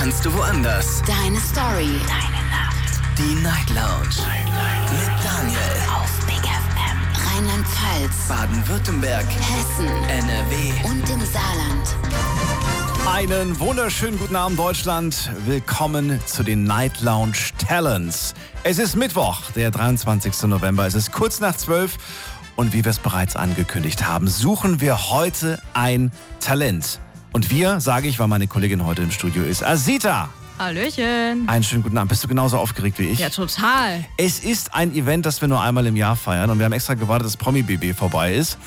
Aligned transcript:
kannst 0.00 0.24
du 0.24 0.32
woanders. 0.32 1.02
Deine 1.02 1.38
Story. 1.38 2.00
Deine 2.08 2.42
Nacht. 2.48 3.00
Die 3.18 3.34
Night 3.42 3.68
Lounge. 3.68 4.16
Night, 4.26 4.46
Night. 4.46 4.90
Mit 4.92 5.10
Daniel. 5.22 5.58
Auf 5.94 6.10
Big 6.24 6.40
FM. 6.40 7.36
Rheinland-Pfalz. 7.36 8.26
Baden-Württemberg. 8.26 9.26
Hessen. 9.26 9.88
NRW. 10.08 10.88
Und 10.88 11.10
im 11.10 11.20
Saarland. 11.20 11.96
Einen 13.14 13.60
wunderschönen 13.60 14.18
guten 14.18 14.36
Abend, 14.36 14.58
Deutschland. 14.58 15.30
Willkommen 15.44 16.18
zu 16.24 16.44
den 16.44 16.64
Night 16.64 17.02
Lounge 17.02 17.50
Talents. 17.58 18.32
Es 18.62 18.78
ist 18.78 18.96
Mittwoch, 18.96 19.50
der 19.50 19.70
23. 19.70 20.44
November. 20.44 20.86
Es 20.86 20.94
ist 20.94 21.12
kurz 21.12 21.40
nach 21.40 21.54
12 21.54 21.98
und 22.56 22.72
wie 22.72 22.86
wir 22.86 22.90
es 22.90 23.00
bereits 23.00 23.36
angekündigt 23.36 24.06
haben, 24.06 24.28
suchen 24.28 24.80
wir 24.80 25.10
heute 25.10 25.60
ein 25.74 26.10
Talent. 26.40 27.00
Und 27.32 27.50
wir, 27.50 27.80
sage 27.80 28.08
ich, 28.08 28.18
weil 28.18 28.26
meine 28.28 28.48
Kollegin 28.48 28.84
heute 28.84 29.02
im 29.02 29.10
Studio 29.10 29.44
ist, 29.44 29.64
Asita. 29.64 30.30
Hallöchen. 30.58 31.48
Einen 31.48 31.62
schönen 31.64 31.82
guten 31.82 31.96
Abend. 31.96 32.10
Bist 32.10 32.24
du 32.24 32.28
genauso 32.28 32.58
aufgeregt 32.58 32.98
wie 32.98 33.04
ich? 33.04 33.20
Ja, 33.20 33.30
total. 33.30 34.04
Es 34.16 34.40
ist 34.40 34.74
ein 34.74 34.94
Event, 34.94 35.24
das 35.24 35.40
wir 35.40 35.48
nur 35.48 35.60
einmal 35.60 35.86
im 35.86 35.96
Jahr 35.96 36.16
feiern 36.16 36.50
und 36.50 36.58
wir 36.58 36.66
haben 36.66 36.72
extra 36.72 36.94
gewartet, 36.94 37.26
dass 37.26 37.36
Promi 37.36 37.62
BB 37.62 37.96
vorbei 37.96 38.34
ist, 38.34 38.58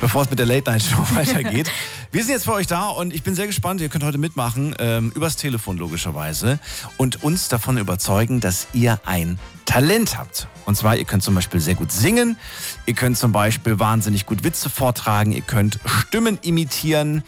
bevor 0.00 0.22
es 0.22 0.30
mit 0.30 0.38
der 0.38 0.46
Late 0.46 0.70
Night 0.70 0.82
Show 0.82 0.98
weitergeht. 1.14 1.70
wir 2.12 2.22
sind 2.22 2.34
jetzt 2.34 2.44
für 2.44 2.52
euch 2.52 2.66
da 2.66 2.88
und 2.88 3.12
ich 3.12 3.22
bin 3.22 3.34
sehr 3.34 3.46
gespannt. 3.46 3.80
Ihr 3.80 3.88
könnt 3.88 4.04
heute 4.04 4.18
mitmachen, 4.18 4.76
ähm, 4.78 5.10
übers 5.16 5.36
Telefon 5.36 5.78
logischerweise 5.78 6.60
und 6.98 7.24
uns 7.24 7.48
davon 7.48 7.78
überzeugen, 7.78 8.38
dass 8.40 8.68
ihr 8.74 9.00
ein 9.06 9.38
Talent 9.64 10.16
habt. 10.18 10.46
Und 10.66 10.76
zwar, 10.76 10.96
ihr 10.96 11.04
könnt 11.04 11.22
zum 11.24 11.34
Beispiel 11.34 11.58
sehr 11.58 11.74
gut 11.74 11.90
singen, 11.90 12.36
ihr 12.86 12.94
könnt 12.94 13.16
zum 13.18 13.32
Beispiel 13.32 13.80
wahnsinnig 13.80 14.26
gut 14.26 14.44
Witze 14.44 14.68
vortragen, 14.70 15.32
ihr 15.32 15.40
könnt 15.40 15.80
Stimmen 15.86 16.38
imitieren. 16.42 17.24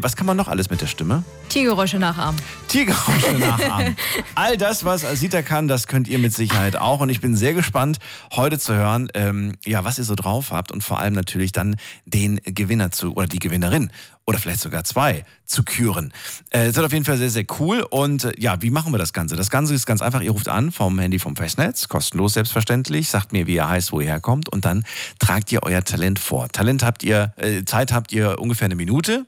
Was 0.00 0.16
kann 0.16 0.26
man 0.26 0.36
noch 0.36 0.48
alles 0.48 0.68
mit 0.68 0.82
der 0.82 0.86
Stimme? 0.86 1.24
Tiergeräusche 1.48 1.98
nachahmen. 1.98 2.38
Tiergeräusche 2.68 3.32
nachahmen. 3.38 3.96
All 4.34 4.58
das, 4.58 4.84
was 4.84 5.04
Asita 5.04 5.40
kann, 5.40 5.66
das 5.66 5.86
könnt 5.86 6.08
ihr 6.08 6.18
mit 6.18 6.34
Sicherheit 6.34 6.76
auch. 6.76 7.00
Und 7.00 7.08
ich 7.08 7.22
bin 7.22 7.34
sehr 7.34 7.54
gespannt, 7.54 7.98
heute 8.34 8.58
zu 8.58 8.74
hören, 8.74 9.08
ähm, 9.14 9.54
ja, 9.64 9.84
was 9.84 9.96
ihr 9.96 10.04
so 10.04 10.14
drauf 10.14 10.50
habt 10.50 10.72
und 10.72 10.84
vor 10.84 11.00
allem 11.00 11.14
natürlich 11.14 11.52
dann 11.52 11.76
den 12.04 12.38
Gewinner 12.44 12.90
zu 12.90 13.14
oder 13.14 13.26
die 13.26 13.38
Gewinnerin 13.38 13.90
oder 14.26 14.38
vielleicht 14.38 14.60
sogar 14.60 14.84
zwei 14.84 15.24
zu 15.46 15.62
küren. 15.62 16.12
Äh, 16.50 16.66
das 16.66 16.76
wird 16.76 16.84
auf 16.84 16.92
jeden 16.92 17.06
Fall 17.06 17.16
sehr, 17.16 17.30
sehr 17.30 17.46
cool. 17.58 17.80
Und 17.88 18.24
äh, 18.24 18.32
ja, 18.36 18.60
wie 18.60 18.70
machen 18.70 18.92
wir 18.92 18.98
das 18.98 19.14
Ganze? 19.14 19.36
Das 19.36 19.48
Ganze 19.48 19.72
ist 19.72 19.86
ganz 19.86 20.02
einfach. 20.02 20.20
Ihr 20.20 20.32
ruft 20.32 20.48
an 20.48 20.70
vom 20.70 20.98
Handy 20.98 21.18
vom 21.18 21.34
Festnetz, 21.34 21.88
kostenlos 21.88 22.34
selbstverständlich, 22.34 23.08
sagt 23.08 23.32
mir, 23.32 23.46
wie 23.46 23.54
ihr 23.54 23.66
heißt, 23.66 23.90
wo 23.90 24.00
ihr 24.00 24.08
herkommt 24.08 24.50
und 24.50 24.66
dann 24.66 24.84
tragt 25.18 25.50
ihr 25.50 25.62
euer 25.62 25.82
Talent 25.82 26.18
vor. 26.18 26.50
Talent 26.50 26.84
habt 26.84 27.02
ihr, 27.04 27.32
äh, 27.36 27.64
Zeit 27.64 27.90
habt 27.90 28.12
ihr 28.12 28.38
ungefähr 28.38 28.66
eine 28.66 28.76
Minute. 28.76 29.24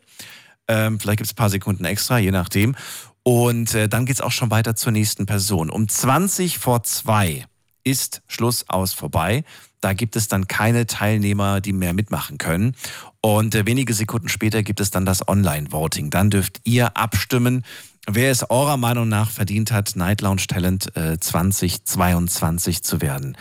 Ähm, 0.70 1.00
vielleicht 1.00 1.18
gibt 1.18 1.26
es 1.26 1.32
ein 1.32 1.36
paar 1.36 1.50
Sekunden 1.50 1.84
extra, 1.84 2.18
je 2.18 2.30
nachdem. 2.30 2.76
Und 3.24 3.74
äh, 3.74 3.88
dann 3.88 4.06
geht 4.06 4.16
es 4.16 4.20
auch 4.20 4.30
schon 4.30 4.52
weiter 4.52 4.77
zur 4.77 4.92
nächsten 4.92 5.27
Person. 5.27 5.68
Um 5.68 5.88
20 5.88 6.58
vor 6.58 6.84
2 6.84 7.44
ist 7.82 8.22
Schluss 8.28 8.64
aus 8.68 8.92
vorbei. 8.92 9.42
Da 9.80 9.94
gibt 9.94 10.14
es 10.14 10.28
dann 10.28 10.46
keine 10.46 10.86
Teilnehmer, 10.86 11.60
die 11.60 11.72
mehr 11.72 11.92
mitmachen 11.92 12.38
können. 12.38 12.77
Und 13.20 13.54
äh, 13.54 13.66
wenige 13.66 13.94
Sekunden 13.94 14.28
später 14.28 14.62
gibt 14.62 14.80
es 14.80 14.90
dann 14.90 15.04
das 15.04 15.27
Online-Voting. 15.27 16.10
Dann 16.10 16.30
dürft 16.30 16.60
ihr 16.64 16.96
abstimmen, 16.96 17.64
wer 18.06 18.30
es 18.30 18.48
eurer 18.48 18.77
Meinung 18.77 19.08
nach 19.08 19.30
verdient 19.30 19.72
hat, 19.72 19.96
Night 19.96 20.20
Lounge 20.20 20.46
Talent 20.46 20.96
äh, 20.96 21.18
2022 21.18 22.84
zu 22.84 23.00
werden. 23.00 23.36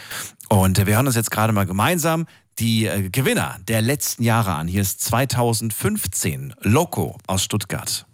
Und 0.49 0.79
äh, 0.79 0.87
wir 0.87 0.95
hören 0.95 1.07
uns 1.07 1.15
jetzt 1.15 1.31
gerade 1.31 1.53
mal 1.53 1.67
gemeinsam 1.67 2.25
die 2.59 2.85
äh, 2.85 3.09
Gewinner 3.09 3.57
der 3.67 3.81
letzten 3.81 4.23
Jahre 4.23 4.53
an. 4.53 4.67
Hier 4.67 4.81
ist 4.81 5.01
2015 5.01 6.53
Loco 6.61 7.17
aus 7.27 7.43
Stuttgart. 7.43 8.05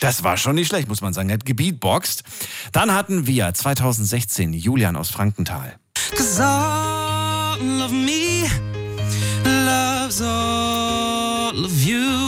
Das 0.00 0.22
war 0.22 0.36
schon 0.36 0.54
nicht 0.56 0.68
schlecht, 0.68 0.88
muss 0.88 1.00
man 1.00 1.14
sagen. 1.14 1.30
Er 1.30 1.34
hat 1.34 1.46
gebeatboxt. 1.46 2.24
Dann 2.72 2.92
hatten 2.92 3.26
wir 3.26 3.52
2016 3.54 4.52
Julian 4.52 4.96
aus 4.96 5.10
Frankenthal. 5.10 5.76
Cause 6.16 6.44
all 6.44 7.82
of 7.82 7.90
me 7.90 8.46
loves 9.44 10.20
all 10.20 11.64
of 11.64 11.72
you. 11.82 12.23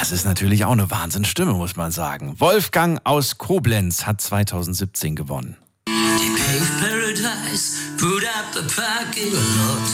Das 0.00 0.10
ist 0.10 0.24
natürlich 0.24 0.64
auch 0.64 0.72
eine 0.72 0.90
Wahnsinnsstimme, 0.90 1.52
muss 1.52 1.76
man 1.76 1.92
sagen. 1.92 2.34
Wolfgang 2.38 2.98
aus 3.04 3.36
Koblenz 3.36 4.06
hat 4.06 4.22
2017 4.22 5.14
gewonnen. 5.14 5.58
Die 5.86 6.30
paved 6.30 6.80
paradise, 6.80 7.76
put 7.98 8.24
up 8.24 8.56
a 8.56 8.62
parking 8.74 9.30
lot. 9.32 9.88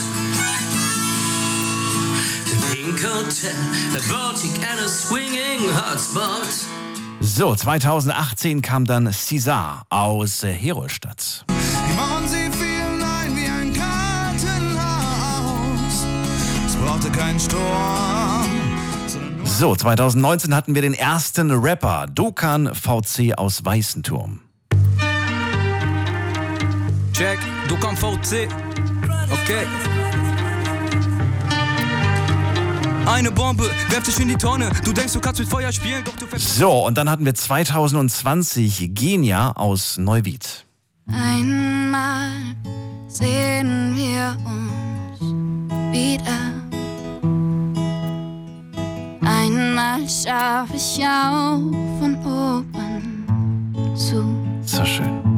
The 2.45 2.55
pink 2.73 3.03
hotel, 3.03 3.51
a 3.93 3.99
Baltic 4.09 4.55
and 4.71 4.79
a 4.79 4.87
swinging 4.87 5.69
hotspot. 5.75 6.47
So, 7.19 7.53
2018 7.53 8.61
kam 8.61 8.85
dann 8.85 9.11
Cesar 9.11 9.83
aus 9.89 10.43
äh, 10.43 10.53
Herolstadt. 10.53 11.43
Die 11.49 11.93
Mauern, 11.97 12.25
sie 12.25 12.49
fielen 12.57 13.03
ein 13.03 13.35
wie 13.35 13.47
ein 13.47 13.73
Kartenhaus. 13.73 14.77
Es 16.65 16.75
brauchte 16.77 17.11
keinen 17.11 17.39
Sturm. 17.39 18.38
So, 19.59 19.75
2019 19.75 20.55
hatten 20.55 20.73
wir 20.73 20.81
den 20.81 20.93
ersten 20.93 21.51
Rapper, 21.51 22.07
Dokan 22.07 22.73
VC 22.73 23.33
aus 23.35 23.65
Weißenturm. 23.65 24.39
Check, 27.11 27.39
Dokan 27.67 27.97
VC. 27.97 28.47
Okay. 29.29 29.67
Eine 33.05 33.31
Bombe, 33.31 33.69
werf 33.89 34.03
dich 34.05 34.17
in 34.21 34.29
die 34.29 34.37
Tonne. 34.37 34.71
Du 34.85 34.93
denkst, 34.93 35.11
du 35.11 35.19
kannst 35.19 35.41
mit 35.41 35.49
Feuer 35.49 35.73
spielen, 35.73 36.05
doch 36.05 36.15
du 36.15 36.25
So, 36.37 36.85
und 36.85 36.97
dann 36.97 37.09
hatten 37.09 37.25
wir 37.25 37.35
2020 37.35 38.91
Genia 38.93 39.51
aus 39.57 39.97
Neuwied. 39.97 40.65
Einmal 41.11 42.31
sehen 43.09 43.93
wir 43.97 44.37
uns 44.45 45.19
wieder. 45.91 46.58
Einmal 49.79 50.09
schau 50.09 50.75
ich 50.75 51.05
auf 51.05 51.61
von 51.99 52.17
oben 52.25 53.95
zu. 53.95 54.25
So 54.65 54.83
schön. 54.83 55.28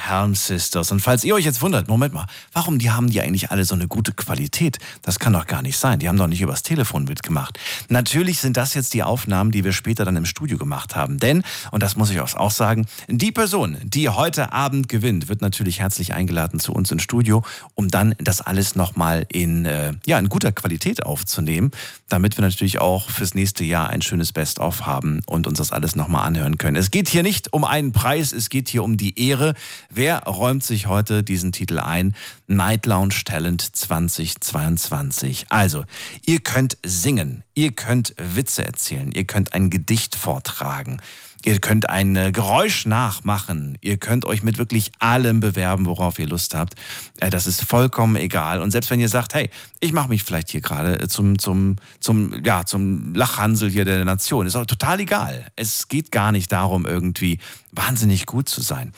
Helm 0.10 0.36
Sisters. 0.36 0.92
Und 0.92 1.02
falls 1.02 1.24
ihr 1.24 1.36
euch 1.36 1.46
jetzt 1.46 1.62
wundert, 1.62 1.88
Moment 1.88 2.14
mal, 2.14 2.26
warum 2.54 2.80
die 2.80 2.92
haben 2.92 3.10
die 3.10 3.22
eigentlich 3.22 3.52
alle 3.52 3.66
so 3.66 3.76
eine 3.76 3.88
gute 3.88 4.12
Qualität? 4.12 4.80
Das 5.02 5.20
kann 5.20 5.34
doch 5.34 5.46
gar 5.46 5.62
nicht 5.62 5.78
sein. 5.78 6.00
Die 6.00 6.08
haben 6.08 6.18
doch 6.18 6.28
nicht 6.28 6.42
übers 6.42 6.64
Telefon 6.64 7.06
mitgemacht. 7.06 7.60
Natürlich 7.90 8.40
sind 8.40 8.58
das 8.58 8.74
jetzt 8.74 8.94
die 8.94 9.04
Aufnahmen, 9.04 9.52
die 9.52 9.64
wir 9.64 9.74
später 9.74 10.06
dann 10.06 10.16
im 10.16 10.26
Studio 10.26 10.58
gemacht 10.58 10.96
haben. 10.96 11.20
Denn, 11.20 11.44
und 11.72 11.84
das 11.84 11.96
muss 11.96 12.10
ich 12.10 12.20
auch 12.20 12.52
sagen, 12.52 12.86
die 13.08 13.32
Person, 13.32 13.78
die 13.84 14.10
heute 14.10 14.52
Abend 14.54 14.90
gewinnt, 14.90 15.30
wird 15.30 15.42
natürlich 15.42 15.80
herzlich 15.80 16.14
eingeladen 16.14 16.60
zu 16.60 16.74
uns 16.74 16.92
ins 16.92 17.04
Studio, 17.04 17.44
um 17.76 17.90
dann 17.90 18.16
das 18.18 18.42
alles 18.42 18.76
nochmal 18.76 19.26
in, 19.30 19.66
äh, 19.66 19.94
ja, 20.06 20.20
in 20.20 20.30
guter 20.30 20.52
Qualität 20.52 21.06
aufzunehmen, 21.06 21.72
damit 22.08 22.38
wir 22.38 22.44
natürlich 22.44 22.80
auch 22.80 23.10
fürs 23.10 23.36
nächste 23.36 23.64
Jahr 23.64 23.90
ein 23.90 24.02
schönes 24.02 24.34
Best-of 24.34 24.86
haben 24.86 25.22
und 25.26 25.48
uns 25.48 25.58
das 25.58 25.72
alles 25.72 25.96
nochmal 25.96 26.26
anhören 26.26 26.58
können. 26.58 26.76
Es 26.76 26.92
geht 26.92 27.10
hier 27.10 27.24
nicht 27.24 27.54
um 27.54 27.64
einen 27.64 27.92
Preis, 27.92 28.34
es 28.34 28.50
geht 28.50 28.70
hier 28.70 28.84
um 28.84 28.98
die 28.98 29.20
Ehre. 29.28 29.54
Wer 30.00 30.20
räumt 30.24 30.64
sich 30.64 30.88
heute 30.88 31.24
diesen 31.24 31.52
Titel 31.52 31.78
ein? 31.78 32.16
Night 32.48 32.86
Lounge 32.86 33.16
Talent 33.26 33.62
2022. 33.62 35.48
Also, 35.50 35.84
ihr 36.26 36.40
könnt 36.40 36.78
singen, 36.86 37.44
ihr 37.54 37.74
könnt 37.74 38.16
Witze 38.18 38.64
erzählen, 38.64 39.12
ihr 39.12 39.26
könnt 39.26 39.52
ein 39.52 39.70
Gedicht 39.70 40.16
vortragen. 40.16 41.02
Ihr 41.44 41.60
könnt 41.60 41.90
ein 41.90 42.16
äh, 42.16 42.32
Geräusch 42.32 42.86
nachmachen. 42.86 43.78
Ihr 43.82 43.98
könnt 43.98 44.24
euch 44.24 44.42
mit 44.44 44.58
wirklich 44.58 44.92
allem 45.00 45.42
bewerben, 45.42 45.86
worauf 45.86 46.20
ihr 46.20 46.28
Lust 46.28 46.56
habt. 46.56 46.76
Äh, 47.20 47.30
das 47.30 47.46
ist 47.46 47.64
vollkommen 47.64 48.16
egal. 48.16 48.62
Und 48.62 48.72
selbst 48.72 48.92
wenn 48.92 49.00
ihr 49.02 49.10
sagt, 49.10 49.34
hey, 49.34 49.50
ich 49.82 49.92
mache 49.92 50.10
mich 50.10 50.24
vielleicht 50.24 50.50
hier 50.50 50.62
gerade 50.62 51.00
äh, 51.00 51.08
zum, 51.10 51.40
zum, 51.40 51.76
zum, 52.00 52.44
ja, 52.44 52.66
zum 52.66 53.14
Lachhansel 53.16 53.70
hier 53.70 53.86
der 53.86 54.04
Nation, 54.06 54.48
ist 54.48 54.56
auch 54.56 54.66
total 54.66 55.02
egal. 55.02 55.46
Es 55.58 55.90
geht 55.90 56.12
gar 56.12 56.34
nicht 56.34 56.52
darum, 56.52 56.86
irgendwie 56.86 57.40
wahnsinnig 57.72 58.26
gut 58.26 58.50
zu 58.50 58.62
sein. 58.62 58.94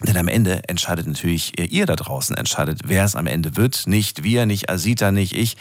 Denn 0.00 0.16
am 0.16 0.28
Ende 0.28 0.68
entscheidet 0.68 1.06
natürlich 1.06 1.58
ihr 1.58 1.86
da 1.86 1.96
draußen, 1.96 2.36
entscheidet, 2.36 2.82
wer 2.84 3.04
es 3.04 3.16
am 3.16 3.26
Ende 3.26 3.56
wird. 3.56 3.86
Nicht 3.86 4.22
wir, 4.22 4.44
nicht 4.44 4.68
Asita, 4.68 5.10
nicht 5.10 5.34
ich. 5.34 5.56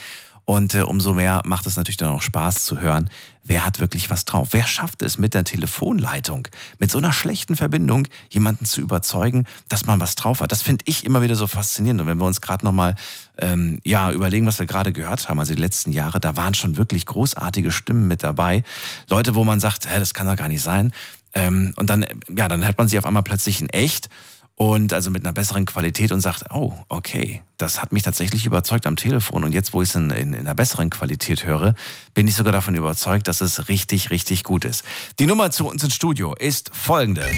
Und 0.45 0.75
äh, 0.75 0.81
umso 0.81 1.13
mehr 1.13 1.41
macht 1.43 1.65
es 1.65 1.75
natürlich 1.75 1.97
dann 1.97 2.09
auch 2.09 2.21
Spaß 2.21 2.65
zu 2.65 2.79
hören, 2.79 3.09
wer 3.43 3.65
hat 3.65 3.79
wirklich 3.79 4.11
was 4.11 4.25
drauf. 4.25 4.49
Wer 4.51 4.67
schafft 4.67 5.01
es 5.01 5.17
mit 5.17 5.33
der 5.33 5.43
Telefonleitung, 5.43 6.47
mit 6.77 6.91
so 6.91 6.99
einer 6.99 7.13
schlechten 7.13 7.55
Verbindung, 7.55 8.07
jemanden 8.29 8.65
zu 8.65 8.79
überzeugen, 8.79 9.45
dass 9.69 9.87
man 9.87 9.99
was 9.99 10.13
drauf 10.13 10.41
hat. 10.41 10.51
Das 10.51 10.61
finde 10.61 10.85
ich 10.87 11.03
immer 11.03 11.23
wieder 11.23 11.35
so 11.35 11.47
faszinierend. 11.47 12.01
Und 12.01 12.07
wenn 12.07 12.19
wir 12.19 12.25
uns 12.25 12.41
gerade 12.41 12.63
nochmal 12.63 12.95
ähm, 13.39 13.79
ja, 13.83 14.11
überlegen, 14.11 14.45
was 14.45 14.59
wir 14.59 14.67
gerade 14.67 14.93
gehört 14.93 15.27
haben, 15.29 15.39
also 15.39 15.55
die 15.55 15.61
letzten 15.61 15.91
Jahre, 15.91 16.19
da 16.19 16.35
waren 16.37 16.53
schon 16.53 16.77
wirklich 16.77 17.07
großartige 17.07 17.71
Stimmen 17.71 18.07
mit 18.07 18.21
dabei. 18.21 18.63
Leute, 19.09 19.33
wo 19.33 19.43
man 19.43 19.59
sagt, 19.59 19.89
hä, 19.89 19.97
das 19.97 20.13
kann 20.13 20.27
doch 20.27 20.35
gar 20.35 20.47
nicht 20.47 20.61
sein. 20.61 20.93
Ähm, 21.35 21.73
und 21.75 21.89
dann, 21.89 22.05
ja, 22.35 22.47
dann 22.47 22.65
hört 22.65 22.77
man 22.77 22.87
sie 22.87 22.97
auf 22.97 23.05
einmal 23.05 23.23
plötzlich 23.23 23.61
in 23.61 23.69
echt 23.69 24.09
und 24.55 24.93
also 24.93 25.11
mit 25.11 25.25
einer 25.25 25.33
besseren 25.33 25.65
Qualität 25.65 26.13
und 26.13 26.21
sagt, 26.21 26.45
oh, 26.51 26.73
okay, 26.87 27.41
das 27.57 27.81
hat 27.81 27.91
mich 27.91 28.03
tatsächlich 28.03 28.45
überzeugt 28.45 28.87
am 28.87 28.95
Telefon 28.95 29.43
und 29.43 29.51
jetzt, 29.51 29.73
wo 29.73 29.81
ich 29.81 29.89
es 29.89 29.95
in, 29.95 30.09
in, 30.11 30.33
in 30.33 30.39
einer 30.39 30.55
besseren 30.55 30.89
Qualität 30.89 31.45
höre, 31.45 31.75
bin 32.13 32.27
ich 32.27 32.35
sogar 32.35 32.53
davon 32.53 32.75
überzeugt, 32.75 33.27
dass 33.27 33.41
es 33.41 33.67
richtig, 33.67 34.11
richtig 34.11 34.43
gut 34.43 34.63
ist. 34.63 34.85
Die 35.19 35.25
Nummer 35.25 35.51
zu 35.51 35.67
uns 35.67 35.83
ins 35.83 35.93
Studio 35.93 36.33
ist 36.35 36.71
folgende. 36.73 37.29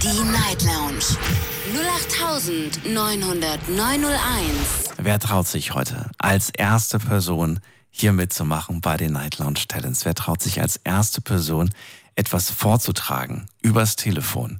Die 0.00 0.22
Night 0.22 0.62
Lounge 0.62 1.02
0890901. 2.84 4.92
Wer 4.98 5.18
traut 5.18 5.48
sich 5.48 5.74
heute 5.74 6.10
als 6.18 6.50
erste 6.50 7.00
Person 7.00 7.58
hier 7.90 8.12
mitzumachen 8.12 8.80
bei 8.80 8.96
den 8.96 9.12
Night 9.12 9.38
Lounge 9.38 9.66
Talents? 9.66 10.04
Wer 10.04 10.14
traut 10.14 10.40
sich 10.40 10.60
als 10.60 10.76
erste 10.84 11.20
Person 11.20 11.70
etwas 12.16 12.50
vorzutragen 12.50 13.46
übers 13.62 13.96
Telefon? 13.96 14.58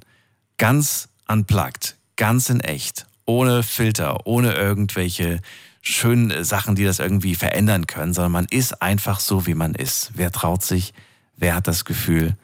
Ganz 0.57 1.09
unplugged, 1.27 1.97
ganz 2.15 2.49
in 2.49 2.61
echt, 2.61 3.05
ohne 3.25 3.61
Filter, 3.63 4.25
ohne 4.25 4.53
irgendwelche 4.53 5.41
schönen 5.81 6.43
Sachen, 6.43 6.75
die 6.75 6.83
das 6.83 6.99
irgendwie 6.99 7.35
verändern 7.35 7.87
können, 7.87 8.13
sondern 8.13 8.31
man 8.31 8.45
ist 8.49 8.81
einfach 8.81 9.19
so, 9.19 9.45
wie 9.45 9.53
man 9.53 9.75
ist. 9.75 10.11
Wer 10.15 10.31
traut 10.31 10.63
sich? 10.63 10.93
Wer 11.35 11.55
hat 11.55 11.67
das 11.67 11.85
Gefühl? 11.85 12.35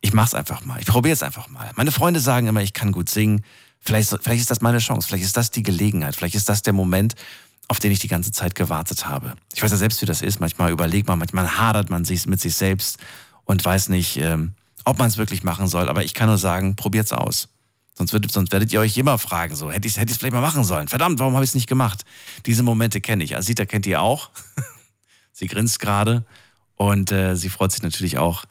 Ich 0.00 0.12
mach's 0.12 0.34
einfach 0.34 0.64
mal. 0.64 0.80
Ich 0.80 0.86
probiere 0.86 1.12
es 1.12 1.22
einfach 1.22 1.48
mal. 1.48 1.70
Meine 1.74 1.92
Freunde 1.92 2.20
sagen 2.20 2.46
immer, 2.46 2.62
ich 2.62 2.72
kann 2.72 2.92
gut 2.92 3.08
singen. 3.08 3.44
Vielleicht, 3.80 4.10
vielleicht 4.10 4.40
ist 4.40 4.50
das 4.50 4.60
meine 4.60 4.78
Chance. 4.78 5.08
Vielleicht 5.08 5.24
ist 5.24 5.36
das 5.36 5.50
die 5.50 5.62
Gelegenheit. 5.62 6.16
Vielleicht 6.16 6.34
ist 6.34 6.48
das 6.48 6.62
der 6.62 6.72
Moment, 6.72 7.14
auf 7.68 7.78
den 7.78 7.92
ich 7.92 7.98
die 7.98 8.08
ganze 8.08 8.32
Zeit 8.32 8.54
gewartet 8.54 9.06
habe. 9.06 9.34
Ich 9.54 9.62
weiß 9.62 9.70
ja 9.70 9.76
selbst, 9.76 10.00
wie 10.00 10.06
das 10.06 10.22
ist. 10.22 10.40
Manchmal 10.40 10.70
überlegt 10.70 11.08
man, 11.08 11.18
manchmal 11.18 11.58
hadert 11.58 11.90
man 11.90 12.04
sich 12.04 12.26
mit 12.26 12.40
sich 12.40 12.54
selbst 12.54 12.98
und 13.48 13.64
weiß 13.64 13.88
nicht, 13.88 14.18
ähm, 14.18 14.52
ob 14.84 14.98
man 14.98 15.08
es 15.08 15.16
wirklich 15.16 15.42
machen 15.42 15.66
soll. 15.66 15.88
Aber 15.88 16.04
ich 16.04 16.14
kann 16.14 16.28
nur 16.28 16.38
sagen, 16.38 16.76
probiert's 16.76 17.12
aus. 17.12 17.48
Sonst, 17.94 18.12
wird, 18.12 18.30
sonst 18.30 18.52
werdet 18.52 18.72
ihr 18.72 18.78
euch 18.78 18.96
immer 18.96 19.18
fragen, 19.18 19.56
so, 19.56 19.72
hätte 19.72 19.88
ich 19.88 19.94
es 19.94 19.98
hätte 19.98 20.14
vielleicht 20.14 20.34
mal 20.34 20.42
machen 20.42 20.62
sollen. 20.62 20.86
Verdammt, 20.86 21.18
warum 21.18 21.34
habe 21.34 21.44
ich 21.44 21.50
es 21.50 21.54
nicht 21.54 21.66
gemacht? 21.66 22.04
Diese 22.46 22.62
Momente 22.62 23.00
kenne 23.00 23.24
ich. 23.24 23.36
Asita 23.36 23.64
kennt 23.64 23.86
ihr 23.86 24.00
auch. 24.00 24.30
sie 25.32 25.48
grinst 25.48 25.80
gerade 25.80 26.24
und 26.76 27.10
äh, 27.10 27.34
sie 27.34 27.48
freut 27.48 27.72
sich 27.72 27.82
natürlich 27.82 28.18
auch, 28.18 28.44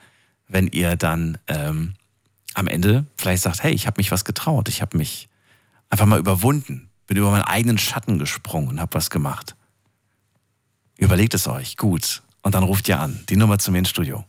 wenn 0.47 0.67
ihr 0.67 0.97
dann 0.97 1.37
ähm, 1.47 1.93
am 2.55 2.67
Ende 2.67 3.05
vielleicht 3.15 3.43
sagt, 3.43 3.63
hey, 3.63 3.71
ich 3.71 3.85
habe 3.85 3.99
mich 3.99 4.11
was 4.11 4.25
getraut. 4.25 4.67
Ich 4.67 4.81
habe 4.81 4.97
mich 4.97 5.29
einfach 5.89 6.07
mal 6.07 6.19
überwunden. 6.19 6.89
Bin 7.05 7.17
über 7.17 7.31
meinen 7.31 7.43
eigenen 7.43 7.77
Schatten 7.77 8.17
gesprungen 8.19 8.67
und 8.67 8.81
habe 8.81 8.95
was 8.95 9.09
gemacht. 9.09 9.55
Überlegt 10.97 11.35
es 11.35 11.47
euch, 11.47 11.77
gut. 11.77 12.23
Und 12.41 12.55
dann 12.55 12.63
ruft 12.63 12.89
ihr 12.89 12.99
an. 12.99 13.23
Die 13.29 13.37
Nummer 13.37 13.59
zu 13.59 13.71
mir 13.71 13.79
ins 13.79 13.89
Studio. 13.89 14.25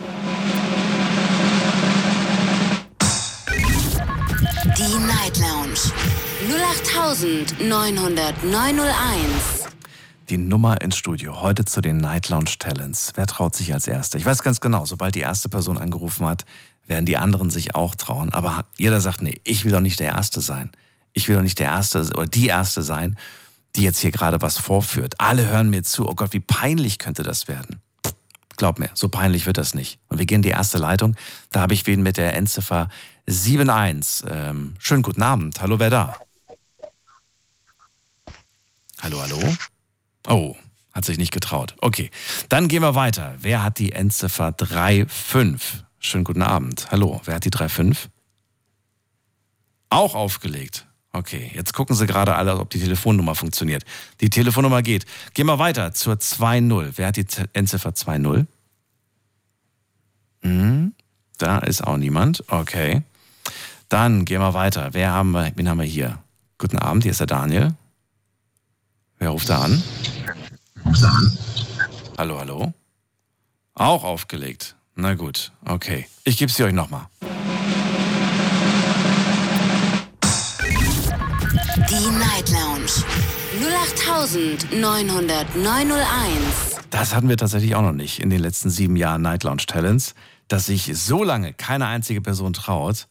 Lounge 5.78 7.46
0890901. 7.60 9.68
Die 10.28 10.36
Nummer 10.36 10.80
ins 10.80 10.96
Studio. 10.96 11.40
Heute 11.40 11.64
zu 11.64 11.80
den 11.80 11.98
Night 11.98 12.28
Lounge 12.28 12.50
Talents. 12.58 13.12
Wer 13.14 13.26
traut 13.26 13.54
sich 13.54 13.72
als 13.72 13.86
Erster? 13.86 14.18
Ich 14.18 14.26
weiß 14.26 14.42
ganz 14.42 14.60
genau, 14.60 14.84
sobald 14.86 15.14
die 15.14 15.20
erste 15.20 15.48
Person 15.48 15.78
angerufen 15.78 16.26
hat, 16.26 16.44
werden 16.86 17.06
die 17.06 17.16
anderen 17.16 17.50
sich 17.50 17.76
auch 17.76 17.94
trauen. 17.94 18.32
Aber 18.32 18.64
jeder 18.76 19.00
sagt, 19.00 19.22
nee, 19.22 19.40
ich 19.44 19.64
will 19.64 19.72
doch 19.72 19.80
nicht 19.80 20.00
der 20.00 20.08
Erste 20.08 20.40
sein. 20.40 20.70
Ich 21.12 21.28
will 21.28 21.36
doch 21.36 21.42
nicht 21.42 21.60
der 21.60 21.68
Erste 21.68 22.00
oder 22.14 22.26
die 22.26 22.48
Erste 22.48 22.82
sein, 22.82 23.16
die 23.76 23.82
jetzt 23.82 24.00
hier 24.00 24.10
gerade 24.10 24.42
was 24.42 24.58
vorführt. 24.58 25.14
Alle 25.18 25.46
hören 25.46 25.70
mir 25.70 25.84
zu. 25.84 26.08
Oh 26.08 26.14
Gott, 26.14 26.32
wie 26.32 26.40
peinlich 26.40 26.98
könnte 26.98 27.22
das 27.22 27.46
werden? 27.46 27.80
Glaub 28.56 28.80
mir, 28.80 28.90
so 28.94 29.08
peinlich 29.08 29.46
wird 29.46 29.58
das 29.58 29.74
nicht. 29.74 30.00
Und 30.08 30.18
wir 30.18 30.26
gehen 30.26 30.36
in 30.36 30.42
die 30.42 30.48
erste 30.48 30.78
Leitung. 30.78 31.14
Da 31.52 31.60
habe 31.60 31.74
ich 31.74 31.86
wen 31.86 32.02
mit 32.02 32.16
der 32.16 32.34
Endziffer 32.34 32.88
71. 33.28 34.24
Ähm, 34.28 34.74
schönen 34.78 35.02
guten 35.02 35.22
Abend. 35.22 35.60
Hallo, 35.60 35.78
wer 35.78 35.90
da? 35.90 36.16
Hallo, 39.00 39.20
hallo? 39.20 39.56
Oh, 40.26 40.56
hat 40.92 41.04
sich 41.04 41.18
nicht 41.18 41.32
getraut. 41.32 41.76
Okay, 41.80 42.10
dann 42.48 42.68
gehen 42.68 42.82
wir 42.82 42.94
weiter. 42.94 43.36
Wer 43.40 43.62
hat 43.62 43.78
die 43.78 43.92
Endziffer 43.92 44.54
35? 44.58 45.84
Schönen 46.00 46.24
guten 46.24 46.42
Abend. 46.42 46.90
Hallo, 46.90 47.20
wer 47.24 47.36
hat 47.36 47.44
die 47.44 47.50
35? 47.50 48.10
Auch 49.90 50.14
aufgelegt. 50.14 50.86
Okay, 51.12 51.50
jetzt 51.54 51.72
gucken 51.72 51.96
Sie 51.96 52.06
gerade 52.06 52.34
alle, 52.34 52.58
ob 52.58 52.70
die 52.70 52.80
Telefonnummer 52.80 53.34
funktioniert. 53.34 53.84
Die 54.20 54.30
Telefonnummer 54.30 54.82
geht. 54.82 55.06
Gehen 55.34 55.46
wir 55.46 55.58
weiter 55.58 55.92
zur 55.92 56.14
2.0. 56.14 56.92
Wer 56.96 57.06
hat 57.08 57.16
die 57.16 57.26
Endziffer 57.52 57.90
2.0? 57.90 58.46
Hm, 60.42 60.94
da 61.38 61.58
ist 61.58 61.82
auch 61.82 61.96
niemand. 61.96 62.44
Okay. 62.48 63.02
Dann 63.88 64.24
gehen 64.26 64.40
wir 64.40 64.52
weiter. 64.52 64.90
Wer 64.92 65.12
haben 65.12 65.30
wir, 65.30 65.50
wen 65.54 65.68
haben 65.68 65.78
wir 65.78 65.86
hier? 65.86 66.18
Guten 66.58 66.78
Abend, 66.78 67.04
hier 67.04 67.12
ist 67.12 67.20
der 67.20 67.26
Daniel. 67.26 67.74
Wer 69.18 69.30
ruft 69.30 69.48
da 69.48 69.62
an? 69.62 69.82
Ruft 70.84 71.02
da 71.02 71.08
an. 71.08 71.38
Hallo, 72.18 72.38
hallo. 72.38 72.74
Auch 73.74 74.04
aufgelegt. 74.04 74.76
Na 74.94 75.14
gut, 75.14 75.52
okay. 75.64 76.06
Ich 76.24 76.36
gebe 76.36 76.52
sie 76.52 76.64
euch 76.64 76.72
nochmal. 76.72 77.06
Die 81.88 82.10
Night 82.10 82.50
Lounge 82.50 82.90
0890901. 84.72 86.80
Das 86.90 87.14
hatten 87.14 87.28
wir 87.28 87.36
tatsächlich 87.36 87.74
auch 87.74 87.82
noch 87.82 87.92
nicht 87.92 88.20
in 88.20 88.28
den 88.28 88.40
letzten 88.40 88.68
sieben 88.68 88.96
Jahren 88.96 89.22
Night 89.22 89.44
Lounge 89.44 89.64
Talents, 89.66 90.14
dass 90.48 90.66
sich 90.66 90.90
so 90.98 91.24
lange 91.24 91.54
keine 91.54 91.86
einzige 91.86 92.20
Person 92.20 92.52
traut. 92.52 93.08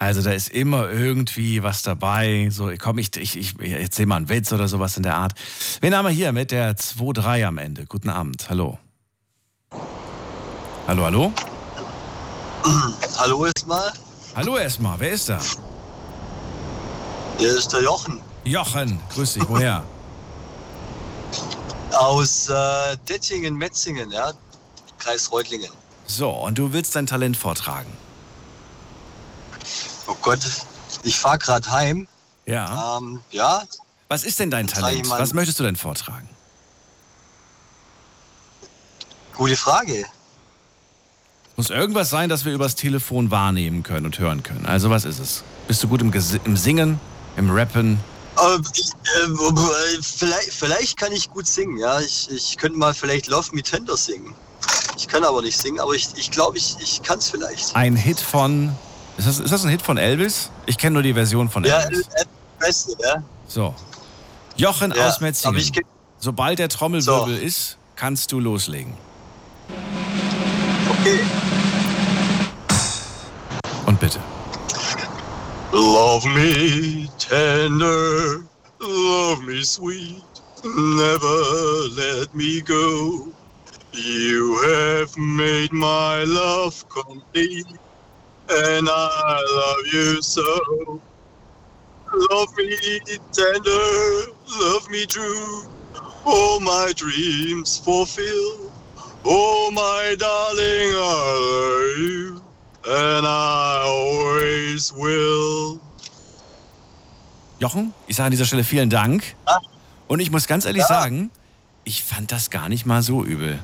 Also 0.00 0.22
da 0.22 0.32
ist 0.32 0.48
immer 0.48 0.90
irgendwie 0.90 1.62
was 1.62 1.82
dabei. 1.82 2.48
So, 2.50 2.72
komm, 2.78 2.96
ich, 2.96 3.14
ich, 3.18 3.36
ich 3.36 3.54
erzähl 3.60 4.06
mal 4.06 4.16
einen 4.16 4.30
Witz 4.30 4.50
oder 4.50 4.66
sowas 4.66 4.96
in 4.96 5.02
der 5.02 5.14
Art. 5.14 5.34
Wen 5.82 5.94
haben 5.94 6.06
wir 6.06 6.10
hier 6.10 6.32
mit 6.32 6.50
der 6.52 6.74
2-3 6.74 7.44
am 7.44 7.58
Ende? 7.58 7.84
Guten 7.84 8.08
Abend, 8.08 8.48
hallo. 8.48 8.78
Hallo, 10.86 11.04
hallo? 11.04 11.32
Hallo 13.18 13.44
erstmal. 13.44 13.92
Hallo 14.34 14.56
erstmal, 14.56 14.98
wer 14.98 15.10
ist 15.10 15.28
da? 15.28 15.38
Hier 17.38 17.56
ist 17.56 17.72
der 17.72 17.82
Jochen 17.82 18.20
Jochen, 18.44 18.98
grüß 19.14 19.34
dich, 19.34 19.48
woher? 19.48 19.84
aus 21.92 22.48
äh, 22.48 22.96
Dettingen, 23.06 23.54
Metzingen, 23.56 24.10
ja, 24.10 24.32
Kreis 24.98 25.30
Reutlingen. 25.30 25.70
So, 26.06 26.30
und 26.30 26.56
du 26.56 26.72
willst 26.72 26.96
dein 26.96 27.06
Talent 27.06 27.36
vortragen. 27.36 27.92
Oh 30.10 30.16
Gott, 30.22 30.40
ich 31.04 31.18
fahre 31.18 31.38
gerade 31.38 31.70
heim 31.70 32.08
Ja. 32.46 32.98
Ähm, 32.98 33.20
ja, 33.30 33.62
Was 34.08 34.24
ist 34.24 34.40
denn 34.40 34.50
dein 34.50 34.66
Talent? 34.66 35.08
Was 35.08 35.32
möchtest 35.32 35.60
du 35.60 35.64
denn 35.64 35.76
vortragen? 35.76 36.28
gute 39.36 39.56
Frage. 39.56 40.04
Muss 41.56 41.70
irgendwas 41.70 42.10
sein, 42.10 42.28
das 42.28 42.44
wir 42.44 42.52
übers 42.52 42.74
Telefon 42.74 43.30
wahrnehmen 43.30 43.82
können 43.82 44.04
und 44.04 44.18
hören 44.18 44.42
können. 44.42 44.66
Also 44.66 44.90
was 44.90 45.06
ist 45.06 45.18
es? 45.18 45.44
Bist 45.66 45.82
du 45.82 45.88
gut 45.88 46.02
im, 46.02 46.10
Gesi- 46.12 46.40
im 46.44 46.58
Singen, 46.58 47.00
im 47.38 47.50
Rappen? 47.50 47.98
Ähm, 48.38 48.62
äh, 49.34 50.02
vielleicht, 50.02 50.52
vielleicht 50.52 50.98
kann 50.98 51.12
ich 51.12 51.30
gut 51.30 51.46
singen, 51.46 51.78
ja. 51.78 52.00
Ich, 52.00 52.30
ich 52.30 52.58
könnte 52.58 52.76
mal 52.78 52.92
vielleicht 52.92 53.28
Love 53.28 53.54
Me 53.54 53.62
Tender 53.62 53.96
singen. 53.96 54.34
Ich 54.98 55.08
kann 55.08 55.24
aber 55.24 55.40
nicht 55.40 55.56
singen, 55.56 55.80
aber 55.80 55.94
ich 55.94 56.04
glaube, 56.04 56.18
ich, 56.18 56.30
glaub, 56.30 56.56
ich, 56.56 56.76
ich 56.80 57.02
kann 57.02 57.18
es 57.18 57.30
vielleicht. 57.30 57.74
Ein 57.74 57.96
Hit 57.96 58.20
von... 58.20 58.76
Ist 59.18 59.26
das, 59.28 59.38
ist 59.40 59.52
das 59.52 59.64
ein 59.64 59.70
Hit 59.70 59.82
von 59.82 59.98
Elvis? 59.98 60.50
Ich 60.66 60.78
kenne 60.78 60.94
nur 60.94 61.02
die 61.02 61.12
Version 61.14 61.48
von 61.48 61.64
Ja, 61.64 61.80
Elvis. 61.80 62.06
äh, 62.14 62.22
äh, 62.22 62.24
Beste, 62.58 62.92
ja. 63.02 63.22
So. 63.46 63.74
Jochen 64.56 64.92
ja. 64.96 65.06
aus 65.08 65.20
Metzingen. 65.20 65.62
Sobald 66.18 66.58
der 66.58 66.68
Trommelwirbel 66.68 67.36
ist, 67.38 67.76
kannst 67.96 68.32
du 68.32 68.40
loslegen. 68.40 68.94
okay. 70.90 71.20
Und 73.86 73.98
bitte. 74.00 74.20
Love 75.72 76.28
me 76.28 77.08
tender, 77.18 78.40
love 78.80 79.40
me 79.44 79.62
sweet, 79.64 80.22
never 80.64 81.88
let 81.96 82.34
me 82.34 82.60
go. 82.60 83.28
You 83.92 84.56
have 84.64 85.16
made 85.16 85.72
my 85.72 86.24
love 86.24 86.74
complete, 86.88 87.66
and 88.50 88.88
I 88.88 89.42
love 89.56 89.92
you 89.92 90.22
so. 90.22 90.42
Love 92.30 92.48
me 92.56 92.76
tender, 93.32 94.32
love 94.58 94.88
me 94.90 95.06
true, 95.06 95.64
all 96.24 96.58
my 96.60 96.92
dreams 96.96 97.78
fulfill. 97.78 98.70
Oh, 99.24 99.70
my 99.72 100.16
darling, 100.18 100.92
I 100.96 101.36
love 101.52 101.98
you, 101.98 102.40
and 102.86 103.26
I 103.26 103.82
always 103.84 104.92
will. 104.92 105.78
Jochen, 107.60 107.92
ich 108.06 108.16
sage 108.16 108.26
an 108.26 108.30
dieser 108.32 108.46
Stelle 108.46 108.64
vielen 108.64 108.90
Dank. 108.90 109.36
Ah. 109.44 109.58
Und 110.08 110.20
ich 110.20 110.30
muss 110.30 110.46
ganz 110.48 110.64
ehrlich 110.64 110.84
sagen, 110.86 111.30
ich 111.84 112.02
fand 112.02 112.32
das 112.32 112.50
gar 112.50 112.68
nicht 112.68 112.86
mal 112.86 113.02
so 113.02 113.22
übel. 113.22 113.60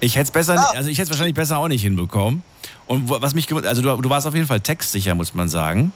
Ich 0.00 0.16
hätte 0.16 0.24
es 0.24 0.30
besser, 0.32 0.56
Ah. 0.58 0.72
also 0.74 0.88
ich 0.88 0.98
hätte 0.98 1.04
es 1.04 1.10
wahrscheinlich 1.10 1.34
besser 1.34 1.58
auch 1.58 1.68
nicht 1.68 1.82
hinbekommen. 1.82 2.42
Und 2.86 3.08
was 3.08 3.34
mich, 3.34 3.52
also 3.52 3.82
du, 3.82 4.02
du 4.02 4.10
warst 4.10 4.26
auf 4.26 4.34
jeden 4.34 4.46
Fall 4.46 4.60
textsicher, 4.60 5.14
muss 5.14 5.34
man 5.34 5.48
sagen. 5.48 5.92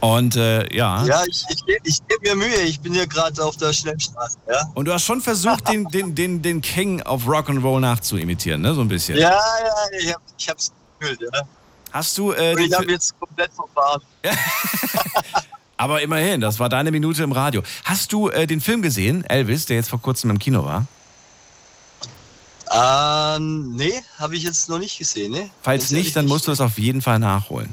Und 0.00 0.36
äh, 0.36 0.74
ja. 0.74 1.04
Ja, 1.04 1.22
ich, 1.26 1.44
ich, 1.48 1.62
ich 1.82 2.06
gebe 2.06 2.28
mir 2.28 2.36
Mühe, 2.36 2.62
ich 2.62 2.80
bin 2.80 2.92
hier 2.92 3.06
gerade 3.06 3.42
auf 3.42 3.56
der 3.56 3.72
Schnellstraße, 3.72 4.38
ja. 4.48 4.70
Und 4.74 4.86
du 4.86 4.92
hast 4.92 5.04
schon 5.04 5.20
versucht, 5.20 5.68
den, 5.68 5.84
den, 5.90 6.14
den, 6.14 6.42
den 6.42 6.60
King 6.60 7.02
of 7.02 7.26
Rock'n'Roll 7.26 7.80
nachzuimitieren, 7.80 8.60
ne? 8.60 8.74
So 8.74 8.82
ein 8.82 8.88
bisschen. 8.88 9.18
Ja, 9.18 9.30
ja, 9.30 9.98
ich, 9.98 10.12
hab, 10.12 10.22
ich 10.38 10.48
hab's 10.48 10.72
gefühlt, 10.98 11.20
ja. 11.20 11.42
Hast 11.92 12.18
du 12.18 12.32
äh, 12.32 12.60
ich 12.62 12.74
habe 12.74 12.90
jetzt 12.90 13.18
komplett 13.18 13.50
verfahren. 13.52 14.02
Aber 15.78 16.02
immerhin, 16.02 16.40
das 16.40 16.58
war 16.58 16.68
deine 16.68 16.90
Minute 16.90 17.22
im 17.22 17.32
Radio. 17.32 17.62
Hast 17.84 18.12
du 18.12 18.28
äh, 18.28 18.46
den 18.46 18.60
Film 18.60 18.82
gesehen, 18.82 19.24
Elvis, 19.24 19.66
der 19.66 19.76
jetzt 19.76 19.88
vor 19.88 20.00
kurzem 20.00 20.30
im 20.30 20.38
Kino 20.38 20.64
war? 20.64 20.86
Ähm, 22.72 23.74
nee, 23.76 23.92
habe 24.18 24.36
ich 24.36 24.42
jetzt 24.42 24.68
noch 24.68 24.78
nicht 24.78 24.98
gesehen, 24.98 25.32
ne? 25.32 25.50
Falls 25.62 25.90
nicht, 25.90 26.16
dann 26.16 26.26
musst 26.26 26.46
du 26.48 26.52
es 26.52 26.60
auf 26.60 26.78
jeden 26.78 27.00
Fall 27.02 27.18
nachholen. 27.18 27.72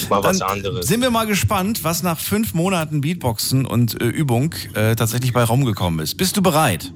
mal 0.10 0.24
was 0.24 0.40
Dann 0.40 0.50
anderes. 0.50 0.88
Sind 0.88 1.02
wir 1.02 1.12
mal 1.12 1.28
gespannt, 1.28 1.84
was 1.84 2.02
nach 2.02 2.20
fünf 2.20 2.54
Monaten 2.54 3.02
Beatboxen 3.02 3.66
und 3.66 4.02
äh, 4.02 4.06
Übung 4.06 4.54
äh, 4.74 4.96
tatsächlich 4.96 5.32
bei 5.32 5.44
rumgekommen 5.44 6.00
ist. 6.00 6.16
Bist 6.16 6.36
du 6.38 6.42
bereit? 6.42 6.92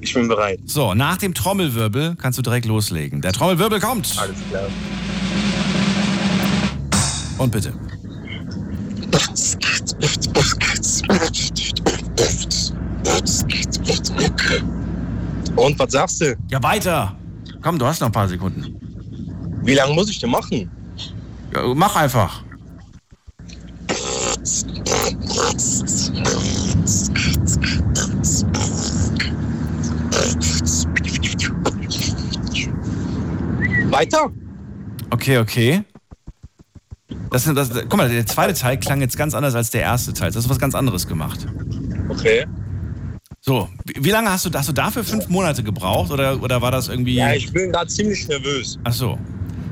Ich 0.00 0.14
bin 0.14 0.28
bereit. 0.28 0.58
So, 0.64 0.94
nach 0.94 1.18
dem 1.18 1.34
Trommelwirbel 1.34 2.16
kannst 2.16 2.38
du 2.38 2.42
direkt 2.42 2.66
loslegen. 2.66 3.20
Der 3.20 3.32
Trommelwirbel 3.32 3.80
kommt. 3.80 4.16
Alles 4.18 4.36
klar. 4.48 4.68
Und 7.38 7.52
bitte. 7.52 7.72
Und 15.56 15.78
was 15.78 15.92
sagst 15.92 16.20
du? 16.20 16.36
Ja, 16.50 16.62
weiter. 16.62 17.16
Komm, 17.62 17.78
du 17.78 17.86
hast 17.86 18.00
noch 18.00 18.08
ein 18.08 18.12
paar 18.12 18.28
Sekunden. 18.28 18.74
Wie 19.62 19.74
lange 19.74 19.94
muss 19.94 20.08
ich 20.10 20.18
denn 20.18 20.30
machen? 20.30 20.70
Ja, 21.52 21.74
mach 21.74 21.96
einfach. 21.96 22.42
Weiter? 33.90 34.30
Okay, 35.10 35.38
okay. 35.38 35.84
Das 37.30 37.44
sind, 37.44 37.56
das, 37.56 37.70
guck 37.70 37.96
mal, 37.96 38.08
der 38.08 38.26
zweite 38.26 38.54
Teil 38.54 38.78
klang 38.78 39.00
jetzt 39.00 39.16
ganz 39.16 39.34
anders 39.34 39.54
als 39.54 39.70
der 39.70 39.82
erste 39.82 40.12
Teil. 40.12 40.28
Das 40.28 40.36
hast 40.36 40.44
du 40.46 40.50
was 40.50 40.58
ganz 40.58 40.74
anderes 40.74 41.06
gemacht. 41.06 41.46
Okay. 42.08 42.46
So, 43.40 43.68
wie 43.96 44.10
lange 44.10 44.30
hast 44.30 44.44
du, 44.44 44.50
hast 44.52 44.68
du 44.68 44.72
dafür 44.72 45.02
fünf 45.02 45.28
Monate 45.28 45.62
gebraucht 45.62 46.10
oder, 46.10 46.42
oder 46.42 46.60
war 46.60 46.70
das 46.70 46.88
irgendwie. 46.88 47.14
Ja, 47.14 47.32
ich 47.32 47.52
bin 47.52 47.72
gerade 47.72 47.88
ziemlich 47.88 48.26
nervös. 48.28 48.78
Ach 48.84 48.92
so. 48.92 49.18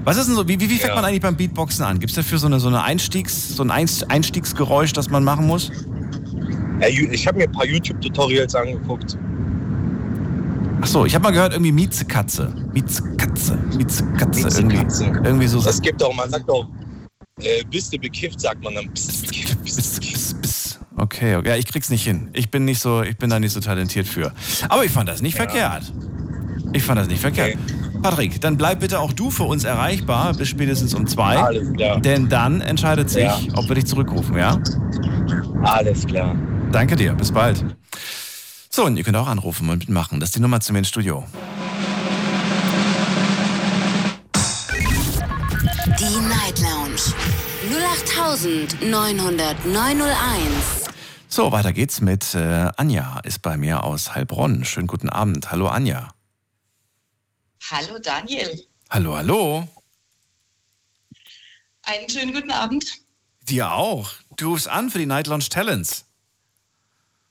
Was 0.08 0.16
ist 0.16 0.26
denn 0.28 0.36
so, 0.36 0.48
wie, 0.48 0.58
wie, 0.58 0.70
wie 0.70 0.76
fängt 0.76 0.88
Ja. 0.88 0.94
man 0.94 1.04
eigentlich 1.04 1.20
beim 1.20 1.36
Beatboxen 1.36 1.84
an? 1.84 1.98
Gibt 1.98 2.08
es 2.12 2.16
dafür 2.16 2.38
so 2.38 2.46
eine, 2.46 2.58
so 2.60 2.68
eine 2.68 2.82
Einstiegs, 2.82 3.54
so 3.54 3.62
ein 3.62 3.70
Einst- 3.70 4.10
Einstiegsgeräusch, 4.10 4.94
das 4.94 5.10
man 5.10 5.22
machen 5.22 5.46
muss? 5.46 5.70
Ich 6.80 7.26
habe 7.26 7.36
mir 7.36 7.44
ein 7.44 7.52
paar 7.52 7.66
YouTube-Tutorials 7.66 8.54
angeguckt. 8.54 9.18
Ach 10.80 10.86
so, 10.86 11.04
ich 11.04 11.14
habe 11.14 11.24
mal 11.24 11.32
gehört, 11.32 11.52
irgendwie 11.52 11.72
Miezekatze. 11.72 12.54
Miezekatze, 12.72 13.58
Miezekatze, 13.76 14.48
irgendwie. 14.48 14.78
Miezekatze. 14.78 15.20
Irgendwie 15.26 15.46
so. 15.46 15.58
Es 15.58 15.82
gibt 15.82 16.02
auch, 16.02 16.14
man 16.14 16.30
sagt 16.30 16.48
auch, 16.48 16.66
äh, 17.40 17.62
bist 17.70 17.92
du 17.92 17.98
bekifft, 17.98 18.40
sagt 18.40 18.64
man 18.64 18.76
dann. 18.76 18.88
Bist 18.90 19.26
bekifft, 19.26 19.62
bist. 19.62 20.80
Okay, 20.96 21.36
okay. 21.36 21.48
Ja, 21.50 21.56
ich 21.56 21.66
krieg's 21.66 21.90
nicht 21.90 22.04
hin. 22.04 22.30
Ich 22.32 22.50
bin 22.50 22.64
nicht 22.64 22.80
so, 22.80 23.02
ich 23.02 23.18
bin 23.18 23.28
da 23.28 23.38
nicht 23.38 23.52
so 23.52 23.60
talentiert 23.60 24.06
für. 24.06 24.32
Aber 24.70 24.86
ich 24.86 24.90
fand 24.90 25.06
das 25.06 25.20
nicht 25.20 25.36
verkehrt. 25.36 25.92
Ich 26.72 26.82
fand 26.82 26.98
das 26.98 27.08
nicht 27.08 27.20
verkehrt. 27.20 27.58
Patrick, 28.02 28.40
dann 28.40 28.56
bleib 28.56 28.80
bitte 28.80 29.00
auch 29.00 29.12
du 29.12 29.30
für 29.30 29.44
uns 29.44 29.64
erreichbar 29.64 30.32
bis 30.34 30.48
spätestens 30.48 30.94
um 30.94 31.06
zwei. 31.06 31.36
Alles 31.36 31.72
klar. 31.74 32.00
Denn 32.00 32.28
dann 32.28 32.60
entscheidet 32.60 33.10
sich, 33.10 33.24
Ja. 33.24 33.38
ob 33.56 33.68
wir 33.68 33.74
dich 33.74 33.86
zurückrufen, 33.86 34.36
ja? 34.36 34.58
Alles 35.62 36.06
klar. 36.06 36.34
Danke 36.72 36.96
dir, 36.96 37.14
bis 37.14 37.32
bald. 37.32 37.64
So, 38.70 38.84
und 38.84 38.96
ihr 38.96 39.04
könnt 39.04 39.16
auch 39.16 39.28
anrufen 39.28 39.68
und 39.68 39.78
mitmachen. 39.80 40.20
Das 40.20 40.28
ist 40.28 40.36
die 40.36 40.40
Nummer 40.40 40.60
zu 40.60 40.72
mir 40.72 40.80
ins 40.80 40.88
Studio. 40.88 41.24
Die 45.98 46.20
Night 46.28 46.60
Lounge 46.60 47.00
0890901. 48.84 50.88
So, 51.28 51.52
weiter 51.52 51.72
geht's 51.72 52.00
mit 52.00 52.34
äh, 52.34 52.70
Anja, 52.76 53.20
ist 53.24 53.42
bei 53.42 53.56
mir 53.56 53.84
aus 53.84 54.14
Heilbronn. 54.14 54.64
Schönen 54.64 54.86
guten 54.86 55.08
Abend. 55.08 55.50
Hallo 55.50 55.68
Anja. 55.68 56.08
Hallo 57.70 57.98
Daniel, 57.98 58.66
Hallo, 58.90 59.14
hallo. 59.16 59.68
einen 61.82 62.08
schönen 62.08 62.32
guten 62.32 62.50
Abend. 62.50 62.84
Dir 63.42 63.72
auch. 63.72 64.10
Du 64.36 64.50
rufst 64.52 64.68
an 64.68 64.90
für 64.90 64.98
die 64.98 65.06
Night 65.06 65.26
Lounge 65.26 65.48
Talents. 65.50 66.06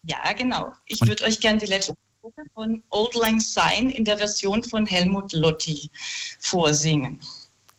Ja, 0.04 0.32
genau. 0.34 0.74
Ich 0.86 1.02
würde 1.02 1.24
euch 1.24 1.40
gerne 1.40 1.60
die 1.60 1.66
letzte 1.66 1.96
Strophe 2.20 2.44
von 2.54 2.84
Old 2.90 3.16
Lang 3.16 3.40
Syne 3.40 3.92
in 3.96 4.06
der 4.06 4.18
Version 4.20 4.64
von 4.64 4.86
Helmut 4.86 5.34
Lotti 5.34 5.90
vorsingen. 6.40 7.20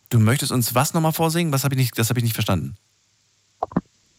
Du 0.08 0.18
möchtest 0.18 0.50
uns 0.50 0.74
was 0.74 0.94
nochmal 0.94 1.12
vorsingen? 1.12 1.52
Was 1.52 1.62
hab 1.62 1.72
ich 1.72 1.78
nicht, 1.78 1.96
das 1.98 2.08
habe 2.08 2.18
ich 2.18 2.24
nicht 2.24 2.34
verstanden. 2.34 2.76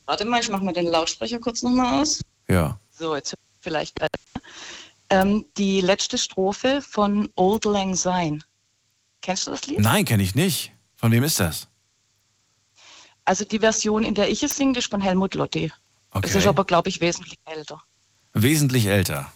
Warte 0.05 0.23
mal, 0.23 0.39
ich 0.39 0.49
mache 0.49 0.63
mal 0.63 0.73
den 0.73 0.87
Lautsprecher 0.87 1.39
kurz 1.39 1.61
nochmal 1.61 2.01
aus. 2.01 2.21
Ja. 2.47 2.79
So, 2.91 3.15
jetzt 3.15 3.35
vielleicht. 3.59 3.99
Ähm, 5.09 5.45
die 5.57 5.81
letzte 5.81 6.17
Strophe 6.17 6.81
von 6.81 7.29
Old 7.35 7.65
Lang 7.65 7.95
Syne. 7.95 8.39
Kennst 9.21 9.47
du 9.47 9.51
das 9.51 9.65
Lied? 9.67 9.79
Nein, 9.79 10.05
kenne 10.05 10.23
ich 10.23 10.35
nicht. 10.35 10.71
Von 10.95 11.11
wem 11.11 11.23
ist 11.23 11.39
das? 11.39 11.67
Also 13.25 13.43
die 13.45 13.59
Version, 13.59 14.03
in 14.03 14.15
der 14.15 14.29
ich 14.29 14.43
es 14.43 14.55
singe, 14.55 14.77
ist 14.79 14.89
von 14.91 15.01
Helmut 15.01 15.35
Lotti. 15.35 15.65
Es 15.65 15.71
Okay. 16.17 16.37
ist 16.39 16.47
aber, 16.47 16.65
glaube 16.65 16.89
ich, 16.89 17.01
wesentlich 17.01 17.37
älter. 17.45 17.81
Wesentlich 18.33 18.85
älter. 18.87 19.31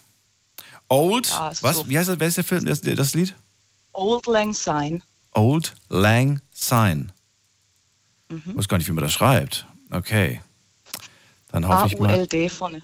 Old, 0.89 1.27
Ja, 1.29 1.49
es 1.49 1.57
ist 1.57 1.63
was? 1.63 1.75
so. 1.77 1.89
Wie 1.89 1.97
heißt 1.97 2.09
das, 2.09 2.19
wer 2.19 2.27
ist 2.27 2.37
der 2.37 2.43
Film, 2.43 2.65
das, 2.65 2.81
das 2.81 3.13
Lied? 3.13 3.35
Old 3.93 4.25
Lang 4.27 4.53
Syne. 4.53 5.01
Old 5.31 5.73
Lang 5.89 6.41
Syne. 6.51 7.07
Mhm. 8.29 8.43
Ich 8.47 8.55
weiß 8.57 8.67
gar 8.67 8.77
nicht, 8.77 8.87
wie 8.87 8.91
man 8.93 9.03
das 9.03 9.13
schreibt. 9.13 9.67
Okay. 9.91 10.41
Dann 11.49 11.67
hoffe 11.67 11.87
ich 11.87 11.99
mal. 11.99 12.09
A-U-L-D 12.09 12.49
vorne. 12.49 12.81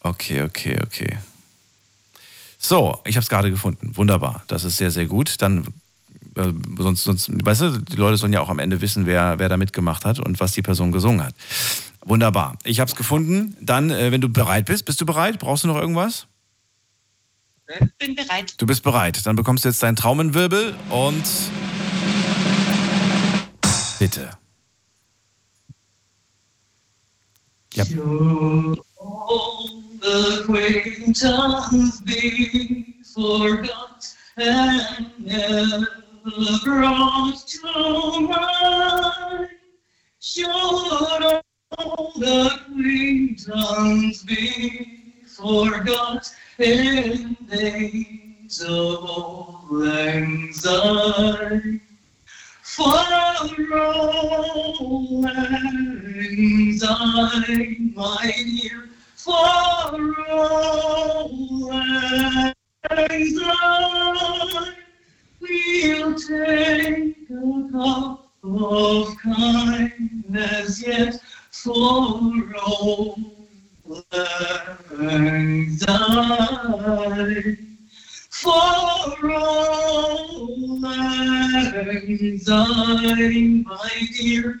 Okay, 0.00 0.42
okay, 0.42 0.78
okay. 0.84 1.18
So, 2.68 2.98
ich 3.04 3.14
habe 3.14 3.22
es 3.22 3.28
gerade 3.28 3.48
gefunden. 3.48 3.96
Wunderbar. 3.96 4.42
Das 4.48 4.64
ist 4.64 4.76
sehr, 4.76 4.90
sehr 4.90 5.06
gut. 5.06 5.40
Dann, 5.40 5.68
äh, 6.34 6.52
sonst, 6.78 7.04
sonst, 7.04 7.30
weißt 7.30 7.60
du, 7.60 7.78
die 7.78 7.94
Leute 7.94 8.16
sollen 8.16 8.32
ja 8.32 8.40
auch 8.40 8.48
am 8.48 8.58
Ende 8.58 8.80
wissen, 8.80 9.06
wer, 9.06 9.38
wer 9.38 9.48
da 9.48 9.56
mitgemacht 9.56 10.04
hat 10.04 10.18
und 10.18 10.40
was 10.40 10.50
die 10.50 10.62
Person 10.62 10.90
gesungen 10.90 11.24
hat. 11.24 11.36
Wunderbar. 12.04 12.58
Ich 12.64 12.80
habe 12.80 12.90
es 12.90 12.96
gefunden. 12.96 13.56
Dann, 13.60 13.90
äh, 13.90 14.10
wenn 14.10 14.20
du 14.20 14.28
bereit 14.28 14.66
bist, 14.66 14.84
bist 14.84 15.00
du 15.00 15.06
bereit? 15.06 15.38
Brauchst 15.38 15.62
du 15.62 15.68
noch 15.68 15.76
irgendwas? 15.76 16.26
Bin 17.98 18.16
bereit. 18.16 18.54
Du 18.58 18.66
bist 18.66 18.82
bereit. 18.82 19.24
Dann 19.26 19.36
bekommst 19.36 19.64
du 19.64 19.68
jetzt 19.68 19.84
deinen 19.84 19.94
Traumenwirbel 19.94 20.74
und 20.90 21.24
bitte. 24.00 24.30
Ja. 27.74 27.84
Acquaintance 30.06 32.00
be 32.00 32.96
forgot 33.14 34.14
and 34.36 35.12
never 35.18 35.86
brought 36.64 37.46
to 37.46 38.20
mind. 38.20 39.48
Should 40.20 40.48
old 41.78 42.22
acquaintance 42.22 44.22
be 44.22 45.14
forgot 45.26 46.30
in 46.58 47.36
days 47.48 48.60
of 48.62 48.70
old 48.70 49.88
anxiety? 49.88 51.80
For 52.62 52.94
old 53.72 55.26
anxiety, 56.16 57.92
my 57.94 58.32
dear, 58.36 58.88
for 59.26 59.34
all 60.30 61.72
anxiety, 62.92 63.34
we'll 65.40 66.14
take 66.14 67.16
a 67.30 67.68
cup 67.72 68.30
of 68.44 69.16
kindness 69.18 70.86
yet 70.86 71.14
for 71.50 71.74
all 72.64 73.18
anxiety. 75.00 75.96
For 78.30 78.52
all 79.34 80.46
my 80.78 81.72
dear, 84.16 84.60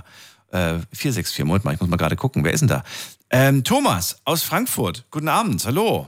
464. 0.91 1.45
Moment 1.45 1.65
mal, 1.65 1.74
ich 1.74 1.80
muss 1.80 1.89
mal 1.89 1.98
gerade 1.98 2.15
gucken. 2.15 2.43
Wer 2.43 2.54
ist 2.54 2.62
denn 2.62 2.69
da? 2.69 2.84
Ähm, 3.30 3.63
Thomas 3.63 4.22
aus 4.26 4.43
Frankfurt. 4.43 5.06
Guten 5.12 5.28
Abend. 5.28 5.63
Hallo. 5.65 6.08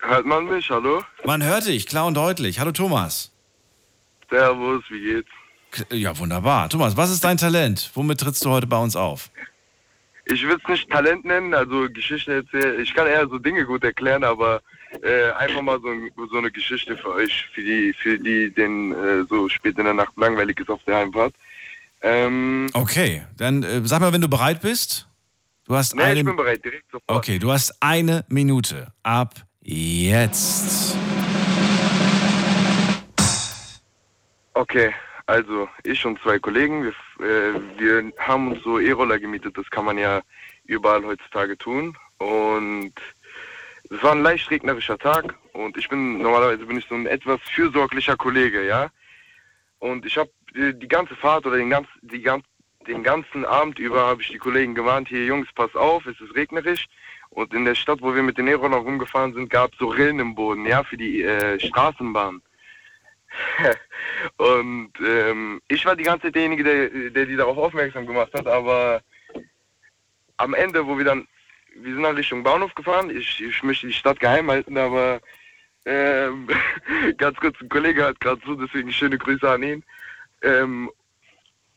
Hört 0.00 0.26
man 0.26 0.44
mich? 0.46 0.68
Hallo? 0.70 1.02
Man 1.24 1.42
hört 1.42 1.66
dich, 1.66 1.86
klar 1.86 2.06
und 2.06 2.14
deutlich. 2.14 2.60
Hallo 2.60 2.72
Thomas. 2.72 3.32
Servus, 4.30 4.82
wie 4.90 5.00
geht's? 5.00 5.28
Ja, 5.90 6.16
wunderbar. 6.18 6.68
Thomas, 6.68 6.96
was 6.96 7.10
ist 7.10 7.24
dein 7.24 7.36
Talent? 7.36 7.90
Womit 7.94 8.20
trittst 8.20 8.44
du 8.44 8.50
heute 8.50 8.66
bei 8.66 8.78
uns 8.78 8.96
auf? 8.96 9.30
Ich 10.24 10.42
würde 10.42 10.60
es 10.64 10.68
nicht 10.68 10.90
Talent 10.90 11.24
nennen, 11.24 11.54
also 11.54 11.88
Geschichten 11.88 12.32
erzählen. 12.32 12.80
Ich 12.80 12.94
kann 12.94 13.06
eher 13.06 13.28
so 13.28 13.38
Dinge 13.38 13.64
gut 13.64 13.84
erklären, 13.84 14.24
aber 14.24 14.60
äh, 15.02 15.30
einfach 15.32 15.62
mal 15.62 15.80
so, 15.80 15.88
so 16.30 16.38
eine 16.38 16.50
Geschichte 16.50 16.96
für 16.96 17.14
euch, 17.14 17.46
für 17.52 17.62
die, 17.62 17.92
für 17.92 18.18
die, 18.18 18.50
den 18.50 18.92
äh, 18.92 19.24
so 19.28 19.48
spät 19.48 19.78
in 19.78 19.84
der 19.84 19.94
Nacht 19.94 20.12
langweilig 20.16 20.60
ist 20.60 20.70
auf 20.70 20.82
der 20.84 20.96
Heimfahrt. 20.96 21.34
Ähm, 22.02 22.68
Okay, 22.72 23.24
dann 23.36 23.62
äh, 23.62 23.80
sag 23.84 24.00
mal, 24.00 24.12
wenn 24.12 24.20
du 24.20 24.28
bereit 24.28 24.60
bist. 24.60 25.08
Du 25.66 25.74
hast 25.74 25.96
nee, 25.96 26.02
eine 26.02 26.20
ich 26.20 26.24
bin 26.24 26.36
bereit, 26.36 26.64
direkt 26.64 26.84
sofort. 26.92 27.18
Okay, 27.18 27.38
du 27.38 27.50
hast 27.50 27.74
eine 27.80 28.24
Minute. 28.28 28.92
Ab 29.02 29.34
jetzt. 29.62 30.96
Okay, 34.54 34.94
also 35.26 35.68
ich 35.82 36.04
und 36.06 36.20
zwei 36.22 36.38
Kollegen, 36.38 36.84
wir, 36.84 37.26
äh, 37.26 37.60
wir 37.78 38.12
haben 38.18 38.52
uns 38.52 38.62
so 38.62 38.78
E-Roller 38.78 39.18
gemietet, 39.18 39.58
das 39.58 39.68
kann 39.70 39.84
man 39.84 39.98
ja 39.98 40.22
überall 40.66 41.04
heutzutage 41.04 41.58
tun. 41.58 41.96
Und 42.18 42.94
es 43.90 44.02
war 44.02 44.12
ein 44.12 44.22
leicht 44.22 44.50
regnerischer 44.50 44.98
Tag 44.98 45.34
und 45.52 45.76
ich 45.76 45.88
bin 45.88 46.18
normalerweise 46.18 46.66
bin 46.66 46.78
ich 46.78 46.86
so 46.86 46.94
ein 46.94 47.06
etwas 47.06 47.40
fürsorglicher 47.54 48.16
Kollege, 48.16 48.66
ja. 48.66 48.90
Und 49.78 50.06
ich 50.06 50.16
habe 50.16 50.30
die, 50.54 50.78
die 50.78 50.88
ganze 50.88 51.14
Fahrt 51.16 51.46
oder 51.46 51.56
den, 51.56 51.70
ganz, 51.70 51.86
die, 52.02 52.24
den 52.86 53.02
ganzen 53.02 53.44
Abend 53.44 53.78
über 53.78 54.06
habe 54.06 54.22
ich 54.22 54.28
die 54.28 54.38
Kollegen 54.38 54.74
gewarnt, 54.74 55.08
hier 55.08 55.24
Jungs, 55.24 55.48
pass 55.54 55.74
auf, 55.74 56.06
es 56.06 56.20
ist 56.20 56.34
regnerisch. 56.34 56.86
Und 57.30 57.52
in 57.52 57.64
der 57.64 57.74
Stadt, 57.74 58.00
wo 58.00 58.14
wir 58.14 58.22
mit 58.22 58.38
den 58.38 58.48
E-Rollern 58.48 58.82
rumgefahren 58.82 59.34
sind, 59.34 59.50
gab 59.50 59.72
es 59.72 59.78
so 59.78 59.88
Rillen 59.88 60.20
im 60.20 60.34
Boden, 60.34 60.64
ja, 60.64 60.84
für 60.84 60.96
die 60.96 61.22
äh, 61.22 61.60
Straßenbahn. 61.60 62.40
Und 64.38 64.92
ähm, 65.04 65.60
ich 65.68 65.84
war 65.84 65.96
die 65.96 66.04
ganze 66.04 66.26
Zeit 66.26 66.36
derjenige, 66.36 66.64
der, 66.64 67.10
der 67.10 67.26
die 67.26 67.36
darauf 67.36 67.58
aufmerksam 67.58 68.06
gemacht 68.06 68.32
hat, 68.32 68.46
aber 68.46 69.02
am 70.38 70.54
Ende, 70.54 70.86
wo 70.86 70.96
wir 70.96 71.04
dann, 71.04 71.26
wir 71.82 71.94
sind 71.94 72.02
dann 72.02 72.16
Richtung 72.16 72.42
Bahnhof 72.42 72.74
gefahren, 72.74 73.10
ich, 73.10 73.42
ich 73.42 73.62
möchte 73.62 73.86
die 73.86 73.92
Stadt 73.92 74.20
geheim 74.20 74.50
halten, 74.50 74.76
aber 74.76 75.20
ähm, 75.84 76.48
ganz 77.16 77.38
kurz, 77.38 77.60
ein 77.60 77.68
Kollege 77.68 78.04
hat 78.04 78.20
gerade 78.20 78.40
zu, 78.42 78.56
deswegen 78.56 78.92
schöne 78.92 79.18
Grüße 79.18 79.48
an 79.48 79.62
ihn. 79.62 79.84
Ähm, 80.42 80.90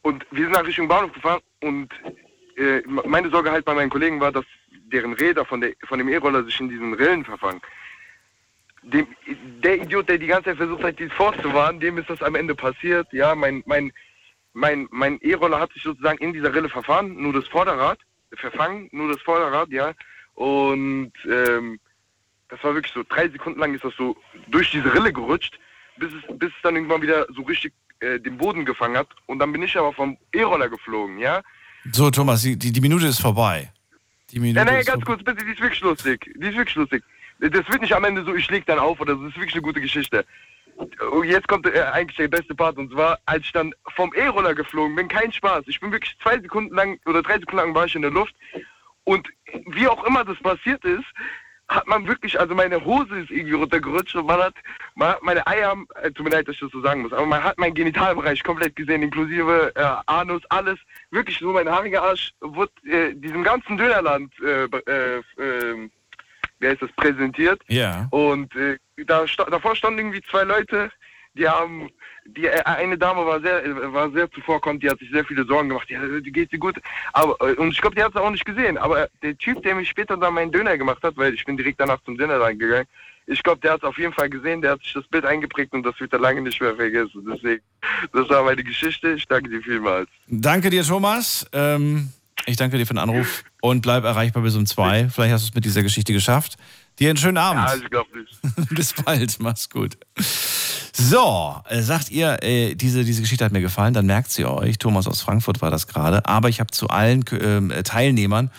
und 0.02 0.26
wir 0.32 0.44
sind 0.44 0.54
nach 0.54 0.66
Richtung 0.66 0.88
Bahnhof 0.88 1.14
gefahren 1.14 1.42
und 1.62 1.90
äh, 2.56 2.82
meine 2.88 3.30
Sorge 3.30 3.52
halt 3.52 3.66
bei 3.66 3.74
meinen 3.74 3.90
Kollegen 3.90 4.20
war, 4.20 4.32
dass 4.32 4.46
deren 4.92 5.14
Räder 5.14 5.46
von, 5.46 5.62
der, 5.62 5.74
von 5.88 6.00
dem 6.00 6.10
E-Roller 6.10 6.44
sich 6.44 6.60
in 6.60 6.70
diesen 6.70 6.94
Rillen 6.94 7.24
verfangen. 7.24 7.62
Dem, 8.82 9.08
der 9.64 9.82
Idiot, 9.82 10.10
der 10.10 10.18
die 10.18 10.28
ganze 10.28 10.50
Zeit 10.50 10.58
versucht 10.58 10.84
hat, 10.84 11.00
die 11.00 11.10
vorzuwarnen, 11.10 11.80
dem 11.80 11.98
ist 11.98 12.10
das 12.10 12.22
am 12.22 12.36
Ende 12.36 12.56
passiert. 12.56 13.08
Ja, 13.12 13.36
mein, 13.36 13.62
mein, 13.66 13.92
mein, 14.54 14.88
mein 14.92 15.20
E-Roller 15.22 15.60
hat 15.60 15.72
sich 15.74 15.84
sozusagen 15.84 16.18
in 16.20 16.34
dieser 16.34 16.54
Rille 16.54 16.70
verfahren, 16.70 17.22
nur 17.22 17.34
das 17.34 17.48
Vorderrad, 17.48 18.00
verfangen, 18.36 18.89
nur 18.92 19.12
das 19.12 19.22
Vorderrad, 19.22 19.70
ja. 19.70 19.94
Und 20.36 21.12
ähm, 21.26 21.80
das 22.50 22.63
war 22.63 22.74
wirklich 22.74 22.94
so, 22.94 23.04
drei 23.08 23.30
Sekunden 23.30 23.60
lang 23.60 23.74
ist 23.74 23.84
das 23.84 23.94
so 23.98 24.18
durch 24.48 24.72
diese 24.72 24.94
Rille 24.94 25.13
gerutscht, 25.13 25.60
bis 25.98 26.12
es, 26.13 26.38
bis 26.38 26.50
es 26.50 26.62
dann 26.63 26.76
irgendwann 26.76 27.02
wieder 27.02 27.28
so 27.36 27.42
richtig 27.44 27.74
äh, 28.00 28.20
den 28.20 28.38
Boden 28.38 28.65
gefangen 28.65 28.98
hat. 28.98 29.08
Und 29.28 29.39
dann 29.39 29.52
bin 29.52 29.62
ich 29.63 29.78
aber 29.78 29.94
vom 29.94 30.18
E-Roller 30.34 30.70
geflogen, 30.70 31.20
ja. 31.20 31.42
So, 31.92 32.10
Thomas, 32.12 32.42
die, 32.42 32.58
die, 32.58 32.82
Minute 32.82 33.08
ist 33.08 33.20
vorbei. 33.20 33.72
Die 34.32 34.39
Minute 34.39 34.60
Ja, 34.60 34.65
nein, 34.65 34.84
ganz 34.84 35.04
kurz, 35.06 35.24
bitte, 35.24 35.44
die 35.46 35.52
ist 35.52 35.62
wirklich 35.62 35.82
lustig. 35.82 36.32
Die 36.36 36.48
ist 36.48 36.58
wirklich 36.58 36.76
lustig. 36.76 37.04
Das 37.39 37.68
wird 37.70 37.82
nicht 37.82 37.94
am 37.94 38.04
Ende 38.04 38.24
so, 38.26 38.36
ich 38.36 38.50
leg 38.50 38.65
dann 38.65 38.80
auf 38.80 39.00
oder 39.00 39.15
so, 39.15 39.24
das 39.24 39.32
ist 39.32 39.38
wirklich 39.38 39.56
eine 39.56 39.62
gute 39.62 39.80
Geschichte. 39.80 40.26
Und 41.12 41.26
jetzt 41.28 41.48
kommt 41.48 41.68
äh, 41.68 41.82
eigentlich 41.82 42.18
der 42.18 42.28
beste 42.28 42.56
Part 42.56 42.78
und 42.78 42.92
zwar, 42.92 43.20
als 43.26 43.44
ich 43.44 43.52
dann 43.52 43.74
vom 43.96 44.13
E-Roller 44.13 44.56
geflogen 44.56 44.96
bin, 44.96 45.08
kein 45.08 45.32
Spaß. 45.32 45.63
Ich 45.68 45.80
bin 45.80 45.92
wirklich 45.92 46.18
zwei 46.24 46.39
Sekunden 46.39 46.74
lang 46.76 47.00
oder 47.06 47.22
drei 47.22 47.34
Sekunden 47.39 47.58
lang 47.58 47.76
war 47.76 47.86
ich 47.86 47.96
in 47.96 48.02
der 48.02 48.12
Luft 48.12 48.34
und 49.04 49.28
wie 49.68 49.88
auch 49.88 50.04
immer 50.06 50.24
das 50.24 50.38
passiert 50.39 50.84
ist, 50.86 51.06
hat 51.68 51.86
man 51.88 52.08
wirklich, 52.08 52.39
also 52.39 52.56
meine 52.56 52.84
Hose 52.84 53.20
ist 53.20 53.30
irgendwie 53.30 53.54
runtergerutscht 53.54 54.15
und 54.15 54.26
man 54.26 54.39
hat, 54.39 54.56
man 54.96 55.10
hat 55.10 55.22
meine 55.22 55.46
Eier, 55.46 55.68
haben- 55.70 55.88
äh, 56.02 56.12
tut 56.12 56.26
mir 56.26 56.32
leid, 56.32 56.48
dass 56.48 56.56
ich 56.56 56.62
das 56.62 56.72
so 56.72 56.82
sagen 56.82 57.02
muss, 57.04 57.13
aber 57.13 57.26
man 57.28 57.44
hat 57.44 57.60
meinen 57.60 57.76
Genitalbereich 57.76 58.44
komplett 58.44 58.76
gesehen, 58.76 59.04
inklusive 59.04 59.72
äh, 59.76 59.96
Anus, 60.08 60.42
alles, 60.50 60.80
wirklich 61.12 61.38
so 61.38 61.52
mein 61.52 61.70
haariger 61.70 62.02
Arsch 62.02 62.32
wurde 62.42 62.72
äh, 62.88 63.13
diesem 63.13 63.44
ganzen 63.44 63.78
Dönerland, 63.78 64.34
äh, 64.42 64.63
äh, 64.63 65.18
äh, 65.38 65.89
wie 66.60 66.68
heißt 66.68 66.82
das, 66.82 66.92
präsentiert. 66.94 67.62
Ja. 67.68 68.08
Und 68.10 68.56
äh, 68.56 68.78
da 69.06 69.26
davor 69.50 69.76
standen 69.76 70.00
irgendwie 70.00 70.22
zwei 70.30 70.44
Leute, 70.44 70.92
die 71.34 71.48
haben, 71.48 71.90
die 72.26 72.46
äh, 72.46 72.64
eine 72.64 72.98
Dame 72.98 73.26
war 73.26 73.40
sehr, 73.42 73.64
war 73.94 74.12
sehr 74.12 74.30
zuvorkommend, 74.32 74.84
die 74.84 74.90
hat 74.90 75.00
sich 75.00 75.10
sehr 75.12 75.26
viele 75.26 75.46
Sorgen 75.46 75.70
gemacht. 75.70 75.90
Ja, 75.90 76.02
geht 76.22 76.52
dir 76.52 76.60
gut. 76.60 76.78
Aber 77.14 77.36
äh, 77.48 77.54
und 77.56 77.72
ich 77.72 77.82
glaube, 77.82 77.96
die 77.96 78.04
hat 78.04 78.12
es 78.16 78.22
auch 78.22 78.30
nicht 78.30 78.46
gesehen. 78.46 78.78
Aber 78.78 79.08
der 79.22 79.38
Typ, 79.38 79.62
der 79.64 79.76
mich 79.76 79.90
später 79.90 80.18
dann 80.18 80.34
meinen 80.34 80.52
Döner 80.52 80.78
gemacht 80.78 81.04
hat, 81.04 81.18
weil 81.18 81.34
ich 81.34 81.46
bin 81.46 81.58
direkt 81.58 81.80
danach 81.80 82.02
zum 82.04 82.18
Dinner 82.18 82.40
reingegangen, 82.40 82.88
ich 83.30 83.44
glaube, 83.44 83.62
der 83.62 83.74
hat 83.74 83.84
es 83.84 83.88
auf 83.88 83.98
jeden 83.98 84.12
Fall 84.12 84.28
gesehen, 84.28 84.62
der 84.62 84.72
hat 84.72 84.82
sich 84.82 84.94
das 84.94 85.08
Bild 85.08 85.24
eingeprägt 85.24 85.74
und 85.74 85.84
das 85.84 86.00
wird 86.00 86.12
er 86.14 86.20
lange 86.20 86.42
nicht 86.42 86.60
mehr 86.60 86.76
vergessen. 86.76 87.28
Deswegen, 87.32 87.62
das 88.12 88.28
war 88.28 88.44
meine 88.44 88.64
Geschichte. 88.64 89.12
Ich 89.12 89.28
danke 89.28 89.50
dir 89.50 89.62
vielmals. 89.62 90.10
Danke 90.28 90.72
dir, 90.72 90.84
Thomas. 90.84 91.46
Ähm, 91.54 92.10
ich 92.48 92.58
danke 92.58 92.78
dir 92.78 92.88
für 92.88 92.94
den 92.94 93.00
Anruf 93.00 93.44
und 93.62 93.82
bleib 93.82 94.04
erreichbar 94.04 94.42
bis 94.42 94.56
um 94.56 94.66
zwei. 94.66 95.10
Vielleicht 95.10 95.34
hast 95.34 95.44
du 95.44 95.50
es 95.50 95.56
mit 95.56 95.66
dieser 95.66 95.84
Geschichte 95.84 96.12
geschafft. 96.12 96.58
Dir 97.00 97.10
einen 97.10 97.18
schönen 97.18 97.38
Abend. 97.38 97.66
Ja, 97.66 97.76
ich 97.76 97.90
glaube 97.90 98.10
nicht. 98.18 98.70
bis 98.76 98.94
bald. 98.94 99.40
Mach's 99.40 99.70
gut. 99.70 99.98
So, 100.92 101.56
äh, 101.70 101.82
sagt 101.82 102.12
ihr, 102.12 102.44
äh, 102.44 102.76
diese, 102.76 103.06
diese 103.06 103.22
Geschichte 103.22 103.46
hat 103.46 103.54
mir 103.54 103.62
gefallen, 103.62 103.94
dann 103.94 104.06
merkt 104.06 104.32
sie 104.32 104.46
euch. 104.46 104.80
Thomas 104.80 105.08
aus 105.08 105.22
Frankfurt 105.22 105.62
war 105.62 105.72
das 105.72 105.88
gerade. 105.88 106.26
Aber 106.26 106.50
ich 106.50 106.60
habe 106.60 106.72
zu 106.72 106.90
allen 106.90 107.24
ähm, 107.40 107.72
Teilnehmern, 107.86 108.52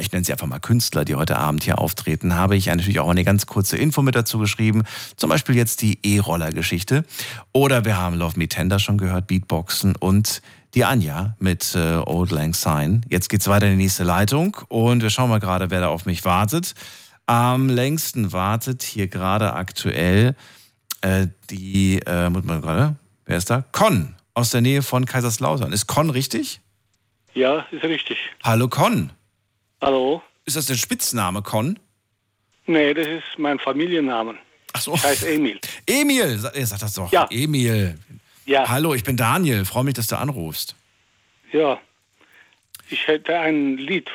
ich 0.00 0.10
nenne 0.10 0.24
sie 0.24 0.32
einfach 0.32 0.46
mal 0.46 0.58
Künstler, 0.58 1.04
die 1.04 1.14
heute 1.14 1.36
Abend 1.36 1.62
hier 1.62 1.78
auftreten, 1.78 2.34
habe 2.34 2.56
ich 2.56 2.66
natürlich 2.66 2.98
auch 2.98 3.10
eine 3.10 3.24
ganz 3.24 3.46
kurze 3.46 3.76
Info 3.76 4.02
mit 4.02 4.16
dazu 4.16 4.38
geschrieben. 4.38 4.82
Zum 5.16 5.30
Beispiel 5.30 5.54
jetzt 5.54 5.82
die 5.82 5.98
E-Roller-Geschichte. 6.02 7.04
Oder 7.52 7.84
wir 7.84 7.96
haben 7.96 8.16
Love 8.16 8.38
Me 8.38 8.48
Tender 8.48 8.78
schon 8.78 8.98
gehört, 8.98 9.26
Beatboxen 9.26 9.94
und 9.96 10.40
die 10.74 10.84
Anja 10.84 11.36
mit 11.38 11.74
äh, 11.74 11.96
Old 12.04 12.30
Lang 12.30 12.54
Syne. 12.54 13.02
Jetzt 13.08 13.28
geht's 13.28 13.48
weiter 13.48 13.66
in 13.66 13.78
die 13.78 13.84
nächste 13.84 14.02
Leitung 14.02 14.56
und 14.68 15.02
wir 15.02 15.10
schauen 15.10 15.30
mal 15.30 15.40
gerade, 15.40 15.70
wer 15.70 15.80
da 15.80 15.88
auf 15.88 16.04
mich 16.04 16.24
wartet. 16.24 16.74
Am 17.26 17.68
längsten 17.68 18.32
wartet 18.32 18.82
hier 18.82 19.08
gerade 19.08 19.52
aktuell 19.54 20.36
äh, 21.00 21.26
die, 21.50 22.00
äh, 22.06 22.30
muss 22.30 22.44
man 22.44 22.62
gerade, 22.62 22.96
wer 23.24 23.36
ist 23.36 23.50
da? 23.50 23.64
Con 23.72 24.14
aus 24.34 24.50
der 24.50 24.60
Nähe 24.60 24.82
von 24.82 25.06
Kaiserslautern. 25.06 25.72
Ist 25.72 25.86
Con 25.88 26.10
richtig? 26.10 26.60
Ja, 27.34 27.66
ist 27.70 27.82
richtig. 27.82 28.16
Hallo 28.44 28.68
Con. 28.68 29.10
Hallo? 29.80 30.22
Ist 30.44 30.56
das 30.56 30.66
der 30.66 30.76
Spitzname 30.76 31.42
Con? 31.42 31.78
Nee, 32.66 32.94
das 32.94 33.06
ist 33.08 33.38
mein 33.38 33.58
Familienname. 33.58 34.36
Ach 34.72 34.80
so. 34.80 34.94
Ich 34.94 35.02
heiße 35.04 35.28
Emil. 35.28 35.58
Emil, 35.86 36.38
sa- 36.38 36.50
er 36.50 36.66
sagt 36.66 36.82
das 36.82 36.94
doch. 36.94 37.10
Ja. 37.12 37.26
Emil. 37.30 37.98
Ja. 38.44 38.68
Hallo, 38.68 38.94
ich 38.94 39.02
bin 39.04 39.16
Daniel. 39.16 39.64
Freue 39.64 39.84
mich, 39.84 39.94
dass 39.94 40.06
du 40.06 40.16
anrufst. 40.16 40.76
Ja. 41.52 41.78
Ich 42.88 43.06
hätte 43.08 43.36
ein 43.38 43.76
Lied 43.78 44.08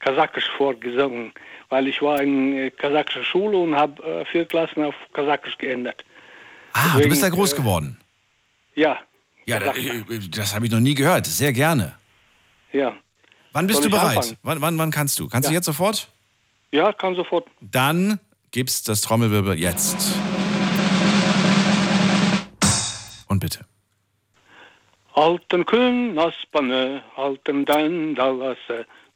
kasachisch 0.00 0.48
vorgesungen, 0.56 1.32
weil 1.68 1.88
ich 1.88 2.00
war 2.02 2.20
in 2.22 2.56
äh, 2.56 2.70
kasachischer 2.70 3.24
Schule 3.24 3.56
und 3.58 3.74
habe 3.76 4.02
äh, 4.02 4.24
vier 4.26 4.44
Klassen 4.44 4.84
auf 4.84 4.94
kasachisch 5.12 5.56
geändert. 5.58 6.04
Ah, 6.72 6.82
du 6.82 6.88
Deswegen, 6.98 7.10
bist 7.10 7.22
da 7.22 7.28
groß 7.28 7.52
äh, 7.52 7.56
geworden. 7.56 7.98
Ja, 8.74 8.98
Ja, 9.46 9.58
äh, 9.58 10.02
das 10.30 10.54
habe 10.54 10.66
ich 10.66 10.72
noch 10.72 10.80
nie 10.80 10.94
gehört. 10.94 11.26
Sehr 11.26 11.52
gerne. 11.52 11.94
ja. 12.72 12.92
Wann 13.52 13.66
bist 13.66 13.80
Soll 13.82 13.90
du 13.90 13.96
bereit? 13.96 14.36
Wann, 14.42 14.60
wann, 14.60 14.76
wann 14.78 14.90
kannst 14.90 15.18
du? 15.18 15.28
Kannst 15.28 15.48
du 15.48 15.52
Ja. 15.52 15.56
jetzt 15.58 15.64
sofort? 15.66 16.08
Ja, 16.72 16.92
kann 16.92 17.14
sofort. 17.14 17.46
Dann 17.62 18.20
gibt's 18.50 18.82
das 18.82 19.00
Trommelwirbel 19.00 19.58
jetzt. 19.58 19.96
Und 23.28 23.40
bitte. 23.40 23.60
Altın 25.14 25.64
gün 25.64 26.16
aspanı, 26.16 27.02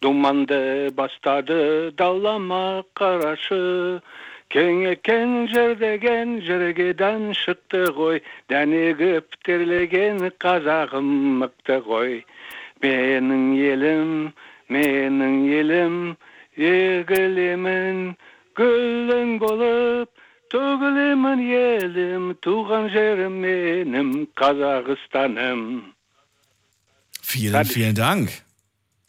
думанды 0.00 0.90
бастады 0.96 1.92
далама 2.00 2.82
қарашы 2.96 4.00
кең 4.50 4.86
екен 4.90 5.34
жер 5.52 5.74
деген 5.78 6.38
жергеден 6.46 7.34
шықты 7.40 7.82
ғой 7.98 8.22
дәнегіп 8.50 9.36
терлеген 9.46 10.24
қазағым 10.44 11.10
мықты 11.42 11.78
ғой 11.84 12.16
менің 12.82 13.44
елім 13.60 14.16
менің 14.72 15.36
елім 15.60 16.00
егілемін 16.56 18.02
гүлің 18.58 19.38
болып 19.44 20.26
төгілемін 20.50 21.46
елім 21.60 22.34
туған 22.42 22.90
жерім 22.96 23.40
менің 23.46 24.12
қазақстаным 24.40 25.64
Vielen, 27.30 27.64
vielen 27.64 27.94
Dank. 27.94 28.49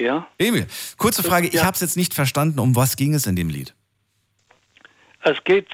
Ja? 0.02 0.28
Emil, 0.38 0.68
kurze 0.98 1.24
Frage, 1.24 1.48
ich 1.48 1.54
Ja. 1.54 1.66
habe 1.66 1.76
es 1.76 1.82
jetzt 1.82 1.98
nicht 1.98 2.14
verstanden, 2.14 2.60
um 2.60 2.76
was 2.76 2.96
ging 2.96 3.14
es 3.14 3.26
in 3.28 3.36
dem 3.36 3.50
Lied? 3.50 3.74
Es 5.24 5.38
geht 5.44 5.68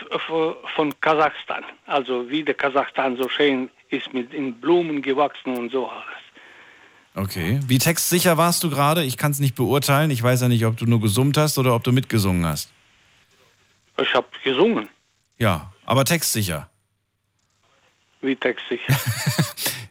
von 0.76 0.94
Kasachstan, 1.00 1.64
also 1.86 2.30
wie 2.30 2.44
der 2.44 2.54
Kasachstan 2.56 3.16
so 3.16 3.30
schön 3.30 3.70
ist 3.90 4.14
mit 4.14 4.34
in 4.34 4.60
Blumen 4.60 5.02
gewachsen 5.02 5.56
und 5.58 5.72
so 5.72 5.88
alles. 5.88 6.04
Okay. 7.16 7.60
Wie 7.66 7.78
textsicher 7.78 8.38
warst 8.38 8.64
du 8.64 8.70
gerade? 8.70 9.04
Ich 9.04 9.18
kann 9.18 9.32
es 9.32 9.40
nicht 9.40 9.56
beurteilen. 9.56 10.12
Ich 10.12 10.22
weiß 10.22 10.42
ja 10.42 10.48
nicht, 10.50 10.66
ob 10.66 10.78
du 10.78 10.86
nur 10.86 11.00
gesummt 11.02 11.38
hast 11.38 11.58
oder 11.58 11.74
ob 11.74 11.84
du 11.84 11.92
mitgesungen 11.94 12.46
hast. 12.46 12.70
Ich 14.00 14.14
habe 14.14 14.28
gesungen, 14.44 14.90
Ja, 15.40 15.72
aber 15.86 16.04
textsicher. 16.06 16.70
wie 18.22 18.36
textig. 18.36 18.82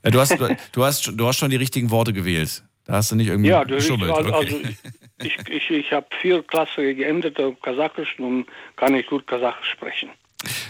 Ja, 0.05 0.13
du, 0.13 0.21
hast, 0.21 0.39
du, 0.73 0.85
hast, 0.85 1.07
du 1.17 1.27
hast 1.27 1.39
schon 1.39 1.51
die 1.51 1.57
richtigen 1.57 1.91
Worte 1.91 2.13
gewählt. 2.13 2.63
Da 2.87 2.95
hast 2.95 3.11
du 3.11 3.17
nicht 3.17 3.29
irgendwie 3.29 3.51
ja, 3.51 3.65
du, 3.65 3.77
ich, 3.77 3.83
geschummelt. 3.83 4.13
also, 4.13 4.33
Okay. 4.35 4.77
ich, 5.23 5.39
ich, 5.49 5.71
ich 5.71 5.93
habe 5.93 6.07
vier 6.21 6.43
Klasse 6.43 6.95
geändert 6.95 7.41
auf 7.41 7.61
Kasachisch 7.61 8.19
und 8.19 8.47
kann 8.77 8.95
ich 8.95 9.07
gut 9.07 9.27
Kasachisch 9.27 9.71
sprechen. 9.71 10.11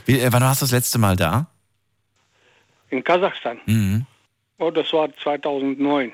Wie, 0.07 0.19
äh, 0.21 0.33
wann 0.33 0.43
warst 0.43 0.63
du 0.63 0.65
das 0.65 0.73
letzte 0.73 0.99
Mal 0.99 1.17
da? 1.17 1.47
In 2.91 3.03
Kasachstan, 3.03 3.61
Mhm. 3.67 4.07
oh, 4.59 4.71
das 4.71 4.93
war 4.93 5.09
2009. 5.17 6.13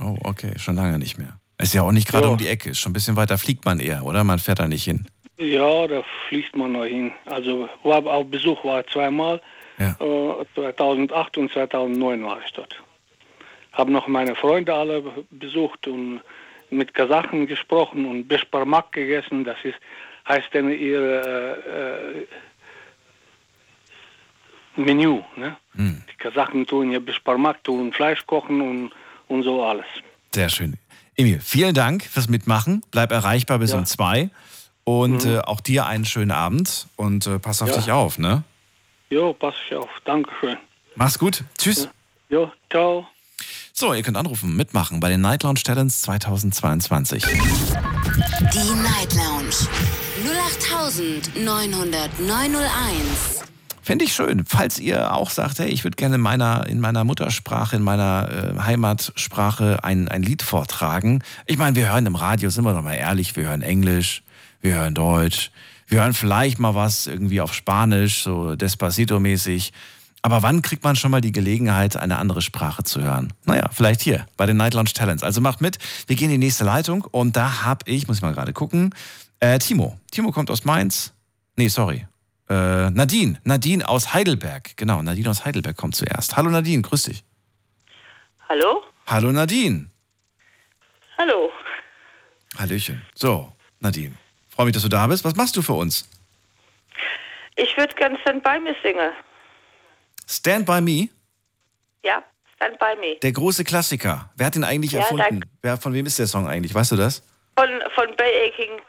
Oh, 0.00 0.16
okay, 0.24 0.52
schon 0.58 0.76
lange 0.76 0.98
nicht 0.98 1.18
mehr. 1.18 1.38
Ist 1.58 1.74
ja 1.74 1.82
auch 1.82 1.92
nicht 1.92 2.08
gerade 2.08 2.26
Ja. 2.26 2.32
um 2.32 2.38
die 2.38 2.48
Ecke, 2.48 2.70
ist 2.70 2.78
schon 2.80 2.90
ein 2.90 2.94
bisschen 2.94 3.16
weiter 3.16 3.38
fliegt 3.38 3.64
man 3.64 3.80
eher, 3.80 4.04
oder? 4.04 4.22
Man 4.24 4.38
fährt 4.38 4.58
da 4.58 4.68
nicht 4.68 4.84
hin. 4.84 5.06
Ja, 5.38 5.86
da 5.88 6.02
fliegt 6.28 6.54
man 6.54 6.72
noch 6.72 6.84
hin. 6.84 7.12
Also 7.26 7.68
war 7.82 8.04
auf 8.06 8.26
Besuch 8.30 8.62
war 8.64 8.86
zweimal. 8.86 9.40
Ja. 9.78 9.96
Äh, 9.98 10.44
2008 10.54 11.38
und 11.38 11.50
2009 11.52 12.22
war 12.24 12.38
ich 12.44 12.52
dort. 12.52 12.80
Habe 13.72 13.90
noch 13.92 14.06
meine 14.08 14.34
Freunde 14.34 14.74
alle 14.74 15.02
besucht 15.30 15.86
und 15.86 16.20
mit 16.70 16.92
Kasachen 16.94 17.46
gesprochen 17.46 18.04
und 18.06 18.28
Beshparmak 18.28 18.92
gegessen. 18.92 19.44
Das 19.44 19.56
ist, 19.64 19.76
heißt 20.28 20.52
denn 20.54 20.70
ihr 20.70 21.00
äh, 21.00 22.20
äh, 22.20 22.26
Menü. 24.76 25.20
Ne? 25.36 25.56
Hm. 25.74 26.02
Die 26.10 26.16
Kasachen 26.16 26.66
tun 26.66 26.92
ja 26.92 26.98
Beshparmak, 26.98 27.62
tun 27.64 27.92
Fleisch 27.92 28.24
kochen 28.26 28.60
und, 28.60 28.90
und 29.28 29.42
so 29.42 29.62
alles. 29.64 29.86
Sehr 30.34 30.48
schön. 30.48 30.78
Emil, 31.16 31.40
vielen 31.40 31.74
Dank 31.74 32.04
fürs 32.04 32.28
Mitmachen. 32.28 32.82
Bleib 32.90 33.12
erreichbar 33.12 33.58
bis 33.58 33.72
Ja. 33.72 33.78
um 33.78 33.86
zwei. 33.86 34.30
Und 34.84 35.24
Mhm. 35.24 35.34
äh, 35.36 35.38
auch 35.40 35.60
dir 35.60 35.86
einen 35.86 36.04
schönen 36.04 36.30
Abend 36.32 36.88
und 36.96 37.26
äh, 37.26 37.38
pass 37.38 37.62
auf 37.62 37.68
Ja. 37.68 37.76
dich 37.76 37.92
auf, 37.92 38.18
ne? 38.18 38.42
Jo, 39.10 39.32
pass 39.34 39.54
ich 39.66 39.76
auf. 39.76 39.90
Dankeschön. 40.04 40.56
Mach's 40.96 41.18
gut. 41.18 41.44
Tschüss. 41.58 41.88
Jo, 42.30 42.50
ciao. 42.70 43.06
So, 43.74 43.94
ihr 43.94 44.02
könnt 44.02 44.18
anrufen, 44.18 44.54
mitmachen 44.54 45.00
bei 45.00 45.08
den 45.08 45.22
Night 45.22 45.44
Lounge 45.44 45.62
Talents 45.64 46.02
2022. 46.02 47.24
Die 47.24 48.74
Night 48.82 49.14
Lounge 49.14 49.54
08901. 50.60 53.44
Fände 53.80 54.04
ich 54.04 54.12
schön, 54.12 54.44
falls 54.46 54.78
ihr 54.78 55.14
auch 55.14 55.30
sagt, 55.30 55.58
hey, 55.58 55.70
ich 55.70 55.84
würde 55.84 55.96
gerne 55.96 56.16
in 56.16 56.20
meiner, 56.20 56.66
in 56.66 56.80
meiner 56.80 57.04
Muttersprache, 57.04 57.76
in 57.76 57.82
meiner 57.82 58.56
äh, 58.58 58.60
Heimatsprache 58.60 59.82
ein, 59.82 60.06
ein 60.06 60.22
Lied 60.22 60.42
vortragen. 60.42 61.22
Ich 61.46 61.56
meine, 61.56 61.74
wir 61.74 61.90
hören 61.90 62.04
im 62.04 62.14
Radio, 62.14 62.50
sind 62.50 62.64
wir 62.64 62.74
doch 62.74 62.82
mal 62.82 62.92
ehrlich, 62.92 63.36
wir 63.36 63.44
hören 63.44 63.62
Englisch, 63.62 64.22
wir 64.60 64.74
hören 64.74 64.94
Deutsch, 64.94 65.50
wir 65.88 66.00
hören 66.00 66.12
vielleicht 66.12 66.58
mal 66.58 66.74
was 66.74 67.06
irgendwie 67.06 67.40
auf 67.40 67.54
Spanisch, 67.54 68.22
so 68.22 68.52
Despacito-mäßig. 68.52 69.72
Aber 70.22 70.42
wann 70.44 70.62
kriegt 70.62 70.84
man 70.84 70.94
schon 70.94 71.10
mal 71.10 71.20
die 71.20 71.32
Gelegenheit, 71.32 71.96
eine 71.96 72.18
andere 72.18 72.42
Sprache 72.42 72.84
zu 72.84 73.02
hören? 73.02 73.32
Naja, 73.44 73.68
vielleicht 73.72 74.00
hier 74.00 74.26
bei 74.36 74.46
den 74.46 74.56
Night 74.56 74.72
Lounge 74.74 74.92
Talents. 74.94 75.24
Also 75.24 75.40
macht 75.40 75.60
mit, 75.60 75.78
wir 76.06 76.14
gehen 76.14 76.30
in 76.30 76.40
die 76.40 76.46
nächste 76.46 76.64
Leitung 76.64 77.04
und 77.10 77.36
da 77.36 77.64
hab 77.64 77.88
ich, 77.88 78.06
muss 78.06 78.18
ich 78.18 78.22
mal 78.22 78.32
gerade 78.32 78.52
gucken, 78.52 78.94
äh, 79.40 79.58
Timo. 79.58 79.98
Timo 80.12 80.30
kommt 80.30 80.50
aus 80.50 80.64
Mainz. 80.64 81.12
Nee, 81.56 81.66
sorry. 81.66 82.06
Äh, 82.48 82.90
Nadine. 82.90 83.40
Nadine 83.42 83.88
aus 83.88 84.14
Heidelberg. 84.14 84.76
Genau, 84.76 85.02
Nadine 85.02 85.28
aus 85.28 85.44
Heidelberg 85.44 85.76
kommt 85.76 85.96
zuerst. 85.96 86.36
Hallo 86.36 86.50
Nadine, 86.50 86.82
grüß 86.82 87.04
dich. 87.04 87.24
Hallo? 88.48 88.84
Hallo 89.06 89.32
Nadine. 89.32 89.90
Hallo. 91.18 91.50
Hallöchen. 92.56 93.02
So, 93.14 93.52
Nadine. 93.80 94.14
Freue 94.48 94.66
mich, 94.66 94.74
dass 94.74 94.82
du 94.82 94.88
da 94.88 95.06
bist. 95.08 95.24
Was 95.24 95.34
machst 95.34 95.56
du 95.56 95.62
für 95.62 95.72
uns? 95.72 96.08
Ich 97.56 97.76
würde 97.76 97.94
gern 97.94 98.16
Stand 98.22 98.44
By 98.44 98.60
Me 98.60 98.74
singen. 98.82 99.10
Stand 100.32 100.64
by 100.66 100.80
Me, 100.80 101.08
Ja, 102.02 102.22
Stand 102.56 102.78
By 102.78 102.96
Me. 103.00 103.16
der 103.22 103.32
große 103.32 103.64
Klassiker. 103.64 104.30
Wer 104.36 104.46
hat 104.46 104.56
ihn 104.56 104.64
eigentlich 104.64 104.92
Ja, 104.92 105.00
erfunden? 105.00 105.22
danke. 105.40 105.48
Wer, 105.60 105.76
von 105.76 105.92
wem 105.92 106.06
ist 106.06 106.18
der 106.18 106.26
Song 106.26 106.48
eigentlich? 106.48 106.74
Weißt 106.74 106.90
du 106.92 106.96
das? 106.96 107.22
Von, 107.58 107.68
von 107.94 108.16
Bay 108.16 108.48
Aching. 108.50 108.80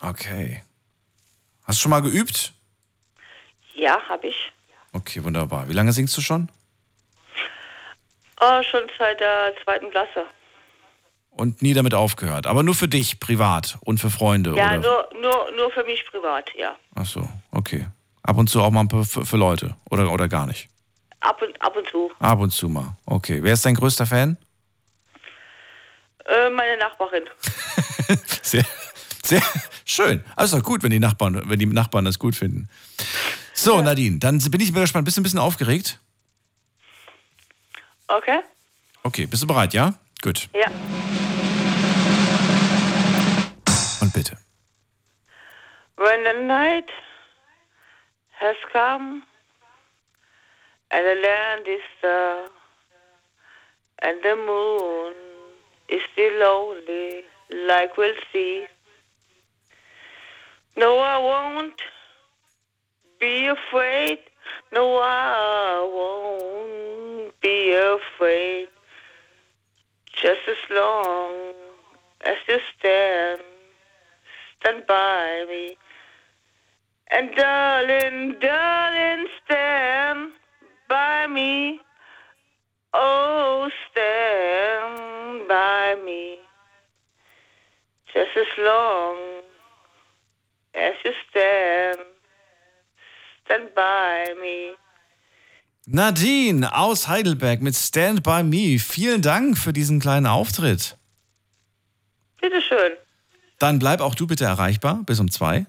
Okay. 0.00 0.62
Hast 1.64 1.78
du 1.78 1.82
schon 1.82 1.90
mal 1.90 2.02
geübt? 2.02 2.52
Ja, 3.74 4.00
habe 4.08 4.26
ich. 4.28 4.52
Okay, 4.92 5.22
wunderbar. 5.22 5.68
Wie 5.68 5.72
lange 5.72 5.92
singst 5.92 6.16
du 6.16 6.20
schon? 6.20 6.48
Oh, 8.40 8.62
schon 8.70 8.82
seit 8.98 9.20
der 9.20 9.52
zweiten 9.64 9.90
Klasse. 9.90 10.26
Und 11.30 11.62
nie 11.62 11.74
damit 11.74 11.94
aufgehört. 11.94 12.46
Aber 12.46 12.62
nur 12.62 12.74
für 12.74 12.88
dich, 12.88 13.20
privat 13.20 13.78
und 13.84 13.98
für 14.00 14.10
Freunde, 14.10 14.54
Ja, 14.56 14.78
oder? 14.78 15.08
nur, 15.12 15.20
nur, 15.20 15.52
nur 15.52 15.70
für 15.70 15.84
mich 15.84 16.04
privat, 16.06 16.50
ja. 16.56 16.76
Ach 16.94 17.04
so, 17.06 17.28
okay. 17.52 17.86
Ab 18.26 18.38
und 18.38 18.50
zu 18.50 18.60
auch 18.60 18.70
mal 18.70 18.86
für, 18.88 19.24
für 19.24 19.36
Leute 19.36 19.76
oder, 19.88 20.12
oder 20.12 20.28
gar 20.28 20.46
nicht? 20.46 20.68
Ab 21.20 21.40
und, 21.40 21.62
ab 21.62 21.76
und 21.76 21.88
zu. 21.88 22.10
Ab 22.18 22.40
und 22.40 22.50
zu 22.50 22.68
mal. 22.68 22.96
Okay. 23.06 23.42
Wer 23.42 23.52
ist 23.54 23.64
dein 23.64 23.74
größter 23.74 24.04
Fan? 24.04 24.36
Äh, 26.24 26.50
meine 26.50 26.76
Nachbarin. 26.76 27.22
Sehr, 28.42 28.64
sehr 29.24 29.42
schön. 29.84 30.24
Also 30.36 30.60
gut, 30.60 30.84
wenn 30.84 30.92
die 30.92 31.00
Nachbarn, 31.00 31.42
wenn 31.50 31.58
die 31.58 31.66
Nachbarn 31.66 32.04
das 32.04 32.20
gut 32.20 32.36
finden. 32.36 32.68
So, 33.52 33.82
Nadine, 33.82 34.20
dann 34.20 34.38
bin 34.38 34.60
ich 34.60 34.72
mal 34.72 34.82
gespannt. 34.82 35.04
Bist 35.04 35.16
du 35.16 35.20
ein 35.20 35.24
bisschen 35.24 35.40
aufgeregt? 35.40 35.98
Okay? 38.06 38.38
Okay, 39.02 39.26
bist 39.26 39.42
du 39.42 39.48
bereit, 39.48 39.74
ja? 39.74 39.94
Gut. 40.22 40.48
Ja. 40.54 40.68
Und 44.00 44.12
bitte. 44.12 44.38
When 45.96 46.20
the 46.24 46.46
night 46.46 46.88
has 48.38 48.56
come 48.72 49.22
and 50.90 51.06
the 51.06 51.14
land 51.26 51.66
is 51.66 51.80
dark 52.02 52.52
and 54.02 54.22
the 54.22 54.36
moon 54.36 55.14
is 55.88 56.02
still 56.12 56.38
lonely 56.38 57.22
like 57.68 57.96
we'll 57.96 58.14
see. 58.32 58.66
No, 60.76 60.98
I 60.98 61.18
won't 61.18 61.80
be 63.18 63.46
afraid. 63.46 64.18
No, 64.72 64.98
I 64.98 65.88
won't 65.92 67.40
be 67.40 67.72
afraid. 67.72 68.68
Just 70.12 70.40
as 70.48 70.70
long 70.70 71.54
as 72.24 72.36
you 72.48 72.58
stand, 72.78 73.40
stand 74.60 74.86
by 74.86 75.46
me. 75.48 75.76
And 77.10 77.30
darling, 77.36 78.36
darling, 78.40 79.26
stand 79.44 80.32
by 80.88 81.26
me. 81.28 81.80
Oh, 82.92 83.68
stand 83.90 85.46
by 85.48 85.96
me. 86.04 86.38
Just 88.12 88.36
as 88.36 88.46
long 88.58 89.16
as 90.74 90.94
you 91.04 91.12
stand, 91.30 91.98
stand 93.44 93.74
by 93.74 94.34
me. 94.40 94.74
Nadine 95.88 96.64
aus 96.64 97.06
Heidelberg 97.06 97.62
mit 97.62 97.76
Stand 97.76 98.24
By 98.24 98.42
Me. 98.42 98.80
Vielen 98.80 99.22
Dank 99.22 99.56
für 99.56 99.72
diesen 99.72 100.00
kleinen 100.00 100.26
Auftritt. 100.26 100.96
Bitteschön. 102.40 102.92
Dann 103.60 103.78
bleib 103.78 104.00
auch 104.00 104.16
du 104.16 104.26
bitte 104.26 104.44
erreichbar 104.44 105.02
bis 105.06 105.20
um 105.20 105.30
zwei. 105.30 105.66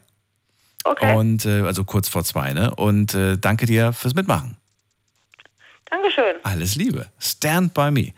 Okay. 0.91 1.15
Und 1.15 1.45
äh, 1.45 1.61
also 1.61 1.83
kurz 1.83 2.09
vor 2.09 2.23
zwei, 2.23 2.53
ne? 2.53 2.73
Und 2.75 3.13
äh, 3.13 3.37
danke 3.37 3.65
dir 3.65 3.93
fürs 3.93 4.15
Mitmachen. 4.15 4.57
Dankeschön. 5.89 6.35
Alles 6.43 6.75
Liebe. 6.75 7.07
Stand 7.17 7.73
by 7.73 7.91
me. 7.91 8.13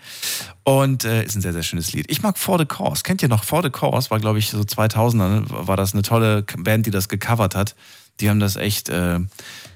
Und 0.64 1.04
äh, 1.04 1.24
ist 1.24 1.36
ein 1.36 1.42
sehr, 1.42 1.54
sehr 1.54 1.64
schönes 1.64 1.94
Lied. 1.94 2.10
Ich 2.10 2.22
mag 2.24 2.38
For 2.38 2.58
the 2.58 2.66
Cause. 2.66 3.04
Kennt 3.04 3.22
ihr 3.22 3.30
noch 3.30 3.44
For 3.44 3.62
the 3.62 3.70
Cause? 3.70 4.10
War, 4.10 4.20
glaube 4.20 4.40
ich, 4.40 4.50
so 4.50 4.60
2000er. 4.60 5.16
Ne? 5.16 5.44
War 5.50 5.78
das 5.78 5.94
eine 5.94 6.02
tolle 6.02 6.44
Band, 6.58 6.88
die 6.88 6.92
das 6.92 7.10
gecovert 7.10 7.56
hat. 7.56 7.76
Die 8.20 8.30
haben 8.30 8.40
das 8.40 8.56
echt 8.56 8.90
äh, 8.90 9.20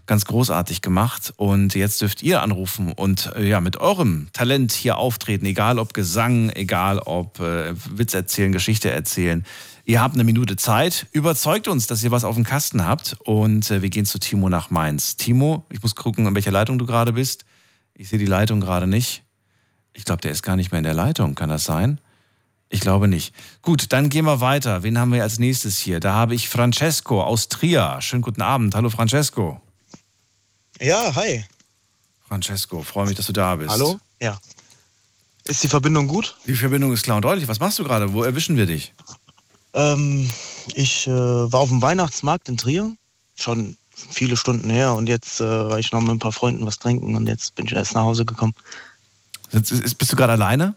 ganz 0.05 0.25
großartig 0.25 0.81
gemacht. 0.81 1.33
Und 1.37 1.75
jetzt 1.75 2.01
dürft 2.01 2.23
ihr 2.23 2.41
anrufen 2.41 2.91
und 2.91 3.31
äh, 3.35 3.47
ja, 3.47 3.61
mit 3.61 3.77
eurem 3.77 4.27
Talent 4.33 4.71
hier 4.71 4.97
auftreten. 4.97 5.45
Egal 5.45 5.79
ob 5.79 5.93
Gesang, 5.93 6.49
egal 6.49 6.99
ob 6.99 7.39
äh, 7.39 7.73
Witz 7.89 8.13
erzählen, 8.13 8.51
Geschichte 8.51 8.91
erzählen. 8.91 9.45
Ihr 9.85 10.01
habt 10.01 10.15
eine 10.15 10.23
Minute 10.23 10.55
Zeit. 10.55 11.07
Überzeugt 11.11 11.67
uns, 11.67 11.87
dass 11.87 12.03
ihr 12.03 12.11
was 12.11 12.23
auf 12.23 12.35
dem 12.35 12.45
Kasten 12.45 12.85
habt. 12.85 13.17
Und 13.23 13.69
äh, 13.71 13.81
wir 13.81 13.89
gehen 13.89 14.05
zu 14.05 14.19
Timo 14.19 14.49
nach 14.49 14.69
Mainz. 14.69 15.17
Timo, 15.17 15.65
ich 15.69 15.81
muss 15.81 15.95
gucken, 15.95 16.25
in 16.25 16.35
welcher 16.35 16.51
Leitung 16.51 16.79
du 16.79 16.85
gerade 16.85 17.13
bist. 17.13 17.45
Ich 17.93 18.09
sehe 18.09 18.19
die 18.19 18.25
Leitung 18.25 18.59
gerade 18.59 18.87
nicht. 18.87 19.23
Ich 19.93 20.05
glaube, 20.05 20.21
der 20.21 20.31
ist 20.31 20.41
gar 20.41 20.55
nicht 20.55 20.71
mehr 20.71 20.79
in 20.79 20.85
der 20.85 20.93
Leitung. 20.93 21.35
Kann 21.35 21.49
das 21.49 21.65
sein? 21.65 21.99
Ich 22.73 22.79
glaube 22.79 23.07
nicht. 23.07 23.35
Gut, 23.61 23.93
dann 23.93 24.09
gehen 24.09 24.25
wir 24.25 24.41
weiter. 24.41 24.81
Wen 24.81 24.97
haben 24.97 25.13
wir 25.13 25.21
als 25.21 25.37
nächstes 25.37 25.77
hier? 25.77 25.99
Da 25.99 26.13
habe 26.13 26.33
ich 26.33 26.49
Francesco 26.49 27.21
aus 27.21 27.47
Trier. 27.47 27.97
Schönen 27.99 28.23
guten 28.23 28.41
Abend. 28.41 28.73
Hallo 28.73 28.89
Francesco. 28.89 29.61
Ja, 30.81 31.13
hi. 31.13 31.45
Francesco, 32.27 32.81
freue 32.81 33.05
mich, 33.05 33.15
dass 33.15 33.27
du 33.27 33.31
da 33.31 33.57
bist. 33.57 33.69
Hallo? 33.69 33.99
Ja. 34.19 34.39
Ist 35.43 35.61
die 35.61 35.67
Verbindung 35.67 36.07
gut? 36.07 36.35
Die 36.47 36.55
Verbindung 36.55 36.91
ist 36.93 37.03
klar 37.03 37.17
und 37.17 37.25
deutlich. 37.25 37.47
Was 37.47 37.59
machst 37.59 37.77
du 37.77 37.83
gerade? 37.83 38.11
Wo 38.11 38.23
erwischen 38.23 38.57
wir 38.57 38.65
dich? 38.65 38.91
Ähm, 39.75 40.27
ich 40.73 41.05
äh, 41.05 41.11
war 41.11 41.59
auf 41.59 41.69
dem 41.69 41.83
Weihnachtsmarkt 41.83 42.49
in 42.49 42.57
Trier. 42.57 42.91
Schon 43.35 43.77
viele 43.91 44.35
Stunden 44.35 44.71
her 44.71 44.95
und 44.95 45.07
jetzt 45.07 45.41
äh, 45.41 45.43
war 45.43 45.77
ich 45.77 45.91
noch 45.91 46.01
mit 46.01 46.09
ein 46.09 46.19
paar 46.19 46.31
Freunden 46.31 46.65
was 46.65 46.79
trinken 46.79 47.15
und 47.15 47.27
jetzt 47.27 47.53
bin 47.53 47.67
ich 47.67 47.73
erst 47.73 47.93
nach 47.93 48.01
Hause 48.01 48.25
gekommen. 48.25 48.55
Bist, 49.51 49.95
bist 49.99 50.11
du 50.11 50.15
gerade 50.15 50.33
alleine? 50.33 50.73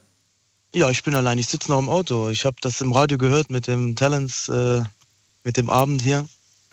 Ja, 0.76 0.90
ich 0.90 1.02
bin 1.02 1.14
allein. 1.14 1.38
Ich 1.38 1.48
sitze 1.48 1.70
noch 1.70 1.78
im 1.78 1.88
Auto. 1.88 2.28
Ich 2.28 2.44
habe 2.44 2.56
das 2.60 2.82
im 2.82 2.92
Radio 2.92 3.16
gehört 3.16 3.48
mit 3.48 3.66
dem 3.66 3.96
Talents, 3.96 4.50
äh, 4.50 4.82
mit 5.42 5.56
dem 5.56 5.70
Abend 5.70 6.02
hier. 6.02 6.28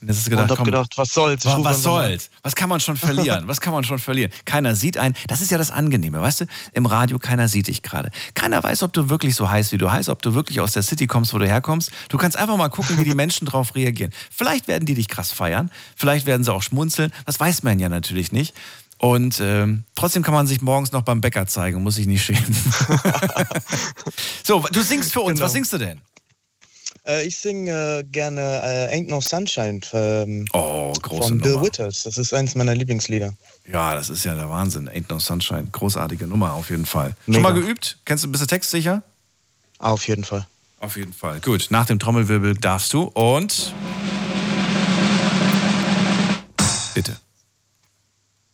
Hast 0.05 0.25
du 0.25 0.29
gedacht, 0.29 0.43
und 0.43 0.51
hab 0.51 0.57
komm, 0.57 0.65
gedacht, 0.65 0.97
was 0.97 1.13
soll's? 1.13 1.45
Was, 1.45 1.63
was 1.63 1.83
soll's? 1.83 2.29
Was 2.41 2.53
kann 2.53 2.67
man 2.67 2.81
schon 2.81 2.97
verlieren? 2.97 3.47
Was 3.47 3.61
kann 3.61 3.71
man 3.71 3.85
schon 3.85 3.99
verlieren? 3.99 4.29
Keiner 4.43 4.75
sieht 4.75 4.97
einen. 4.97 5.15
Das 5.27 5.39
ist 5.39 5.51
ja 5.51 5.57
das 5.57 5.71
Angenehme, 5.71 6.19
weißt 6.19 6.41
du? 6.41 6.45
Im 6.73 6.85
Radio, 6.85 7.17
keiner 7.17 7.47
sieht 7.47 7.67
dich 7.67 7.81
gerade. 7.81 8.11
Keiner 8.33 8.61
weiß, 8.61 8.83
ob 8.83 8.91
du 8.91 9.09
wirklich 9.09 9.35
so 9.35 9.49
heißt, 9.49 9.71
wie 9.71 9.77
du 9.77 9.89
heißt, 9.89 10.09
ob 10.09 10.21
du 10.21 10.33
wirklich 10.33 10.59
aus 10.59 10.73
der 10.73 10.83
City 10.83 11.07
kommst, 11.07 11.33
wo 11.33 11.37
du 11.37 11.47
herkommst. 11.47 11.89
Du 12.09 12.17
kannst 12.17 12.35
einfach 12.35 12.57
mal 12.57 12.67
gucken, 12.67 12.97
wie 12.97 13.05
die 13.05 13.15
Menschen 13.15 13.45
drauf 13.47 13.73
reagieren. 13.73 14.11
Vielleicht 14.29 14.67
werden 14.67 14.85
die 14.85 14.95
dich 14.95 15.07
krass 15.07 15.31
feiern, 15.31 15.71
vielleicht 15.95 16.25
werden 16.25 16.43
sie 16.43 16.51
auch 16.51 16.61
schmunzeln. 16.61 17.13
Das 17.25 17.39
weiß 17.39 17.63
man 17.63 17.79
ja 17.79 17.87
natürlich 17.87 18.33
nicht. 18.33 18.53
Und 19.03 19.41
ähm, 19.41 19.83
trotzdem 19.95 20.23
kann 20.23 20.33
man 20.33 20.47
sich 20.47 20.61
morgens 20.61 20.93
noch 20.93 21.01
beim 21.01 21.19
Bäcker 21.19 21.45
zeigen, 21.45 21.83
muss 21.83 21.95
sich 21.95 22.07
nicht 22.07 22.23
schämen. 22.23 22.55
so, 24.45 24.63
du 24.71 24.81
singst 24.81 25.11
für 25.11 25.19
uns. 25.19 25.33
Genau. 25.33 25.45
Was 25.45 25.51
singst 25.51 25.73
du 25.73 25.77
denn? 25.77 25.99
Äh, 27.05 27.27
ich 27.27 27.35
singe 27.37 27.99
äh, 27.99 28.03
gerne 28.05 28.39
äh, 28.63 28.95
Ain't 28.95 29.09
No 29.09 29.19
Sunshine 29.19 29.81
ähm, 29.91 30.45
oh, 30.53 30.93
von 31.05 31.39
Bill. 31.39 31.61
Withers. 31.61 32.03
Das 32.03 32.17
ist 32.17 32.33
eines 32.33 32.55
meiner 32.55 32.75
Lieblingslieder. 32.75 33.33
Ja, 33.69 33.93
das 33.93 34.09
ist 34.09 34.23
ja 34.23 34.35
der 34.35 34.49
Wahnsinn. 34.49 34.87
Ain't 34.87 35.09
No 35.09 35.19
Sunshine. 35.19 35.67
Großartige 35.69 36.25
Nummer 36.25 36.53
auf 36.53 36.69
jeden 36.69 36.85
Fall. 36.85 37.13
Mega. 37.25 37.41
Schon 37.41 37.43
mal 37.43 37.61
geübt? 37.61 37.97
Kennst 38.05 38.23
du, 38.23 38.31
bist 38.31 38.43
du 38.43 38.47
textsicher? 38.47 39.03
Auf 39.79 40.07
jeden 40.07 40.23
Fall. 40.23 40.47
Auf 40.79 40.95
jeden 40.95 41.11
Fall. 41.11 41.41
Gut, 41.41 41.67
nach 41.71 41.87
dem 41.87 41.99
Trommelwirbel 41.99 42.55
darfst 42.55 42.93
du 42.93 43.03
und. 43.03 43.73
Bitte. 46.93 47.17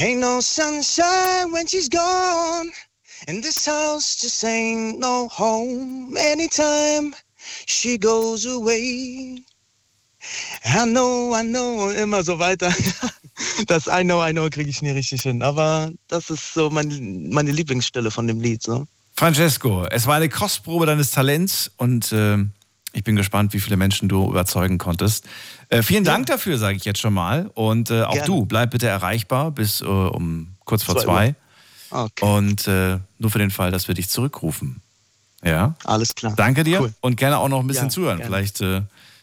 Ain't 0.00 0.20
no 0.20 0.40
sunshine 0.40 1.52
when 1.52 1.66
she's 1.66 1.90
gone. 1.90 2.70
And 3.28 3.42
this 3.42 3.66
house 3.66 4.16
just 4.16 4.42
ain't 4.44 4.98
no 4.98 5.28
home 5.28 6.16
anytime 6.16 7.14
she 7.66 7.98
goes 7.98 8.46
away. 8.46 9.44
I 10.64 10.86
know, 10.86 11.34
I 11.34 11.42
know, 11.42 11.90
immer 11.90 12.22
so 12.22 12.38
weiter. 12.38 12.72
Das 13.66 13.88
I 13.88 14.02
know, 14.02 14.20
I 14.22 14.32
know 14.32 14.50
kriege 14.50 14.68
ich 14.68 14.82
nie 14.82 14.90
richtig 14.90 15.22
hin. 15.22 15.42
Aber 15.42 15.90
das 16.08 16.28
ist 16.28 16.52
so 16.52 16.68
mein, 16.68 17.30
meine 17.30 17.50
Lieblingsstelle 17.50 18.10
von 18.10 18.26
dem 18.26 18.40
Lied. 18.40 18.62
So. 18.62 18.86
Francesco, 19.16 19.86
es 19.90 20.06
war 20.06 20.16
eine 20.16 20.28
Kostprobe 20.28 20.84
deines 20.84 21.10
Talents 21.10 21.70
und 21.78 22.12
äh, 22.12 22.38
ich 22.92 23.04
bin 23.04 23.16
gespannt, 23.16 23.52
wie 23.52 23.60
viele 23.60 23.76
Menschen 23.76 24.08
du 24.08 24.28
überzeugen 24.28 24.78
konntest. 24.78 25.26
Äh, 25.68 25.82
vielen 25.82 26.04
Dank 26.04 26.26
dafür, 26.26 26.58
sage 26.58 26.76
ich 26.76 26.84
jetzt 26.84 27.00
schon 27.00 27.14
mal. 27.14 27.50
Und 27.54 27.90
äh, 27.90 28.02
auch 28.02 28.12
Gerne. 28.12 28.26
du, 28.26 28.46
bleib 28.46 28.70
bitte 28.72 28.88
erreichbar 28.88 29.50
bis 29.52 29.80
äh, 29.80 29.84
um 29.84 30.48
kurz 30.64 30.82
vor 30.82 30.96
Zwei 30.96 31.02
zwei. 31.04 31.34
Okay. 31.92 32.24
Und 32.24 32.66
äh, 32.68 32.98
nur 33.18 33.30
für 33.30 33.38
den 33.38 33.50
Fall, 33.50 33.70
dass 33.70 33.88
wir 33.88 33.94
dich 33.94 34.08
zurückrufen. 34.08 34.80
Ja. 35.42 35.74
Alles 35.84 36.14
klar. 36.14 36.34
Danke 36.36 36.64
dir 36.64 36.80
Cool. 36.82 36.92
und 37.00 37.16
gerne 37.16 37.38
auch 37.38 37.48
noch 37.48 37.60
ein 37.60 37.66
bisschen 37.66 37.86
Ja, 37.86 37.90
zuhören. 37.90 38.18
gerne. 38.18 38.30
Vielleicht 38.30 38.60
äh, 38.60 38.82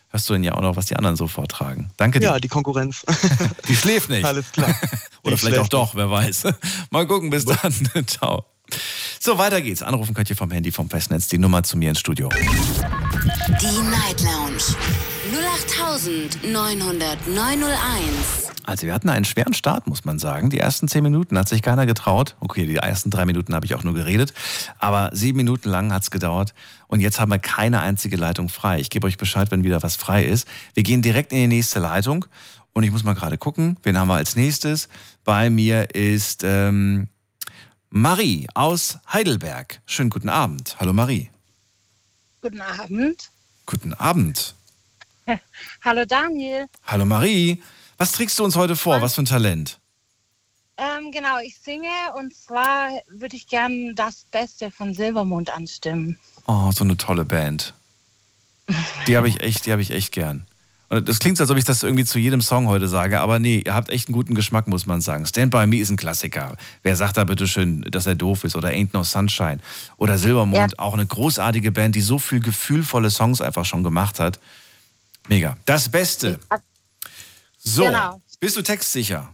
hörst 0.09 0.29
du 0.29 0.33
dann 0.33 0.43
ja 0.43 0.53
auch 0.53 0.61
noch, 0.61 0.75
was 0.75 0.87
die 0.87 0.95
anderen 0.95 1.15
so 1.15 1.27
vortragen. 1.27 1.91
Danke 1.97 2.19
dir. 2.19 2.25
Ja, 2.25 2.39
die 2.39 2.47
Konkurrenz. 2.47 3.05
Die 3.67 3.75
schläft 3.75 4.09
nicht. 4.09 4.25
Alles 4.25 4.51
klar. 4.51 4.69
Oder 5.23 5.35
Die 5.35 5.41
vielleicht 5.41 5.59
auch 5.59 5.67
doch, 5.67 5.95
wer 5.95 6.09
weiß. 6.09 6.43
Mal 6.89 7.05
gucken, 7.07 7.29
bis 7.29 7.45
dann. 7.45 7.73
Ciao. 8.07 8.45
So, 9.19 9.37
weiter 9.37 9.61
geht's. 9.61 9.83
Anrufen 9.83 10.13
könnt 10.13 10.29
ihr 10.29 10.35
vom 10.35 10.51
Handy, 10.51 10.71
vom 10.71 10.89
Festnetz, 10.89 11.27
die 11.27 11.37
Nummer 11.37 11.63
zu 11.63 11.77
mir 11.77 11.89
ins 11.89 11.99
Studio. 11.99 12.29
Die 12.29 13.89
Night 13.89 14.21
Lounge 14.21 14.63
0890901. 16.43 18.51
Also 18.63 18.85
wir 18.85 18.93
hatten 18.93 19.09
einen 19.09 19.23
schweren 19.23 19.53
Start, 19.53 19.87
muss 19.87 20.03
man 20.03 20.19
sagen. 20.19 20.49
Die 20.49 20.59
ersten 20.59 20.89
zehn 20.89 21.01
Minuten 21.01 21.37
hat 21.37 21.47
sich 21.47 21.61
keiner 21.61 21.85
getraut. 21.85 22.35
Okay, 22.41 22.65
die 22.65 22.75
ersten 22.75 23.09
drei 23.09 23.25
Minuten 23.25 23.55
habe 23.55 23.65
ich 23.65 23.75
auch 23.75 23.83
nur 23.83 23.93
geredet. 23.93 24.33
Aber 24.77 25.09
sieben 25.13 25.37
Minuten 25.37 25.69
lang 25.69 25.93
hat's 25.93 26.11
gedauert. 26.11 26.53
Und 26.87 26.99
jetzt 26.99 27.19
haben 27.19 27.31
wir 27.31 27.39
keine 27.39 27.79
einzige 27.79 28.17
Leitung 28.17 28.49
frei. 28.49 28.79
Ich 28.79 28.89
gebe 28.89 29.07
euch 29.07 29.17
Bescheid, 29.17 29.51
wenn 29.51 29.63
wieder 29.63 29.81
was 29.83 29.95
frei 29.95 30.25
ist. 30.25 30.47
Wir 30.73 30.83
gehen 30.83 31.01
direkt 31.01 31.31
in 31.31 31.37
die 31.37 31.47
nächste 31.47 31.79
Leitung. 31.79 32.25
Und 32.73 32.83
ich 32.83 32.91
muss 32.91 33.05
mal 33.05 33.15
gerade 33.15 33.37
gucken, 33.37 33.77
wen 33.83 33.97
haben 33.97 34.09
wir 34.09 34.15
als 34.15 34.35
nächstes. 34.35 34.89
Bei 35.23 35.49
mir 35.49 35.95
ist 35.95 36.43
ähm, 36.43 37.07
Marie 37.89 38.47
aus 38.53 38.97
Heidelberg. 39.11 39.81
Schönen 39.85 40.09
guten 40.09 40.29
Abend. 40.29 40.75
Hallo 40.79 40.93
Marie. 40.93 41.29
Guten 42.41 42.61
Abend. 42.61 43.31
Guten 43.65 43.93
Abend. 43.93 44.55
Hallo 45.83 46.05
Daniel. 46.05 46.67
Hallo 46.85 47.05
Marie. 47.05 47.61
Was 47.97 48.11
trägst 48.11 48.37
du 48.39 48.43
uns 48.43 48.55
heute 48.55 48.75
vor? 48.75 49.01
Was 49.01 49.15
für 49.15 49.23
ein 49.23 49.25
Talent? 49.25 49.79
Ähm, 50.77 51.11
genau, 51.11 51.39
ich 51.39 51.57
singe 51.57 51.89
und 52.15 52.35
zwar 52.35 52.89
würde 53.07 53.35
ich 53.35 53.47
gern 53.47 53.95
das 53.95 54.25
Beste 54.31 54.69
von 54.69 54.93
Silbermond 54.93 55.49
anstimmen. 55.49 56.19
Oh, 56.45 56.71
so 56.71 56.83
eine 56.83 56.97
tolle 56.97 57.25
Band. 57.25 57.73
Die 59.07 59.17
habe 59.17 59.27
ich 59.27 59.41
echt, 59.41 59.65
die 59.65 59.71
habe 59.71 59.81
ich 59.81 59.91
echt 59.91 60.11
gern. 60.11 60.45
Und 60.89 61.09
das 61.09 61.19
klingt 61.19 61.37
so, 61.37 61.43
als 61.43 61.51
ob 61.51 61.57
ich 61.57 61.65
das 61.65 61.83
irgendwie 61.83 62.05
zu 62.05 62.17
jedem 62.17 62.39
Song 62.41 62.67
heute 62.67 62.87
sage, 62.87 63.19
aber 63.19 63.39
nee, 63.39 63.61
ihr 63.65 63.73
habt 63.73 63.89
echt 63.89 64.07
einen 64.07 64.13
guten 64.13 64.35
Geschmack, 64.35 64.67
muss 64.67 64.85
man 64.85 65.01
sagen. 65.01 65.25
Stand 65.25 65.51
By 65.51 65.67
Me 65.67 65.77
ist 65.77 65.89
ein 65.89 65.97
Klassiker. 65.97 66.55
Wer 66.81 66.95
sagt 66.95 67.17
da 67.17 67.25
bitte 67.25 67.45
schön, 67.47 67.81
dass 67.91 68.05
er 68.05 68.15
doof 68.15 68.45
ist? 68.45 68.55
Oder 68.55 68.69
Ain't 68.69 68.89
No 68.93 69.03
Sunshine. 69.03 69.59
Oder 69.97 70.17
Silbermond, 70.17 70.79
auch 70.79 70.93
eine 70.93 71.05
großartige 71.05 71.73
Band, 71.73 71.95
die 71.95 72.01
so 72.01 72.19
viel 72.19 72.39
gefühlvolle 72.39 73.09
Songs 73.11 73.41
einfach 73.41 73.65
schon 73.65 73.83
gemacht 73.83 74.19
hat. 74.21 74.39
Mega. 75.27 75.57
Das 75.65 75.89
Beste. 75.89 76.39
So, 77.57 77.83
Genau. 77.83 78.21
bist 78.39 78.55
du 78.55 78.61
textsicher? 78.61 79.27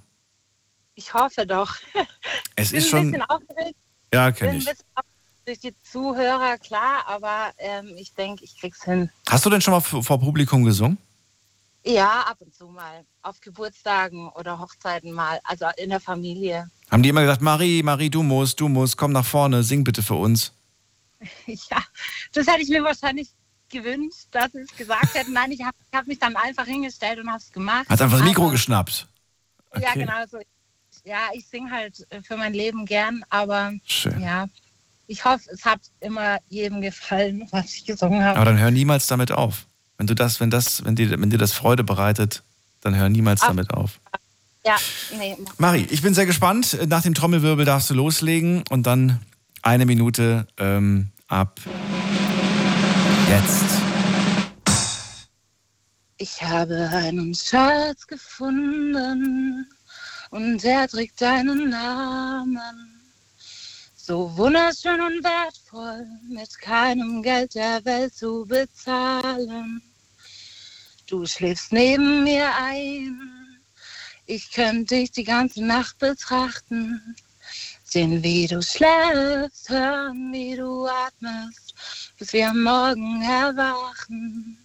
Ich 0.96 1.14
hoffe 1.14 1.46
doch. 1.46 1.76
Es 2.56 2.70
bin 2.70 2.80
ist 2.80 2.86
ein 2.86 2.90
schon. 2.90 3.12
bisschen 3.12 3.26
aufgeregt. 3.30 3.76
Ja, 4.12 4.26
Bin 4.26 4.36
kenne 4.36 4.52
ein 4.54 4.58
ich. 4.58 4.68
durch 5.46 5.60
die 5.60 5.76
Zuhörer, 5.84 6.58
klar, 6.58 7.04
aber 7.08 7.52
ähm, 7.60 7.94
ich 7.98 8.14
denke, 8.14 8.44
ich 8.44 8.60
krieg's 8.60 8.84
hin. 8.84 9.10
Hast 9.30 9.46
du 9.46 9.50
denn 9.52 9.62
schon 9.62 9.74
mal 9.74 9.82
vor 9.82 10.20
Publikum 10.20 10.64
gesungen? 10.64 10.98
Ja, 11.86 12.22
ab 12.22 12.38
und 12.40 12.54
zu 12.56 12.68
mal. 12.68 13.06
Auf 13.22 13.42
Geburtstagen 13.42 14.30
oder 14.30 14.60
Hochzeiten 14.60 15.12
mal. 15.12 15.40
Also 15.44 15.66
in 15.78 15.90
der 15.90 16.00
Familie. 16.00 16.70
Haben 16.90 17.04
die 17.04 17.10
immer 17.10 17.22
gesagt, 17.22 17.42
Marie, 17.42 17.84
Marie, 17.84 18.10
du 18.10 18.24
musst, 18.24 18.60
du 18.60 18.70
musst, 18.70 18.96
komm 18.98 19.12
nach 19.12 19.26
vorne, 19.26 19.64
sing 19.64 19.84
bitte 19.84 20.02
für 20.04 20.16
uns. 20.16 20.54
Ja, 21.46 21.82
das 22.34 22.48
hätte 22.48 22.62
ich 22.62 22.70
mir 22.70 22.84
wahrscheinlich 22.84 23.30
gewünscht, 23.70 24.28
dass 24.32 24.52
sie 24.52 24.60
es 24.60 24.76
gesagt 24.76 25.14
hätten. 25.16 25.34
Nein, 25.34 25.52
ich 25.52 25.62
habe 25.64 25.76
hab 25.94 26.06
mich 26.06 26.20
dann 26.20 26.36
einfach 26.36 26.66
hingestellt 26.66 27.18
und 27.20 27.28
habe 27.30 27.38
es 27.40 27.52
gemacht. 27.52 27.88
Hat 27.90 28.02
einfach 28.02 28.20
das 28.20 28.28
Mikro 28.28 28.44
Aber- 28.44 28.52
geschnappt. 28.52 29.08
Ja, 29.76 29.90
Okay. 29.90 30.00
genau 30.02 30.26
so. 30.30 30.38
ja, 31.06 31.30
ich 31.34 31.48
singe 31.48 31.72
halt 31.72 32.06
äh, 32.12 32.22
für 32.22 32.38
mein 32.38 32.54
Leben 32.54 32.86
gern, 32.86 33.24
aber 33.30 33.72
Schön. 33.86 34.22
ja, 34.22 34.48
ich 35.08 35.26
hoffe, 35.26 35.50
es 35.52 35.66
hat 35.66 35.80
immer 36.02 36.38
jedem 36.50 36.82
gefallen, 36.82 37.48
was 37.52 37.74
ich 37.74 37.86
gesungen 37.86 38.24
habe. 38.24 38.38
Aber 38.38 38.46
dann 38.52 38.60
hör 38.60 38.70
niemals 38.72 39.08
damit 39.08 39.32
auf. 39.32 39.66
Wenn 39.98 40.08
du 40.08 40.16
das, 40.16 40.40
wenn 40.40 40.50
das, 40.50 40.84
wenn 40.86 40.96
dir, 40.96 41.10
wenn 41.12 41.30
dir 41.30 41.38
das 41.38 41.54
Freude 41.54 41.84
bereitet, 41.84 42.44
dann 42.82 42.96
hör 42.96 43.10
niemals 43.10 43.42
Ach. 43.44 43.48
damit 43.48 43.72
auf. 43.72 44.00
Ja, 44.66 44.78
nee. 45.18 45.38
Mari, 45.58 45.88
ich 45.90 46.02
bin 46.02 46.14
sehr 46.14 46.26
gespannt. 46.26 46.78
Nach 46.88 47.02
dem 47.02 47.14
Trommelwirbel 47.14 47.66
darfst 47.66 47.90
du 47.90 47.94
loslegen 47.94 48.64
und 48.70 48.88
dann 48.88 49.20
eine 49.62 49.86
Minute 49.86 50.48
ähm, 50.58 51.10
ab 51.28 51.60
jetzt. 53.30 53.66
Ich 56.18 56.42
habe 56.42 56.90
einen 56.94 57.34
Schatz 57.34 58.08
gefunden 58.08 59.68
und 60.30 60.64
er 60.64 60.88
trägt 60.88 61.22
deinen 61.22 61.70
Namen. 61.70 62.93
So 64.06 64.36
wunderschön 64.36 65.00
und 65.00 65.24
wertvoll, 65.24 66.06
mit 66.28 66.60
keinem 66.60 67.24
Geld 67.24 67.56
der 67.56 67.86
Welt 67.86 68.14
zu 68.14 68.46
bezahlen. 68.46 69.82
Du 71.08 71.26
schläfst 71.26 71.72
neben 71.72 72.26
mir 72.26 72.54
ein, 72.54 73.62
ich 74.26 74.52
könnte 74.52 74.96
dich 74.96 75.12
die 75.12 75.24
ganze 75.24 75.64
Nacht 75.64 76.00
betrachten. 76.00 77.16
Sehen, 77.86 78.22
wie 78.22 78.46
du 78.46 78.62
schläfst, 78.62 79.70
hören, 79.70 80.34
wie 80.34 80.58
du 80.58 80.86
atmest, 80.86 81.74
bis 82.20 82.34
wir 82.34 82.50
am 82.50 82.62
Morgen 82.62 83.22
erwachen. 83.22 84.58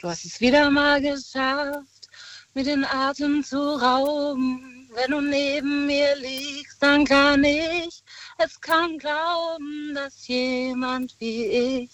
Du 0.00 0.08
hast 0.08 0.24
es 0.24 0.40
wieder 0.40 0.70
mal 0.70 1.02
geschafft, 1.02 2.08
mir 2.54 2.64
den 2.64 2.86
Atem 2.86 3.44
zu 3.44 3.58
rauben. 3.58 4.88
Wenn 4.94 5.10
du 5.10 5.20
neben 5.20 5.86
mir 5.86 6.16
liegst, 6.16 6.82
dann 6.82 7.04
kann 7.04 7.44
ich 7.44 8.03
es 8.38 8.60
kaum 8.60 8.98
glauben, 8.98 9.94
dass 9.94 10.26
jemand 10.26 11.14
wie 11.18 11.44
ich 11.44 11.90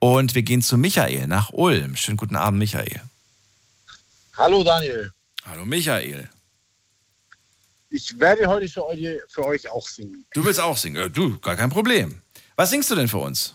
Und 0.00 0.34
wir 0.34 0.42
gehen 0.42 0.60
zu 0.60 0.76
Michael 0.76 1.28
nach 1.28 1.52
Ulm. 1.52 1.94
Schönen 1.94 2.16
guten 2.16 2.34
Abend, 2.34 2.58
Michael. 2.58 3.00
Hallo 4.36 4.64
Daniel. 4.64 5.12
Hallo 5.44 5.64
Michael. 5.64 6.28
Ich 7.90 8.18
werde 8.18 8.48
heute 8.48 8.68
für 8.68 8.84
euch, 8.86 9.06
für 9.28 9.46
euch 9.46 9.70
auch 9.70 9.86
singen. 9.86 10.26
Du 10.34 10.44
willst 10.44 10.60
auch 10.60 10.76
singen? 10.76 11.12
Du, 11.12 11.38
gar 11.38 11.54
kein 11.54 11.70
Problem. 11.70 12.22
Was 12.56 12.70
singst 12.70 12.90
du 12.90 12.96
denn 12.96 13.06
für 13.06 13.18
uns? 13.18 13.54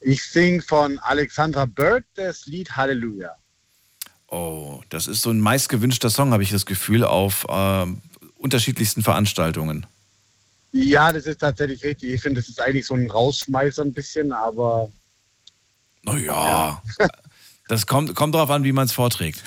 Ich 0.00 0.22
singe 0.24 0.62
von 0.62 0.98
Alexandra 1.00 1.66
Bird 1.66 2.04
das 2.14 2.46
Lied 2.46 2.76
Halleluja. 2.76 3.34
Oh, 4.28 4.82
das 4.90 5.06
ist 5.06 5.22
so 5.22 5.30
ein 5.30 5.40
meistgewünschter 5.40 6.10
Song, 6.10 6.32
habe 6.32 6.42
ich 6.42 6.50
das 6.50 6.66
Gefühl, 6.66 7.02
auf 7.04 7.46
ähm, 7.48 8.02
unterschiedlichsten 8.36 9.02
Veranstaltungen. 9.02 9.86
Ja, 10.72 11.12
das 11.12 11.24
ist 11.24 11.40
tatsächlich 11.40 11.82
richtig. 11.82 12.10
Ich 12.10 12.20
finde, 12.20 12.40
das 12.40 12.48
ist 12.48 12.60
eigentlich 12.60 12.86
so 12.86 12.94
ein 12.94 13.10
Rausschmeißer 13.10 13.82
ein 13.82 13.92
bisschen, 13.92 14.32
aber 14.32 14.90
Naja, 16.02 16.82
das 17.68 17.86
kommt, 17.86 18.14
kommt 18.14 18.34
darauf 18.34 18.50
an, 18.50 18.64
wie 18.64 18.72
man 18.72 18.84
es 18.84 18.92
vorträgt. 18.92 19.42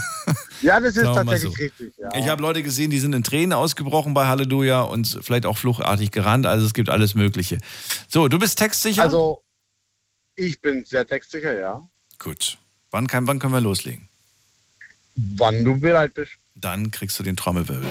ja, 0.62 0.78
das 0.78 0.96
ist 0.96 1.04
tatsächlich 1.04 1.54
so. 1.54 1.62
richtig. 1.62 1.94
Ja. 1.96 2.10
Ich 2.14 2.28
habe 2.28 2.42
Leute 2.42 2.62
gesehen, 2.62 2.90
die 2.90 3.00
sind 3.00 3.14
in 3.14 3.22
Tränen 3.22 3.54
ausgebrochen 3.54 4.12
bei 4.12 4.26
Halleluja 4.26 4.82
und 4.82 5.18
vielleicht 5.22 5.46
auch 5.46 5.56
fluchtartig 5.56 6.10
gerannt. 6.10 6.44
Also 6.44 6.66
es 6.66 6.74
gibt 6.74 6.90
alles 6.90 7.14
Mögliche. 7.14 7.58
So, 8.06 8.28
du 8.28 8.38
bist 8.38 8.58
textsicher? 8.58 9.02
Also, 9.02 9.42
ich 10.40 10.60
bin 10.60 10.84
sehr 10.84 11.06
textsicher, 11.06 11.58
ja. 11.58 11.86
Gut. 12.18 12.58
Wann, 12.90 13.06
kann, 13.06 13.26
wann 13.26 13.38
können 13.38 13.52
wir 13.52 13.60
loslegen? 13.60 14.08
Wann 15.14 15.64
du 15.64 15.78
bereit 15.78 16.14
bist. 16.14 16.32
Dann 16.54 16.90
kriegst 16.90 17.18
du 17.18 17.22
den 17.22 17.36
Trommelwirbel. 17.36 17.88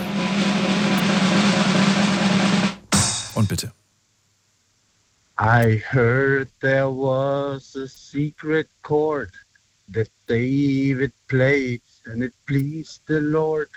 Und 3.36 3.47
bitte. 3.47 3.72
I 5.39 5.82
heard 5.89 6.50
there 6.60 6.89
was 6.89 7.76
a 7.76 7.88
secret 7.88 8.68
chord 8.82 9.32
that 9.93 10.10
David 10.28 11.14
played 11.28 11.82
and 12.06 12.24
it 12.24 12.34
pleased 12.45 13.02
the 13.08 13.22
Lord. 13.22 13.70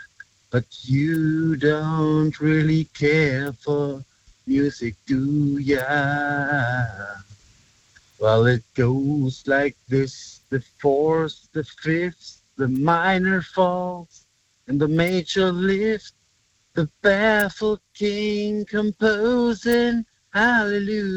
But 0.51 0.65
you 0.83 1.57
don't 1.57 2.39
really 2.41 2.89
care 2.95 3.53
for 3.53 4.03
music, 4.47 4.97
do 5.07 5.59
ya? 5.59 6.85
Well, 8.23 8.47
it 8.47 8.63
goes 8.75 9.43
like 9.49 9.77
this 9.89 10.43
the 10.49 10.63
fourth, 10.79 11.49
the 11.53 11.65
fifth, 11.65 12.43
the 12.57 12.69
minor 12.69 13.43
falls, 13.43 14.27
and 14.69 14.81
the 14.81 14.87
major 14.87 15.51
lift. 15.51 16.13
The 16.75 16.89
baffled 17.03 17.81
king 17.95 18.65
composing 18.65 20.07
Hallelujah. 20.33 21.13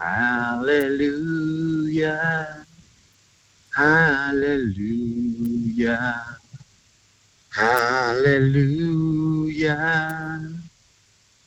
Hallelujah. 0.00 1.06
Hallelujah. 3.70 5.06
Hallelujah. 7.50 8.96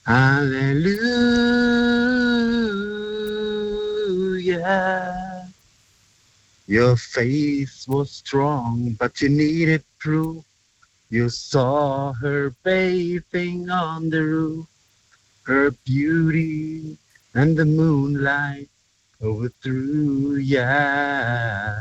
Hallelujah. 0.07 1.49
Your 6.68 6.95
faith 6.97 7.86
was 7.88 8.12
strong, 8.12 8.95
but 8.99 9.22
you 9.22 9.30
needed 9.30 9.84
proof. 9.97 10.43
You 11.10 11.30
saw 11.30 12.14
her 12.14 12.51
bathing 12.64 13.70
on 13.70 14.10
the 14.10 14.24
roof, 14.24 14.68
her 15.43 15.72
beauty 15.72 16.97
and 17.34 17.57
the 17.57 17.66
moonlight 17.66 18.70
overthrew 19.22 20.36
ya. 20.36 21.76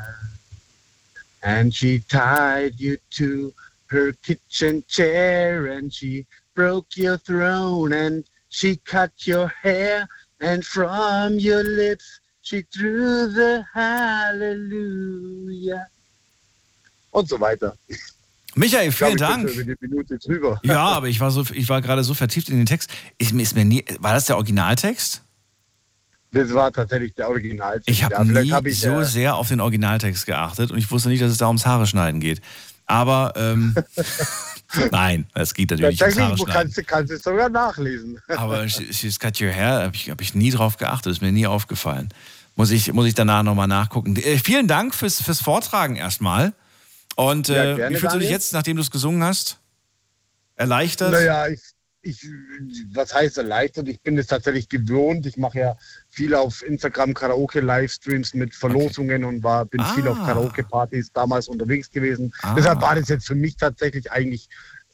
And 1.43 1.75
she 1.75 2.01
tied 2.01 2.81
you 2.81 2.99
to 3.11 3.53
her 3.87 4.13
kitchen 4.13 4.85
chair 4.89 5.67
and 5.67 5.93
she 5.93 6.27
broke 6.55 6.97
your 6.97 7.19
throne 7.19 7.93
and 7.93 8.25
she 8.49 8.77
cut 8.77 9.27
your 9.27 9.49
hair 9.49 10.09
and 10.41 10.65
from 10.65 11.39
your 11.39 11.63
lips 11.63 12.21
she 12.49 12.65
through 12.65 13.31
the 13.35 13.63
Hallelujah. 13.75 15.87
Und 17.11 17.29
so 17.29 17.41
weiter. 17.41 17.77
Michael, 18.55 18.89
Ich 18.89 18.97
glaube, 18.97 19.17
vielen 19.19 19.47
ich 19.47 19.55
bin 19.55 19.67
Dank. 19.67 19.79
die 19.81 19.87
Minute 19.89 20.19
drüber. 20.19 20.61
Ja, 20.65 20.87
aber 20.89 21.09
ich 21.09 21.21
war 21.21 21.31
so, 21.31 21.45
ich 21.53 21.69
war 21.69 21.81
gerade 21.81 22.03
so 22.05 22.15
vertieft 22.15 22.49
in 22.49 22.57
den 22.57 22.67
Text. 22.67 22.91
Ich, 23.19 23.33
ist 23.33 23.55
mir 23.55 23.65
nie, 23.65 23.85
war 24.01 24.15
das 24.15 24.27
der 24.27 24.37
Originaltext? 24.37 25.23
Das 26.33 26.53
war 26.53 26.73
tatsächlich 26.73 27.15
der 27.15 27.29
Original. 27.29 27.81
Ich 27.87 28.03
habe 28.05 28.15
ja, 28.15 28.25
nie 28.25 28.53
hab 28.53 28.67
ich, 28.67 28.81
so 28.81 29.01
äh, 29.01 29.05
sehr 29.05 29.37
auf 29.37 29.49
den 29.49 29.61
Originaltext 29.61 30.27
geachtet 30.27 30.71
und 30.71 30.79
ich 30.79 30.91
wusste 30.91 31.09
nicht, 31.09 31.23
dass 31.23 31.31
es 31.33 31.39
da 31.39 31.47
ums 31.47 31.65
Haare 31.67 31.87
schneiden 31.87 32.21
geht. 32.21 32.41
Aber 32.85 33.33
ähm, 33.37 33.75
nein, 34.91 35.27
es 35.35 35.55
geht 35.55 35.71
natürlich 35.71 36.01
ums 36.03 36.19
Haare 36.19 36.37
kannst, 36.47 36.77
du- 36.77 36.85
kannst 36.85 37.11
du 37.11 37.15
es 37.17 37.23
sogar 37.23 37.49
nachlesen. 37.49 38.21
Aber 38.29 38.69
she- 38.69 38.93
She's 38.93 39.19
Cut 39.19 39.41
Your 39.41 39.53
Hair 39.53 39.85
habe 39.85 39.97
ich, 39.97 40.11
hab 40.11 40.21
ich 40.21 40.35
nie 40.35 40.51
drauf 40.51 40.77
geachtet, 40.77 41.13
ist 41.13 41.23
mir 41.23 41.33
nie 41.33 41.47
aufgefallen. 41.47 42.09
Muss 42.59 42.73
ich, 42.73 42.93
muss 42.93 43.07
ich 43.07 43.15
danach 43.15 43.45
nochmal 43.45 43.69
nachgucken. 43.69 44.17
Äh, 44.17 44.37
vielen 44.39 44.67
Dank 44.67 44.93
fürs, 44.93 45.23
fürs 45.23 45.41
Vortragen 45.41 45.95
erstmal. 45.95 46.53
Und 47.15 47.47
Ja, 47.47 47.55
äh, 47.55 47.77
gerne, 47.77 47.95
wie 47.95 48.01
fühlst 48.01 48.17
du 48.17 48.19
dich 48.19 48.31
jetzt, 48.31 48.53
nachdem 48.53 48.77
du 48.77 48.83
es 48.83 48.91
gesungen 48.91 49.23
hast? 49.23 49.61
Erleichtert? 50.57 51.13
Naja, 51.13 51.47
ich, 51.47 51.61
ich, 52.03 52.27
was 52.93 53.15
heißt 53.15 53.39
erleichtert? 53.39 53.87
Ich 53.87 54.01
bin 54.03 54.19
es 54.19 54.27
tatsächlich 54.27 54.69
gewohnt. 54.69 55.25
Ich 55.27 55.37
mache 55.37 55.57
ja 55.61 55.77
viel 56.11 56.35
auf 56.35 56.63
Instagram 56.67 57.15
Karaoke-Livestreams 57.15 58.35
mit 58.35 58.53
Verlosungen 58.57 59.25
und 59.25 59.45
war, 59.45 59.65
bin 59.65 59.81
viel 59.95 60.09
auf 60.09 60.19
Ah. 60.19 60.27
Karaoke-Partys 60.27 61.13
damals 61.13 61.47
unterwegs 61.47 61.89
gewesen. 61.93 62.35
Ah. 62.43 62.57
Deshalb 62.57 62.81
war 62.81 62.97
das 62.97 63.09
jetzt 63.09 63.29
für 63.29 63.37
mich 63.37 63.57
tatsächlich 63.57 64.11
eigentlich, 64.11 64.49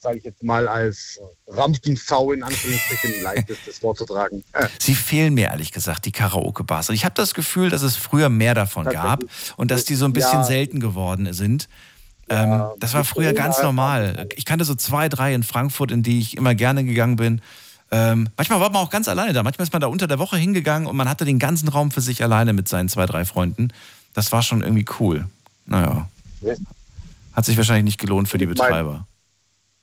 sage 0.05 0.19
ich 0.19 0.25
jetzt 0.25 0.43
mal, 0.43 0.69
als 0.69 1.19
Rampensau 1.49 2.31
in 2.33 2.43
Anführungsstrichen 2.43 3.23
leicht 3.23 3.51
ist, 3.51 3.61
das 3.67 3.79
vorzutragen. 3.79 4.45
Äh, 4.53 4.69
Sie 4.79 4.95
fehlen 4.95 5.35
mir 5.35 5.47
ehrlich 5.49 5.73
gesagt, 5.73 6.05
die 6.05 6.13
Karaoke-Bars. 6.13 6.91
Und 6.91 6.95
ich 6.95 7.05
habe 7.05 7.15
das 7.17 7.35
Gefühl, 7.35 7.71
dass 7.71 7.83
es 7.83 7.97
früher 7.97 8.29
mehr 8.29 8.55
davon 8.55 8.85
gab 8.85 9.25
und 9.57 9.71
dass 9.71 9.85
die 9.85 9.95
so 9.97 10.05
ein 10.05 10.13
bisschen 10.13 10.41
Ja. 10.41 10.45
selten 10.45 10.79
geworden 10.79 11.33
sind. 11.33 11.69
Ähm, 12.29 12.63
das 12.79 12.95
war 12.95 13.05
früher 13.05 13.33
ganz 13.33 13.57
Corona- 13.57 13.67
normal. 13.69 14.29
Ich 14.37 14.45
kannte 14.45 14.65
so 14.65 14.75
zwei, 14.75 15.09
drei 15.09 15.35
in 15.35 15.43
Frankfurt, 15.43 15.91
in 15.91 16.03
die 16.03 16.21
ich 16.21 16.37
immer 16.37 16.55
gerne 16.55 16.85
gegangen 16.85 17.17
bin. 17.17 17.41
Ähm, 17.91 18.29
manchmal 18.37 18.61
war 18.61 18.71
man 18.71 18.83
auch 18.83 18.91
ganz 18.91 19.09
alleine 19.09 19.33
da. 19.33 19.43
Manchmal 19.43 19.65
ist 19.67 19.73
man 19.73 19.81
da 19.83 19.89
unter 19.89 20.07
der 20.07 20.19
Woche 20.19 20.37
hingegangen 20.37 20.87
und 20.89 20.97
man 20.97 21.09
hatte 21.09 21.25
den 21.25 21.39
ganzen 21.39 21.69
Raum 21.69 21.91
für 21.91 22.01
sich 22.01 22.23
alleine 22.23 22.53
mit 22.53 22.67
seinen 22.69 22.89
zwei, 22.89 23.07
drei 23.07 23.25
Freunden. 23.25 23.69
Das 24.15 24.33
war 24.33 24.43
schon 24.43 24.63
irgendwie 24.63 24.87
cool. 25.01 25.27
Naja, 25.67 26.09
hat 27.35 27.45
sich 27.45 27.57
wahrscheinlich 27.57 27.85
nicht 27.85 28.01
gelohnt 28.01 28.29
für 28.29 28.39
die 28.39 28.47
Betreiber. 28.47 29.07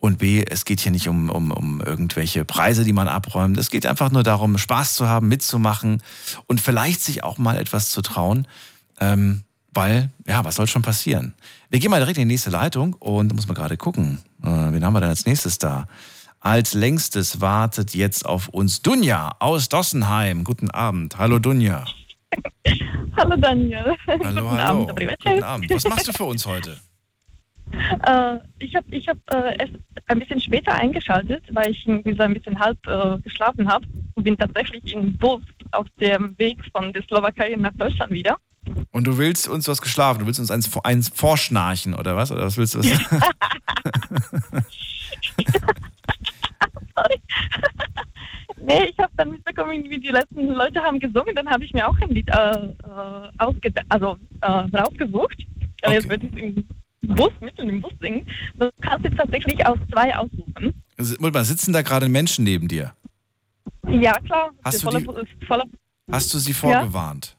und 0.00 0.18
B, 0.18 0.42
es 0.48 0.64
geht 0.64 0.80
hier 0.80 0.92
nicht 0.92 1.08
um, 1.08 1.28
um, 1.28 1.52
um 1.52 1.80
irgendwelche 1.82 2.46
Preise, 2.46 2.84
die 2.84 2.94
man 2.94 3.06
abräumt. 3.06 3.58
Es 3.58 3.70
geht 3.70 3.84
einfach 3.84 4.10
nur 4.10 4.22
darum, 4.22 4.56
Spaß 4.56 4.94
zu 4.94 5.06
haben, 5.06 5.28
mitzumachen 5.28 6.02
und 6.46 6.60
vielleicht 6.60 7.02
sich 7.02 7.22
auch 7.22 7.36
mal 7.36 7.58
etwas 7.58 7.90
zu 7.90 8.00
trauen. 8.00 8.48
Ähm, 8.98 9.42
weil, 9.72 10.10
ja, 10.26 10.44
was 10.44 10.56
soll 10.56 10.66
schon 10.66 10.82
passieren? 10.82 11.34
Wir 11.68 11.78
gehen 11.78 11.90
mal 11.90 12.00
direkt 12.00 12.18
in 12.18 12.26
die 12.28 12.34
nächste 12.34 12.50
Leitung 12.50 12.94
und 12.94 13.34
muss 13.34 13.46
man 13.46 13.54
gerade 13.54 13.76
gucken, 13.76 14.18
äh, 14.42 14.46
wen 14.46 14.84
haben 14.84 14.94
wir 14.94 15.00
denn 15.00 15.10
als 15.10 15.26
nächstes 15.26 15.58
da? 15.58 15.86
Als 16.40 16.72
längstes 16.72 17.42
wartet 17.42 17.94
jetzt 17.94 18.24
auf 18.24 18.48
uns 18.48 18.80
Dunja 18.80 19.36
aus 19.38 19.68
Dossenheim. 19.68 20.44
Guten 20.44 20.70
Abend. 20.70 21.18
Hallo 21.18 21.38
Dunja. 21.38 21.84
Hallo 23.16 23.36
Daniel. 23.36 23.96
Hallo, 24.06 24.48
Guten. 24.48 24.60
Abend. 24.60 24.88
Guten 24.88 25.42
Abend. 25.42 25.70
Was 25.70 25.84
machst 25.84 26.08
du 26.08 26.12
für 26.12 26.24
uns 26.24 26.46
heute? 26.46 26.78
Äh, 27.72 28.38
ich 28.58 28.74
habe 28.74 28.86
ich 28.90 29.08
hab, 29.08 29.16
äh, 29.32 29.56
erst 29.58 29.74
ein 30.06 30.18
bisschen 30.18 30.40
später 30.40 30.74
eingeschaltet, 30.74 31.44
weil 31.52 31.70
ich 31.70 31.84
so 31.84 31.92
ein 31.92 32.34
bisschen 32.34 32.58
halb 32.58 32.78
äh, 32.86 33.18
geschlafen 33.20 33.68
habe 33.68 33.86
und 34.14 34.24
bin 34.24 34.36
tatsächlich 34.36 34.92
im 34.92 35.16
Bus 35.16 35.42
auf 35.72 35.86
dem 36.00 36.36
Weg 36.38 36.58
von 36.72 36.92
der 36.92 37.02
Slowakei 37.04 37.54
nach 37.56 37.72
Deutschland 37.74 38.12
wieder. 38.12 38.36
Und 38.90 39.06
du 39.06 39.16
willst 39.16 39.48
uns, 39.48 39.64
du 39.64 39.70
hast 39.70 39.82
geschlafen, 39.82 40.20
du 40.20 40.26
willst 40.26 40.40
uns 40.40 40.50
eins, 40.50 40.70
eins 40.84 41.08
vorschnarchen 41.08 41.94
oder 41.94 42.16
was? 42.16 42.30
Oder 42.30 42.44
was 42.44 42.56
willst 42.56 42.74
du? 42.74 42.80
Was? 42.80 43.00
Sorry. 46.96 47.20
nee, 48.56 48.84
ich 48.90 48.98
habe 48.98 49.12
dann 49.16 49.30
mitbekommen, 49.30 49.84
wie 49.88 49.98
die 49.98 50.08
letzten 50.08 50.48
Leute 50.48 50.80
haben 50.80 50.98
gesungen, 50.98 51.34
dann 51.34 51.48
habe 51.48 51.64
ich 51.64 51.72
mir 51.72 51.88
auch 51.88 51.98
ein 52.00 52.10
Lied 52.10 52.28
äh, 52.28 52.66
äh, 52.66 53.72
also, 53.88 54.16
äh, 54.40 54.46
rausgesucht. 54.46 55.46
Äh, 55.82 55.92
Jetzt 55.94 56.08
wird 56.08 56.22
es 56.24 56.38
im 56.38 56.66
Bus, 57.02 57.32
mitten 57.40 57.68
im 57.68 57.80
Bus 57.80 57.92
singen. 58.00 58.26
Du 58.58 58.70
kannst 58.82 59.04
jetzt 59.04 59.16
tatsächlich 59.16 59.64
aus 59.66 59.78
zwei 59.90 60.14
aussuchen. 60.16 60.74
Moment 61.18 61.34
mal, 61.34 61.44
sitzen 61.44 61.72
da 61.72 61.82
gerade 61.82 62.08
Menschen 62.08 62.44
neben 62.44 62.68
dir? 62.68 62.92
Ja, 63.88 64.18
klar. 64.20 64.50
Hast 64.62 64.84
du 64.84 64.90
die- 64.90 65.46
voller, 65.46 65.64
Hast 66.10 66.34
du 66.34 66.38
sie 66.38 66.52
vorgewarnt? 66.52 67.36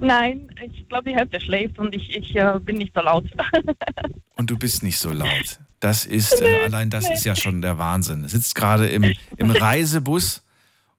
Nein, 0.00 0.50
ich 0.62 0.86
glaube, 0.88 1.10
die 1.10 1.16
Hälfte 1.16 1.40
schläft 1.40 1.78
und 1.78 1.94
ich, 1.94 2.14
ich 2.14 2.36
äh, 2.36 2.58
bin 2.60 2.76
nicht 2.76 2.92
so 2.94 3.00
laut. 3.00 3.24
Und 4.36 4.50
du 4.50 4.58
bist 4.58 4.82
nicht 4.82 4.98
so 4.98 5.10
laut. 5.12 5.58
Das 5.80 6.04
ist, 6.04 6.42
äh, 6.42 6.64
allein 6.64 6.90
das 6.90 7.08
ist 7.08 7.24
ja 7.24 7.34
schon 7.34 7.62
der 7.62 7.78
Wahnsinn. 7.78 8.28
Sitzt 8.28 8.54
gerade 8.54 8.86
im, 8.88 9.14
im 9.38 9.50
Reisebus 9.50 10.44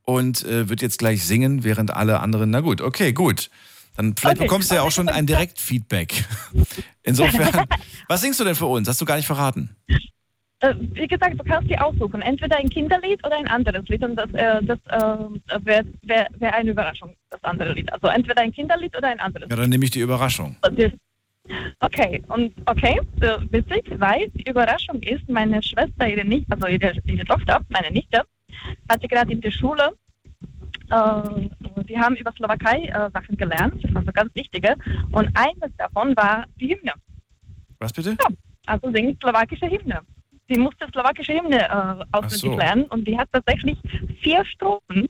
und 0.06 0.44
äh, 0.46 0.70
wird 0.70 0.82
jetzt 0.82 0.98
gleich 0.98 1.24
singen, 1.24 1.64
während 1.64 1.92
alle 1.92 2.20
anderen, 2.22 2.50
na 2.50 2.62
gut, 2.62 2.82
okay, 2.82 3.14
gut. 3.14 3.52
Dann 3.98 4.16
vielleicht 4.16 4.38
Okay. 4.38 4.46
bekommst 4.46 4.72
du 4.72 4.76
ja 4.76 4.84
auch 4.84 4.92
schon 4.92 5.10
ein 5.10 5.26
Direktfeedback. 5.26 6.24
Insofern, 7.04 7.66
was 8.08 8.22
singst 8.22 8.40
du 8.40 8.44
denn 8.44 8.56
für 8.56 8.68
uns? 8.68 8.88
Hast 8.88 9.02
du 9.02 9.06
gar 9.06 9.16
nicht 9.18 9.26
verraten. 9.28 9.76
äh, 10.60 10.74
wie 10.80 11.08
gesagt, 11.08 11.40
du 11.40 11.44
kannst 11.44 11.70
die 11.70 11.78
aussuchen. 11.78 12.22
Entweder 12.22 12.58
ein 12.58 12.70
Kinderlied 12.70 13.24
oder 13.26 13.38
ein 13.38 13.48
anderes 13.48 13.88
Lied. 13.90 14.04
Und 14.04 14.16
das, 14.16 14.30
äh, 14.34 14.64
das 14.64 14.80
äh, 14.88 15.66
wäre 15.66 15.86
wär, 16.04 16.28
wär 16.38 16.54
eine 16.56 16.72
Überraschung, 16.72 17.16
das 17.30 17.44
andere 17.44 17.74
Lied. 17.74 17.92
Also 17.92 18.08
entweder 18.08 18.42
ein 18.42 18.52
Kinderlied 18.52 18.96
oder 18.98 19.10
ein 19.10 19.20
anderes 19.20 19.48
Ja, 19.50 19.56
dann 19.56 19.70
nehme 19.70 19.84
ich 19.86 19.92
die 19.92 20.00
Überraschung. 20.00 20.56
Okay, 21.80 22.22
und 22.28 22.54
okay, 22.66 23.00
äh, 23.22 23.38
witzig, 23.52 23.86
weil 23.98 24.30
die 24.32 24.50
Überraschung 24.50 25.02
ist, 25.02 25.28
meine 25.30 25.64
Schwester, 25.64 26.08
ihre 26.10 26.26
Nichte, 26.26 26.52
also 26.52 26.68
ihre, 26.68 26.92
ihre 27.06 27.24
Tochter, 27.26 27.62
meine 27.70 27.90
Nichte, 27.92 28.24
hatte 28.90 29.08
gerade 29.08 29.32
in 29.32 29.40
der 29.42 29.52
Schule, 29.52 29.94
äh, 30.90 31.84
die 31.84 31.98
haben 31.98 32.16
über 32.16 32.32
Slowakei 32.34 32.86
äh, 32.86 33.10
Sachen 33.12 33.38
gelernt, 33.38 33.84
das 33.84 33.94
war 33.94 34.04
so 34.04 34.12
ganz 34.12 34.34
wichtige, 34.36 34.76
und 35.12 35.30
eines 35.36 35.76
davon 35.78 36.16
war 36.16 36.46
die 36.60 36.70
Hymne. 36.70 36.94
Was 37.80 37.94
bitte? 37.94 38.18
Also 38.66 38.92
singen 38.92 39.18
slowakische 39.22 39.68
Hymne. 39.68 40.02
Sie 40.50 40.58
musste 40.58 40.88
slowakische 40.92 41.34
Hymne 41.34 41.64
äh, 41.64 42.06
auswendig 42.12 42.40
so. 42.40 42.58
lernen 42.58 42.84
und 42.86 43.08
die 43.08 43.18
hat 43.18 43.30
tatsächlich 43.32 43.78
vier 44.22 44.46
Strophen, 44.46 45.08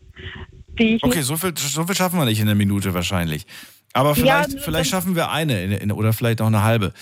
die 0.79 0.95
ich 0.95 1.03
Okay, 1.03 1.21
so 1.21 1.37
viel, 1.37 1.55
so 1.55 1.85
viel 1.85 1.95
schaffen 1.95 2.19
wir 2.19 2.25
nicht 2.25 2.39
in 2.39 2.47
einer 2.47 2.55
Minute 2.55 2.93
wahrscheinlich. 2.93 3.45
Aber 3.93 4.09
Ja, 4.09 4.15
vielleicht, 4.15 4.51
nur 4.51 4.61
vielleicht 4.61 4.89
schaffen 4.89 5.15
wir 5.15 5.31
eine 5.31 5.63
in, 5.63 5.71
in, 5.71 5.91
oder 5.91 6.13
vielleicht 6.13 6.39
noch 6.39 6.47
eine 6.47 6.63
halbe. 6.63 6.93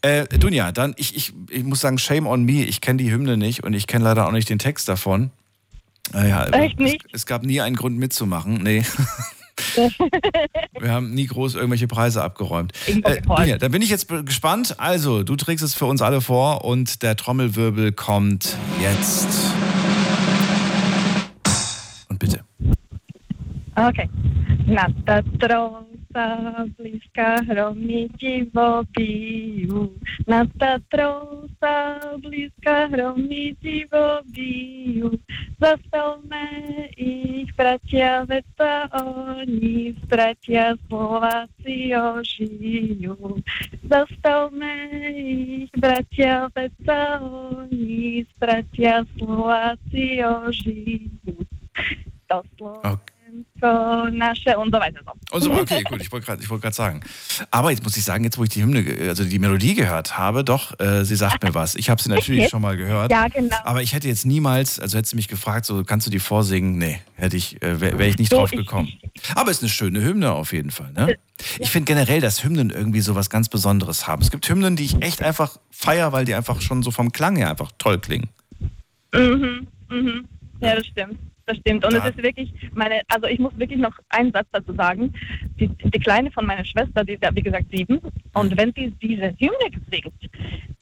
Äh, 0.00 0.26
Dunja, 0.26 0.72
dann, 0.72 0.94
ich, 0.96 1.14
ich, 1.14 1.32
ich 1.50 1.62
muss 1.62 1.80
sagen, 1.80 1.98
shame 1.98 2.26
on 2.26 2.44
me. 2.44 2.64
Ich 2.64 2.80
kenne 2.80 2.98
die 2.98 3.12
Hymne 3.12 3.36
nicht 3.36 3.62
und 3.62 3.74
ich 3.74 3.86
kenne 3.86 4.04
leider 4.04 4.26
auch 4.26 4.32
nicht 4.32 4.48
den 4.48 4.58
Text 4.58 4.88
davon. 4.88 5.30
Äh, 6.14 6.28
ja, 6.28 6.46
Echt 6.46 6.78
nicht? 6.78 7.04
Es, 7.06 7.22
es 7.22 7.26
gab 7.26 7.44
nie 7.44 7.60
einen 7.60 7.76
Grund 7.76 7.98
mitzumachen. 7.98 8.62
Nee. 8.62 8.84
Wir 10.80 10.90
haben 10.90 11.14
nie 11.14 11.26
groß 11.26 11.54
irgendwelche 11.54 11.86
Preise 11.86 12.22
abgeräumt. 12.22 12.72
Äh, 12.86 13.20
Dunja, 13.22 13.58
dann 13.58 13.70
bin 13.70 13.82
ich 13.82 13.90
jetzt 13.90 14.08
gespannt. 14.08 14.76
Also, 14.78 15.22
du 15.22 15.36
trägst 15.36 15.64
es 15.64 15.74
für 15.74 15.86
uns 15.86 16.02
alle 16.02 16.20
vor 16.20 16.64
und 16.64 17.02
der 17.02 17.16
Trommelwirbel 17.16 17.92
kommt 17.92 18.56
jetzt. 18.80 19.28
Und 22.08 22.18
bitte. 22.18 22.40
Okej. 23.76 24.08
Nata 24.66 25.22
trosa 26.12 26.64
bliska 26.78 27.36
hromi 27.48 28.08
dziwo 28.18 28.84
piju. 28.94 29.88
Nata 30.26 30.78
trosa 30.90 31.52
sa 31.62 32.18
blízka 32.18 32.90
hromy 32.90 33.54
divobijú. 33.62 35.14
Zastavme 35.62 36.42
ich, 36.98 37.54
bratia, 37.54 38.26
veď 38.26 38.44
sa 38.58 38.90
oni, 38.90 39.94
bratia 40.10 40.74
Slováci 40.90 41.94
ožijú. 41.94 43.38
Zastavme 43.86 44.74
ich, 45.14 45.70
bratia, 45.78 46.50
veď 46.50 46.72
sa 46.82 47.22
oni, 47.22 48.26
bratia 48.42 49.06
Slováci 49.14 50.18
ožijú. 50.18 51.46
To 52.26 52.42
Naše 53.60 54.56
und 54.58 54.74
so 54.74 54.80
weiter. 54.80 55.00
So. 55.04 55.36
Und 55.36 55.42
so, 55.42 55.52
okay, 55.52 55.82
gut, 55.88 56.00
ich 56.02 56.10
wollte 56.12 56.26
gerade 56.26 56.48
wollt 56.50 56.74
sagen. 56.74 57.00
Aber 57.50 57.70
jetzt 57.70 57.82
muss 57.84 57.96
ich 57.96 58.04
sagen, 58.04 58.24
jetzt 58.24 58.36
wo 58.38 58.42
ich 58.44 58.50
die 58.50 58.62
Hymne, 58.62 58.82
ge- 58.82 59.08
also 59.08 59.24
die 59.24 59.38
Melodie 59.38 59.74
gehört 59.74 60.18
habe, 60.18 60.44
doch, 60.44 60.78
äh, 60.80 61.04
sie 61.04 61.16
sagt 61.16 61.42
mir 61.42 61.54
was. 61.54 61.74
Ich 61.76 61.88
habe 61.90 62.02
sie 62.02 62.08
natürlich 62.10 62.48
schon 62.48 62.60
mal 62.62 62.76
gehört. 62.76 63.10
Ja, 63.10 63.28
genau. 63.28 63.56
Aber 63.64 63.82
ich 63.82 63.92
hätte 63.94 64.08
jetzt 64.08 64.26
niemals, 64.26 64.80
also 64.80 64.98
hätte 64.98 65.08
sie 65.08 65.16
mich 65.16 65.28
gefragt, 65.28 65.64
so 65.66 65.84
kannst 65.84 66.06
du 66.06 66.10
die 66.10 66.18
vorsingen? 66.18 66.76
Nee, 66.78 67.00
hätte 67.14 67.36
ich, 67.36 67.62
äh, 67.62 67.80
wäre 67.80 67.98
wär 67.98 68.08
ich 68.08 68.18
nicht 68.18 68.30
So, 68.30 68.38
drauf 68.38 68.52
ich- 68.52 68.58
gekommen. 68.58 68.88
Aber 69.34 69.50
es 69.50 69.58
ist 69.58 69.62
eine 69.62 69.70
schöne 69.70 70.02
Hymne 70.02 70.32
auf 70.32 70.52
jeden 70.52 70.70
Fall. 70.70 70.92
Ne? 70.92 71.16
Ich 71.58 71.70
finde 71.70 71.86
generell, 71.86 72.20
dass 72.20 72.42
Hymnen 72.44 72.70
irgendwie 72.70 73.00
so 73.00 73.14
was 73.14 73.30
ganz 73.30 73.48
Besonderes 73.48 74.06
haben. 74.06 74.22
Es 74.22 74.30
gibt 74.30 74.48
Hymnen, 74.48 74.76
die 74.76 74.84
ich 74.84 75.00
echt 75.02 75.22
einfach 75.22 75.58
feier, 75.70 76.12
weil 76.12 76.24
die 76.24 76.34
einfach 76.34 76.60
schon 76.60 76.82
so 76.82 76.90
vom 76.90 77.12
Klang 77.12 77.36
her 77.36 77.50
einfach 77.50 77.70
toll 77.78 77.98
klingen. 77.98 78.28
Mhm, 79.14 79.66
mhm. 79.90 80.24
Ja, 80.60 80.76
das 80.76 80.86
stimmt. 80.86 81.18
Das 81.46 81.56
stimmt. 81.58 81.84
Und 81.84 81.92
Da- 81.94 81.98
es 82.08 82.10
ist 82.14 82.22
wirklich 82.22 82.52
meine, 82.72 83.02
also 83.08 83.26
ich 83.26 83.38
muss 83.38 83.56
wirklich 83.58 83.80
noch 83.80 83.96
einen 84.10 84.32
Satz 84.32 84.46
dazu 84.52 84.72
sagen. 84.74 85.12
Die, 85.58 85.68
die 85.68 85.98
Kleine 85.98 86.30
von 86.30 86.46
meiner 86.46 86.64
Schwester, 86.64 87.04
die 87.04 87.14
ist 87.14 87.22
ja 87.22 87.34
wie 87.34 87.42
gesagt 87.42 87.66
sieben, 87.72 88.00
und 88.34 88.56
wenn 88.56 88.72
sie 88.74 88.90
diese 89.02 89.34
Hymne 89.38 89.70
singt, 89.90 90.12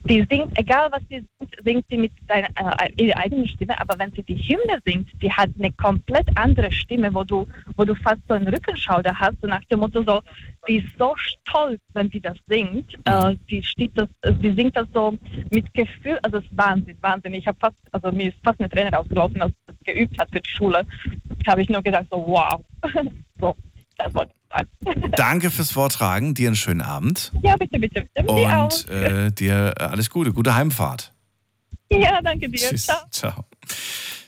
die 0.04 0.26
singt, 0.30 0.58
egal 0.58 0.88
was 0.92 1.02
sie 1.10 1.24
singt, 1.38 1.54
singt 1.64 1.84
sie 1.90 1.96
mit 1.98 2.12
seiner 2.28 2.48
äh, 2.56 2.90
ihrer 2.96 3.18
eigenen 3.18 3.46
Stimme, 3.48 3.78
aber 3.80 3.98
wenn 3.98 4.12
sie 4.12 4.22
die 4.22 4.36
Hymne 4.36 4.78
singt, 4.84 5.08
die 5.22 5.30
hat 5.32 5.50
eine 5.58 5.72
komplett 5.72 6.26
andere 6.36 6.70
Stimme, 6.72 7.12
wo 7.14 7.22
du, 7.24 7.46
wo 7.76 7.84
du 7.84 7.94
fast 7.94 8.20
so 8.28 8.34
einen 8.34 8.48
Rückenschauder 8.48 9.14
hast, 9.18 9.36
so 9.42 9.46
nach 9.48 9.64
dem 9.66 9.80
Motto 9.80 10.02
so, 10.02 10.20
die 10.68 10.78
ist 10.78 10.88
so 10.98 11.14
stolz, 11.16 11.80
wenn 11.94 12.10
sie 12.10 12.20
das 12.20 12.36
singt. 12.48 12.94
Äh, 13.04 13.36
die 13.50 13.62
steht 13.62 13.92
das, 13.94 14.08
die 14.40 14.52
singt 14.52 14.76
das 14.76 14.88
so 14.94 15.16
mit 15.50 15.72
Gefühl, 15.74 16.18
also 16.22 16.38
es 16.38 16.44
ist 16.44 16.56
Wahnsinn, 16.56 16.96
Wahnsinn. 17.00 17.34
Ich 17.34 17.46
habe 17.46 17.58
fast, 17.60 17.76
also 17.92 18.10
mir 18.12 18.28
ist 18.28 18.38
fast 18.42 18.58
eine 18.60 18.68
Träne 18.70 18.90
rausgelaufen, 18.92 19.40
als 19.42 19.52
sie 19.52 19.58
das 19.66 19.76
geübt 19.94 20.18
hat 20.18 20.30
für 20.30 20.40
Schule. 20.50 20.86
Habe 21.46 21.62
ich 21.62 21.68
nur 21.68 21.82
gedacht 21.82 22.06
so, 22.10 22.18
wow. 22.26 22.60
so, 23.40 23.56
das 23.96 24.14
wollte 24.14 24.32
ich 24.32 24.56
sagen. 24.84 25.10
Danke 25.16 25.50
fürs 25.50 25.70
Vortragen, 25.70 26.34
dir 26.34 26.48
einen 26.48 26.56
schönen 26.56 26.82
Abend 26.82 27.32
Ja, 27.42 27.56
bitte, 27.56 27.78
bitte, 27.78 28.06
bitte. 28.14 28.32
Und 28.32 28.88
äh, 28.88 29.30
dir 29.32 29.74
alles 29.78 30.10
Gute, 30.10 30.32
gute 30.32 30.54
Heimfahrt. 30.54 31.12
Ja, 31.92 32.20
danke 32.22 32.48
dir. 32.48 32.56
Tschüss. 32.56 32.86
Ciao. 32.86 32.98
Ciao. 33.10 33.44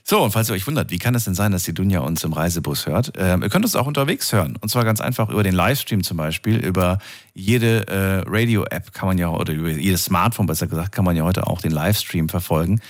So, 0.05 0.21
und 0.23 0.33
falls 0.33 0.51
ihr 0.51 0.55
euch 0.55 0.67
wundert, 0.67 0.91
wie 0.91 0.99
kann 0.99 1.15
es 1.15 1.25
denn 1.25 1.35
sein, 1.35 1.53
dass 1.53 1.63
die 1.63 1.73
Dunja 1.73 2.01
uns 2.01 2.25
im 2.25 2.33
Reisebus 2.33 2.87
hört? 2.87 3.13
Ähm, 3.17 3.43
ihr 3.43 3.49
könnt 3.49 3.65
uns 3.65 3.77
auch 3.77 3.87
unterwegs 3.87 4.33
hören. 4.33 4.59
Und 4.61 4.69
zwar 4.69 4.85
ganz 4.85 5.01
einfach 5.01 5.29
über 5.29 5.45
den 5.45 5.55
Livestream 5.55 6.03
zum 6.03 6.17
Beispiel, 6.17 6.57
über 6.57 6.99
jede 7.35 7.87
äh, 7.87 8.25
Radio-App 8.27 8.93
kann 8.93 9.09
man 9.09 9.19
ja, 9.19 9.29
oder 9.29 9.53
über 9.53 9.71
jedes 9.71 10.05
Smartphone 10.05 10.47
besser 10.47 10.67
gesagt, 10.67 10.93
kann 10.93 11.05
man 11.05 11.17
ja 11.17 11.23
heute 11.23 11.47
auch 11.47 11.61
den 11.61 11.71
Livestream 11.71 12.29
verfolgen. 12.29 12.81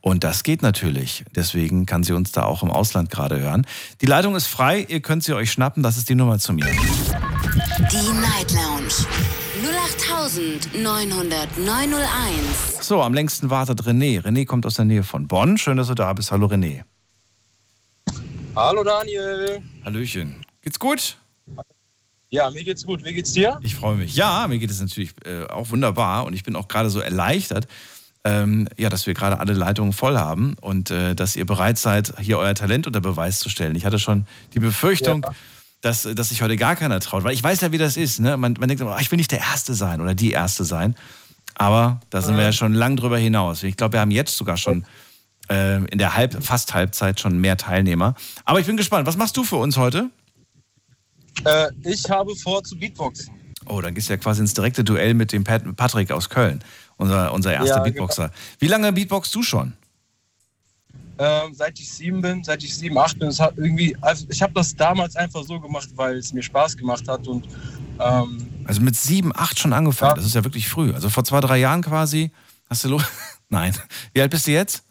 Und 0.00 0.24
das 0.24 0.42
geht 0.42 0.62
natürlich. 0.62 1.24
Deswegen 1.34 1.86
kann 1.86 2.02
sie 2.02 2.12
uns 2.12 2.32
da 2.32 2.42
auch 2.42 2.64
im 2.64 2.70
Ausland 2.70 3.10
gerade 3.10 3.38
hören. 3.38 3.64
Die 4.00 4.06
Leitung 4.06 4.34
ist 4.34 4.46
frei, 4.46 4.84
ihr 4.88 5.00
könnt 5.00 5.22
sie 5.22 5.34
euch 5.34 5.52
schnappen, 5.52 5.84
das 5.84 5.96
ist 5.96 6.08
die 6.08 6.16
Nummer 6.16 6.40
zu 6.40 6.52
mir. 6.52 6.66
Die 6.66 8.12
Night 8.12 8.52
Lounge 8.52 9.06
08901. 9.86 12.82
So, 12.82 13.02
am 13.02 13.14
längsten 13.14 13.50
wartet 13.50 13.82
René. 13.82 14.20
René 14.20 14.44
kommt 14.44 14.66
aus 14.66 14.74
der 14.74 14.84
Nähe 14.84 15.04
von 15.04 15.28
Bonn. 15.28 15.58
Schön, 15.58 15.76
dass 15.76 15.86
du 15.86 15.94
da 15.94 16.12
bist. 16.12 16.32
Hallo 16.32 16.46
René. 16.46 16.82
Hallo 18.56 18.82
Daniel. 18.82 19.62
Hallöchen. 19.84 20.44
Geht's 20.62 20.80
gut? 20.80 21.18
Ja, 22.30 22.50
mir 22.50 22.64
geht's 22.64 22.84
gut. 22.84 23.04
Wie 23.04 23.14
geht's 23.14 23.32
dir? 23.32 23.60
Ich 23.62 23.76
freue 23.76 23.96
mich. 23.96 24.16
Ja, 24.16 24.48
mir 24.48 24.58
geht 24.58 24.70
es 24.70 24.80
natürlich 24.80 25.12
äh, 25.24 25.44
auch 25.44 25.70
wunderbar 25.70 26.26
und 26.26 26.32
ich 26.32 26.42
bin 26.42 26.56
auch 26.56 26.66
gerade 26.66 26.90
so 26.90 26.98
erleichtert, 26.98 27.68
ähm, 28.24 28.68
ja, 28.76 28.88
dass 28.88 29.06
wir 29.06 29.14
gerade 29.14 29.38
alle 29.38 29.52
Leitungen 29.52 29.92
voll 29.92 30.18
haben 30.18 30.56
und 30.60 30.90
äh, 30.90 31.14
dass 31.14 31.36
ihr 31.36 31.46
bereit 31.46 31.78
seid, 31.78 32.14
hier 32.18 32.38
euer 32.38 32.54
Talent 32.54 32.88
unter 32.88 33.00
Beweis 33.00 33.38
zu 33.38 33.48
stellen. 33.48 33.76
Ich 33.76 33.86
hatte 33.86 34.00
schon 34.00 34.26
die 34.54 34.58
Befürchtung, 34.58 35.24
dass, 35.86 36.02
dass 36.02 36.30
sich 36.30 36.42
heute 36.42 36.56
gar 36.56 36.74
keiner 36.74 36.98
traut, 37.00 37.22
weil 37.22 37.32
ich 37.32 37.42
weiß 37.42 37.60
ja, 37.60 37.72
wie 37.72 37.78
das 37.78 37.96
ist. 37.96 38.18
Ne? 38.18 38.36
Man, 38.36 38.54
man 38.58 38.68
denkt 38.68 38.80
immer, 38.80 38.96
ach, 38.96 39.00
ich 39.00 39.10
will 39.10 39.16
nicht 39.16 39.30
der 39.30 39.38
Erste 39.38 39.74
sein 39.74 40.00
oder 40.00 40.14
die 40.14 40.32
Erste 40.32 40.64
sein. 40.64 40.96
Aber 41.54 42.00
da 42.10 42.20
sind 42.20 42.36
wir 42.36 42.42
ja 42.42 42.52
schon 42.52 42.74
lang 42.74 42.96
drüber 42.96 43.16
hinaus. 43.16 43.62
Ich 43.62 43.76
glaube, 43.76 43.94
wir 43.94 44.00
haben 44.00 44.10
jetzt 44.10 44.36
sogar 44.36 44.56
schon 44.56 44.84
äh, 45.48 45.76
in 45.84 45.98
der 45.98 46.16
Halb, 46.16 46.42
fast 46.44 46.74
Halbzeit 46.74 47.20
schon 47.20 47.38
mehr 47.38 47.56
Teilnehmer. 47.56 48.14
Aber 48.44 48.60
ich 48.60 48.66
bin 48.66 48.76
gespannt. 48.76 49.06
Was 49.06 49.16
machst 49.16 49.36
du 49.36 49.44
für 49.44 49.56
uns 49.56 49.76
heute? 49.76 50.10
Äh, 51.44 51.68
ich 51.84 52.10
habe 52.10 52.34
vor 52.34 52.62
zu 52.64 52.76
Beatboxen. 52.76 53.32
Oh, 53.66 53.80
dann 53.80 53.94
gehst 53.94 54.08
du 54.08 54.12
ja 54.12 54.16
quasi 54.16 54.40
ins 54.40 54.54
direkte 54.54 54.84
Duell 54.84 55.14
mit 55.14 55.32
dem 55.32 55.44
Pat 55.44 55.62
Patrick 55.76 56.10
aus 56.10 56.28
Köln, 56.28 56.62
unser, 56.96 57.32
unser 57.32 57.52
erster 57.52 57.76
Ja, 57.76 57.82
Beatboxer. 57.82 58.30
Wie 58.58 58.68
lange 58.68 58.92
Beatboxst 58.92 59.34
du 59.34 59.42
schon? 59.42 59.72
Ähm, 61.18 61.54
seit 61.54 61.78
ich 61.78 61.90
sieben 61.90 62.20
bin, 62.20 62.44
seit 62.44 62.62
ich 62.62 62.76
sieben, 62.76 62.98
acht 62.98 63.18
bin, 63.18 63.28
es 63.28 63.40
hat 63.40 63.54
irgendwie, 63.56 63.96
also 64.02 64.26
ich 64.28 64.42
habe 64.42 64.52
das 64.52 64.76
damals 64.76 65.16
einfach 65.16 65.42
so 65.44 65.58
gemacht, 65.58 65.88
weil 65.96 66.16
es 66.18 66.32
mir 66.32 66.42
Spaß 66.42 66.76
gemacht 66.76 67.08
hat 67.08 67.26
und 67.26 67.46
ähm, 67.98 68.46
Also 68.66 68.82
mit 68.82 68.96
sieben, 68.96 69.32
acht 69.34 69.58
schon 69.58 69.72
angefangen. 69.72 70.16
Das 70.16 70.26
ist 70.26 70.34
ja 70.34 70.44
wirklich 70.44 70.68
früh. 70.68 70.92
Also 70.92 71.08
vor 71.08 71.24
zwei, 71.24 71.40
drei 71.40 71.58
Jahren 71.58 71.82
quasi. 71.82 72.30
Hast 72.68 72.84
du 72.84 72.88
los? 72.88 73.04
Nein. 73.48 73.74
Wie 74.12 74.20
alt 74.20 74.30
bist 74.30 74.46
du 74.46 74.50
jetzt? 74.50 74.82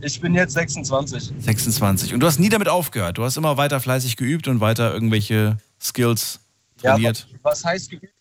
ich 0.00 0.20
bin 0.20 0.34
jetzt 0.34 0.54
26. 0.54 1.32
26. 1.38 2.14
Und 2.14 2.20
du 2.20 2.26
hast 2.26 2.38
nie 2.38 2.48
damit 2.48 2.68
aufgehört. 2.68 3.18
Du 3.18 3.24
hast 3.24 3.36
immer 3.36 3.56
weiter 3.56 3.80
fleißig 3.80 4.16
geübt 4.16 4.48
und 4.48 4.60
weiter 4.60 4.92
irgendwelche 4.92 5.58
Skills 5.80 6.40
trainiert. 6.78 7.26
Ja, 7.30 7.38
was 7.42 7.64
heißt 7.64 7.90
geübt? 7.90 8.12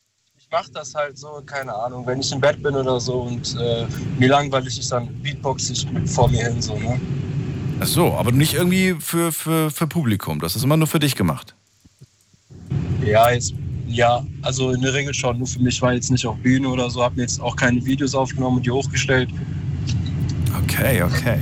Ich 0.54 0.60
mache 0.60 0.72
das 0.72 0.94
halt 0.94 1.18
so, 1.18 1.42
keine 1.48 1.74
Ahnung, 1.74 2.06
wenn 2.06 2.20
ich 2.20 2.32
im 2.32 2.40
Bett 2.40 2.62
bin 2.62 2.76
oder 2.76 3.00
so 3.00 3.22
und 3.22 3.58
äh, 3.60 3.88
mir 4.20 4.30
langweilig 4.30 4.78
ist, 4.78 4.92
dann 4.92 5.08
beatbox 5.24 5.72
ich 5.72 5.88
vor 6.06 6.30
mir 6.30 6.48
hin 6.48 6.62
so, 6.62 6.78
ne? 6.78 7.02
Ach 7.80 7.88
so, 7.88 8.14
aber 8.14 8.32
nicht 8.32 8.54
irgendwie 8.54 8.96
für, 9.00 9.32
für, 9.32 9.72
für 9.72 9.88
Publikum. 9.88 10.40
Das 10.40 10.56
immer 10.62 10.78
nur 10.78 10.86
für 10.86 11.00
dich 11.00 11.16
gemacht. 11.16 11.56
Ja, 13.04 13.32
jetzt, 13.32 13.56
ja, 13.88 14.24
also 14.44 14.70
in 14.70 14.82
der 14.82 14.94
Regel 14.94 15.16
schon. 15.16 15.40
Nur 15.40 15.48
für 15.48 15.60
mich 15.60 15.82
war 15.82 15.92
jetzt 15.92 16.12
nicht 16.12 16.28
auf 16.28 16.38
Bühne 16.38 16.70
oder 16.70 16.88
so, 16.88 17.04
habe 17.04 17.16
mir 17.16 17.24
jetzt 17.24 17.42
auch 17.42 17.56
keine 17.56 17.84
Videos 17.84 18.14
aufgenommen 18.14 18.58
und 18.58 18.66
die 18.68 18.72
hochgestellt. 18.72 19.32
Okay, 20.66 21.02
okay. 21.02 21.42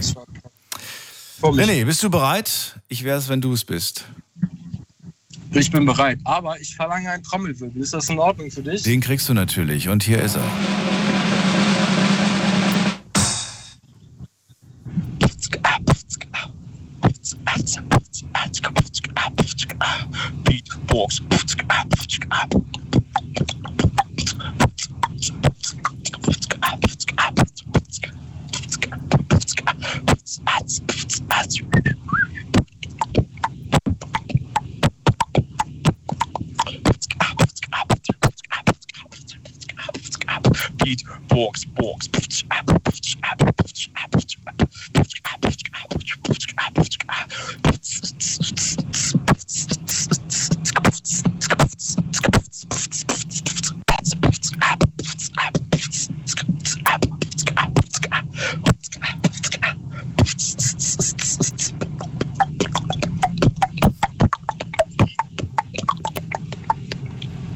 René, 1.41 1.83
bist 1.83 2.01
du 2.01 2.09
bereit? 2.09 2.79
Ich 2.87 3.03
wäre 3.03 3.17
es, 3.17 3.27
wenn 3.27 3.41
du 3.41 3.51
es 3.51 3.65
bist. 3.65 4.05
Ich 5.53 5.69
bin 5.69 5.85
bereit, 5.85 6.19
aber 6.23 6.59
ich 6.61 6.75
verlange 6.75 7.11
einen 7.11 7.23
Trommelwirbel. 7.23 7.81
Ist 7.81 7.93
das 7.93 8.09
in 8.09 8.19
Ordnung 8.19 8.49
für 8.51 8.63
dich? 8.63 8.83
Den 8.83 9.01
kriegst 9.01 9.27
du 9.27 9.33
natürlich. 9.33 9.89
Und 9.89 10.03
hier 10.03 10.21
ist 10.21 10.37
er. 10.37 10.43
Beatbox. 20.45 21.21
Beatbox, 40.83 41.65
box. 41.75 42.07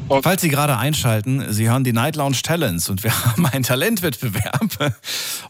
Falls 0.08 0.42
Sie 0.42 0.50
gerade 0.50 0.78
einschalten, 0.78 1.52
Sie 1.52 1.68
hören 1.68 1.84
die 1.84 1.92
Night 1.92 2.16
Lounge 2.16 2.38
Talents 2.44 2.90
und 2.90 3.04
wir 3.04 3.12
haben 3.26 3.46
einen 3.48 3.64
Talentwettbewerb. 3.64 4.94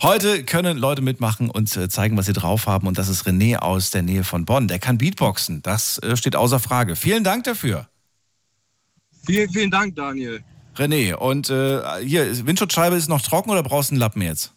Heute 0.02 0.46
können 0.46 0.78
Leute 0.78 1.02
mitmachen 1.02 1.50
und 1.50 1.76
äh, 1.76 1.90
zeigen, 1.90 2.16
was 2.18 2.28
sie 2.28 2.34
drauf 2.34 2.66
haben. 2.66 2.88
Und 2.88 2.98
das 2.98 3.10
ist 3.10 3.28
René 3.28 3.58
aus 3.58 3.92
der 3.92 4.02
Nähe 4.02 4.24
von 4.24 4.46
Bonn. 4.46 4.68
Der 4.68 4.80
kann 4.80 4.98
Beatboxen. 4.98 5.62
Das 5.62 5.98
äh, 6.00 6.16
steht 6.16 6.38
außer 6.38 6.60
Frage. 6.60 6.96
Vielen 6.96 7.26
Dank 7.26 7.44
dafür. 7.44 7.88
Vielen, 9.26 9.50
vielen 9.50 9.72
Dank, 9.72 9.96
Daniel. 9.96 10.42
René, 10.78 11.16
und 11.16 11.50
äh, 11.50 11.82
hier, 12.06 12.46
Windschutzscheibe 12.46 12.96
ist 12.96 13.10
noch 13.10 13.22
trocken 13.22 13.50
oder 13.50 13.64
brauchst 13.64 13.92
du 13.92 13.96
einen 13.96 14.00
Lappen 14.00 14.22
jetzt? 14.22 14.54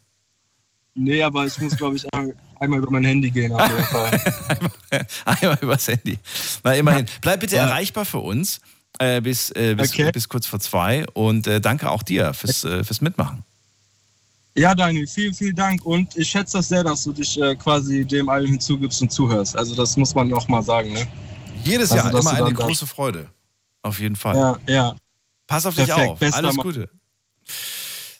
Nee, 0.95 1.23
aber 1.23 1.47
ich 1.47 1.59
muss, 1.61 1.77
glaube 1.77 1.97
ich, 1.97 2.13
einmal, 2.13 2.35
einmal 2.61 2.79
über 2.81 2.91
mein 2.91 3.05
Handy 3.05 3.31
gehen. 3.31 3.53
Auf 3.53 3.69
jeden 3.69 3.85
Fall. 3.85 4.21
Einmal 5.25 5.59
übers 5.61 5.87
Handy. 5.87 6.19
Na, 6.65 6.75
immerhin. 6.75 7.07
Bleib 7.21 7.41
bitte 7.41 7.57
erreichbar 7.57 8.05
für 8.05 8.19
uns 8.19 8.61
äh, 8.99 9.21
bis, 9.21 9.51
äh, 9.51 9.75
bis, 9.75 9.93
Okay. 9.93 10.11
bis 10.13 10.29
kurz 10.29 10.47
vor 10.47 10.61
zwei 10.61 11.07
und 11.15 11.47
äh, 11.47 11.61
danke 11.61 11.91
auch 11.91 12.03
dir 12.03 12.35
fürs, 12.35 12.65
äh, 12.65 12.85
fürs 12.85 13.01
Mitmachen. 13.01 13.45
Ja, 14.55 14.75
Daniel, 14.75 15.07
vielen, 15.07 15.35
vielen 15.35 15.55
Dank. 15.55 15.85
Und 15.87 16.17
ich 16.17 16.29
schätze 16.29 16.59
das 16.59 16.69
sehr, 16.69 16.83
dass 16.83 17.05
du 17.05 17.13
dich 17.13 17.41
äh, 17.41 17.55
quasi 17.55 18.05
dem 18.05 18.29
allem 18.29 18.51
hinzugibst 18.51 19.01
und 19.03 19.13
zuhörst. 19.13 19.57
Also 19.57 19.75
das 19.77 19.97
muss 19.97 20.15
man 20.15 20.33
auch 20.33 20.49
mal 20.49 20.63
sagen, 20.63 20.93
ne? 20.93 21.07
Jedes 21.65 21.93
Also, 21.93 22.03
Jahr 22.05 22.13
dass 22.13 22.21
immer 22.27 22.45
eine 22.45 22.55
große 22.55 22.87
Freude. 22.87 23.29
Auf 23.83 24.01
jeden 24.01 24.17
Fall. 24.17 24.35
Ja, 24.37 24.59
ja. 24.67 24.97
Pass 25.47 25.65
auf 25.65 25.77
dich 25.77 25.87
Perfekt, 25.87 26.11
auf. 26.11 26.19
bester 26.19 26.37
Alles. 26.39 26.57
Gute. 26.57 26.91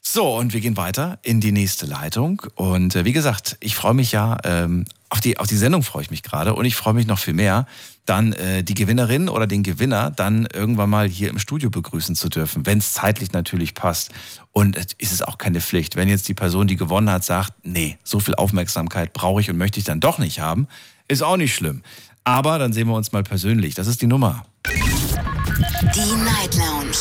So, 0.01 0.37
und 0.37 0.53
wir 0.53 0.61
gehen 0.61 0.77
weiter 0.77 1.19
in 1.23 1.41
die 1.41 1.53
nächste 1.53 1.87
Leitung. 1.87 2.41
Und 2.55 2.95
äh, 2.97 3.05
wie 3.05 3.13
gesagt, 3.13 3.57
ich 3.61 3.75
freue 3.75 3.95
mich 3.95 4.13
ja, 4.13 4.39
ähm, 4.45 4.85
auf, 5.11 5.21
die, 5.21 5.39
auf 5.39 5.47
die 5.47 5.57
Sendung 5.57 5.83
freue 5.83 6.03
ich 6.03 6.11
mich 6.11 6.23
gerade 6.23 6.55
und 6.55 6.65
ich 6.65 6.77
freue 6.77 6.95
mich 6.95 7.07
noch 7.07 7.19
viel 7.19 7.35
mehr, 7.35 7.67
dann 8.05 8.33
äh, 8.35 8.63
die 8.63 8.75
Gewinnerin 8.75 9.29
oder 9.29 9.47
den 9.47 9.63
Gewinner 9.63 10.11
dann 10.11 10.47
irgendwann 10.53 10.91
mal 10.91 11.09
hier 11.09 11.31
im 11.31 11.39
Studio 11.39 11.71
begrüßen 11.71 12.15
zu 12.15 12.29
dürfen, 12.29 12.67
wenn 12.67 12.79
es 12.79 12.93
zeitlich 12.93 13.33
natürlich 13.33 13.75
passt. 13.75 14.11
Und 14.53 14.77
es 14.77 14.89
ist 14.99 15.13
es 15.13 15.23
auch 15.23 15.39
keine 15.39 15.61
Pflicht. 15.61 15.97
Wenn 15.97 16.09
jetzt 16.09 16.29
die 16.29 16.35
Person, 16.35 16.67
die 16.67 16.77
gewonnen 16.77 17.11
hat, 17.11 17.25
sagt, 17.25 17.53
nee, 17.63 17.99
so 18.05 18.21
viel 18.21 18.35
Aufmerksamkeit 18.35 19.13
brauche 19.13 19.41
ich 19.41 19.51
und 19.51 19.57
möchte 19.57 19.79
ich 19.79 19.85
dann 19.85 20.01
doch 20.01 20.19
nicht 20.19 20.41
haben, 20.41 20.69
ist 21.07 21.23
auch 21.23 21.37
nicht 21.37 21.55
schlimm. 21.55 21.83
Aber 22.25 22.59
dann 22.59 22.73
sehen 22.73 22.89
wir 22.89 22.95
uns 22.95 23.13
mal 23.13 23.23
persönlich. 23.23 23.75
Das 23.75 23.87
ist 23.87 24.03
die 24.03 24.07
Nummer. 24.07 24.45
Die 24.67 26.15
Night 26.25 26.55
Lounge 26.55 26.97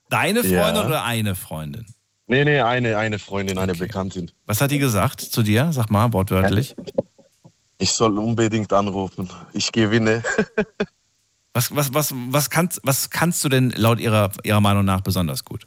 Deine 0.09 0.41
Freundin 0.41 0.59
Ja. 0.77 0.87
oder 0.87 1.05
eine 1.05 1.35
Freundin? 1.35 1.87
Nee, 2.27 2.45
nee, 2.45 2.61
eine, 2.61 2.97
eine 2.97 3.19
Freundin, 3.19 3.59
eine 3.59 3.75
Bekanntin. 3.75 4.31
Was 4.47 4.61
hat 4.61 4.71
die 4.71 4.79
gesagt 4.79 5.21
zu 5.21 5.43
dir? 5.43 5.73
Sag 5.73 5.91
mal, 5.91 6.13
wortwörtlich. 6.13 6.75
Ich 7.79 7.91
soll 7.93 8.19
unbedingt 8.19 8.73
anrufen. 8.73 9.29
Ich 9.53 9.73
gewinne. 9.73 10.23
Was, 11.55 11.75
was, 11.75 11.95
was, 11.95 12.13
was, 12.31 12.51
kannst, 12.51 12.81
was 12.83 13.11
kannst 13.11 13.45
du 13.45 13.49
denn 13.49 13.71
laut 13.77 14.01
ihrer, 14.01 14.31
ihrer 14.43 14.61
Meinung 14.61 14.85
nach 14.85 15.01
besonders 15.03 15.45
gut? 15.45 15.67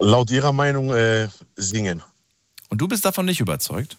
Laut 0.00 0.30
ihrer 0.32 0.52
Meinung 0.52 0.92
äh, 0.92 1.28
singen. 1.54 2.02
Und 2.70 2.80
du 2.80 2.88
bist 2.88 3.04
davon 3.04 3.24
nicht 3.26 3.38
überzeugt? 3.40 3.96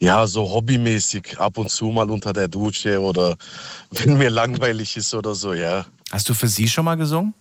Ja, 0.00 0.26
so 0.26 0.50
hobbymäßig, 0.50 1.38
ab 1.38 1.58
und 1.58 1.70
zu 1.70 1.86
mal 1.90 2.10
unter 2.10 2.32
der 2.32 2.48
Dusche 2.48 3.00
oder 3.00 3.36
wenn 3.90 4.18
mir 4.18 4.30
langweilig 4.30 4.96
ist 4.96 5.14
oder 5.14 5.34
so, 5.34 5.52
ja. 5.52 5.86
Hast 6.10 6.28
du 6.28 6.34
für 6.34 6.48
sie 6.48 6.66
schon 6.68 6.84
mal 6.84 6.96
gesungen? 6.96 7.34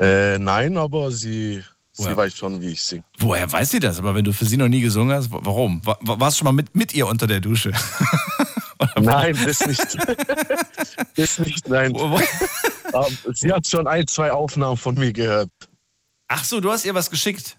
Äh, 0.00 0.38
nein, 0.38 0.76
aber 0.78 1.12
sie, 1.12 1.62
sie 1.92 2.16
weiß 2.16 2.34
schon, 2.34 2.60
wie 2.60 2.70
ich 2.70 2.82
singe. 2.82 3.04
Woher 3.18 3.52
weiß 3.52 3.70
sie 3.70 3.78
das? 3.80 3.98
Aber 3.98 4.14
wenn 4.14 4.24
du 4.24 4.32
für 4.32 4.46
sie 4.46 4.56
noch 4.56 4.68
nie 4.68 4.80
gesungen 4.80 5.14
hast, 5.14 5.30
wa- 5.30 5.40
warum? 5.42 5.84
Wa- 5.86 5.98
wa- 6.00 6.18
Warst 6.18 6.36
du 6.36 6.38
schon 6.38 6.46
mal 6.46 6.52
mit, 6.52 6.74
mit 6.74 6.94
ihr 6.94 7.06
unter 7.06 7.26
der 7.26 7.40
Dusche? 7.40 7.72
Nein, 9.00 9.36
das 9.44 9.66
nicht. 9.66 9.98
das 11.16 11.38
nicht, 11.38 11.68
nein. 11.68 11.94
Aber 11.96 13.08
sie 13.32 13.52
hat 13.52 13.66
schon 13.66 13.86
ein, 13.86 14.06
zwei 14.06 14.32
Aufnahmen 14.32 14.76
von 14.76 14.94
mir 14.94 15.12
gehört. 15.12 15.50
Ach 16.28 16.44
so, 16.44 16.60
du 16.60 16.70
hast 16.70 16.84
ihr 16.84 16.94
was 16.94 17.10
geschickt. 17.10 17.58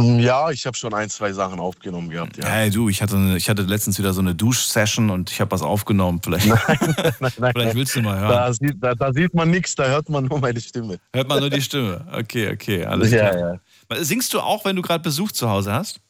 Ja, 0.00 0.50
ich 0.50 0.64
habe 0.64 0.76
schon 0.76 0.94
ein, 0.94 1.10
zwei 1.10 1.32
Sachen 1.32 1.58
aufgenommen 1.58 2.08
gehabt, 2.08 2.36
ja. 2.36 2.46
Hey, 2.46 2.70
du, 2.70 2.88
ich 2.88 3.02
hatte, 3.02 3.16
eine, 3.16 3.36
ich 3.36 3.48
hatte 3.50 3.62
letztens 3.62 3.98
wieder 3.98 4.12
so 4.12 4.20
eine 4.20 4.32
Dusch-Session 4.32 5.10
und 5.10 5.28
ich 5.28 5.40
habe 5.40 5.50
was 5.50 5.60
aufgenommen. 5.60 6.20
Vielleicht, 6.22 6.46
vielleicht 6.46 7.74
willst 7.74 7.96
du 7.96 8.02
mal 8.02 8.16
hören. 8.16 8.30
Da 8.30 8.52
sieht, 8.52 8.76
da, 8.80 8.94
da 8.94 9.12
sieht 9.12 9.34
man 9.34 9.50
nichts, 9.50 9.74
da 9.74 9.86
hört 9.88 10.08
man 10.08 10.26
nur 10.26 10.38
meine 10.38 10.60
Stimme. 10.60 11.00
Hört 11.12 11.28
man 11.28 11.40
nur 11.40 11.50
die 11.50 11.60
Stimme. 11.60 12.06
Okay, 12.12 12.52
okay, 12.52 12.84
alles 12.84 13.10
Ja, 13.10 13.30
klar. 13.30 13.60
Singst 13.96 14.32
du 14.34 14.40
auch, 14.40 14.64
wenn 14.64 14.76
du 14.76 14.82
gerade 14.82 15.02
Besuch 15.02 15.32
zu 15.32 15.48
Hause 15.50 15.72
hast? 15.72 16.00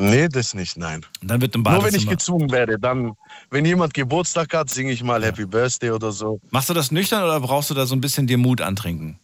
Nee, 0.00 0.28
das 0.28 0.54
nicht, 0.54 0.76
nein. 0.76 1.04
Dann 1.22 1.40
wird 1.40 1.56
im 1.56 1.62
Nur 1.62 1.72
wenn 1.72 1.78
ich 1.78 2.06
Badezimmer. 2.06 2.10
gezwungen 2.12 2.50
werde, 2.52 2.78
dann, 2.78 3.14
wenn 3.50 3.64
jemand 3.64 3.94
Geburtstag 3.94 4.54
hat, 4.54 4.70
singe 4.70 4.92
ich 4.92 5.02
mal 5.02 5.24
Happy 5.24 5.44
Birthday 5.44 5.90
oder 5.90 6.12
so. 6.12 6.40
Machst 6.50 6.70
du 6.70 6.74
das 6.74 6.92
nüchtern 6.92 7.24
oder 7.24 7.40
brauchst 7.40 7.70
du 7.70 7.74
da 7.74 7.84
so 7.84 7.96
ein 7.96 8.00
bisschen 8.00 8.28
dir 8.28 8.38
Mut 8.38 8.60
antrinken? 8.60 9.18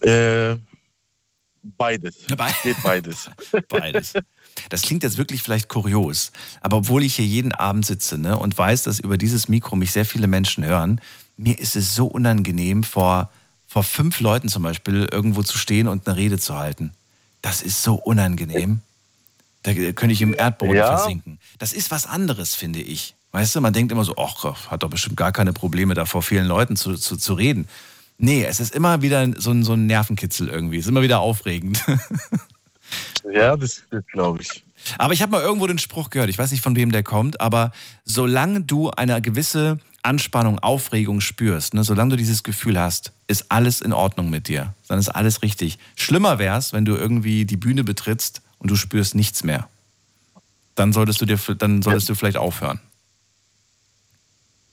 Äh, 0.00 0.56
beides. 1.62 2.16
Geht 2.62 2.82
beides. 2.82 3.30
Beides. 3.68 4.14
Das 4.70 4.82
klingt 4.82 5.02
jetzt 5.02 5.18
wirklich 5.18 5.42
vielleicht 5.42 5.68
kurios, 5.68 6.32
aber 6.60 6.78
obwohl 6.78 7.04
ich 7.04 7.16
hier 7.16 7.26
jeden 7.26 7.52
Abend 7.52 7.86
sitze 7.86 8.18
ne, 8.18 8.36
und 8.38 8.56
weiß, 8.56 8.84
dass 8.84 8.98
über 8.98 9.18
dieses 9.18 9.48
Mikro 9.48 9.76
mich 9.76 9.92
sehr 9.92 10.04
viele 10.04 10.26
Menschen 10.26 10.64
hören, 10.64 11.00
mir 11.36 11.58
ist 11.58 11.76
es 11.76 11.94
so 11.94 12.06
unangenehm, 12.06 12.82
vor, 12.82 13.30
vor 13.66 13.84
fünf 13.84 14.18
Leuten 14.20 14.48
zum 14.48 14.64
Beispiel 14.64 15.08
irgendwo 15.12 15.42
zu 15.42 15.58
stehen 15.58 15.86
und 15.86 16.08
eine 16.08 16.16
Rede 16.16 16.38
zu 16.38 16.56
halten. 16.56 16.92
Das 17.42 17.62
ist 17.62 17.82
so 17.82 17.94
unangenehm. 17.94 18.80
Da 19.62 19.74
könnte 19.74 20.12
ich 20.12 20.22
im 20.22 20.34
Erdboden 20.34 20.76
Ja. 20.76 20.96
versinken. 20.96 21.38
Das 21.58 21.72
ist 21.72 21.90
was 21.90 22.06
anderes, 22.06 22.54
finde 22.54 22.80
ich. 22.80 23.14
Weißt 23.32 23.54
du, 23.54 23.60
man 23.60 23.72
denkt 23.72 23.92
immer 23.92 24.04
so, 24.04 24.14
ach, 24.16 24.70
hat 24.70 24.82
doch 24.82 24.88
bestimmt 24.90 25.16
gar 25.16 25.32
keine 25.32 25.52
Probleme, 25.52 25.94
da 25.94 26.06
vor 26.06 26.22
vielen 26.22 26.46
Leuten 26.46 26.76
zu, 26.76 26.94
zu, 26.96 27.16
zu 27.16 27.34
reden. 27.34 27.68
Nee, 28.16 28.44
es 28.44 28.58
ist 28.60 28.74
immer 28.74 29.02
wieder 29.02 29.26
so 29.36 29.50
ein, 29.50 29.62
so 29.64 29.74
ein 29.74 29.86
Nervenkitzel 29.86 30.48
irgendwie. 30.48 30.78
Es 30.78 30.86
ist 30.86 30.90
immer 30.90 31.02
wieder 31.02 31.20
aufregend. 31.20 31.84
Ja, 33.30 33.56
das, 33.56 33.82
das 33.90 34.02
glaube 34.12 34.40
ich. 34.40 34.64
Aber 34.96 35.12
ich 35.12 35.20
habe 35.20 35.32
mal 35.32 35.42
irgendwo 35.42 35.66
den 35.66 35.78
Spruch 35.78 36.08
gehört, 36.08 36.30
ich 36.30 36.38
weiß 36.38 36.50
nicht 36.52 36.62
von 36.62 36.76
wem 36.76 36.92
der 36.92 37.02
kommt, 37.02 37.40
aber 37.40 37.72
solange 38.04 38.62
du 38.62 38.90
eine 38.90 39.20
gewisse 39.20 39.78
Anspannung, 40.02 40.58
Aufregung 40.60 41.20
spürst, 41.20 41.74
ne, 41.74 41.84
solange 41.84 42.10
du 42.12 42.16
dieses 42.16 42.42
Gefühl 42.44 42.78
hast, 42.80 43.12
ist 43.26 43.50
alles 43.50 43.82
in 43.82 43.92
Ordnung 43.92 44.30
mit 44.30 44.48
dir. 44.48 44.74
Dann 44.86 44.98
ist 44.98 45.10
alles 45.10 45.42
richtig. 45.42 45.78
Schlimmer 45.96 46.38
wäre 46.38 46.56
es, 46.56 46.72
wenn 46.72 46.84
du 46.86 46.96
irgendwie 46.96 47.44
die 47.44 47.56
Bühne 47.58 47.84
betrittst 47.84 48.40
und 48.58 48.70
du 48.70 48.76
spürst 48.76 49.14
nichts 49.14 49.44
mehr. 49.44 49.68
Dann 50.74 50.92
solltest 50.92 51.20
du 51.20 51.26
dir, 51.26 51.38
dann 51.56 51.82
solltest 51.82 52.08
du 52.08 52.14
vielleicht 52.14 52.36
aufhören. 52.36 52.80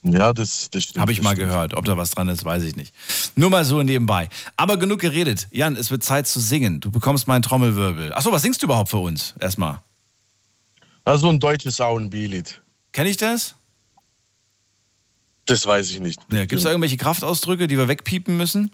Ja, 0.03 0.33
das, 0.33 0.69
das 0.69 0.83
stimmt. 0.83 1.01
Habe 1.01 1.11
ich 1.11 1.21
mal 1.23 1.35
stimmt. 1.35 1.49
gehört. 1.49 1.73
Ob 1.73 1.85
da 1.85 1.97
was 1.97 2.11
dran 2.11 2.29
ist, 2.29 2.45
weiß 2.45 2.61
ich 2.63 2.75
nicht. 2.75 2.93
Nur 3.35 3.49
mal 3.49 3.65
so 3.65 3.81
nebenbei. 3.81 4.29
Aber 4.55 4.77
genug 4.77 4.99
geredet. 4.99 5.47
Jan, 5.51 5.75
es 5.75 5.89
wird 5.89 6.03
Zeit 6.03 6.27
zu 6.27 6.39
singen. 6.39 6.79
Du 6.79 6.91
bekommst 6.91 7.27
meinen 7.27 7.41
Trommelwirbel. 7.41 8.13
Achso, 8.13 8.31
was 8.31 8.43
singst 8.43 8.61
du 8.61 8.67
überhaupt 8.67 8.91
für 8.91 8.97
uns? 8.97 9.33
Erstmal. 9.39 9.81
Also 11.03 11.27
ein 11.29 11.39
deutsches 11.39 11.81
A&B-Lied. 11.81 12.61
Kenn 12.91 13.07
ich 13.07 13.17
das? 13.17 13.55
Das 15.45 15.65
weiß 15.65 15.89
ich 15.89 15.99
nicht. 15.99 16.19
Ja, 16.31 16.45
Gibt 16.45 16.53
es 16.53 16.65
irgendwelche 16.65 16.97
Kraftausdrücke, 16.97 17.67
die 17.67 17.77
wir 17.77 17.87
wegpiepen 17.87 18.37
müssen? 18.37 18.71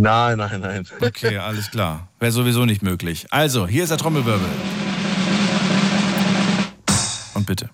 Nein, 0.00 0.38
nein, 0.38 0.60
nein. 0.60 0.86
Okay, 1.00 1.36
alles 1.36 1.70
klar. 1.70 2.08
Wäre 2.18 2.32
sowieso 2.32 2.64
nicht 2.64 2.82
möglich. 2.82 3.26
Also, 3.28 3.66
hier 3.66 3.82
ist 3.82 3.90
der 3.90 3.98
Trommelwirbel. 3.98 4.48
Und 7.34 7.46
bitte. 7.46 7.68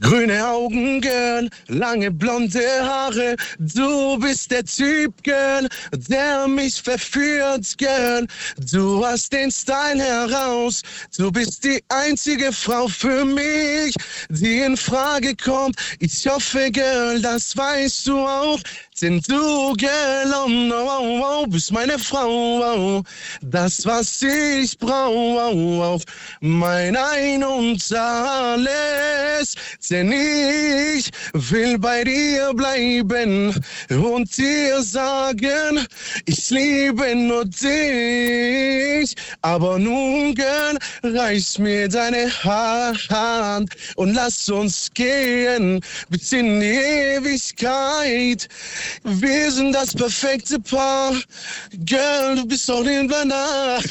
Grüne 0.00 0.46
Augen, 0.46 1.00
Girl, 1.02 1.50
lange 1.68 2.10
blonde 2.10 2.60
Haare. 2.82 3.36
Du 3.58 4.18
bist 4.18 4.50
der 4.50 4.64
Typ, 4.64 5.22
Girl, 5.22 5.68
der 5.92 6.48
mich 6.48 6.80
verführt, 6.80 7.76
Girl. 7.76 8.26
Du 8.72 9.04
hast 9.04 9.30
den 9.32 9.50
Style 9.50 10.02
heraus. 10.02 10.82
Du 11.18 11.30
bist 11.30 11.64
die 11.64 11.82
einzige 11.90 12.50
Frau 12.50 12.88
für 12.88 13.26
mich, 13.26 13.94
die 14.30 14.60
in 14.60 14.76
Frage 14.76 15.36
kommt. 15.36 15.76
Ich 15.98 16.26
hoffe, 16.26 16.70
Girl, 16.70 17.20
das 17.20 17.54
weißt 17.54 18.06
du 18.06 18.18
auch. 18.20 18.58
Denn 19.00 19.18
du, 19.26 19.72
Girl, 19.78 20.34
oh 20.34 21.40
oh, 21.42 21.46
bist 21.46 21.72
meine 21.72 21.98
Frau. 21.98 22.60
Oh, 22.60 23.02
das, 23.40 23.86
was 23.86 24.20
ich 24.20 24.76
brauch, 24.76 25.82
auf 25.82 26.02
mein 26.40 26.96
Ein 26.96 27.42
und 27.42 27.82
Alles. 27.92 29.54
Denn 29.88 30.12
ich 30.12 31.10
will 31.32 31.78
bei 31.78 32.04
dir 32.04 32.52
bleiben 32.52 33.54
und 33.88 34.36
dir 34.36 34.82
sagen, 34.82 35.86
ich 36.26 36.50
liebe 36.50 37.14
nur 37.14 37.46
dich. 37.46 39.14
Aber 39.40 39.78
nun, 39.78 40.34
Girl, 40.34 40.76
reiß 41.02 41.58
mir 41.58 41.88
deine 41.88 42.30
Hand 42.44 43.70
und 43.96 44.12
lass 44.12 44.46
uns 44.50 44.90
gehen 44.92 45.80
bis 46.10 46.32
in 46.32 46.60
die 46.60 46.66
Ewigkeit. 46.66 48.48
Wir 49.04 49.50
sind 49.52 49.72
das 49.72 49.94
perfekte 49.94 50.58
Paar. 50.60 51.14
Girl, 51.84 52.36
du 52.36 52.46
bist 52.46 52.68
doch 52.68 52.84
den 52.84 53.08
danach. 53.08 53.82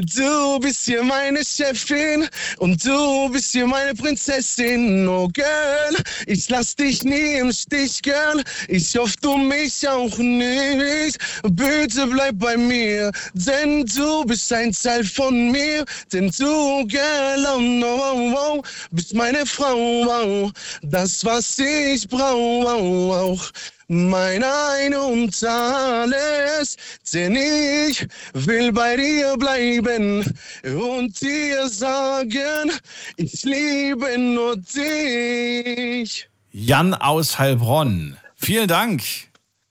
Du 0.00 0.58
bist 0.60 0.86
hier 0.86 1.02
meine 1.02 1.44
Chefin 1.44 2.26
und 2.58 2.82
du 2.82 3.28
bist 3.28 3.52
hier 3.52 3.66
meine 3.66 3.94
Prinzessin. 3.94 5.06
Oh 5.06 5.28
Girl, 5.28 5.94
ich 6.26 6.48
lass 6.48 6.74
dich 6.74 7.04
nie 7.04 7.34
im 7.34 7.52
Stich, 7.52 8.00
Girl. 8.00 8.42
Ich 8.68 8.96
hoffe, 8.96 9.16
du 9.20 9.36
mich 9.36 9.86
auch 9.86 10.16
nicht. 10.16 11.18
Bitte 11.50 12.06
bleib 12.06 12.38
bei 12.38 12.56
mir, 12.56 13.12
denn 13.34 13.84
du 13.84 14.24
bist 14.24 14.50
ein 14.54 14.72
Teil 14.72 15.04
von 15.04 15.50
mir. 15.50 15.84
Denn 16.10 16.30
du, 16.30 16.86
Girl, 16.86 17.46
oh 17.54 17.60
no, 17.60 18.00
oh, 18.14 18.34
oh, 18.38 18.62
bist 18.92 19.12
meine 19.12 19.44
Frau. 19.44 19.76
Oh, 19.76 20.50
das, 20.82 21.22
was 21.26 21.58
ich 21.58 22.08
brauche. 22.08 23.50
Mein 23.92 24.44
Ein 24.44 24.94
und 24.94 25.42
alles, 25.42 26.76
denn 27.12 27.34
ich 27.34 28.06
will 28.34 28.70
bei 28.70 28.94
dir 28.94 29.36
bleiben 29.36 30.24
und 30.62 31.20
dir 31.20 31.68
sagen, 31.68 32.70
ich 33.16 33.42
liebe 33.42 34.16
nur 34.16 34.58
dich. 34.58 36.28
Jan 36.52 36.94
aus 36.94 37.40
Heilbronn. 37.40 38.16
Vielen 38.36 38.68
Dank. 38.68 39.02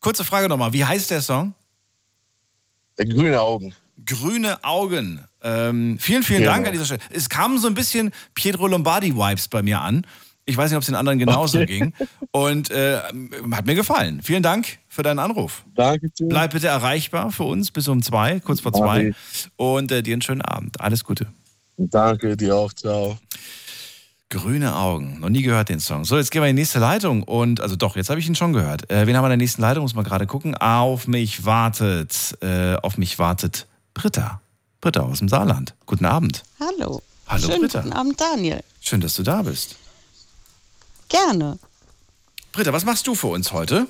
Kurze 0.02 0.26
Frage 0.26 0.50
nochmal. 0.50 0.74
Wie 0.74 0.84
heißt 0.84 1.12
der 1.12 1.22
Song? 1.22 1.54
Grüne 2.98 3.40
Augen. 3.40 3.74
Grüne 4.06 4.62
Augen. 4.66 5.24
Ähm, 5.42 5.98
vielen, 5.98 6.24
vielen 6.24 6.42
Genau. 6.42 6.52
Dank 6.52 6.68
an 6.68 6.74
dieser 6.74 6.84
Stelle. 6.84 7.02
Es 7.10 7.30
kamen 7.30 7.58
so 7.58 7.68
ein 7.68 7.74
bisschen 7.74 8.12
Pietro 8.34 8.68
Lombardi-Vibes 8.68 9.48
bei 9.48 9.62
mir 9.62 9.80
an. 9.80 10.06
Ich 10.50 10.58
weiß 10.58 10.70
nicht, 10.72 10.78
ob 10.78 10.82
es 10.82 10.88
den 10.88 10.96
anderen 10.96 11.20
genauso 11.20 11.60
Okay. 11.60 11.66
ging. 11.80 11.94
Und 12.32 12.72
äh, 12.72 12.98
hat 13.52 13.66
mir 13.66 13.76
gefallen. 13.76 14.22
Vielen 14.24 14.44
Dank 14.44 14.80
für 14.88 15.04
deinen 15.04 15.20
Anruf. 15.20 15.64
Danke. 15.76 16.10
Bleib 16.22 16.52
bitte 16.54 16.68
erreichbar 16.68 17.32
für 17.32 17.44
uns 17.44 17.72
bis 17.72 17.88
um 17.88 18.02
zwei, 18.02 18.40
kurz 18.40 18.60
vor 18.62 18.74
zwei. 18.74 19.14
Und 19.58 19.92
äh, 19.92 20.02
dir 20.04 20.14
einen 20.14 20.22
schönen 20.22 20.42
Abend. 20.42 20.82
Alles 20.82 21.04
Gute. 21.04 21.28
Danke 21.78 22.36
dir 22.36 22.56
auch. 22.56 22.74
Ciao. 22.74 23.18
Grüne 24.32 24.76
Augen. 24.76 25.20
Noch 25.22 25.30
nie 25.30 25.42
gehört 25.42 25.70
den 25.70 25.80
Song. 25.80 26.06
So, 26.06 26.18
jetzt 26.18 26.30
gehen 26.30 26.42
wir 26.44 26.50
in 26.50 26.56
die 26.56 26.62
nächste 26.62 26.78
Leitung. 26.80 27.24
Und, 27.24 27.62
also 27.62 27.76
doch, 27.76 27.96
jetzt 27.96 28.10
habe 28.12 28.20
ich 28.20 28.28
ihn 28.28 28.36
schon 28.36 28.54
gehört. 28.54 28.90
Äh, 28.92 29.08
wen 29.08 29.16
haben 29.16 29.24
wir 29.24 29.28
in 29.28 29.32
der 29.32 29.38
nächsten 29.38 29.62
Leitung? 29.62 29.82
Muss 29.84 29.96
man 29.96 30.04
gerade 30.04 30.28
gucken. 30.28 30.56
Auf 30.56 31.08
mich 31.08 31.46
wartet, 31.46 32.38
äh, 32.42 32.76
auf 32.76 32.98
mich 32.98 33.18
wartet 33.18 33.66
Britta. 33.96 34.40
Britta 34.82 35.02
aus 35.02 35.20
dem 35.20 35.30
Saarland. 35.30 35.74
Guten 35.88 36.06
Abend. 36.06 36.44
Hallo. 36.60 37.02
Hallo, 37.28 37.48
Schönen 37.48 37.62
Britta. 37.62 37.82
guten 37.82 37.94
Abend, 37.94 38.22
Daniel. 38.22 38.60
Schön, 38.82 39.02
dass 39.02 39.16
du 39.16 39.24
da 39.24 39.42
bist. 39.42 39.76
Gerne. 41.10 41.60
Britta, 42.52 42.74
was 42.74 42.86
machst 42.86 43.06
du 43.08 43.16
für 43.16 43.28
uns 43.28 43.52
heute? 43.52 43.88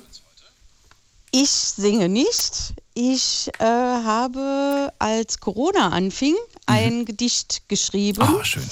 Ich 1.32 1.50
singe 1.50 2.08
nicht. 2.08 2.74
Ich 2.94 3.48
äh, 3.58 3.64
habe, 3.64 4.92
als 4.98 5.38
Corona 5.38 5.90
anfing, 5.90 6.34
ein 6.66 7.04
Gedicht 7.04 7.62
geschrieben. 7.68 8.22
Ah, 8.22 8.44
schön. 8.44 8.64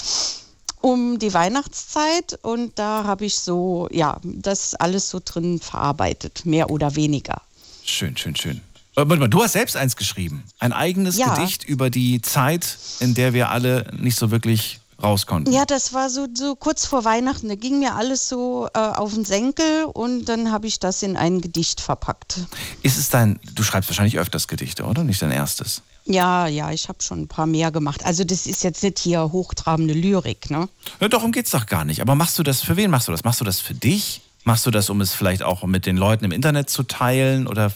Um 0.81 1.19
die 1.19 1.33
Weihnachtszeit 1.33 2.39
und 2.41 2.77
da 2.79 3.03
habe 3.03 3.25
ich 3.25 3.35
so, 3.35 3.87
ja, 3.91 4.17
das 4.23 4.75
alles 4.75 5.09
so 5.09 5.21
drin 5.23 5.59
verarbeitet, 5.59 6.45
mehr 6.45 6.69
oder 6.69 6.95
weniger. 6.95 7.41
Schön, 7.83 8.15
schön, 8.17 8.35
schön. 8.35 8.57
Äh, 8.95 9.07
Warte 9.07 9.17
mal, 9.17 9.27
du 9.29 9.43
hast 9.43 9.53
selbst 9.53 9.75
eins 9.75 9.95
geschrieben. 9.95 10.43
Ein 10.59 10.73
eigenes 10.73 11.17
Ja. 11.17 11.33
Gedicht 11.35 11.63
über 11.63 11.89
die 11.89 12.21
Zeit, 12.21 12.77
in 12.99 13.13
der 13.13 13.33
wir 13.33 13.49
alle 13.49 13.89
nicht 13.97 14.17
so 14.17 14.31
wirklich 14.31 14.79
raus 15.01 15.25
konnten. 15.25 15.51
Ja, 15.51 15.65
das 15.65 15.93
war 15.93 16.09
so, 16.09 16.27
so 16.33 16.55
kurz 16.55 16.85
vor 16.85 17.05
Weihnachten. 17.05 17.47
Da 17.47 17.55
ging 17.55 17.79
mir 17.79 17.95
alles 17.95 18.27
so 18.27 18.67
äh, 18.73 18.79
auf 18.79 19.13
den 19.13 19.25
Senkel 19.25 19.85
und 19.85 20.25
dann 20.25 20.51
habe 20.51 20.67
ich 20.67 20.79
das 20.79 21.03
in 21.03 21.17
ein 21.17 21.41
Gedicht 21.41 21.81
verpackt. 21.81 22.39
Ist 22.81 22.97
es 22.97 23.09
dein, 23.09 23.39
du 23.55 23.63
schreibst 23.63 23.89
wahrscheinlich 23.89 24.19
öfters 24.19 24.47
Gedichte, 24.47 24.83
oder? 24.83 25.03
Nicht 25.03 25.21
dein 25.21 25.31
erstes. 25.31 25.81
Ja, 26.05 26.47
ja, 26.47 26.71
ich 26.71 26.89
habe 26.89 27.03
schon 27.03 27.21
ein 27.21 27.27
paar 27.27 27.45
mehr 27.45 27.71
gemacht. 27.71 28.03
Also 28.03 28.23
das 28.23 28.47
ist 28.47 28.63
jetzt 28.63 28.81
nicht 28.81 28.99
hier 28.99 29.31
hochtrabende 29.31 29.93
Lyrik, 29.93 30.49
ne? 30.49 30.67
Ja, 30.99 31.07
darum 31.07 31.31
geht's 31.31 31.51
doch 31.51 31.67
gar 31.67 31.85
nicht. 31.85 32.01
Aber 32.01 32.15
machst 32.15 32.39
du 32.39 32.43
das, 32.43 32.61
für 32.61 32.77
wen 32.77 32.89
machst 32.89 33.07
du 33.07 33.11
das? 33.11 33.23
Machst 33.23 33.41
du 33.41 33.45
das 33.45 33.59
für 33.59 33.75
dich? 33.75 34.21
Machst 34.43 34.65
du 34.65 34.71
das, 34.71 34.89
um 34.89 35.01
es 35.01 35.13
vielleicht 35.13 35.43
auch 35.43 35.63
mit 35.63 35.85
den 35.85 35.97
Leuten 35.97 36.25
im 36.25 36.31
Internet 36.31 36.69
zu 36.69 36.83
teilen? 36.83 37.45
Oder 37.45 37.71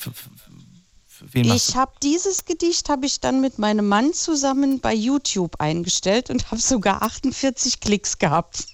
wen 1.32 1.52
Ich 1.54 1.76
habe 1.76 1.94
dieses 2.02 2.46
Gedicht 2.46 2.90
habe 2.90 3.06
ich 3.06 3.20
dann 3.20 3.42
mit 3.42 3.60
meinem 3.60 3.88
Mann 3.88 4.14
zusammen 4.14 4.80
bei 4.80 4.94
YouTube 4.94 5.60
eingestellt 5.60 6.30
und 6.30 6.52
habe 6.52 6.62
sogar 6.62 7.02
48 7.02 7.80
Klicks 7.80 8.18
gehabt. 8.18 8.68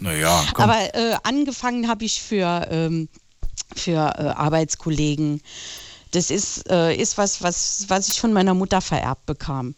Naja, 0.00 0.44
komm. 0.54 0.64
Aber 0.64 0.94
äh, 0.94 1.16
angefangen 1.24 1.88
habe 1.88 2.04
ich 2.04 2.22
für, 2.22 2.68
ähm, 2.70 3.08
für 3.74 3.94
äh, 3.94 4.28
Arbeitskollegen. 4.28 5.42
Das 6.12 6.30
ist, 6.30 6.70
äh, 6.70 6.94
ist 6.94 7.18
was, 7.18 7.42
was, 7.42 7.84
was 7.88 8.08
ich 8.08 8.20
von 8.20 8.32
meiner 8.32 8.54
Mutter 8.54 8.80
vererbt 8.80 9.26
bekam. 9.26 9.74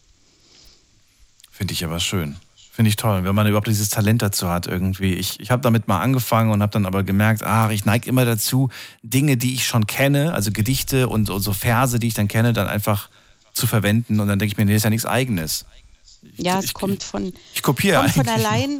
Finde 1.49 1.73
ich 1.73 1.83
aber 1.83 1.99
schön. 1.99 2.37
Finde 2.73 2.87
ich 2.89 2.95
toll, 2.95 3.25
wenn 3.25 3.35
man 3.35 3.45
überhaupt 3.47 3.67
dieses 3.67 3.89
Talent 3.89 4.21
dazu 4.21 4.47
hat 4.49 4.65
irgendwie. 4.65 5.13
Ich, 5.15 5.39
ich 5.41 5.51
habe 5.51 5.61
damit 5.61 5.89
mal 5.89 5.99
angefangen 5.99 6.51
und 6.51 6.61
habe 6.61 6.71
dann 6.71 6.85
aber 6.85 7.03
gemerkt, 7.03 7.43
ach, 7.43 7.69
ich 7.69 7.83
neige 7.83 8.07
immer 8.07 8.23
dazu, 8.23 8.69
Dinge, 9.03 9.35
die 9.35 9.53
ich 9.53 9.67
schon 9.67 9.87
kenne, 9.87 10.33
also 10.33 10.51
Gedichte 10.51 11.09
und, 11.09 11.29
und 11.29 11.41
so 11.41 11.51
Verse, 11.51 11.99
die 11.99 12.07
ich 12.07 12.13
dann 12.13 12.29
kenne, 12.29 12.53
dann 12.53 12.67
einfach 12.67 13.09
zu 13.53 13.67
verwenden. 13.67 14.21
Und 14.21 14.29
dann 14.29 14.39
denke 14.39 14.53
ich 14.53 14.57
mir, 14.57 14.63
nee, 14.65 14.71
das 14.71 14.77
ist 14.79 14.83
ja 14.85 14.89
nichts 14.89 15.05
Eigenes. 15.05 15.65
Ja, 16.37 16.59
es 16.59 16.73
kommt 16.73 17.03
von, 17.03 17.33
Ich 17.53 17.61
kopiere 17.61 17.99
kommt 18.03 18.13
von 18.13 18.27
eigentlich. 18.29 18.45
allein. 18.47 18.79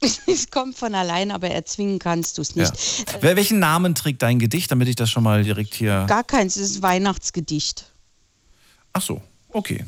Es 0.28 0.48
kommt 0.52 0.76
von 0.78 0.94
allein, 0.94 1.32
aber 1.32 1.50
erzwingen 1.50 1.98
kannst 1.98 2.38
du 2.38 2.42
es 2.42 2.54
nicht. 2.54 2.72
Ja. 2.72 3.18
Wel- 3.20 3.34
Welchen 3.34 3.58
Namen 3.58 3.96
trägt 3.96 4.22
dein 4.22 4.38
Gedicht, 4.38 4.70
damit 4.70 4.86
ich 4.86 4.94
das 4.94 5.10
schon 5.10 5.24
mal 5.24 5.42
direkt 5.42 5.74
hier. 5.74 6.04
Gar 6.08 6.22
keins, 6.22 6.54
es 6.54 6.70
ist 6.70 6.76
ein 6.78 6.82
Weihnachtsgedicht. 6.82 7.90
Ach 8.92 9.02
so, 9.02 9.20
okay. 9.48 9.84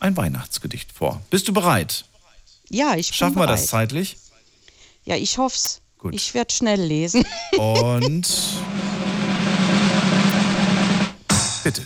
Ein 0.00 0.16
Weihnachtsgedicht 0.16 0.90
vor. 0.92 1.22
Bist 1.30 1.46
du 1.46 1.52
bereit? 1.52 2.04
Ja, 2.70 2.96
ich 2.96 3.08
bin 3.08 3.14
Schaffen 3.14 3.36
wir 3.36 3.46
das 3.46 3.66
zeitlich? 3.66 4.16
Ja, 5.04 5.16
ich 5.16 5.38
hoff's. 5.38 5.80
Gut. 5.98 6.14
Ich 6.14 6.34
werde 6.34 6.52
schnell 6.52 6.80
lesen. 6.80 7.24
Und. 7.56 8.28
Bitte. 11.64 11.82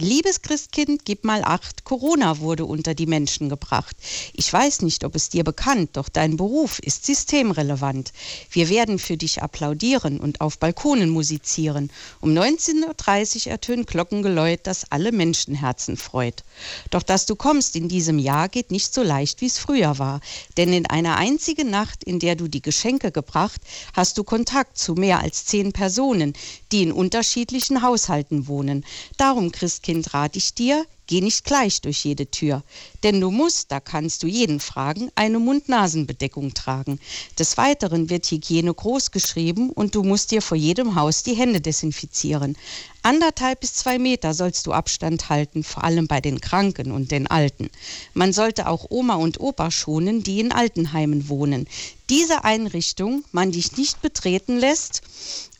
Liebes 0.00 0.42
Christkind, 0.42 1.04
gib 1.04 1.24
mal 1.24 1.42
acht, 1.42 1.82
Corona 1.82 2.38
wurde 2.38 2.66
unter 2.66 2.94
die 2.94 3.06
Menschen 3.06 3.48
gebracht. 3.48 3.96
Ich 4.32 4.52
weiß 4.52 4.82
nicht, 4.82 5.02
ob 5.02 5.16
es 5.16 5.28
dir 5.28 5.42
bekannt, 5.42 5.90
doch 5.94 6.08
dein 6.08 6.36
Beruf 6.36 6.78
ist 6.78 7.04
systemrelevant. 7.04 8.12
Wir 8.48 8.68
werden 8.68 9.00
für 9.00 9.16
dich 9.16 9.42
applaudieren 9.42 10.20
und 10.20 10.40
auf 10.40 10.60
Balkonen 10.60 11.10
musizieren. 11.10 11.90
Um 12.20 12.30
19.30 12.30 13.46
Uhr 13.46 13.50
ertönt 13.50 13.88
Glockengeläut, 13.88 14.60
das 14.62 14.86
alle 14.92 15.10
Menschenherzen 15.10 15.96
freut. 15.96 16.44
Doch 16.90 17.02
dass 17.02 17.26
du 17.26 17.34
kommst 17.34 17.74
in 17.74 17.88
diesem 17.88 18.20
Jahr 18.20 18.48
geht 18.48 18.70
nicht 18.70 18.94
so 18.94 19.02
leicht, 19.02 19.40
wie 19.40 19.46
es 19.46 19.58
früher 19.58 19.98
war. 19.98 20.20
Denn 20.56 20.72
in 20.72 20.86
einer 20.86 21.16
einzigen 21.16 21.70
Nacht, 21.70 22.04
in 22.04 22.20
der 22.20 22.36
du 22.36 22.46
die 22.46 22.62
Geschenke 22.62 23.10
gebracht, 23.10 23.60
hast 23.94 24.16
du 24.16 24.22
Kontakt 24.22 24.78
zu 24.78 24.94
mehr 24.94 25.18
als 25.18 25.44
zehn 25.46 25.72
Personen, 25.72 26.34
die 26.72 26.82
in 26.82 26.92
unterschiedlichen 26.92 27.82
Haushalten 27.82 28.46
wohnen. 28.46 28.84
Darum, 29.16 29.52
Christkind, 29.52 30.14
rate 30.14 30.38
ich 30.38 30.54
dir, 30.54 30.84
geh 31.08 31.20
nicht 31.22 31.44
gleich 31.44 31.80
durch 31.80 32.04
jede 32.04 32.30
Tür. 32.30 32.62
Denn 33.02 33.20
du 33.20 33.30
musst, 33.30 33.72
da 33.72 33.80
kannst 33.80 34.22
du 34.22 34.26
jeden 34.26 34.60
fragen, 34.60 35.10
eine 35.14 35.38
Mund-Nasen-Bedeckung 35.38 36.54
tragen. 36.54 37.00
Des 37.38 37.56
Weiteren 37.56 38.10
wird 38.10 38.30
Hygiene 38.30 38.72
groß 38.72 39.10
geschrieben 39.10 39.70
und 39.70 39.94
du 39.94 40.02
musst 40.02 40.30
dir 40.30 40.42
vor 40.42 40.56
jedem 40.56 40.94
Haus 40.94 41.22
die 41.22 41.34
Hände 41.34 41.60
desinfizieren. 41.60 42.56
Anderthalb 43.02 43.60
bis 43.60 43.74
zwei 43.74 43.98
Meter 43.98 44.34
sollst 44.34 44.66
du 44.66 44.72
Abstand 44.72 45.30
halten, 45.30 45.64
vor 45.64 45.82
allem 45.82 46.08
bei 46.08 46.20
den 46.20 46.40
Kranken 46.40 46.92
und 46.92 47.10
den 47.10 47.26
Alten. 47.26 47.70
Man 48.12 48.32
sollte 48.32 48.68
auch 48.68 48.86
Oma 48.90 49.14
und 49.14 49.40
Opa 49.40 49.70
schonen, 49.70 50.22
die 50.22 50.40
in 50.40 50.52
Altenheimen 50.52 51.28
wohnen. 51.28 51.66
Diese 52.10 52.44
Einrichtung 52.44 53.24
man 53.32 53.52
dich 53.52 53.76
nicht 53.76 54.02
betreten 54.02 54.58
lässt, 54.58 55.02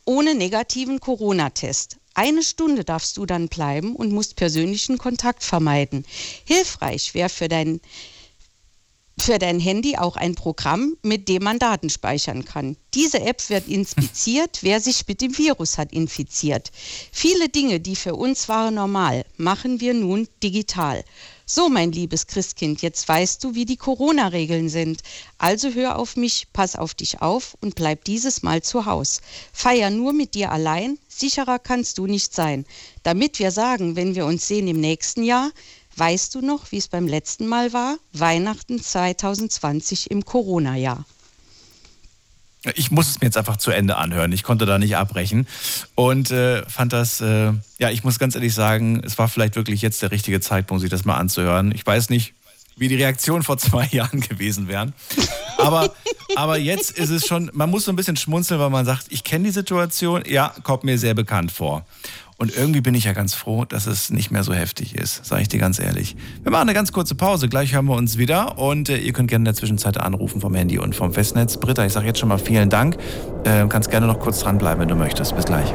ohne 0.09 0.33
negativen 0.33 0.99
Corona-Test. 0.99 1.97
Eine 2.15 2.41
Stunde 2.41 2.83
darfst 2.83 3.15
du 3.17 3.27
dann 3.27 3.47
bleiben 3.47 3.95
und 3.95 4.11
musst 4.11 4.35
persönlichen 4.35 4.97
Kontakt 4.97 5.43
vermeiden. 5.43 6.03
Hilfreich 6.45 7.13
wäre 7.13 7.29
für 7.29 7.47
dein 7.47 7.79
für 9.19 9.37
dein 9.37 9.59
Handy 9.59 9.97
auch 9.97 10.15
ein 10.15 10.33
Programm, 10.33 10.95
mit 11.03 11.27
dem 11.27 11.43
man 11.43 11.59
Daten 11.59 11.89
speichern 11.89 12.45
kann. 12.45 12.77
Diese 12.93 13.19
App 13.19 13.49
wird 13.49 13.67
inspiziert, 13.67 14.59
wer 14.61 14.79
sich 14.79 15.05
mit 15.07 15.19
dem 15.21 15.37
Virus 15.37 15.77
hat 15.77 15.91
infiziert. 15.91 16.71
Viele 17.11 17.49
Dinge, 17.49 17.81
die 17.81 17.97
für 17.97 18.15
uns 18.15 18.47
waren 18.47 18.75
normal, 18.75 19.25
machen 19.35 19.81
wir 19.81 19.93
nun 19.93 20.27
digital. 20.41 21.03
So, 21.51 21.67
mein 21.67 21.91
liebes 21.91 22.27
Christkind, 22.27 22.83
jetzt 22.83 23.09
weißt 23.09 23.43
du, 23.43 23.55
wie 23.55 23.65
die 23.65 23.75
Corona-Regeln 23.75 24.69
sind. 24.69 25.01
Also 25.39 25.69
hör 25.73 25.97
auf 25.97 26.15
mich, 26.15 26.45
pass 26.53 26.75
auf 26.75 26.93
dich 26.93 27.23
auf 27.23 27.57
und 27.59 27.73
bleib 27.73 28.03
dieses 28.03 28.43
Mal 28.43 28.61
zu 28.61 28.85
Haus. 28.85 29.21
Feier 29.51 29.89
nur 29.89 30.13
mit 30.13 30.35
dir 30.35 30.51
allein, 30.51 30.99
sicherer 31.07 31.57
kannst 31.57 31.97
du 31.97 32.05
nicht 32.05 32.35
sein. 32.35 32.67
Damit 33.01 33.39
wir 33.39 33.49
sagen, 33.49 33.95
wenn 33.95 34.13
wir 34.13 34.27
uns 34.27 34.47
sehen 34.47 34.67
im 34.67 34.79
nächsten 34.79 35.23
Jahr, 35.23 35.49
Weißt 35.95 36.35
du 36.35 36.41
noch, 36.41 36.71
wie 36.71 36.77
es 36.77 36.87
beim 36.87 37.07
letzten 37.07 37.47
Mal 37.47 37.73
war? 37.73 37.97
Weihnachten 38.13 38.81
2020 38.81 40.11
im 40.11 40.23
Corona-Jahr. 40.23 41.03
Ich 42.75 42.91
muss 42.91 43.09
es 43.09 43.21
mir 43.21 43.27
jetzt 43.27 43.37
einfach 43.37 43.57
zu 43.57 43.71
Ende 43.71 43.95
anhören. 43.95 44.33
Ich 44.33 44.43
konnte 44.43 44.65
da 44.65 44.77
nicht 44.77 44.97
abbrechen 44.97 45.47
und 45.95 46.29
äh, 46.31 46.63
fand 46.69 46.91
das, 46.91 47.21
äh, 47.21 47.53
ja, 47.77 47.89
ich 47.89 48.03
muss 48.03 48.19
ganz 48.19 48.35
ehrlich 48.35 48.53
sagen, 48.53 49.01
es 49.05 49.17
war 49.17 49.29
vielleicht 49.29 49.55
wirklich 49.55 49.81
jetzt 49.81 50.01
der 50.01 50.11
richtige 50.11 50.41
Zeitpunkt, 50.41 50.81
sich 50.81 50.89
das 50.89 51.05
mal 51.05 51.15
anzuhören. 51.15 51.71
Ich 51.73 51.85
weiß 51.85 52.09
nicht, 52.09 52.33
wie 52.75 52.87
die 52.87 52.95
Reaktionen 52.95 53.43
vor 53.43 53.57
zwei 53.57 53.85
Jahren 53.91 54.19
gewesen 54.19 54.67
wären. 54.67 54.93
Aber, 55.57 55.93
aber 56.35 56.57
jetzt 56.57 56.91
ist 56.91 57.09
es 57.09 57.27
schon, 57.27 57.49
man 57.53 57.69
muss 57.69 57.85
so 57.85 57.91
ein 57.91 57.95
bisschen 57.95 58.17
schmunzeln, 58.17 58.59
weil 58.59 58.69
man 58.69 58.85
sagt, 58.85 59.07
ich 59.09 59.23
kenne 59.23 59.45
die 59.45 59.51
Situation, 59.51 60.23
ja, 60.25 60.53
kommt 60.63 60.83
mir 60.83 60.97
sehr 60.97 61.13
bekannt 61.13 61.51
vor. 61.51 61.85
Und 62.39 62.55
irgendwie 62.55 62.79
bin 62.79 62.95
ich 62.95 63.03
ja 63.03 63.11
ganz 63.11 63.33
froh, 63.33 63.65
dass 63.65 63.85
es 63.85 64.11
nicht 64.11 64.31
mehr 64.31 64.43
so 64.43 64.53
heftig 64.53 64.95
ist, 64.95 65.25
sage 65.25 65.41
ich 65.41 65.49
dir 65.49 65.59
ganz 65.59 65.77
ehrlich. 65.77 66.15
Wir 66.41 66.53
machen 66.53 66.63
eine 66.63 66.73
ganz 66.73 66.93
kurze 66.93 67.13
Pause, 67.13 67.49
gleich 67.49 67.73
hören 67.73 67.85
wir 67.87 67.97
uns 67.97 68.17
wieder 68.17 68.57
und 68.57 68.87
äh, 68.87 68.97
ihr 68.97 69.11
könnt 69.11 69.27
gerne 69.29 69.41
in 69.41 69.45
der 69.45 69.55
Zwischenzeit 69.55 69.97
anrufen 69.97 70.39
vom 70.39 70.55
Handy 70.55 70.79
und 70.79 70.95
vom 70.95 71.11
Festnetz. 71.11 71.57
Britta, 71.57 71.85
ich 71.85 71.91
sage 71.91 72.07
jetzt 72.07 72.17
schon 72.17 72.29
mal 72.29 72.39
vielen 72.39 72.69
Dank. 72.69 72.95
Äh, 73.43 73.67
kannst 73.67 73.91
gerne 73.91 74.07
noch 74.07 74.19
kurz 74.21 74.39
dranbleiben, 74.39 74.79
wenn 74.79 74.87
du 74.87 74.95
möchtest. 74.95 75.35
Bis 75.35 75.43
gleich. 75.43 75.67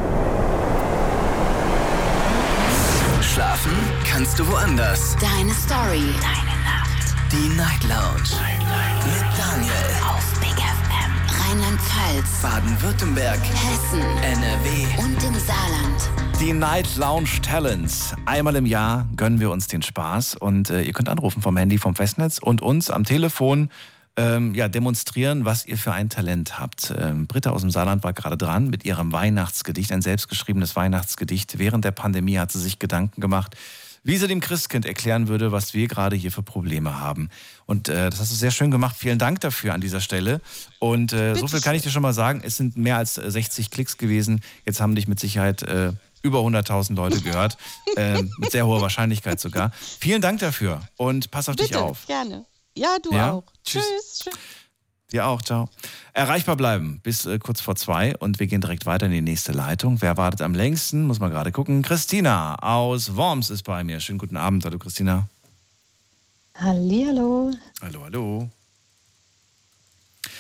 Schlafen 3.21 3.73
kannst 4.11 4.39
du 4.39 4.49
woanders. 4.49 5.17
Deine 5.21 5.53
Story. 5.53 6.15
Deine 6.23 6.55
Nacht. 6.65 7.15
Die 7.31 7.57
Night 7.57 7.83
Lounge. 7.83 8.41
Mit. 8.41 8.65
Auf 9.05 9.05
Big 9.05 9.35
FM. 9.35 9.44
Rheinland-Pfalz. 11.85 12.43
Baden-Württemberg. 12.43 13.41
Hessen. 13.41 14.01
NRW. 14.01 15.03
Und 15.03 15.23
im 15.25 15.35
Saarland. 15.39 16.11
Die 16.41 16.53
Night 16.53 16.97
Lounge 16.97 17.41
Talents. 17.43 18.15
Einmal 18.27 18.57
im 18.57 18.67
Jahr 18.67 19.09
gönnen 19.17 19.41
wir 19.41 19.51
uns 19.51 19.67
den 19.67 19.83
Spaß 19.83 20.37
und 20.37 20.71
äh, 20.71 20.83
ihr 20.83 20.93
könnt 20.93 21.09
anrufen 21.09 21.43
vom 21.43 21.57
Handy, 21.57 21.79
vom 21.79 21.95
Festnetz 21.95 22.39
und 22.39 22.63
uns 22.63 22.91
am 22.91 23.05
Telefon 23.05 23.71
ähm, 24.17 24.55
ja, 24.55 24.69
demonstrieren, 24.69 25.45
was 25.45 25.67
ihr 25.67 25.77
für 25.77 25.93
ein 25.93 26.09
Talent 26.09 26.59
habt. 26.59 26.95
Ähm, 26.97 27.27
Britta 27.27 27.51
aus 27.51 27.63
dem 27.63 27.71
Saarland 27.71 28.05
war 28.05 28.13
gerade 28.13 28.37
dran 28.37 28.69
mit 28.71 28.85
ihrem 28.85 29.13
Weihnachtsgedicht, 29.13 29.93
ein 29.93 30.03
selbstgeschriebenes 30.03 30.77
Weihnachtsgedicht. 30.77 31.59
Während 31.59 31.85
der 31.85 31.93
Pandemie 31.93 32.39
hat 32.39 32.53
sie 32.53 32.61
sich 32.61 32.79
Gedanken 32.79 33.21
gemacht, 33.21 33.57
wie 34.05 34.17
sie 34.19 34.29
dem 34.29 34.41
Christkind 34.41 34.87
erklären 34.87 35.27
würde, 35.29 35.51
was 35.51 35.75
wir 35.75 35.89
gerade 35.89 36.15
hier 36.15 36.31
für 36.31 36.43
Probleme 36.43 37.01
haben. 37.01 37.31
Und 37.67 37.89
äh, 37.89 38.11
das 38.11 38.21
hast 38.21 38.31
du 38.31 38.37
sehr 38.37 38.51
schön 38.53 38.71
gemacht. 38.71 38.95
Vielen 38.99 39.19
Dank 39.19 39.41
dafür 39.41 39.75
an 39.75 39.81
dieser 39.81 40.01
Stelle. 40.01 40.41
Und 40.79 41.13
äh, 41.13 41.35
so 41.35 41.49
viel 41.49 41.61
kann 41.61 41.75
ich 41.75 41.83
dir 41.83 41.91
schon 41.91 42.03
mal 42.03 42.13
sagen. 42.13 42.43
Es 42.45 42.57
sind 42.57 42.77
mehr 42.77 42.99
als 42.99 43.19
äh, 43.19 43.31
60 43.31 43.71
Klicks 43.71 43.97
gewesen. 43.97 44.41
Jetzt 44.67 44.81
haben 44.81 44.95
dich 44.95 45.09
mit 45.09 45.19
Sicherheit 45.19 45.63
äh, 45.63 45.93
über 46.23 46.41
100.000 46.41 46.95
Leute 46.95 47.21
gehört. 47.23 47.57
äh, 47.97 48.23
mit 48.39 48.51
sehr 48.53 48.67
hoher 48.67 48.81
Wahrscheinlichkeit 48.83 49.41
sogar. 49.41 49.73
Vielen 49.99 50.21
Dank 50.23 50.41
dafür 50.41 50.83
und 50.97 51.31
pass 51.31 51.49
auf 51.49 51.57
dich 51.57 51.69
Bitte, 51.69 51.81
auf. 51.83 52.07
gerne. 52.07 52.45
Ja, 52.77 52.97
du 53.03 53.13
Ja? 53.13 53.33
auch. 53.33 53.45
Tschüss. 53.65 53.85
Tschüss. 54.23 54.35
Dir 55.15 55.27
auch, 55.29 55.43
ciao. 55.43 55.69
Erreichbar 56.13 56.57
bleiben 56.57 56.99
bis 57.05 57.25
äh, 57.25 57.39
kurz 57.39 57.61
vor 57.61 57.77
zwei 57.77 58.17
und 58.17 58.41
wir 58.41 58.49
gehen 58.49 58.61
direkt 58.61 58.85
weiter 58.85 59.07
in 59.07 59.13
die 59.13 59.21
nächste 59.21 59.53
Leitung. 59.53 60.03
Wer 60.03 60.17
wartet 60.17 60.43
am 60.43 60.55
längsten? 60.55 61.07
Muss 61.07 61.21
man 61.21 61.31
gerade 61.31 61.53
gucken. 61.53 61.83
Christina 61.83 62.57
aus 62.57 63.15
Worms 63.15 63.49
ist 63.49 63.63
bei 63.63 63.85
mir. 63.85 64.01
Schönen 64.01 64.19
guten 64.19 64.37
Abend. 64.37 64.65
Hallo 64.65 64.77
Christina. 64.81 65.29
Hallihallo. 66.57 67.53
Hallo, 67.81 68.03
hallo. 68.03 68.51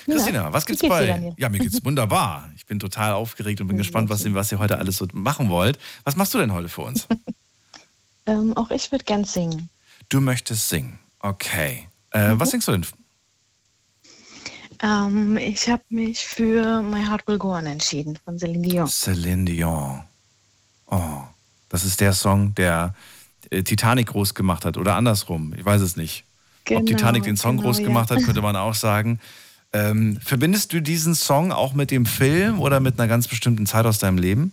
Ja, 0.06 0.14
Christina, 0.16 0.52
was 0.52 0.66
gibt's 0.66 0.82
geht's 0.82 0.92
dir, 0.92 1.00
bei? 1.00 1.06
Daniel? 1.06 1.34
Ja, 1.38 1.48
mir 1.50 1.58
geht's 1.60 1.84
wunderbar. 1.84 2.50
Ich 2.56 2.66
bin 2.66 2.80
total 2.80 3.12
aufgeregt 3.12 3.60
und 3.60 3.68
bin 3.68 3.76
gespannt, 3.76 4.10
was, 4.10 4.24
ihr- 4.24 4.34
was 4.34 4.50
ihr 4.50 4.58
heute 4.58 4.78
alles 4.78 4.96
so 4.96 5.06
machen 5.12 5.50
wollt. 5.50 5.78
Was 6.02 6.16
machst 6.16 6.34
du 6.34 6.38
denn 6.38 6.52
heute 6.52 6.68
für 6.68 6.82
uns? 6.82 7.06
Ähm, 8.26 8.56
auch 8.56 8.70
ich 8.70 8.90
würde 8.90 9.04
gern 9.04 9.24
singen. 9.24 9.68
Du 10.08 10.18
möchtest 10.22 10.70
singen. 10.70 10.98
Okay. 11.20 11.88
Äh, 12.10 12.30
Mhm. 12.32 12.40
Was 12.40 12.52
singst 12.52 12.66
du 12.68 12.72
denn? 12.72 12.86
Ähm, 14.82 15.36
ich 15.36 15.68
habe 15.68 15.82
mich 15.88 16.26
für 16.26 16.82
My 16.82 17.04
Heart 17.04 17.26
Will 17.26 17.38
Go 17.38 17.54
On 17.54 17.66
entschieden 17.66 18.18
von 18.24 18.38
Celine 18.38 18.66
Dion. 18.66 18.86
Celine 18.88 19.44
Dion. 19.44 20.02
Oh, 20.86 21.22
das 21.68 21.84
ist 21.84 22.00
der 22.00 22.12
Song, 22.12 22.54
der 22.54 22.94
äh, 23.50 23.62
Titanic 23.62 24.08
groß 24.08 24.34
gemacht 24.34 24.64
hat 24.64 24.76
oder 24.76 24.96
andersrum. 24.96 25.54
Ich 25.56 25.64
weiß 25.64 25.80
es 25.80 25.96
nicht. 25.96 26.24
Ob 26.60 26.66
Genau, 26.66 26.84
Titanic 26.84 27.24
den 27.24 27.36
Song 27.36 27.56
genau, 27.56 27.68
groß 27.68 27.80
ja. 27.80 27.86
gemacht 27.86 28.10
hat, 28.10 28.22
könnte 28.22 28.42
man 28.42 28.56
auch 28.56 28.74
sagen. 28.74 29.20
Ähm, 29.72 30.18
verbindest 30.22 30.72
du 30.72 30.80
diesen 30.80 31.14
Song 31.14 31.52
auch 31.52 31.74
mit 31.74 31.90
dem 31.90 32.06
Film 32.06 32.60
oder 32.60 32.80
mit 32.80 32.98
einer 32.98 33.08
ganz 33.08 33.26
bestimmten 33.28 33.66
Zeit 33.66 33.86
aus 33.86 33.98
deinem 33.98 34.18
Leben? 34.18 34.52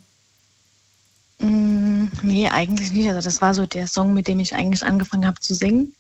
Mm, 1.40 2.06
nee, 2.24 2.50
eigentlich 2.50 2.92
nicht. 2.92 3.08
Also 3.08 3.22
das 3.22 3.42
war 3.42 3.54
so 3.54 3.66
der 3.66 3.88
Song, 3.88 4.14
mit 4.14 4.28
dem 4.28 4.40
ich 4.40 4.56
eigentlich 4.56 4.84
angefangen 4.84 5.26
habe 5.26 5.40
zu 5.40 5.54
singen. 5.54 5.94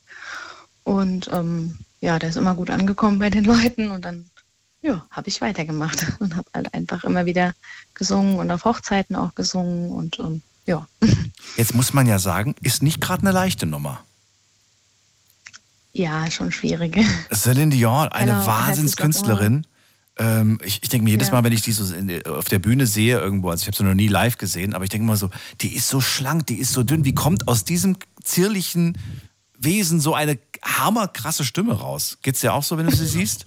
Und 0.83 1.29
ähm, 1.31 1.77
ja, 2.01 2.19
der 2.19 2.29
ist 2.29 2.35
immer 2.35 2.55
gut 2.55 2.69
angekommen 2.69 3.19
bei 3.19 3.29
den 3.29 3.43
Leuten 3.45 3.91
und 3.91 4.03
dann 4.03 4.25
ja, 4.81 5.05
habe 5.11 5.29
ich 5.29 5.39
weitergemacht 5.41 6.05
und 6.19 6.35
habe 6.35 6.49
halt 6.53 6.73
einfach 6.73 7.03
immer 7.03 7.25
wieder 7.25 7.53
gesungen 7.93 8.39
und 8.39 8.51
auf 8.51 8.65
Hochzeiten 8.65 9.15
auch 9.15 9.35
gesungen 9.35 9.91
und 9.91 10.19
ähm, 10.19 10.41
ja. 10.65 10.87
Jetzt 11.57 11.75
muss 11.75 11.93
man 11.93 12.07
ja 12.07 12.19
sagen, 12.19 12.55
ist 12.61 12.83
nicht 12.83 12.99
gerade 12.99 13.21
eine 13.21 13.31
leichte 13.31 13.65
Nummer. 13.65 14.03
Ja, 15.93 16.29
schon 16.31 16.51
schwierig. 16.51 16.97
Celine 17.33 17.75
Dion, 17.75 18.07
eine 18.09 18.31
Genau, 18.31 18.45
Wahnsinnskünstlerin. 18.45 19.67
Ähm, 20.17 20.59
ich 20.63 20.79
ich 20.81 20.89
denke 20.89 21.03
mir 21.03 21.11
jedes 21.11 21.27
Ja. 21.27 21.33
Mal, 21.33 21.43
wenn 21.43 21.51
ich 21.51 21.63
die 21.63 21.73
so 21.73 21.83
auf 22.31 22.45
der 22.45 22.59
Bühne 22.59 22.87
sehe 22.87 23.19
irgendwo, 23.19 23.49
also 23.49 23.63
ich 23.63 23.67
habe 23.67 23.75
sie 23.75 23.83
noch 23.83 23.93
nie 23.93 24.07
live 24.07 24.37
gesehen, 24.37 24.73
aber 24.73 24.85
ich 24.85 24.89
denke 24.89 25.03
immer 25.03 25.17
so, 25.17 25.29
die 25.59 25.75
ist 25.75 25.89
so 25.89 25.99
schlank, 25.99 26.47
die 26.47 26.59
ist 26.59 26.71
so 26.71 26.83
dünn. 26.83 27.03
Wie 27.03 27.13
kommt 27.13 27.47
aus 27.49 27.65
diesem 27.65 27.97
zierlichen 28.23 28.97
Wesen 29.61 29.99
so 29.99 30.13
eine 30.13 30.39
hammerkrasse 30.63 31.45
Stimme 31.45 31.73
raus? 31.73 32.17
Geht's 32.21 32.41
dir 32.41 32.53
auch 32.53 32.63
so, 32.63 32.77
wenn 32.77 32.87
du 32.87 32.95
sie 32.95 33.07
siehst? 33.07 33.45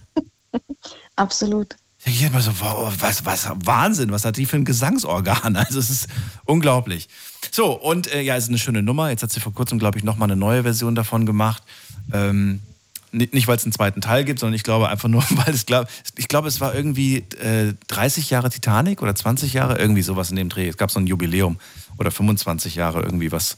Absolut. 1.17 1.77
Ich 2.07 2.19
denke 2.19 2.35
immer 2.35 2.43
so, 2.43 2.53
was, 3.01 3.25
was, 3.25 3.49
Wahnsinn, 3.65 4.13
was 4.13 4.25
hat 4.25 4.37
die 4.37 4.47
für 4.47 4.57
ein 4.57 4.65
Gesangsorgan? 4.65 5.57
Also 5.65 5.79
es 5.79 5.91
ist 5.91 6.09
unglaublich. 6.45 7.09
So, 7.51 7.73
und 7.73 8.13
äh, 8.13 8.21
ja, 8.21 8.37
es 8.37 8.45
ist 8.45 8.51
eine 8.51 8.59
schöne 8.59 8.83
Nummer. 8.83 9.09
Jetzt 9.11 9.23
hat 9.23 9.31
sie 9.31 9.41
vor 9.41 9.55
kurzem, 9.55 9.79
glaube 9.79 9.99
ich, 9.99 10.05
nochmal 10.05 10.31
eine 10.31 10.37
neue 10.37 10.63
Version 10.65 10.95
davon 10.95 11.25
gemacht. 11.25 11.63
Ähm, 12.13 12.61
nicht, 13.15 13.33
nicht 13.33 13.49
weil 13.49 13.57
es 13.57 13.65
einen 13.65 13.73
zweiten 13.73 14.01
Teil 14.01 14.25
gibt, 14.25 14.41
sondern 14.41 14.55
ich 14.55 14.65
glaube 14.65 14.89
einfach 14.89 15.09
nur, 15.09 15.23
weil 15.31 15.55
es, 15.55 15.65
glaub, 15.65 15.89
ich 16.17 16.29
glaube, 16.29 16.49
es 16.49 16.61
war 16.61 16.75
irgendwie 16.75 17.19
äh, 17.41 17.73
30 17.89 18.29
Jahre 18.29 18.51
Titanic 18.51 19.01
oder 19.03 19.15
20 19.15 19.55
Jahre, 19.55 19.79
irgendwie 19.79 20.03
sowas 20.03 20.31
in 20.31 20.37
dem 20.37 20.49
Dreh. 20.49 20.69
Es 20.69 20.77
gab 20.77 20.91
so 20.91 21.01
ein 21.01 21.07
Jubiläum 21.07 21.59
oder 21.99 22.11
25 22.11 22.75
Jahre 22.75 23.03
irgendwie 23.03 23.33
was. 23.33 23.57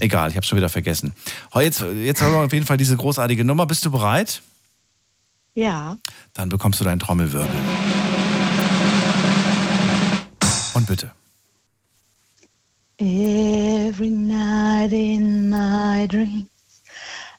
Egal, 0.00 0.30
ich 0.30 0.36
habe 0.36 0.44
schon 0.44 0.56
wieder 0.56 0.68
vergessen. 0.68 1.14
Jetzt, 1.54 1.80
jetzt 1.80 2.20
haben 2.20 2.32
wir 2.32 2.40
auf 2.40 2.52
jeden 2.52 2.66
Fall 2.66 2.76
diese 2.76 2.96
großartige 2.96 3.44
Nummer. 3.44 3.66
Bist 3.66 3.84
du 3.84 3.90
bereit? 3.90 4.42
Ja. 5.54 5.96
Dann 6.32 6.48
bekommst 6.48 6.80
du 6.80 6.84
deinen 6.84 6.98
Trommelwirbel. 6.98 7.56
Und 10.74 10.86
bitte. 10.86 11.12
Every 12.98 14.10
night 14.10 14.92
in 14.92 15.50
my 15.50 16.06
dreams, 16.06 16.48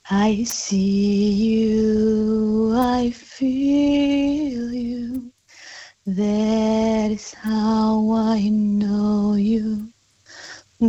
I 0.10 0.44
see 0.46 1.32
you, 1.32 2.74
I 2.76 3.12
feel 3.12 4.74
you. 4.74 5.32
That 6.06 7.12
is 7.12 7.34
how 7.34 8.12
I 8.12 8.50
know 8.50 9.36
you 9.36 9.95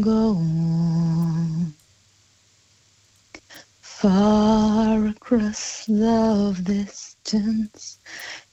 go 0.01 0.37
on. 0.37 1.75
Far 3.81 5.07
across 5.07 5.87
the 5.87 6.61
distance 6.63 7.99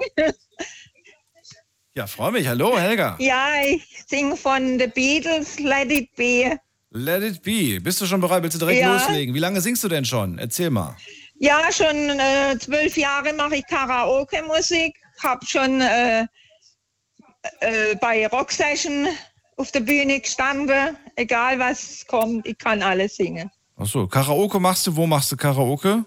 Ja, 1.94 2.06
freue 2.08 2.32
mich. 2.32 2.46
Hallo, 2.48 2.76
Helga. 2.78 3.16
Ja, 3.20 3.46
ich 3.64 3.84
singe 4.08 4.36
von 4.36 4.78
The 4.78 4.88
Beatles, 4.88 5.58
Let 5.60 5.90
It 5.92 6.14
Be. 6.16 6.58
Let 6.92 7.22
it 7.22 7.40
be. 7.42 7.80
Bist 7.80 8.00
du 8.00 8.06
schon 8.06 8.20
bereit? 8.20 8.42
Willst 8.42 8.56
du 8.56 8.58
direkt 8.58 8.80
Ja. 8.80 8.92
loslegen? 8.94 9.32
Wie 9.32 9.38
lange 9.38 9.60
singst 9.60 9.84
du 9.84 9.88
denn 9.88 10.04
schon? 10.04 10.38
Erzähl 10.38 10.70
mal. 10.70 10.96
Ja, 11.42 11.72
schon 11.72 11.96
äh, 12.20 12.58
zwölf 12.58 12.98
Jahre 12.98 13.32
mache 13.32 13.56
ich 13.56 13.66
Karaoke-Musik. 13.66 14.94
Hab 15.22 15.42
schon 15.46 15.80
äh, 15.80 16.26
äh, 17.60 17.96
bei 17.98 18.26
Rock 18.26 18.52
Session 18.52 19.08
auf 19.56 19.72
der 19.72 19.80
Bühne 19.80 20.20
gestanden. 20.20 20.98
Egal 21.16 21.58
was 21.58 22.06
kommt, 22.06 22.46
ich 22.46 22.58
kann 22.58 22.82
alles 22.82 23.16
singen. 23.16 23.50
Achso, 23.78 24.06
Karaoke 24.06 24.60
machst 24.60 24.86
du? 24.86 24.94
Wo 24.94 25.06
machst 25.06 25.32
du 25.32 25.36
Karaoke? 25.38 26.04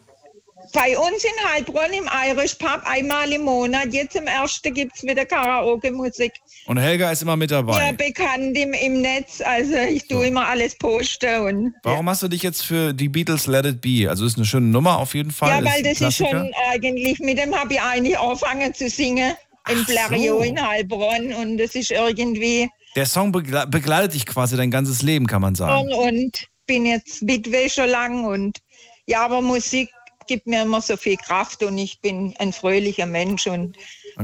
Bei 0.74 0.98
uns 0.98 1.24
in 1.24 1.50
Heilbronn 1.50 1.94
im 1.94 2.10
Irish 2.30 2.56
Pub 2.56 2.82
einmal 2.86 3.32
im 3.32 3.44
Monat. 3.44 3.94
Jetzt 3.94 4.16
im 4.16 4.26
ersten 4.26 4.74
gibt 4.74 4.96
es 4.96 5.04
wieder 5.04 5.24
Karaoke-Musik. 5.24 6.34
Und 6.66 6.78
Helga 6.78 7.12
ist 7.12 7.22
immer 7.22 7.38
mit 7.38 7.52
dabei. 7.52 7.78
Ja, 7.78 7.92
bekannt 7.92 8.58
im, 8.58 8.74
im 8.74 9.02
Netz. 9.02 9.40
Also 9.42 9.76
ich 9.76 10.08
tue 10.08 10.28
immer 10.28 10.48
alles 10.48 10.76
posten. 10.76 11.42
Und, 11.42 11.74
Warum 11.84 12.10
hast 12.10 12.24
du 12.24 12.28
dich 12.28 12.42
jetzt 12.42 12.66
für 12.66 12.92
die 12.92 13.08
Beatles 13.08 13.46
Let 13.46 13.66
It 13.66 13.82
Be? 13.82 14.10
Also 14.10 14.26
ist 14.26 14.36
eine 14.38 14.46
schöne 14.46 14.66
Nummer 14.66 14.98
auf 14.98 15.14
jeden 15.14 15.30
Fall. 15.30 15.64
ja, 15.64 15.72
weil 15.72 15.84
das 15.84 16.02
ist 16.02 16.18
schon 16.18 16.52
eigentlich, 16.72 17.20
mit 17.20 17.38
dem 17.38 17.54
habe 17.54 17.74
ich 17.76 17.82
eigentlich 17.82 18.18
angefangen 18.18 18.74
zu 18.74 18.90
singen. 18.90 19.34
Im 19.70 19.86
Blériot 19.86 20.44
in 20.44 20.68
Heilbronn. 20.68 21.34
Und 21.36 21.60
das 21.60 21.76
ist 21.76 21.92
irgendwie. 21.92 22.68
Der 22.96 23.06
Song 23.06 23.32
begle 23.32 23.68
begleitet 23.68 24.16
dich 24.16 24.26
quasi 24.26 24.58
dein 24.58 24.72
ganzes 24.72 25.04
Leben, 25.04 25.28
kann 25.28 25.42
man 25.42 25.54
sagen. 25.54 25.94
Und, 25.94 25.94
und 25.94 26.48
bin 26.66 26.88
jetzt 26.88 27.28
Witwe 27.28 27.70
schon 27.70 27.90
lang. 27.90 28.26
Und 28.26 28.58
ja, 29.06 29.24
aber 29.24 29.42
Musik 29.42 29.90
gibt 30.28 30.48
mir 30.48 30.62
immer 30.64 30.82
so 30.82 30.98
viel 30.98 31.18
Kraft 31.18 31.64
und 31.64 31.78
ich 31.78 32.00
bin 32.02 32.36
ein 32.40 32.54
fröhlicher 32.54 33.06
Mensch 33.06 33.48
und 33.48 33.78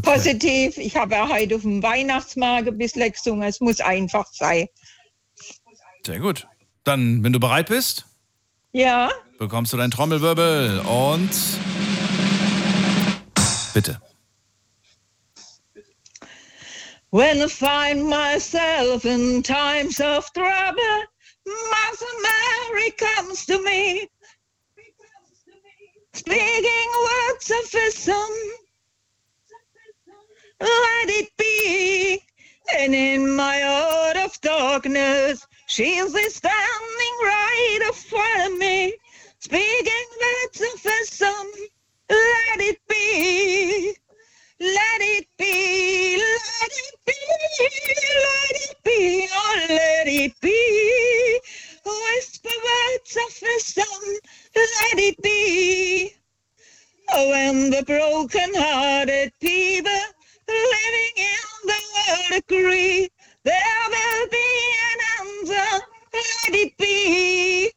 positiv. 0.04 0.78
Ich 0.78 0.96
habe 0.96 1.16
ja 1.16 1.28
heute 1.30 1.56
auf 1.56 1.62
dem 1.62 1.82
Weihnachtsmarkt 1.84 2.68
ein 2.68 2.78
bisschen 2.78 3.12
gesungen. 3.12 3.44
Es 3.48 3.60
muss 3.60 3.80
einfach 3.80 4.28
sein. 4.32 4.68
Sehr 6.06 6.20
gut. 6.20 6.48
Dann, 6.84 7.24
wenn 7.24 7.34
du 7.34 7.40
bereit 7.40 7.68
bist, 7.68 8.06
Ja. 8.72 9.12
bekommst 9.38 9.74
du 9.74 9.78
deinen 9.78 9.92
Trommelwirbel 9.92 10.80
und 10.82 11.30
bitte. 13.74 14.02
When 17.12 17.42
I 17.42 17.48
find 17.48 18.08
myself 18.08 19.04
in 19.04 19.42
times 19.42 20.00
of 20.00 20.32
trouble, 20.34 21.08
Mother 21.46 22.14
Mary 22.22 22.92
comes 22.92 23.46
to 23.48 23.60
me, 23.64 24.08
speaking 26.20 26.90
words 27.08 27.50
of 27.50 27.74
wisdom. 27.74 28.30
Let 30.60 31.10
it 31.10 31.30
be. 31.38 32.22
And 32.78 32.94
in 32.94 33.36
my 33.36 33.60
heart 33.62 34.18
of 34.18 34.40
darkness, 34.42 35.48
she's 35.68 36.12
standing 36.12 37.16
right 37.24 37.80
in 37.86 37.94
front 37.94 38.52
of 38.52 38.60
me, 38.60 38.94
speaking 39.40 40.08
words 40.22 40.62
of 40.62 40.84
wisdom. 40.84 41.48
Let 42.10 42.60
it 42.60 42.80
be. 42.90 43.96
Let 44.60 45.00
it 45.00 45.28
be, 45.38 46.18
let 46.18 46.70
it 46.70 46.96
be, 47.06 47.14
let 48.26 48.56
it 48.62 48.76
be, 48.84 49.28
oh, 49.34 49.66
let 49.70 50.08
it 50.08 50.34
be. 50.42 51.40
Whisper 51.86 52.50
words 52.50 53.18
of 53.18 53.42
wisdom, 53.42 54.20
let 54.56 55.00
it 55.00 55.22
be. 55.22 56.14
Oh, 57.12 57.30
when 57.30 57.70
the 57.72 57.84
broken-hearted 57.84 59.32
people 59.40 59.92
living 60.48 61.16
in 61.18 61.50
the 61.66 61.82
world 61.96 62.44
agree, 62.44 63.10
there 63.44 63.86
will 63.90 64.28
be 64.30 64.74
an 64.92 65.00
answer, 65.20 65.86
let 66.14 66.56
it 66.56 66.78
be. 66.78 67.72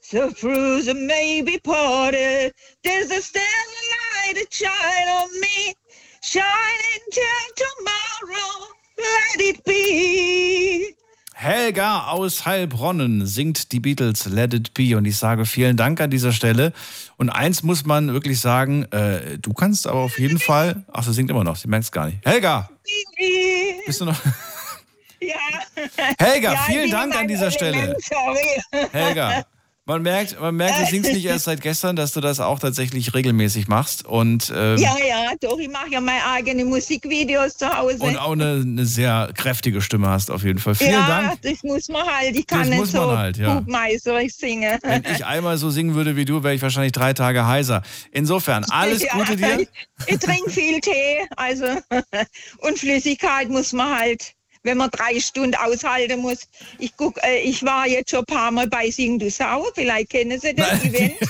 So 0.00 0.30
through 0.30 0.94
may 0.94 1.42
be 1.42 1.58
parted, 1.58 2.54
there's 2.82 3.10
a 3.10 3.20
still 3.20 3.42
light, 3.42 4.38
a 4.38 4.46
child 4.46 5.24
of 5.24 5.40
me, 5.40 5.74
shining 6.22 7.04
till 7.12 7.48
tomorrow, 7.56 8.68
let 8.98 9.40
it 9.40 9.64
be. 9.64 10.94
Helga 11.40 12.08
aus 12.08 12.46
Heilbronnen 12.46 13.24
singt 13.24 13.70
die 13.70 13.78
Beatles 13.78 14.26
Let 14.26 14.54
It 14.54 14.74
Be 14.74 14.96
und 14.96 15.04
ich 15.04 15.16
sage 15.16 15.46
vielen 15.46 15.76
Dank 15.76 16.00
an 16.00 16.10
dieser 16.10 16.32
Stelle. 16.32 16.72
Und 17.16 17.30
eins 17.30 17.62
muss 17.62 17.86
man 17.86 18.12
wirklich 18.12 18.40
sagen, 18.40 18.86
äh, 18.90 19.38
du 19.38 19.52
kannst 19.52 19.86
aber 19.86 20.00
auf 20.00 20.18
jeden 20.18 20.40
Fall, 20.40 20.82
ach, 20.92 21.04
sie 21.04 21.12
singt 21.12 21.30
immer 21.30 21.44
noch, 21.44 21.54
sie 21.54 21.68
merkt 21.68 21.84
es 21.84 21.92
gar 21.92 22.06
nicht. 22.06 22.26
Helga, 22.26 22.68
bist 23.86 24.00
du 24.00 24.06
noch? 24.06 24.20
Ja. 25.20 25.36
Helga, 26.18 26.54
Ja, 26.54 26.60
vielen 26.66 26.90
Dank 26.90 27.16
an 27.16 27.28
dieser 27.28 27.52
Stelle. 27.52 27.96
Sorry. 28.00 28.88
Helga, 28.90 29.44
man 29.88 30.02
merkt, 30.02 30.38
man 30.40 30.54
merkt, 30.54 30.80
du 30.80 30.86
singst 30.86 31.12
nicht 31.12 31.24
erst 31.24 31.46
seit 31.46 31.60
gestern, 31.62 31.96
dass 31.96 32.12
du 32.12 32.20
das 32.20 32.38
auch 32.38 32.58
tatsächlich 32.58 33.14
regelmäßig 33.14 33.66
machst 33.66 34.04
und, 34.06 34.52
ähm, 34.54 34.76
Ja, 34.78 34.94
ja, 34.98 35.32
doch, 35.40 35.58
ich 35.58 35.68
mache 35.70 35.90
ja 35.90 36.00
meine 36.00 36.24
eigenen 36.26 36.68
Musikvideos 36.68 37.56
zu 37.56 37.68
Hause. 37.76 37.96
und 37.98 38.16
auch 38.18 38.32
eine, 38.32 38.62
eine 38.64 38.84
sehr 38.86 39.30
kräftige 39.34 39.80
Stimme 39.80 40.08
hast 40.08 40.30
auf 40.30 40.44
jeden 40.44 40.58
Fall. 40.58 40.74
Vielen 40.74 40.92
ja, 40.92 41.06
Dank. 41.06 41.42
das 41.42 41.62
muss 41.64 41.88
man 41.88 42.06
halt. 42.06 42.36
Ich 42.36 42.46
kann 42.46 42.60
Das 42.60 42.68
nicht 42.68 42.78
muss 42.78 42.92
so 42.92 43.06
man 43.06 43.18
halt, 43.18 43.36
ja. 43.38 43.54
gutmeisterig 43.54 44.34
singen. 44.34 44.78
Wenn 44.82 45.04
ich 45.12 45.24
einmal 45.24 45.56
so 45.56 45.70
singen 45.70 45.94
würde 45.94 46.14
wie 46.16 46.24
du, 46.26 46.44
wäre 46.44 46.54
ich 46.54 46.62
wahrscheinlich 46.62 46.92
drei 46.92 47.14
Tage 47.14 47.46
heiser. 47.46 47.82
Insofern, 48.12 48.64
alles 48.70 49.02
Ja, 49.02 49.14
Gute 49.14 49.36
dir. 49.36 49.60
Ich, 49.60 49.68
ich 50.06 50.18
trinke 50.18 50.50
viel 50.50 50.80
Tee, 50.80 51.26
also 51.36 51.64
und 52.58 52.78
Flüssigkeit 52.78 53.48
muss 53.48 53.72
man 53.72 53.98
halt, 53.98 54.34
wenn 54.68 54.78
man 54.78 54.90
drei 54.90 55.18
Stunden 55.18 55.54
aushalten 55.56 56.20
muss. 56.20 56.40
Ich 56.78 56.92
guck, 56.96 57.18
äh, 57.24 57.40
ich 57.40 57.64
war 57.64 57.88
jetzt 57.88 58.10
schon 58.10 58.20
ein 58.20 58.26
paar 58.26 58.50
Mal 58.50 58.68
bei 58.68 58.90
Sing 58.90 59.18
du 59.18 59.30
Sau, 59.30 59.66
vielleicht 59.74 60.10
kennen 60.10 60.38
Sie 60.38 60.54
das 60.54 60.84
Event. 60.84 61.14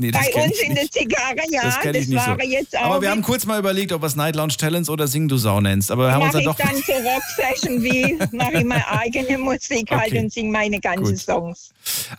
Nee, 0.00 0.12
das 0.12 0.30
bei 0.32 0.44
uns 0.44 0.56
in 0.60 0.76
der. 0.76 0.88
Zigarre, 0.88 1.34
ja, 1.50 1.62
das 1.64 1.78
das, 1.82 1.96
ich 1.96 2.08
nicht 2.08 2.24
war 2.24 2.38
so. 2.40 2.46
jetzt 2.46 2.78
auch. 2.78 2.82
Aber 2.82 3.02
wir 3.02 3.10
haben 3.10 3.20
kurz 3.20 3.44
mal 3.44 3.58
überlegt, 3.58 3.90
ob 3.90 4.00
wir 4.00 4.06
es 4.06 4.14
Night 4.14 4.36
Lounge 4.36 4.54
Talents 4.56 4.88
oder 4.88 5.08
Sing 5.08 5.26
Du 5.26 5.36
Sau 5.38 5.60
nennst. 5.60 5.90
Aber 5.90 6.06
wir 6.06 6.12
haben 6.12 6.22
uns 6.22 6.32
dann 6.32 6.42
ich 6.42 6.46
doch. 6.46 6.56
dann 6.56 6.76
so 6.76 6.92
Rock-Session 6.92 7.82
wie, 7.82 8.16
mache 8.30 8.58
ich 8.58 8.64
meine 8.64 8.86
eigene 8.88 9.36
Musik 9.38 9.90
halt 9.90 10.12
Okay. 10.12 10.20
und 10.20 10.32
singe 10.32 10.52
meine 10.52 10.78
ganzen 10.78 11.04
Gut. 11.04 11.18
Songs. 11.18 11.70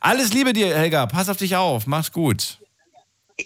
Alles 0.02 0.34
Liebe 0.34 0.52
dir, 0.52 0.78
Helga. 0.78 1.06
Pass 1.06 1.30
auf 1.30 1.38
dich 1.38 1.56
auf. 1.56 1.88
Mach's 1.88 2.12
gut. 2.12 2.60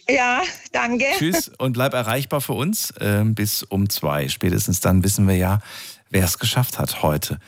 Ja, 0.10 0.42
danke. 0.72 1.06
Tschüss 1.20 1.52
und 1.60 1.74
bleib 1.74 1.94
erreichbar 1.94 2.42
für 2.42 2.54
uns 2.54 2.92
ähm, 3.00 3.36
bis 3.36 3.62
um 3.62 3.88
zwei. 3.90 4.28
Spätestens 4.30 4.80
dann 4.80 5.04
wissen 5.04 5.28
wir 5.28 5.38
ja, 5.38 5.60
wer 6.14 6.24
es 6.24 6.40
geschafft 6.40 6.80
hat 6.80 7.02
heute. 7.02 7.40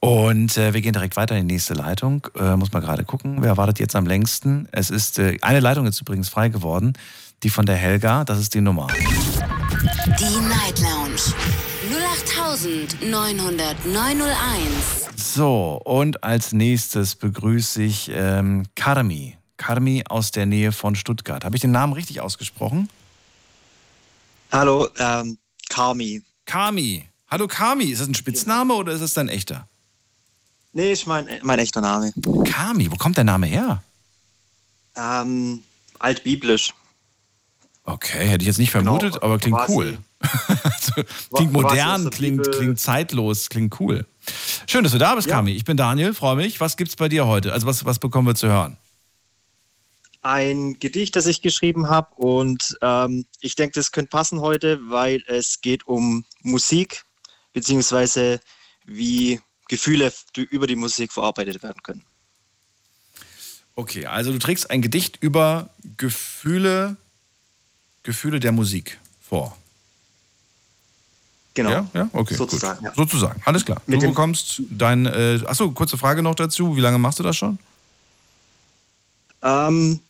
Und 0.00 0.58
äh, 0.58 0.74
wir 0.74 0.82
gehen 0.82 0.92
direkt 0.92 1.16
weiter 1.16 1.36
in 1.36 1.48
die 1.48 1.54
nächste 1.54 1.74
Leitung. 1.74 2.26
Äh, 2.38 2.56
muss 2.56 2.72
mal 2.72 2.80
gerade 2.80 3.04
gucken, 3.04 3.38
wer 3.40 3.56
wartet 3.56 3.78
jetzt 3.78 3.96
am 3.96 4.06
längsten. 4.06 4.68
Es 4.72 4.90
ist 4.90 5.18
äh, 5.18 5.38
eine 5.40 5.60
Leitung 5.60 5.86
ist 5.86 6.00
übrigens 6.00 6.28
frei 6.28 6.48
geworden, 6.48 6.94
die 7.42 7.50
von 7.50 7.64
der 7.64 7.76
Helga. 7.76 8.24
Das 8.24 8.38
ist 8.38 8.54
die 8.54 8.60
Nummer. 8.60 8.88
Die 8.88 10.48
Night 10.48 10.80
Lounge 10.80 11.22
0890901. 13.00 15.16
So, 15.16 15.80
und 15.84 16.24
als 16.24 16.52
nächstes 16.52 17.14
begrüße 17.14 17.82
ich 17.82 18.10
ähm, 18.12 18.64
Karmi. 18.74 19.36
Karmi 19.56 20.02
aus 20.08 20.32
der 20.32 20.46
Nähe 20.46 20.72
von 20.72 20.96
Stuttgart. 20.96 21.44
Habe 21.44 21.56
ich 21.56 21.62
den 21.62 21.72
Namen 21.72 21.92
richtig 21.92 22.20
ausgesprochen? 22.20 22.88
Hallo, 24.50 24.88
ähm, 24.98 25.38
Kami. 25.68 26.22
Kami. 26.46 27.07
Hallo 27.30 27.46
Kami. 27.46 27.84
Ist 27.84 28.00
das 28.00 28.08
ein 28.08 28.14
Spitzname 28.14 28.74
oder 28.74 28.92
ist 28.92 29.00
das 29.00 29.14
dein 29.14 29.28
echter? 29.28 29.68
Nee, 30.72 30.92
ist 30.92 31.06
mein, 31.06 31.26
mein 31.42 31.58
echter 31.58 31.80
Name. 31.80 32.12
Kami, 32.44 32.90
wo 32.90 32.96
kommt 32.96 33.16
der 33.16 33.24
Name 33.24 33.46
her? 33.46 33.82
Ähm, 34.96 35.62
altbiblisch. 35.98 36.72
Okay, 37.84 38.28
hätte 38.28 38.42
ich 38.42 38.46
jetzt 38.46 38.58
nicht 38.58 38.70
vermutet, 38.70 39.14
Genau, 39.14 39.24
aber 39.24 39.38
klingt 39.38 39.58
cool. 39.68 39.98
Klingt 41.32 41.52
modern, 41.52 42.02
der 42.02 42.10
klingt, 42.10 42.50
klingt 42.50 42.80
zeitlos, 42.80 43.48
klingt 43.48 43.78
cool. 43.78 44.04
Schön, 44.66 44.82
dass 44.82 44.92
du 44.92 44.98
da 44.98 45.14
bist, 45.14 45.28
Ja. 45.28 45.36
Kami. 45.36 45.52
Ich 45.52 45.64
bin 45.64 45.76
Daniel, 45.76 46.12
freue 46.12 46.34
mich. 46.34 46.60
Was 46.60 46.76
gibt's 46.76 46.96
bei 46.96 47.08
dir 47.08 47.26
heute? 47.26 47.52
Also 47.52 47.66
was, 47.68 47.84
was 47.84 48.00
bekommen 48.00 48.26
wir 48.26 48.34
zu 48.34 48.48
hören? 48.48 48.76
Ein 50.22 50.76
Gedicht, 50.80 51.14
das 51.14 51.26
ich 51.26 51.40
geschrieben 51.40 51.88
habe 51.88 52.12
und 52.16 52.76
ähm, 52.82 53.26
ich 53.40 53.54
denke, 53.54 53.74
das 53.78 53.92
könnte 53.92 54.10
passen 54.10 54.40
heute, 54.40 54.80
weil 54.90 55.22
es 55.28 55.60
geht 55.60 55.86
um 55.86 56.24
Musik, 56.42 57.04
beziehungsweise 57.52 58.40
wie 58.84 59.40
Gefühle 59.68 60.12
über 60.34 60.66
die 60.66 60.76
Musik 60.76 61.12
verarbeitet 61.12 61.62
werden 61.62 61.82
können. 61.82 62.04
Okay, 63.74 64.06
also 64.06 64.32
du 64.32 64.38
trägst 64.38 64.70
ein 64.70 64.82
Gedicht 64.82 65.18
über 65.20 65.70
Gefühle, 65.96 66.96
Gefühle 68.02 68.40
der 68.40 68.52
Musik 68.52 68.98
vor. 69.20 69.56
Genau. 71.54 71.70
Ja, 71.70 71.86
ja? 71.92 72.10
okay. 72.12 72.34
Sozusagen, 72.34 72.84
ja. 72.84 72.92
Sozusagen, 72.94 73.42
alles 73.44 73.64
klar. 73.64 73.82
Mit 73.86 74.02
du 74.02 74.08
bekommst 74.08 74.62
dein, 74.70 75.06
äh, 75.06 75.40
achso, 75.44 75.70
kurze 75.72 75.98
Frage 75.98 76.22
noch 76.22 76.34
dazu. 76.34 76.76
Wie 76.76 76.80
lange 76.80 76.98
machst 76.98 77.18
du 77.18 77.22
das 77.22 77.36
schon? 77.36 77.58
Ähm, 79.42 80.00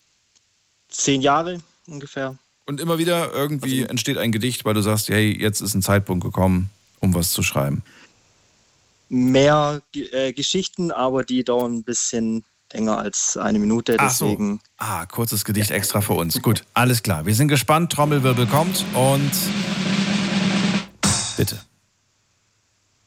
zehn 0.89 1.21
Jahre 1.21 1.61
ungefähr. 1.87 2.37
Und 2.67 2.81
immer 2.81 2.99
wieder 2.99 3.33
irgendwie 3.33 3.83
entsteht 3.83 4.19
ein 4.19 4.33
Gedicht, 4.33 4.65
weil 4.65 4.75
du 4.75 4.83
sagst, 4.83 5.09
hey, 5.09 5.35
jetzt 5.41 5.63
ist 5.63 5.75
ein 5.75 5.83
Zeitpunkt 5.83 6.23
gekommen, 6.23 6.71
um 7.01 7.15
was 7.15 7.33
zu 7.33 7.43
schreiben. 7.43 7.83
Mehr 9.09 9.81
äh, 9.95 10.33
Geschichten, 10.33 10.91
aber 10.91 11.25
die 11.25 11.45
dauern 11.45 11.77
ein 11.77 11.83
bisschen 11.83 12.45
länger 12.73 12.99
als 12.99 13.37
eine 13.37 13.59
Minute. 13.59 13.97
Ach 13.99 14.11
so. 14.11 14.27
Deswegen 14.27 14.61
Ah, 14.77 15.07
kurzes 15.07 15.45
Gedicht 15.45 15.71
extra 15.71 16.01
für 16.01 16.13
uns. 16.15 16.41
Gut, 16.43 16.65
alles 16.75 17.03
klar. 17.03 17.27
Wir 17.27 17.35
sind 17.35 17.49
gespannt. 17.49 17.93
Trommelwirbel 17.93 18.47
kommt 18.47 18.85
und 18.95 19.31
bitte. 21.37 21.61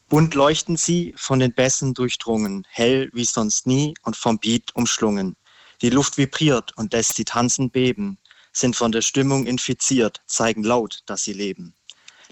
Bunt 0.09 0.33
leuchten 0.35 0.75
sie, 0.75 1.13
von 1.15 1.39
den 1.39 1.53
Bässen 1.53 1.93
durchdrungen, 1.93 2.67
hell 2.69 3.09
wie 3.13 3.23
sonst 3.23 3.65
nie 3.65 3.93
und 4.03 4.17
vom 4.17 4.39
Beat 4.39 4.75
umschlungen. 4.75 5.37
Die 5.81 5.89
Luft 5.89 6.17
vibriert 6.17 6.77
und 6.77 6.91
lässt 6.91 7.15
sie 7.15 7.23
tanzen 7.23 7.69
beben, 7.69 8.17
sind 8.51 8.75
von 8.75 8.91
der 8.91 9.01
Stimmung 9.01 9.45
infiziert, 9.45 10.21
zeigen 10.25 10.63
laut, 10.63 10.99
dass 11.05 11.23
sie 11.23 11.31
leben. 11.31 11.73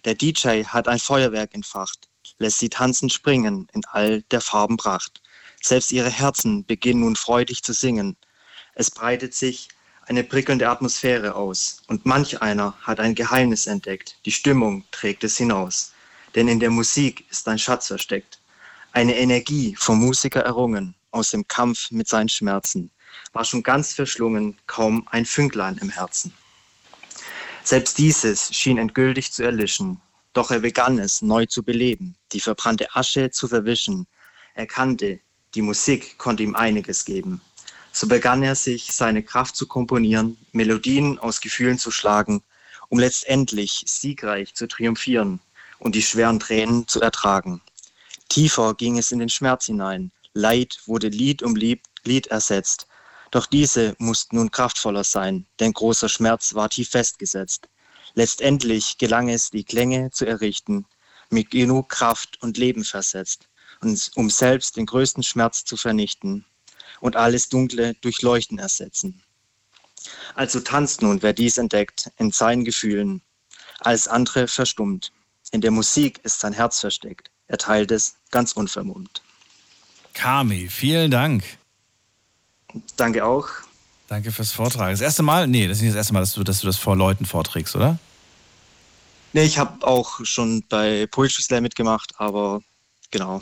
Der 0.06 0.16
DJ 0.16 0.64
hat 0.64 0.88
ein 0.88 1.00
Feuerwerk 1.00 1.54
entfacht, 1.54 2.08
lässt 2.38 2.60
sie 2.60 2.70
tanzen 2.70 3.10
springen 3.10 3.68
in 3.74 3.84
all 3.86 4.22
der 4.32 4.40
Farben 4.40 4.78
Pracht. 4.78 5.22
Selbst 5.62 5.92
ihre 5.92 6.10
Herzen 6.10 6.66
beginnen 6.66 7.02
nun 7.02 7.18
freudig 7.18 7.64
zu 7.64 7.74
singen. 7.74 8.16
Es 8.76 8.90
breitet 8.90 9.34
sich 9.34 9.68
eine 10.08 10.24
prickelnde 10.24 10.70
Atmosphäre 10.70 11.36
aus 11.36 11.82
und 11.88 12.06
manch 12.06 12.42
einer 12.42 12.74
hat 12.82 13.00
ein 13.02 13.14
Geheimnis 13.14 13.68
entdeckt, 13.68 14.18
die 14.26 14.32
Stimmung 14.32 14.86
trägt 14.92 15.24
es 15.26 15.38
hinaus. 15.38 15.94
Denn 16.34 16.48
in 16.48 16.60
der 16.60 16.70
Musik 16.70 17.26
ist 17.30 17.48
ein 17.48 17.60
Schatz 17.60 17.88
versteckt. 17.88 18.40
Eine 18.94 19.18
Energie 19.18 19.76
vom 19.78 20.00
Musiker 20.00 20.42
errungen, 20.42 20.96
aus 21.12 21.32
dem 21.32 21.48
Kampf 21.48 21.92
mit 21.92 22.08
seinen 22.08 22.30
Schmerzen, 22.30 22.90
war 23.34 23.44
schon 23.44 23.64
ganz 23.64 23.94
verschlungen, 23.94 24.58
kaum 24.66 25.08
ein 25.12 25.26
Fünklein 25.26 25.78
im 25.78 25.90
Herzen. 25.90 26.34
Selbst 27.64 27.98
dieses 27.98 28.54
schien 28.54 28.78
endgültig 28.78 29.32
zu 29.32 29.44
erlischen, 29.44 30.02
doch 30.34 30.52
er 30.52 30.60
begann 30.60 31.00
es 31.00 31.22
neu 31.22 31.46
zu 31.46 31.64
beleben, 31.64 32.16
die 32.32 32.40
verbrannte 32.40 32.96
Asche 32.96 33.32
zu 33.32 33.48
verwischen. 33.48 34.08
Er 34.56 34.68
kannte, 34.68 35.20
die 35.56 35.62
Musik 35.62 36.18
konnte 36.18 36.44
ihm 36.44 36.56
einiges 36.56 37.06
geben. 37.06 37.42
So 37.92 38.08
begann 38.08 38.44
er 38.44 38.56
sich 38.56 38.94
seine 38.94 39.24
Kraft 39.24 39.56
zu 39.56 39.68
komponieren, 39.68 40.38
Melodien 40.52 41.18
aus 41.20 41.42
Gefühlen 41.42 41.80
zu 41.80 41.92
schlagen, 41.92 42.44
um 42.90 43.00
letztendlich 43.00 43.84
siegreich 43.88 44.54
zu 44.54 44.68
triumphieren 44.68 45.40
und 45.80 45.96
die 45.96 46.02
schweren 46.02 46.40
Tränen 46.40 46.88
zu 46.88 47.02
ertragen. 47.02 47.62
Tiefer 48.30 48.76
ging 48.76 48.98
es 48.98 49.12
in 49.12 49.20
den 49.20 49.30
Schmerz 49.30 49.66
hinein, 49.66 50.12
Leid 50.34 50.82
wurde 50.86 51.08
Lied 51.08 51.42
um 51.42 51.56
Lied, 51.56 51.82
ersetzt. 52.28 52.88
Doch 53.32 53.46
diese 53.46 53.96
mussten 54.00 54.38
nun 54.38 54.52
kraftvoller 54.52 55.04
sein, 55.04 55.46
denn 55.60 55.74
großer 55.74 56.10
Schmerz 56.10 56.54
war 56.56 56.70
tief 56.70 56.90
festgesetzt. 56.90 57.70
Letztendlich 58.16 58.98
gelang 58.98 59.30
es, 59.30 59.52
die 59.52 59.64
Klänge 59.64 60.10
zu 60.12 60.26
errichten, 60.26 60.86
mit 61.30 61.52
genug 61.52 61.90
Kraft 61.90 62.42
und 62.42 62.58
Leben 62.58 62.84
versetzt, 62.84 63.48
um 64.16 64.30
selbst 64.30 64.78
den 64.78 64.88
größten 64.88 65.24
Schmerz 65.24 65.64
zu 65.64 65.78
vernichten 65.78 66.46
und 67.02 67.16
alles 67.16 67.50
Dunkle 67.50 67.94
durch 68.02 68.22
Leuchten 68.22 68.58
ersetzen. 68.58 69.22
Also 70.34 70.60
tanzt 70.60 71.02
nun, 71.02 71.22
wer 71.22 71.34
dies 71.34 71.58
entdeckt, 71.58 72.12
in 72.18 72.32
seinen 72.32 72.64
Gefühlen, 72.64 73.22
alles 73.80 74.08
andere 74.08 74.48
verstummt. 74.48 75.12
In 75.52 75.62
der 75.62 75.72
Musik 75.72 76.20
ist 76.24 76.40
sein 76.40 76.54
Herz 76.54 76.80
versteckt, 76.80 77.30
er 77.48 77.58
teilt 77.58 77.92
es 77.92 78.16
ganz 78.32 78.54
unvermummt. 78.54 79.22
Kami, 80.14 80.68
vielen 80.70 81.12
Dank. 81.12 81.59
Danke 82.98 83.26
auch. 83.26 83.48
Danke 84.08 84.32
fürs 84.32 84.52
Vortragen. 84.52 84.92
Das 84.92 85.02
erste 85.02 85.24
Mal? 85.24 85.48
Nee, 85.48 85.68
das 85.68 85.78
ist 85.78 85.84
nicht 85.84 85.92
das 85.92 85.98
erste 85.98 86.14
Mal, 86.14 86.22
dass 86.22 86.34
du, 86.34 86.44
dass 86.44 86.62
du 86.62 86.68
das 86.68 86.78
vor 86.78 86.96
Leuten 86.96 87.26
vorträgst, 87.26 87.76
oder? 87.76 87.98
Nee, 89.34 89.44
ich 89.44 89.60
habe 89.60 89.86
auch 89.86 90.20
schon 90.26 90.64
bei 90.70 91.06
Poetry 91.12 91.44
Slam 91.44 91.62
mitgemacht, 91.64 92.14
aber 92.18 92.62
genau. 93.12 93.42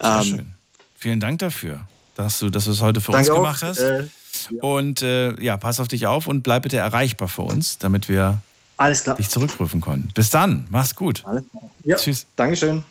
Sehr 0.00 0.16
Ähm, 0.16 0.24
schön. 0.24 0.54
Vielen 0.96 1.20
Dank 1.20 1.40
dafür, 1.40 1.86
dass 2.14 2.38
du, 2.38 2.48
dass 2.48 2.64
du 2.64 2.70
es 2.70 2.80
heute 2.80 3.00
für 3.00 3.12
uns 3.12 3.28
auch, 3.28 3.36
gemacht 3.36 3.62
hast. 3.62 3.78
äh, 3.80 4.08
Und 4.62 5.02
äh, 5.02 5.38
ja, 5.42 5.56
pass 5.58 5.78
auf 5.80 5.88
dich 5.88 6.06
auf 6.06 6.26
und 6.26 6.42
bleib 6.42 6.62
bitte 6.62 6.78
erreichbar 6.78 7.28
für 7.28 7.42
uns, 7.42 7.76
damit 7.78 8.08
wir 8.08 8.40
Alles 8.78 9.02
klar. 9.02 9.16
dich 9.16 9.28
zurückrufen 9.28 9.80
können. 9.80 10.10
Bis 10.14 10.30
dann, 10.30 10.66
mach's 10.70 10.94
gut. 10.94 11.22
Ja, 11.84 11.96
Tschüss. 11.96 12.26
Dankeschön. 12.36 12.84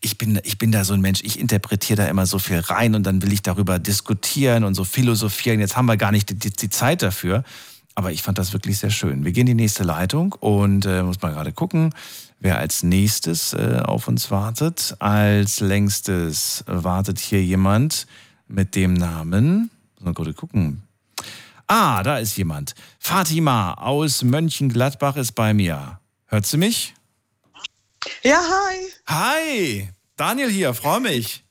Ich 0.00 0.16
bin, 0.16 0.40
ich 0.44 0.56
bin 0.56 0.72
da 0.72 0.84
so 0.84 0.94
ein 0.94 1.00
Mensch, 1.00 1.20
ich 1.22 1.38
interpretiere 1.38 2.02
da 2.02 2.06
immer 2.08 2.24
so 2.24 2.38
viel 2.38 2.58
rein 2.58 2.94
und 2.94 3.04
dann 3.04 3.22
will 3.22 3.32
ich 3.32 3.42
darüber 3.42 3.78
diskutieren 3.78 4.64
und 4.64 4.74
so 4.74 4.84
philosophieren. 4.84 5.60
Jetzt 5.60 5.76
haben 5.76 5.86
wir 5.86 5.96
gar 5.96 6.10
nicht 6.10 6.30
die, 6.30 6.34
die, 6.34 6.50
die 6.50 6.70
Zeit 6.70 7.02
dafür. 7.02 7.44
Aber 7.94 8.12
ich 8.12 8.22
fand 8.22 8.38
das 8.38 8.52
wirklich 8.52 8.78
sehr 8.78 8.90
schön. 8.90 9.24
Wir 9.24 9.32
gehen 9.32 9.46
in 9.46 9.58
die 9.58 9.62
nächste 9.62 9.82
Leitung 9.82 10.32
und 10.40 10.86
äh, 10.86 11.02
muss 11.02 11.20
mal 11.20 11.32
gerade 11.32 11.52
gucken, 11.52 11.92
wer 12.38 12.58
als 12.58 12.82
nächstes 12.82 13.52
äh, 13.52 13.82
auf 13.84 14.08
uns 14.08 14.30
wartet. 14.30 14.96
Als 15.00 15.60
längstes 15.60 16.64
wartet 16.66 17.18
hier 17.18 17.44
jemand 17.44 18.06
mit 18.48 18.74
dem 18.74 18.94
Namen. 18.94 19.70
Mal 20.00 20.14
gerade 20.14 20.32
gucken. 20.32 20.82
Ah, 21.66 22.02
da 22.02 22.18
ist 22.18 22.36
jemand. 22.36 22.74
Fatima 22.98 23.74
aus 23.74 24.22
Mönchengladbach 24.22 25.16
ist 25.16 25.32
bei 25.32 25.52
mir. 25.52 26.00
Hört 26.26 26.46
sie 26.46 26.56
mich? 26.56 26.94
Ja, 28.22 28.40
hi. 28.40 28.76
Hi, 29.06 29.88
Daniel 30.16 30.50
hier, 30.50 30.74
freue 30.74 31.00
mich. 31.00 31.44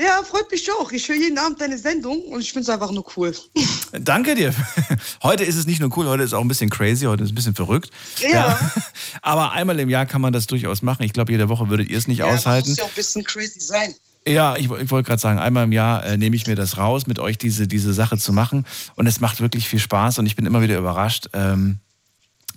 Ja, 0.00 0.22
freut 0.22 0.50
mich 0.50 0.66
auch. 0.72 0.90
Ich 0.92 1.06
höre 1.08 1.16
jeden 1.16 1.36
Abend 1.36 1.60
deine 1.60 1.76
Sendung 1.76 2.22
und 2.22 2.40
ich 2.40 2.52
finde 2.52 2.62
es 2.62 2.68
einfach 2.70 2.90
nur 2.90 3.04
cool. 3.16 3.36
Danke 3.92 4.34
dir. 4.34 4.54
Heute 5.22 5.44
ist 5.44 5.56
es 5.56 5.66
nicht 5.66 5.80
nur 5.80 5.94
cool, 5.98 6.06
heute 6.06 6.22
ist 6.22 6.32
auch 6.32 6.40
ein 6.40 6.48
bisschen 6.48 6.70
crazy, 6.70 7.04
heute 7.04 7.22
ist 7.22 7.28
es 7.28 7.32
ein 7.32 7.34
bisschen 7.34 7.54
verrückt. 7.54 7.90
Ja. 8.32 8.58
Aber 9.22 9.52
einmal 9.52 9.78
im 9.78 9.90
Jahr 9.90 10.06
kann 10.06 10.22
man 10.22 10.32
das 10.32 10.46
durchaus 10.46 10.80
machen. 10.80 11.02
Ich 11.02 11.12
glaube, 11.12 11.32
jede 11.32 11.50
Woche 11.50 11.68
würdet 11.68 11.90
ihr 11.90 11.98
es 11.98 12.08
nicht 12.08 12.18
Ja, 12.18 12.26
aushalten. 12.26 12.70
Muss 12.70 12.78
ja 12.78 12.84
auch 12.84 12.88
ein 12.88 12.94
bisschen 12.94 13.24
crazy 13.24 13.60
sein. 13.60 13.94
Ja, 14.26 14.56
ich, 14.56 14.70
ich 14.70 14.90
wollte 14.90 15.06
gerade 15.06 15.20
sagen, 15.20 15.38
einmal 15.38 15.64
im 15.64 15.72
Jahr 15.72 16.04
äh, 16.04 16.16
nehme 16.16 16.36
ich 16.36 16.46
mir 16.46 16.54
das 16.54 16.78
raus, 16.78 17.06
mit 17.06 17.18
euch 17.18 17.36
diese, 17.36 17.68
diese 17.68 17.92
Sache 17.92 18.16
zu 18.16 18.32
machen. 18.32 18.66
Und 18.96 19.06
es 19.06 19.20
macht 19.20 19.40
wirklich 19.40 19.68
viel 19.68 19.80
Spaß 19.80 20.18
und 20.18 20.26
ich 20.26 20.36
bin 20.36 20.46
immer 20.46 20.62
wieder 20.62 20.78
überrascht, 20.78 21.28
ähm, 21.34 21.78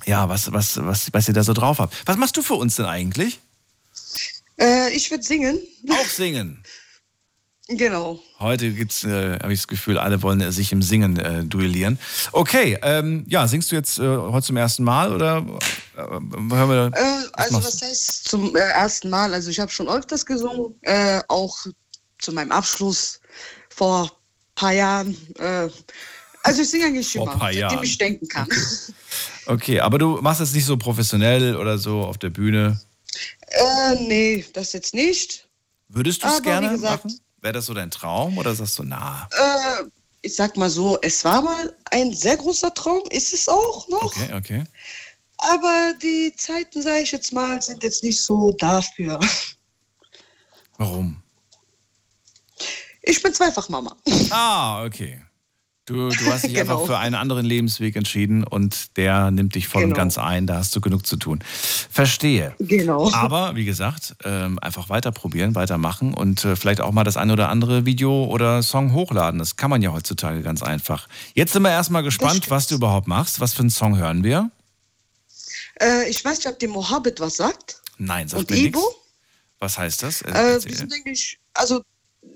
ja, 0.05 0.29
was, 0.29 0.51
was, 0.51 0.77
was, 0.77 1.11
was 1.11 1.27
ihr 1.27 1.33
da 1.33 1.43
so 1.43 1.53
drauf 1.53 1.79
habt. 1.79 1.95
Was 2.05 2.17
machst 2.17 2.37
du 2.37 2.41
für 2.41 2.55
uns 2.55 2.75
denn 2.75 2.85
eigentlich? 2.85 3.39
Äh, 4.59 4.91
ich 4.91 5.09
würde 5.11 5.23
singen. 5.23 5.59
Auch 5.89 6.05
singen. 6.05 6.63
Genau. 7.69 8.19
Heute 8.39 8.71
gibt's, 8.71 9.05
äh, 9.05 9.39
habe 9.39 9.53
ich 9.53 9.59
das 9.59 9.67
Gefühl, 9.69 9.97
alle 9.97 10.21
wollen 10.21 10.41
äh, 10.41 10.51
sich 10.51 10.73
im 10.73 10.81
Singen 10.81 11.17
äh, 11.17 11.45
duellieren. 11.45 11.97
Okay, 12.33 12.77
ähm, 12.81 13.25
ja, 13.29 13.47
singst 13.47 13.71
du 13.71 13.75
jetzt 13.75 13.99
äh, 13.99 14.17
heute 14.17 14.47
zum 14.47 14.57
ersten 14.57 14.83
Mal 14.83 15.13
oder 15.13 15.37
äh, 15.95 16.01
hören 16.01 16.69
wir? 16.69 16.91
Äh, 16.93 17.27
also 17.31 17.53
machst 17.53 17.81
was 17.81 17.89
heißt 17.89 18.27
zum 18.27 18.53
ersten 18.53 19.09
Mal? 19.09 19.33
Also 19.33 19.49
ich 19.49 19.61
habe 19.61 19.71
schon 19.71 19.87
öfters 19.87 20.25
gesungen, 20.25 20.75
auch 21.29 21.57
zu 22.19 22.33
meinem 22.33 22.51
Abschluss 22.51 23.21
vor 23.69 24.03
ein 24.03 24.55
paar 24.55 24.73
Jahren. 24.73 25.15
Also 26.43 26.61
ich 26.61 26.69
singe 26.69 26.87
eigentlich 26.87 27.15
immer, 27.15 27.39
seitdem 27.39 27.83
ich 27.83 27.97
denken 27.97 28.27
kann. 28.27 28.49
Okay, 29.45 29.79
aber 29.79 29.97
du 29.97 30.21
machst 30.21 30.41
es 30.41 30.53
nicht 30.53 30.65
so 30.65 30.77
professionell 30.77 31.55
oder 31.57 31.77
so 31.77 32.01
auf 32.01 32.17
der 32.17 32.29
Bühne. 32.29 32.79
äh, 33.47 33.95
nee, 33.95 34.45
das 34.53 34.73
jetzt 34.73 34.93
nicht. 34.93 35.47
Würdest 35.89 36.23
du 36.23 36.27
es 36.27 36.41
gerne 36.41 36.69
gesagt- 36.69 37.05
machen? 37.05 37.19
Wäre 37.41 37.53
das 37.53 37.65
so 37.65 37.73
dein 37.73 37.91
Traum 37.91 38.37
oder 38.37 38.55
sagst 38.55 38.79
du, 38.79 38.83
na? 38.83 39.27
Äh, 39.31 39.83
ich 40.21 40.33
sag 40.35 40.55
mal 40.55 40.69
so, 40.69 40.97
es 41.01 41.25
war 41.25 41.41
mal 41.41 41.75
ein 41.91 42.13
sehr 42.13 42.37
großer 42.37 42.73
Traum, 42.73 43.03
ist 43.09 43.33
es 43.33 43.49
auch 43.49 43.87
noch. 43.89 44.03
Okay, 44.03 44.33
okay. 44.33 44.63
Aber 45.37 45.93
die 46.01 46.33
Zeiten, 46.37 46.81
sage 46.81 47.01
ich 47.01 47.11
jetzt 47.11 47.33
mal, 47.33 47.61
sind 47.61 47.83
jetzt 47.83 48.01
nicht 48.01 48.21
so 48.21 48.53
dafür. 48.53 49.19
Warum? 50.77 51.21
Ich 53.01 53.21
bin 53.21 53.33
Zweifachmama. 53.33 53.97
Ah, 54.29 54.85
okay. 54.85 55.21
Du, 55.85 56.07
du 56.07 56.25
hast 56.27 56.43
dich 56.45 56.53
Genau. 56.53 56.61
einfach 56.75 56.85
für 56.85 56.97
einen 56.97 57.15
anderen 57.15 57.45
Lebensweg 57.45 57.95
entschieden 57.97 58.43
und 58.45 58.95
der 58.97 59.31
nimmt 59.31 59.55
dich 59.55 59.67
voll 59.67 59.83
und 59.83 59.89
Genau. 59.89 59.97
ganz 59.97 60.17
ein. 60.17 60.47
Da 60.47 60.55
hast 60.55 60.73
du 60.75 60.81
genug 60.81 61.05
zu 61.05 61.17
tun. 61.17 61.39
Verstehe. 61.89 62.55
Genau. 62.59 63.11
Aber 63.11 63.55
wie 63.55 63.65
gesagt, 63.65 64.15
ähm, 64.23 64.59
einfach 64.59 64.87
weiter 64.89 65.11
probieren, 65.11 65.55
weitermachen 65.55 66.13
und 66.13 66.45
äh, 66.45 66.55
vielleicht 66.55 66.79
auch 66.79 66.91
mal 66.93 67.03
das 67.03 67.17
eine 67.17 67.33
oder 67.33 67.49
andere 67.49 67.85
Video 67.85 68.25
oder 68.25 68.63
Song 68.63 68.93
hochladen. 68.93 69.39
Das 69.39 69.57
kann 69.57 69.69
man 69.69 69.81
ja 69.81 69.91
heutzutage 69.91 70.41
ganz 70.41 70.63
einfach. 70.63 71.07
Jetzt 71.33 71.51
sind 71.53 71.63
wir 71.63 71.71
erstmal 71.71 72.03
gespannt, 72.03 72.49
was 72.49 72.67
du 72.67 72.75
überhaupt 72.75 73.07
machst. 73.07 73.41
Was 73.41 73.53
für 73.53 73.59
einen 73.61 73.69
Song 73.69 73.97
hören 73.97 74.23
wir? 74.23 74.51
Äh, 75.81 76.09
ich 76.09 76.23
weiß 76.23 76.37
nicht, 76.37 76.47
ob 76.47 76.59
dir 76.59 76.69
Mohammed 76.69 77.19
was 77.19 77.35
sagt. 77.37 77.81
Nein, 77.97 78.27
sagt 78.29 78.43
Und 78.43 78.51
mir 78.51 78.63
nichts. 78.63 78.79
Was 79.59 79.77
heißt 79.77 80.03
das? 80.03 80.21
Äh, 80.21 80.29
Äh, 80.31 80.63
wir 80.63 80.75
sind 80.75 80.93
eigentlich, 80.93 81.39
also, 81.53 81.81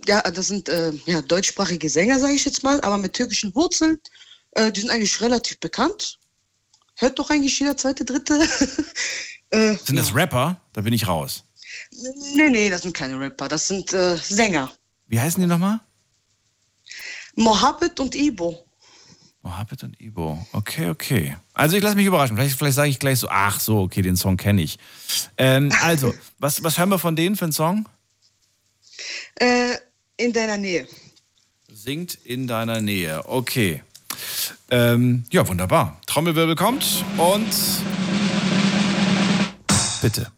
ja, 0.07 0.21
das 0.21 0.47
sind 0.47 0.69
äh, 0.69 0.91
ja, 1.05 1.21
deutschsprachige 1.21 1.89
Sänger, 1.89 2.19
sage 2.19 2.33
ich 2.33 2.45
jetzt 2.45 2.63
mal, 2.63 2.79
aber 2.81 2.97
mit 2.97 3.13
türkischen 3.13 3.53
Wurzeln. 3.55 3.99
Äh, 4.51 4.71
die 4.71 4.81
sind 4.81 4.89
eigentlich 4.89 5.19
relativ 5.21 5.59
bekannt. 5.59 6.17
Hört 6.95 7.19
doch 7.19 7.29
eigentlich 7.29 7.59
jeder 7.59 7.77
zweite, 7.77 8.05
dritte. 8.05 8.33
äh, 9.51 9.75
Sind 9.75 9.97
das 9.97 10.15
Rapper? 10.15 10.59
Da 10.73 10.81
bin 10.81 10.93
ich 10.93 11.07
raus. 11.07 11.43
nee, 12.35 12.49
nee, 12.49 12.69
das 12.69 12.81
sind 12.81 12.93
keine 12.93 13.19
Rapper, 13.19 13.47
das 13.47 13.67
sind 13.67 13.93
äh, 13.93 14.17
Sänger. 14.17 14.71
Wie 15.07 15.19
heißen 15.19 15.39
die 15.39 15.47
nochmal? 15.47 15.79
Mohammed 17.35 17.99
und 17.99 18.15
Ibo. 18.15 18.65
Mohammed 19.43 19.83
und 19.83 20.01
Ibo. 20.01 20.45
Okay, 20.53 20.89
okay. 20.89 21.37
Also 21.53 21.77
ich 21.77 21.83
lasse 21.83 21.95
mich 21.95 22.07
überraschen. 22.07 22.35
Vielleicht, 22.35 22.57
vielleicht 22.57 22.75
sage 22.75 22.89
ich 22.89 22.99
gleich 22.99 23.19
so, 23.19 23.29
ach 23.29 23.59
so, 23.59 23.81
okay, 23.81 24.01
den 24.01 24.17
Song 24.17 24.35
kenne 24.35 24.61
ich. 24.61 24.79
Ähm, 25.37 25.71
also, 25.83 26.13
was, 26.39 26.63
was 26.63 26.77
hören 26.77 26.89
wir 26.89 26.99
von 26.99 27.15
denen 27.15 27.35
für 27.35 27.45
einen 27.45 27.51
Song? 27.51 27.87
Äh, 29.35 29.75
in 30.17 30.33
deiner 30.33 30.57
Nähe. 30.57 30.87
Singt 31.71 32.15
in 32.25 32.47
deiner 32.47 32.81
Nähe. 32.81 33.23
Okay. 33.27 33.83
Ähm, 34.69 35.25
ja, 35.31 35.47
wunderbar. 35.47 36.01
Trommelwirbel 36.07 36.55
kommt 36.55 37.05
und 37.17 37.49
bitte. 40.01 40.31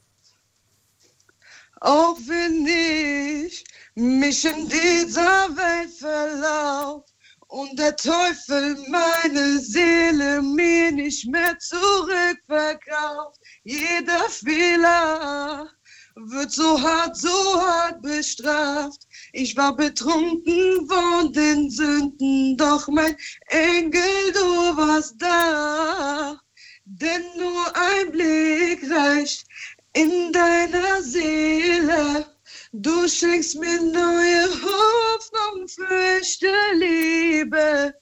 Auch 1.82 2.18
wenn 2.28 2.68
ich 2.68 3.64
mich 3.96 4.44
in 4.46 4.68
dieser 4.68 5.50
Welt 5.56 5.94
verlauf 5.98 7.06
und 7.48 7.80
der 7.80 7.96
Teufel 7.96 8.78
meine 8.90 9.60
Seele 9.60 10.42
mir 10.42 10.92
nicht 10.92 11.26
mehr 11.28 11.58
zurückverkauft, 11.60 13.40
jeder 13.64 14.30
Fehler 14.30 15.70
wird 16.16 16.52
so 16.52 16.82
hart, 16.82 17.16
so 17.16 17.62
hart 17.62 18.02
bestraft. 18.02 19.08
Ich 19.34 19.56
war 19.56 19.76
betrunken 19.76 20.88
von 20.88 21.32
den 21.34 21.70
Sünden, 21.70 22.58
doch 22.58 22.88
mein 22.88 23.16
Engel, 23.48 24.32
du 24.34 24.78
warst 24.78 25.16
da. 25.20 26.40
Denn 26.86 27.24
nur 27.38 27.76
ein 27.76 28.12
Blick 28.12 28.90
reicht 28.90 29.46
in 29.94 30.32
deiner 30.32 31.02
Seele. 31.02 32.26
Du 32.72 33.08
schenkst 33.08 33.56
mir 33.56 33.82
neue 33.82 34.48
Hoffnung, 34.62 35.68
frische 35.68 36.54
Liebe. 36.76 37.94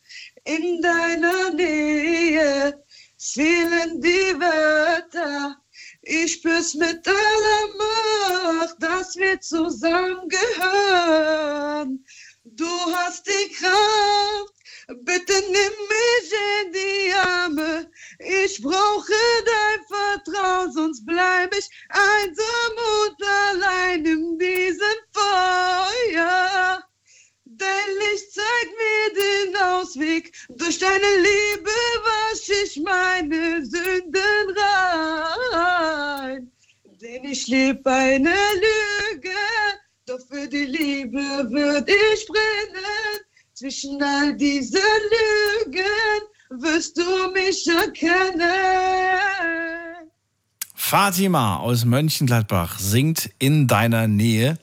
In 0.43 0.81
deiner 0.81 1.51
Nähe 1.51 2.83
fehlen 3.17 4.01
die 4.01 4.39
Wörter. 4.39 5.57
Ich 6.09 6.35
spür's 6.35 6.73
mit 6.73 7.05
aller 7.05 7.67
Macht, 7.77 8.81
dass 8.81 9.17
wir 9.17 9.41
zusammengehören. 9.41 12.05
Du 12.45 12.69
hast 12.93 13.27
die 13.27 13.53
Kraft, 13.53 14.53
bitte 15.03 15.33
nimm 15.33 15.53
mich 15.53 16.33
in 16.63 16.71
die 16.71 17.13
Arme. 17.13 17.91
Ich 18.19 18.61
brauche 18.61 19.11
dein 19.45 19.83
Vertrauen, 19.85 20.71
sonst 20.71 21.05
bleib 21.05 21.53
ich 21.53 21.69
einsam 21.89 22.77
und 23.03 23.21
allein 23.21 24.05
in 24.05 24.39
diesem 24.39 24.95
Feuer. 25.11 26.86
Dein 27.57 27.89
Licht 28.01 28.33
zeigt 28.33 28.73
mir 28.81 29.05
den 29.21 29.55
Ausweg. 29.55 30.31
Durch 30.49 30.77
deine 30.77 31.11
Liebe 31.27 31.71
wasch 32.07 32.49
ich 32.63 32.79
meine 32.83 33.65
Sünden 33.65 34.57
rein. 35.53 36.51
Denn 37.01 37.23
ich 37.23 37.47
lebe 37.47 37.89
eine 37.89 38.35
Lüge, 38.63 39.29
doch 40.05 40.19
für 40.29 40.47
die 40.47 40.65
Liebe 40.65 41.19
würde 41.49 41.93
ich 42.13 42.27
brennen. 42.27 43.19
Zwischen 43.53 44.03
all 44.03 44.35
diesen 44.35 44.79
Lügen 45.15 46.21
wirst 46.61 46.97
du 46.97 47.31
mich 47.33 47.67
erkennen. 47.67 48.47
Fatima 50.75 51.57
aus 51.57 51.85
Mönchengladbach 51.85 52.77
singt 52.79 53.31
in 53.39 53.67
deiner 53.67 54.07
Nähe. 54.07 54.57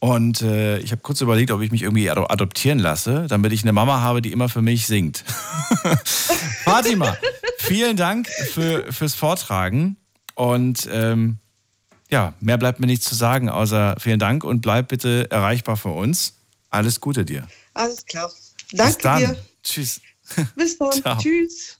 Und 0.00 0.40
äh, 0.40 0.78
ich 0.78 0.92
habe 0.92 1.02
kurz 1.02 1.20
überlegt, 1.20 1.50
ob 1.50 1.60
ich 1.60 1.70
mich 1.70 1.82
irgendwie 1.82 2.10
ado- 2.10 2.26
adoptieren 2.30 2.78
lasse, 2.78 3.26
damit 3.28 3.52
ich 3.52 3.62
eine 3.62 3.72
Mama 3.72 4.00
habe, 4.00 4.22
die 4.22 4.32
immer 4.32 4.48
für 4.48 4.62
mich 4.62 4.86
singt. 4.86 5.22
Fatima, 6.64 7.16
vielen 7.58 7.96
Dank 7.98 8.26
für, 8.28 8.90
fürs 8.92 9.14
Vortragen. 9.14 9.96
Und 10.34 10.88
ähm, 10.90 11.36
ja, 12.10 12.32
mehr 12.40 12.56
bleibt 12.56 12.80
mir 12.80 12.86
nicht 12.86 13.02
zu 13.04 13.14
sagen, 13.14 13.50
außer 13.50 13.96
vielen 13.98 14.18
Dank 14.18 14.42
und 14.42 14.62
bleib 14.62 14.88
bitte 14.88 15.30
erreichbar 15.30 15.76
für 15.76 15.90
uns. 15.90 16.34
Alles 16.70 17.00
Gute 17.00 17.24
dir. 17.26 17.46
Alles 17.74 18.06
klar. 18.06 18.30
Bis 18.70 18.78
Danke 18.78 19.02
dann. 19.02 19.18
dir. 19.18 19.36
Tschüss. 19.62 20.00
Bis 20.56 20.78
dann. 20.78 20.92
Ciao. 20.92 21.18
Tschüss. 21.18 21.76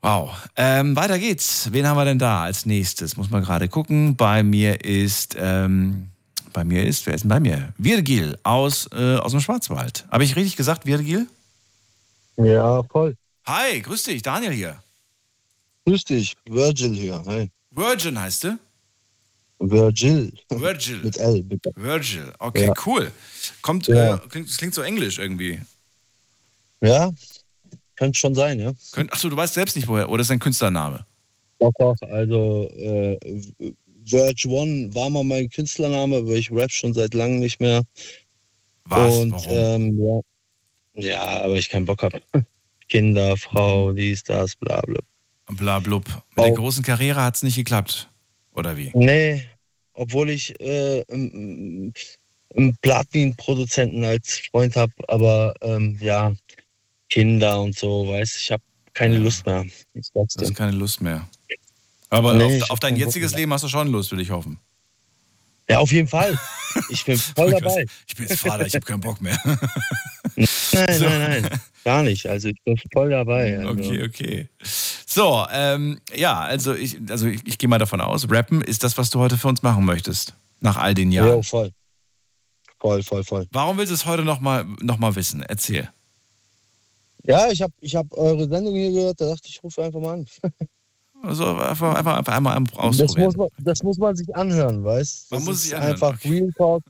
Wow. 0.00 0.30
Ähm, 0.56 0.96
weiter 0.96 1.18
geht's. 1.18 1.68
Wen 1.72 1.86
haben 1.86 1.98
wir 1.98 2.06
denn 2.06 2.18
da 2.18 2.44
als 2.44 2.64
nächstes? 2.64 3.18
Muss 3.18 3.28
man 3.28 3.42
gerade 3.42 3.68
gucken. 3.68 4.16
Bei 4.16 4.42
mir 4.42 4.82
ist, 4.82 5.36
ähm, 5.38 6.08
bei 6.52 6.64
mir 6.64 6.84
ist, 6.86 7.06
wer 7.06 7.14
ist 7.14 7.22
denn 7.22 7.28
bei 7.28 7.40
mir? 7.40 7.72
Virgil 7.78 8.36
aus, 8.42 8.88
äh, 8.92 9.16
aus 9.16 9.32
dem 9.32 9.40
Schwarzwald. 9.40 10.04
Habe 10.10 10.24
ich 10.24 10.36
richtig 10.36 10.56
gesagt, 10.56 10.86
Virgil? 10.86 11.26
Ja, 12.36 12.82
voll. 12.84 13.16
Hi, 13.46 13.80
grüß 13.80 14.04
dich, 14.04 14.22
Daniel 14.22 14.52
hier. 14.52 14.82
Grüß 15.86 16.04
dich, 16.04 16.36
Virgil 16.48 16.94
hier. 16.94 17.22
Hi. 17.26 17.50
Virgin 17.70 18.20
heißt 18.20 18.44
du? 18.44 18.58
Virgil. 19.58 20.32
Virgil. 20.48 21.00
Mit 21.02 21.18
L, 21.18 21.42
bitte. 21.42 21.72
Virgil. 21.76 22.32
Okay, 22.38 22.66
Ja. 22.66 22.74
cool. 22.86 23.10
Kommt, 23.60 23.88
Ja. 23.88 24.14
äh, 24.14 24.18
klingt, 24.28 24.48
das 24.48 24.56
klingt 24.56 24.74
so 24.74 24.82
englisch 24.82 25.18
irgendwie. 25.18 25.60
Ja, 26.80 27.10
könnte 27.96 28.18
schon 28.18 28.34
sein, 28.34 28.58
ja. 28.58 28.72
Könnt, 28.92 29.12
achso, 29.12 29.28
du 29.28 29.36
weißt 29.36 29.52
selbst 29.54 29.76
nicht 29.76 29.86
woher, 29.86 30.08
oder 30.08 30.22
ist 30.22 30.30
dein 30.30 30.38
Künstlername? 30.38 31.04
Doch, 31.58 31.72
doch, 31.78 31.94
also 32.08 32.70
äh, 32.74 33.18
Verge 34.06 34.48
One 34.48 34.94
war 34.94 35.10
mal 35.10 35.24
mein 35.24 35.48
Künstlername, 35.48 36.18
aber 36.18 36.32
ich 36.32 36.50
rap 36.50 36.70
schon 36.70 36.94
seit 36.94 37.14
langem 37.14 37.40
nicht 37.40 37.60
mehr. 37.60 37.82
Was? 38.84 39.16
Und 39.16 39.46
ähm, 39.48 39.98
ja. 40.94 41.02
ja, 41.02 41.42
aber 41.42 41.54
ich 41.56 41.68
keinen 41.68 41.86
Bock 41.86 42.02
habe. 42.02 42.20
Kinder, 42.88 43.36
Frau, 43.36 43.92
dies, 43.92 44.24
das, 44.24 44.56
bla 44.56 44.80
bla. 44.80 45.00
Bla 45.46 45.78
blub. 45.78 46.04
Mit 46.36 46.44
der 46.44 46.52
großen 46.52 46.82
Karriere 46.82 47.22
hat 47.22 47.36
es 47.36 47.42
nicht 47.42 47.56
geklappt. 47.56 48.08
Oder 48.52 48.76
wie? 48.76 48.90
Nee, 48.94 49.44
obwohl 49.92 50.30
ich 50.30 50.58
äh, 50.60 51.04
einen 51.08 51.92
Platin-Produzenten 52.82 54.04
als 54.04 54.42
Freund 54.50 54.76
habe, 54.76 54.92
aber 55.08 55.54
ähm, 55.60 55.98
ja, 56.00 56.32
Kinder 57.08 57.60
und 57.60 57.76
so, 57.76 58.08
weißt 58.08 58.36
ich 58.36 58.50
habe 58.52 58.62
keine 58.92 59.18
Lust 59.18 59.46
mehr. 59.46 59.64
Ich 59.94 60.08
hast 60.14 60.40
dir. 60.40 60.52
keine 60.52 60.72
Lust 60.72 61.00
mehr. 61.00 61.28
Aber 62.10 62.34
Nee, 62.34 62.60
auf, 62.62 62.70
auf 62.70 62.80
dein 62.80 62.96
jetziges. 62.96 63.34
Leben 63.34 63.52
hast 63.52 63.64
du 63.64 63.68
schon 63.68 63.88
Lust, 63.88 64.10
will 64.12 64.20
ich 64.20 64.30
hoffen. 64.30 64.58
Ja, 65.68 65.78
auf 65.78 65.92
jeden 65.92 66.08
Fall. 66.08 66.38
Ich 66.88 67.04
bin 67.04 67.18
voll 67.18 67.50
dabei. 67.50 67.84
Ich 68.06 68.14
bin 68.14 68.28
jetzt 68.28 68.42
Vater, 68.42 68.64
ich 68.64 68.74
habe 68.76 68.86
keinen 68.86 69.00
Bock 69.00 69.20
mehr. 69.20 69.36
Nein, 70.36 70.46
So. 70.98 71.04
nein, 71.04 71.42
nein. 71.42 71.60
Gar 71.84 72.04
nicht. 72.04 72.28
Also 72.28 72.46
ich 72.48 72.62
bin 72.64 72.76
voll 72.92 73.10
dabei. 73.10 73.58
Also. 73.58 73.70
Okay, 73.70 74.04
okay. 74.04 74.48
So, 74.62 75.44
ähm, 75.50 75.98
ja, 76.14 76.38
also 76.38 76.72
ich, 76.72 76.96
also 77.10 77.26
ich, 77.26 77.44
ich 77.44 77.58
gehe 77.58 77.68
mal 77.68 77.78
davon 77.78 78.00
aus, 78.00 78.30
Rappen 78.30 78.62
ist 78.62 78.84
das, 78.84 78.96
was 78.98 79.10
du 79.10 79.18
heute 79.18 79.36
für 79.36 79.48
uns 79.48 79.62
machen 79.64 79.84
möchtest. 79.84 80.34
Nach 80.60 80.76
all 80.76 80.94
den 80.94 81.10
Jahren. 81.10 81.38
Ja, 81.38 81.42
voll. 81.42 81.72
Voll, 82.78 83.02
voll, 83.02 83.24
voll. 83.24 83.48
Warum 83.50 83.76
willst 83.76 83.90
du 83.90 83.94
es 83.96 84.06
heute 84.06 84.22
nochmal 84.22 84.64
noch 84.80 84.98
mal 84.98 85.16
wissen? 85.16 85.42
Erzähl. 85.42 85.90
Ja, 87.24 87.50
ich 87.50 87.60
habe 87.62 87.72
ich 87.80 87.96
hab 87.96 88.06
eure 88.12 88.48
Sendung 88.48 88.74
hier 88.76 88.92
gehört, 88.92 89.20
da 89.20 89.26
dachte 89.26 89.42
ich, 89.46 89.56
ich 89.56 89.62
rufe 89.64 89.82
einfach 89.82 90.00
mal 90.00 90.12
an. 90.14 90.26
Also 91.22 91.56
einfach, 91.56 91.94
einfach, 91.94 92.16
einfach 92.16 92.34
einmal 92.34 92.62
Das 92.64 92.78
ausprobieren. 92.78 93.26
muss, 93.26 93.36
man, 93.36 93.48
das 93.58 93.82
muss 93.82 93.98
man 93.98 94.16
sich 94.16 94.34
anhören, 94.34 94.82
weißt 94.84 95.30
Man 95.30 95.40
das 95.40 95.46
muss 95.46 95.56
ist 95.56 95.62
sich 95.64 95.76
anhören, 95.76 95.92
einfach 95.92 96.24
Real 96.24 96.50
Talk. 96.56 96.82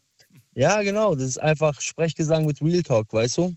Ja, 0.55 0.83
genau, 0.83 1.15
das 1.15 1.25
ist 1.25 1.39
einfach 1.39 1.81
Sprechgesang 1.81 2.47
mit 2.47 2.61
Real 2.63 2.83
Talk, 2.83 3.13
weißt 3.13 3.39
du? 3.39 3.55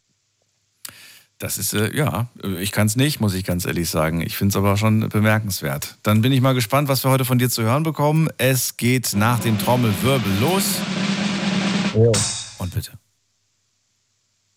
Das 1.39 1.57
ist, 1.57 1.73
äh, 1.73 1.95
ja, 1.95 2.27
ich 2.59 2.71
kann 2.71 2.87
es 2.87 2.95
nicht, 2.95 3.19
muss 3.19 3.33
ich 3.33 3.43
ganz 3.43 3.65
ehrlich 3.65 3.89
sagen. 3.89 4.21
Ich 4.21 4.37
finde 4.37 4.51
es 4.51 4.55
aber 4.55 4.77
schon 4.77 5.09
bemerkenswert. 5.09 5.97
Dann 6.03 6.21
bin 6.21 6.31
ich 6.31 6.41
mal 6.41 6.53
gespannt, 6.53 6.87
was 6.87 7.03
wir 7.03 7.11
heute 7.11 7.25
von 7.25 7.37
dir 7.37 7.49
zu 7.49 7.63
hören 7.63 7.83
bekommen. 7.83 8.29
Es 8.37 8.77
geht 8.77 9.13
nach 9.15 9.39
dem 9.39 9.59
Trommelwirbel 9.59 10.31
los. 10.39 10.77
Und 12.59 12.73
bitte. 12.73 12.91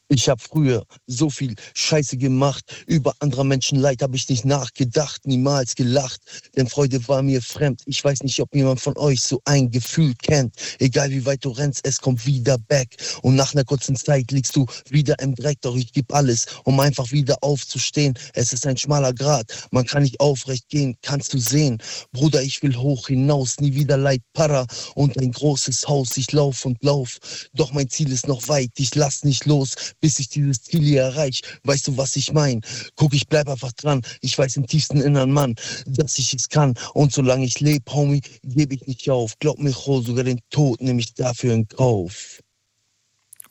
Ich 0.08 0.28
habe 0.28 0.40
früher 0.40 0.84
so 1.08 1.30
viel 1.30 1.56
Scheiße 1.74 2.16
gemacht. 2.16 2.84
Über 2.86 3.12
anderer 3.18 3.42
Menschen 3.42 3.80
Leid 3.80 4.02
habe 4.02 4.14
ich 4.14 4.28
nicht 4.28 4.44
nachgedacht, 4.44 5.26
niemals 5.26 5.74
gelacht. 5.74 6.20
Denn 6.54 6.68
Freude 6.68 7.06
war 7.08 7.22
mir 7.22 7.42
fremd. 7.42 7.82
Ich 7.86 8.04
weiß 8.04 8.22
nicht, 8.22 8.40
ob 8.40 8.54
jemand 8.54 8.80
von 8.80 8.96
euch 8.98 9.20
so 9.20 9.40
ein 9.46 9.68
Gefühl 9.68 10.14
kennt. 10.22 10.54
Egal 10.78 11.10
wie 11.10 11.26
weit 11.26 11.44
du 11.44 11.48
rennst, 11.48 11.80
es 11.84 12.00
kommt 12.00 12.24
wieder 12.24 12.56
back. 12.56 12.94
Und 13.22 13.34
nach 13.34 13.52
einer 13.52 13.64
kurzen 13.64 13.96
Zeit 13.96 14.30
liegst 14.30 14.54
du 14.54 14.64
wieder 14.88 15.18
im 15.18 15.34
Dreck. 15.34 15.60
Doch 15.62 15.74
ich 15.74 15.92
geb 15.92 16.14
alles, 16.14 16.46
um 16.62 16.78
einfach 16.78 17.10
wieder 17.10 17.36
aufzustehen. 17.40 18.14
Es 18.34 18.52
ist 18.52 18.64
ein 18.64 18.76
schmaler 18.76 19.12
Grat. 19.12 19.50
Man 19.72 19.86
kann 19.86 20.04
nicht 20.04 20.20
aufrecht 20.20 20.68
gehen, 20.68 20.96
kannst 21.02 21.34
du 21.34 21.38
sehen. 21.38 21.82
Bruder, 22.12 22.42
ich 22.42 22.62
will 22.62 22.76
hoch 22.76 23.08
hinaus, 23.08 23.58
nie 23.58 23.74
wieder 23.74 23.96
Leid, 23.96 24.22
Para. 24.34 24.68
Und 24.94 25.18
ein 25.18 25.32
großes 25.32 25.88
Haus, 25.88 26.16
ich 26.16 26.30
lauf 26.30 26.64
und 26.64 26.82
lauf. 26.84 27.18
Doch 27.54 27.72
mein 27.72 27.88
Ziel 27.88 28.12
ist 28.12 28.28
noch 28.28 28.46
weit, 28.46 28.70
ich 28.76 28.94
lass 28.94 29.24
nicht 29.24 29.46
los 29.46 29.74
bis 30.00 30.18
ich 30.18 30.28
dieses 30.28 30.62
Ziel 30.62 30.82
hier 30.82 31.02
erreiche. 31.02 31.42
Weißt 31.64 31.88
du, 31.88 31.96
was 31.96 32.16
ich 32.16 32.32
meine? 32.32 32.60
Guck, 32.96 33.14
ich 33.14 33.26
bleib 33.28 33.48
einfach 33.48 33.72
dran. 33.72 34.02
Ich 34.20 34.36
weiß 34.36 34.56
im 34.56 34.66
tiefsten 34.66 35.00
Innern, 35.00 35.32
Mann, 35.32 35.54
dass 35.86 36.18
ich 36.18 36.34
es 36.34 36.48
kann. 36.48 36.74
Und 36.94 37.12
solange 37.12 37.44
ich 37.44 37.60
lebe, 37.60 37.92
Homie, 37.92 38.22
gebe 38.42 38.74
ich 38.74 38.86
nicht 38.86 39.08
auf. 39.10 39.38
Glaub 39.38 39.58
mir, 39.58 39.74
Ho, 39.74 40.00
sogar 40.00 40.24
den 40.24 40.40
Tod 40.50 40.80
nehme 40.80 41.00
ich 41.00 41.14
dafür 41.14 41.54
in 41.54 41.68
Kauf. 41.68 42.40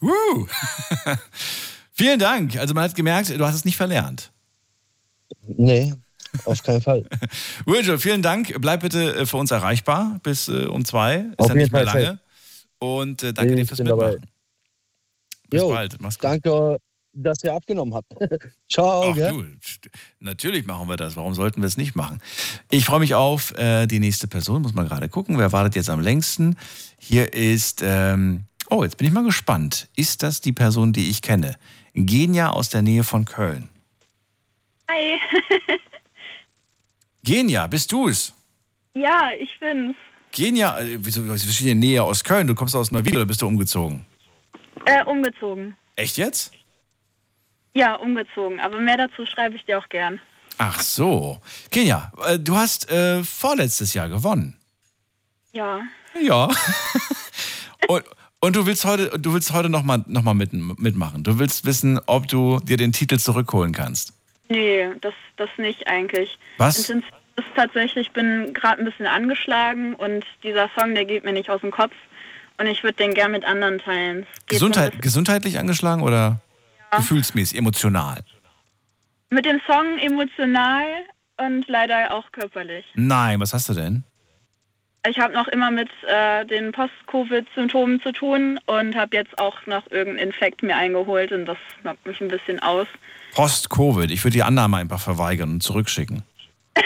Uh. 0.01 0.47
Vielen 1.93 2.19
Dank. 2.19 2.57
Also 2.57 2.73
man 2.73 2.83
hat 2.83 2.95
gemerkt, 2.95 3.29
du 3.29 3.45
hast 3.45 3.55
es 3.55 3.65
nicht 3.65 3.77
verlernt. 3.77 4.31
Nee, 5.47 5.93
auf 6.43 6.61
keinen 6.61 6.81
Fall. 6.81 7.05
Virgil, 7.65 7.97
vielen 7.97 8.21
Dank. 8.21 8.53
Bleib 8.59 8.81
bitte 8.81 9.15
äh, 9.15 9.25
für 9.25 9.37
uns 9.37 9.51
erreichbar 9.51 10.19
bis 10.23 10.49
äh, 10.49 10.65
um 10.65 10.83
zwei. 10.83 11.17
Ist 11.17 11.39
Auf 11.39 11.49
ja 11.49 11.55
nicht 11.55 11.71
mehr 11.71 11.87
Fall 11.87 12.03
lange. 12.03 12.19
Und 12.79 13.23
äh, 13.23 13.33
danke 13.33 13.53
Nee, 13.53 13.61
dir 13.61 13.67
fürs 13.67 13.77
bin 13.77 13.87
dabei. 13.87 14.17
Bis 15.49 15.61
Jo, 15.61 15.69
bald. 15.69 15.99
Mach's 16.01 16.17
gut. 16.17 16.25
Danke, 16.25 16.77
dass 17.13 17.43
ihr 17.43 17.53
abgenommen 17.53 17.93
habt. 17.93 18.11
Ciao. 18.71 19.11
Ach 19.11 19.15
du, 19.15 19.45
natürlich 20.19 20.65
machen 20.65 20.87
wir 20.89 20.97
das. 20.97 21.15
Warum 21.15 21.33
sollten 21.33 21.61
wir 21.61 21.67
es 21.67 21.77
nicht 21.77 21.95
machen? 21.95 22.21
Ich 22.69 22.85
freue 22.85 22.99
mich 22.99 23.15
auf 23.15 23.57
äh, 23.57 23.87
die 23.87 23.99
nächste 23.99 24.27
Person. 24.27 24.61
Muss 24.61 24.73
mal 24.73 24.85
gerade 24.85 25.07
gucken. 25.09 25.37
Wer 25.37 25.51
wartet 25.51 25.75
jetzt 25.75 25.89
am 25.89 26.01
längsten? 26.01 26.57
Hier 26.97 27.33
ist, 27.33 27.81
ähm, 27.83 28.45
oh, 28.69 28.83
jetzt 28.83 28.97
bin 28.97 29.07
ich 29.07 29.13
mal 29.13 29.23
gespannt. 29.23 29.87
Ist 29.95 30.23
das 30.23 30.41
die 30.41 30.53
Person, 30.53 30.91
die 30.93 31.09
ich 31.09 31.21
kenne? 31.21 31.55
Genia 31.93 32.49
aus 32.49 32.69
der 32.69 32.81
Nähe 32.81 33.03
von 33.03 33.23
Köln. 33.25 33.69
Hi. 34.89 35.19
Genia, 37.23 37.67
bist 37.67 37.91
du 37.91 38.07
es? 38.09 38.33
ja, 38.93 39.29
ich 39.39 39.49
bin's. 39.59 39.95
Genia, 40.31 40.79
äh, 40.79 40.97
wieso, 40.99 41.23
wieso 41.25 41.49
steht 41.49 41.65
hier 41.65 41.75
Nähe 41.75 42.03
aus 42.03 42.23
Köln? 42.23 42.45
Du 42.45 42.55
kommst 42.55 42.75
aus 42.75 42.91
Neuwied 42.91 43.15
oder 43.15 43.25
bist 43.25 43.41
du 43.41 43.47
umgezogen? 43.47 44.05
Äh, 44.85 45.03
umgezogen. 45.05 45.75
Echt 45.95 46.17
jetzt? 46.17 46.51
Ja, 47.73 47.95
umgezogen. 47.95 48.59
Aber 48.59 48.79
mehr 48.79 48.97
dazu 48.97 49.25
schreibe 49.25 49.55
ich 49.55 49.65
dir 49.65 49.77
auch 49.79 49.89
gern. 49.89 50.19
Ach 50.57 50.79
so. 50.79 51.41
Genia, 51.71 52.11
äh, 52.25 52.39
du 52.39 52.55
hast 52.55 52.89
äh, 52.89 53.23
vorletztes 53.23 53.93
Jahr 53.93 54.09
gewonnen. 54.09 54.57
Ja. 55.51 55.81
Ja. 56.21 56.49
und, 57.87 58.03
und 58.39 58.55
du 58.55 58.65
willst 58.65 58.85
heute, 58.85 59.19
du 59.19 59.33
willst 59.33 59.51
heute 59.51 59.69
nochmal 59.69 60.03
noch 60.07 60.23
mal 60.23 60.33
mit, 60.33 60.53
mitmachen. 60.53 61.23
Du 61.23 61.39
willst 61.39 61.65
wissen, 61.65 61.99
ob 62.05 62.27
du 62.27 62.59
dir 62.59 62.77
den 62.77 62.93
Titel 62.93 63.17
zurückholen 63.17 63.73
kannst. 63.73 64.13
Nee, 64.47 64.87
das, 65.01 65.13
das 65.37 65.49
nicht 65.57 65.87
eigentlich. 65.87 66.37
Was? 66.57 66.77
Intensiv 66.77 67.11
ist 67.37 67.47
tatsächlich, 67.55 68.07
ich 68.07 68.13
bin 68.13 68.53
gerade 68.53 68.81
ein 68.81 68.85
bisschen 68.85 69.07
angeschlagen 69.07 69.95
und 69.95 70.25
dieser 70.43 70.69
Song, 70.77 70.95
der 70.95 71.05
geht 71.05 71.25
mir 71.25 71.33
nicht 71.33 71.49
aus 71.49 71.61
dem 71.61 71.71
Kopf. 71.71 71.93
Und 72.57 72.67
ich 72.67 72.83
würde 72.83 72.95
den 72.95 73.13
gern 73.13 73.31
mit 73.31 73.43
anderen 73.43 73.79
teilen. 73.79 74.25
Gesundheit, 74.47 75.01
gesundheitlich 75.01 75.59
angeschlagen 75.59 76.01
oder 76.01 76.39
gefühlsmäßig, 76.95 77.57
emotional? 77.57 78.23
Mit 79.29 79.45
dem 79.45 79.59
Song 79.67 79.97
emotional 79.99 80.85
und 81.37 81.67
leider 81.67 82.13
auch 82.13 82.31
körperlich. 82.31 82.85
Nein, 82.95 83.39
was 83.39 83.53
hast 83.53 83.67
du 83.69 83.73
denn? 83.73 84.03
Ich 85.07 85.19
habe 85.19 85.33
noch 85.33 85.47
immer 85.49 85.69
mit 85.69 85.89
äh, 86.07 86.45
den 86.45 86.71
Post-Covid-Symptomen 86.71 88.01
zu 88.01 88.11
tun 88.11 88.59
und 88.65 88.95
habe 88.95 89.15
jetzt 89.17 89.37
auch 89.37 89.65
noch 89.67 89.85
irgendeinen 89.91 90.29
Infekt 90.29 90.63
mir 90.63 90.75
eingeholt 90.75 91.31
und 91.31 91.45
das 91.45 91.57
knockt 91.81 92.05
mich 92.07 92.19
ein 92.21 92.29
bisschen 92.29 92.59
aus. 92.59 92.87
Post-Covid. 93.33 94.09
Ich 94.09 94.23
würde 94.23 94.33
die 94.33 94.43
Annahme 94.43 94.77
einfach 94.77 94.99
verweigern 94.99 95.51
und 95.51 95.61
zurückschicken. 95.61 96.23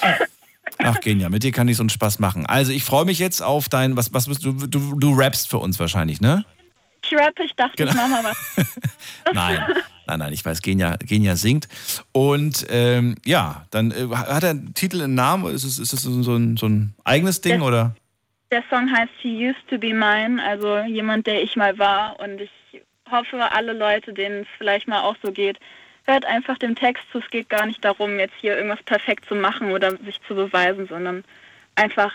Ach, 0.82 1.00
Genia, 1.00 1.28
mit 1.28 1.42
dir 1.42 1.52
kann 1.52 1.68
ich 1.68 1.76
so 1.76 1.82
einen 1.82 1.90
Spaß 1.90 2.18
machen. 2.18 2.46
Also, 2.46 2.72
ich 2.72 2.84
freue 2.84 3.04
mich 3.04 3.18
jetzt 3.18 3.42
auf 3.42 3.68
dein, 3.68 3.96
was, 3.96 4.12
was 4.14 4.26
bist 4.28 4.44
du, 4.44 4.52
du, 4.52 4.94
du 4.98 5.12
rappst 5.14 5.48
für 5.48 5.58
uns 5.58 5.78
wahrscheinlich, 5.78 6.20
ne? 6.20 6.44
Ich 7.04 7.16
rappe, 7.18 7.44
ich 7.44 7.54
dachte, 7.54 7.74
Genau. 7.76 7.90
ich 7.90 7.96
mache 7.96 8.08
mal 8.10 8.24
was. 8.24 8.66
Nein, 9.34 9.58
nein, 10.06 10.18
nein, 10.18 10.32
ich 10.32 10.44
weiß, 10.44 10.60
Genia, 10.62 10.96
Genia 10.96 11.36
singt. 11.36 11.68
Und 12.12 12.66
ähm, 12.70 13.14
ja, 13.24 13.64
dann 13.70 13.90
äh, 13.90 14.08
hat 14.14 14.42
er 14.42 14.50
einen 14.50 14.74
Titel, 14.74 15.02
einen 15.02 15.14
Namen? 15.14 15.52
Ist 15.54 15.64
es, 15.64 15.78
ist 15.78 15.92
es 15.92 16.02
so, 16.02 16.34
ein, 16.36 16.56
so 16.56 16.66
ein 16.66 16.94
eigenes 17.04 17.40
Ding 17.40 17.58
Das- 17.58 17.62
oder? 17.66 17.94
Der 18.52 18.64
Song 18.68 18.90
heißt 18.92 19.10
She 19.22 19.48
Used 19.48 19.68
to 19.68 19.78
Be 19.78 19.94
Mine, 19.94 20.42
also 20.44 20.78
jemand, 20.80 21.26
der 21.28 21.42
ich 21.42 21.54
mal 21.54 21.78
war. 21.78 22.18
Und 22.18 22.40
ich 22.40 22.50
hoffe, 23.10 23.50
alle 23.52 23.72
Leute, 23.72 24.12
denen 24.12 24.40
es 24.42 24.48
vielleicht 24.58 24.88
mal 24.88 25.02
auch 25.02 25.14
so 25.22 25.30
geht, 25.30 25.58
hört 26.04 26.24
einfach 26.24 26.58
dem 26.58 26.74
Text 26.74 27.04
zu. 27.12 27.18
Es 27.18 27.30
geht 27.30 27.48
gar 27.48 27.66
nicht 27.66 27.84
darum, 27.84 28.18
jetzt 28.18 28.34
hier 28.40 28.56
irgendwas 28.56 28.82
perfekt 28.84 29.26
zu 29.26 29.34
machen 29.34 29.70
oder 29.70 29.96
sich 30.04 30.20
zu 30.26 30.34
beweisen, 30.34 30.86
sondern 30.88 31.24
einfach, 31.74 32.12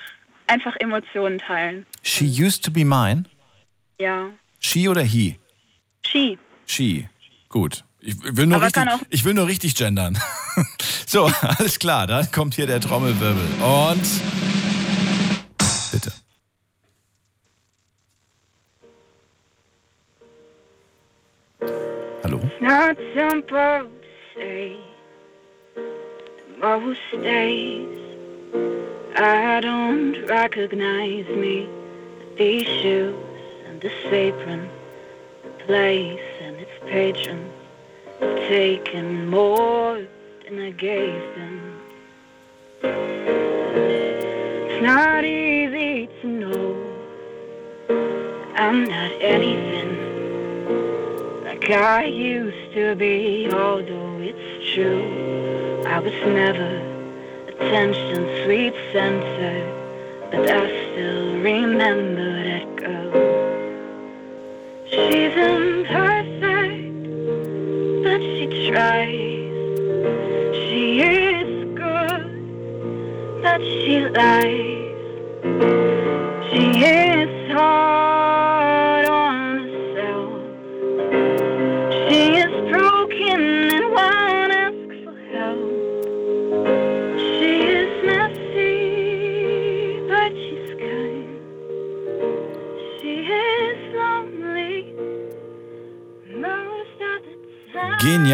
einfach 0.48 0.76
Emotionen 0.80 1.40
teilen. 1.40 1.86
She 2.03 2.26
used 2.26 2.64
to 2.64 2.72
be 2.72 2.86
mine? 2.86 3.26
Ja. 3.99 4.30
She 4.60 4.90
oder 4.90 5.03
he? 5.03 5.40
She. 6.06 6.38
She. 6.66 7.07
Gut. 7.49 7.84
Ich 7.99 8.16
will 8.22 8.45
nur, 8.45 8.57
Aber 8.57 8.68
richtig, 8.68 8.84
ich 9.10 9.26
will 9.26 9.34
nur 9.34 9.48
richtig 9.48 9.76
gendern. 9.76 10.18
so, 11.07 11.26
alles 11.41 11.80
klar, 11.80 12.06
dann 12.06 12.32
kommt 12.32 12.53
hier 12.53 12.68
der 12.68 12.80
Trommelwirbel. 12.80 13.48
Und 13.64 14.03
bitte. 15.91 16.14
Not 22.65 22.97
simple 23.13 23.51
to 23.51 23.89
say. 24.33 24.75
Tomorrow 25.75 26.95
stays. 27.09 27.99
I 29.17 29.59
don't 29.61 30.25
recognize 30.25 31.27
me. 31.27 31.69
These 32.39 32.65
shoes 32.81 33.15
and 33.67 33.79
this 33.81 33.93
apron, 34.05 34.67
the 35.43 35.51
place 35.65 36.19
and 36.41 36.55
its 36.55 36.71
patrons 36.87 37.53
have 38.19 38.35
taken 38.47 39.29
more 39.29 40.03
than 40.43 40.59
I 40.59 40.71
gave 40.71 41.21
them. 41.35 41.81
It's 44.71 44.81
not 44.83 45.23
easy 45.23 46.09
to 46.21 46.27
know. 46.27 46.75
I'm 48.55 48.85
not 48.85 49.11
anything 49.21 49.85
like 51.67 51.77
I 51.79 52.03
used 52.05 52.73
to 52.73 52.95
be, 52.95 53.49
although 53.51 54.19
it's 54.19 54.73
true. 54.73 55.83
I 55.87 55.99
was 55.99 56.13
never 56.13 56.77
attention 57.47 58.43
sweet 58.43 58.75
center, 58.91 59.55
but 60.29 60.47
I 60.47 60.67
still 60.91 61.39
remember 61.39 62.43
that 62.43 62.75
girl. 62.75 63.11
She's 64.85 65.35
imperfect, 65.35 67.03
but 68.03 68.21
she 68.21 68.69
tries. 68.69 69.55
She 70.69 71.01
is 71.01 71.49
good, 71.75 73.41
but 73.41 73.61
she 73.61 74.07
lies. 74.09 74.74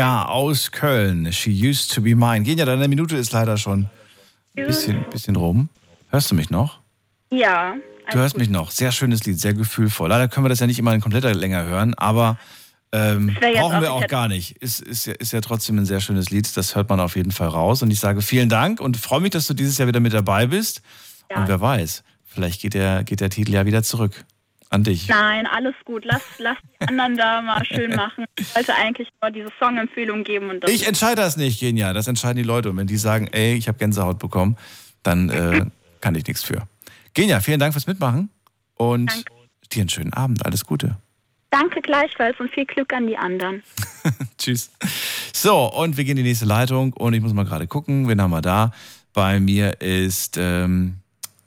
Genia 0.01 0.25
aus 0.25 0.71
Köln. 0.71 1.31
She 1.31 1.51
used 1.51 1.93
to 1.93 2.01
be 2.01 2.15
mine. 2.15 2.41
Genia, 2.43 2.65
deine 2.65 2.87
Minute 2.87 3.15
ist 3.17 3.31
leider 3.33 3.57
schon 3.57 3.87
ein 4.57 4.65
bisschen, 4.65 5.05
bisschen 5.11 5.35
rum. 5.35 5.69
Hörst 6.09 6.31
du 6.31 6.35
mich 6.35 6.49
noch? 6.49 6.79
Ja. 7.29 7.75
Du 8.11 8.17
hörst 8.17 8.35
mich 8.35 8.49
noch. 8.49 8.71
Sehr 8.71 8.91
schönes 8.91 9.25
Lied, 9.25 9.39
sehr 9.39 9.53
gefühlvoll. 9.53 10.09
Leider 10.09 10.27
können 10.27 10.43
wir 10.43 10.49
das 10.49 10.59
ja 10.59 10.65
nicht 10.65 10.79
immer 10.79 10.91
in 10.95 11.01
kompletter 11.01 11.31
Länge 11.35 11.63
hören, 11.65 11.93
aber 11.93 12.39
ähm, 12.91 13.37
brauchen 13.39 13.75
auch- 13.77 13.81
wir 13.81 13.93
auch 13.93 14.07
gar 14.07 14.27
nicht. 14.27 14.57
Ist, 14.57 14.81
ist, 14.81 15.05
ja, 15.05 15.13
ist 15.13 15.33
ja 15.33 15.41
trotzdem 15.41 15.77
ein 15.77 15.85
sehr 15.85 16.01
schönes 16.01 16.31
Lied. 16.31 16.57
Das 16.57 16.75
hört 16.75 16.89
man 16.89 16.99
auf 16.99 17.15
jeden 17.15 17.31
Fall 17.31 17.49
raus. 17.49 17.83
Und 17.83 17.91
ich 17.91 17.99
sage 17.99 18.23
vielen 18.23 18.49
Dank 18.49 18.79
und 18.81 18.97
freue 18.97 19.21
mich, 19.21 19.29
dass 19.29 19.45
du 19.45 19.53
dieses 19.53 19.77
Jahr 19.77 19.87
wieder 19.87 19.99
mit 19.99 20.13
dabei 20.13 20.47
bist. 20.47 20.81
Und 21.33 21.47
wer 21.47 21.61
weiß, 21.61 22.03
vielleicht 22.25 22.59
geht 22.61 22.73
der, 22.73 23.03
geht 23.03 23.21
der 23.21 23.29
Titel 23.29 23.53
ja 23.53 23.67
wieder 23.67 23.83
zurück. 23.83 24.25
An 24.71 24.83
dich. 24.83 25.07
Nein, 25.07 25.45
alles 25.45 25.75
gut. 25.85 26.05
Lass, 26.05 26.21
lass 26.39 26.57
die 26.81 26.87
anderen 26.87 27.17
da 27.17 27.41
mal 27.41 27.63
schön 27.65 27.93
machen. 27.95 28.25
Ich 28.39 28.55
wollte 28.55 28.73
eigentlich 28.73 29.09
nur 29.21 29.29
diese 29.31 29.49
Songempfehlung 29.59 30.23
geben. 30.23 30.49
Und 30.49 30.63
das 30.63 30.71
Ich 30.71 30.87
entscheide 30.87 31.17
das 31.17 31.37
nicht, 31.37 31.59
Genia. 31.59 31.93
Das 31.93 32.07
entscheiden 32.07 32.37
die 32.37 32.43
Leute. 32.43 32.69
Und 32.69 32.77
wenn 32.77 32.87
die 32.87 32.97
sagen, 32.97 33.27
ey, 33.27 33.53
ich 33.55 33.67
habe 33.67 33.77
Gänsehaut 33.77 34.17
bekommen, 34.17 34.57
dann 35.03 35.29
äh, 35.29 35.65
kann 35.99 36.15
ich 36.15 36.25
nichts 36.25 36.43
für. 36.43 36.67
Genia, 37.13 37.41
vielen 37.41 37.59
Dank 37.59 37.73
fürs 37.73 37.85
Mitmachen 37.87 38.29
und 38.75 39.11
Danke. 39.11 39.33
dir 39.71 39.81
einen 39.81 39.89
schönen 39.89 40.13
Abend. 40.13 40.45
Alles 40.45 40.65
Gute. 40.65 40.95
Danke 41.49 41.81
gleichfalls 41.81 42.39
und 42.39 42.49
viel 42.51 42.65
Glück 42.65 42.93
an 42.93 43.07
die 43.07 43.17
anderen. 43.17 43.61
Tschüss. 44.37 44.71
So, 45.33 45.65
und 45.73 45.97
wir 45.97 46.05
gehen 46.05 46.17
in 46.17 46.23
die 46.23 46.29
nächste 46.29 46.45
Leitung 46.45 46.93
und 46.93 47.13
ich 47.13 47.21
muss 47.21 47.33
mal 47.33 47.43
gerade 47.43 47.67
gucken, 47.67 48.07
wen 48.07 48.21
haben 48.21 48.31
wir 48.31 48.41
da? 48.41 48.71
Bei 49.13 49.41
mir 49.41 49.81
ist, 49.81 50.37
ähm, 50.39 51.00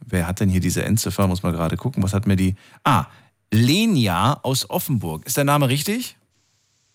wer 0.07 0.27
hat 0.27 0.41
denn 0.41 0.49
hier 0.49 0.61
diese 0.61 0.85
Endziffer? 0.85 1.27
Muss 1.27 1.43
mal 1.43 1.53
gerade 1.53 1.77
gucken, 1.77 2.03
was 2.03 2.13
hat 2.15 2.27
mir 2.27 2.37
die? 2.37 2.55
Ah, 2.85 3.07
Lenia 3.53 4.41
aus 4.43 4.69
Offenburg. 4.71 5.27
Ist 5.27 5.37
der 5.37 5.45
Name 5.45 5.69
richtig? 5.69 6.17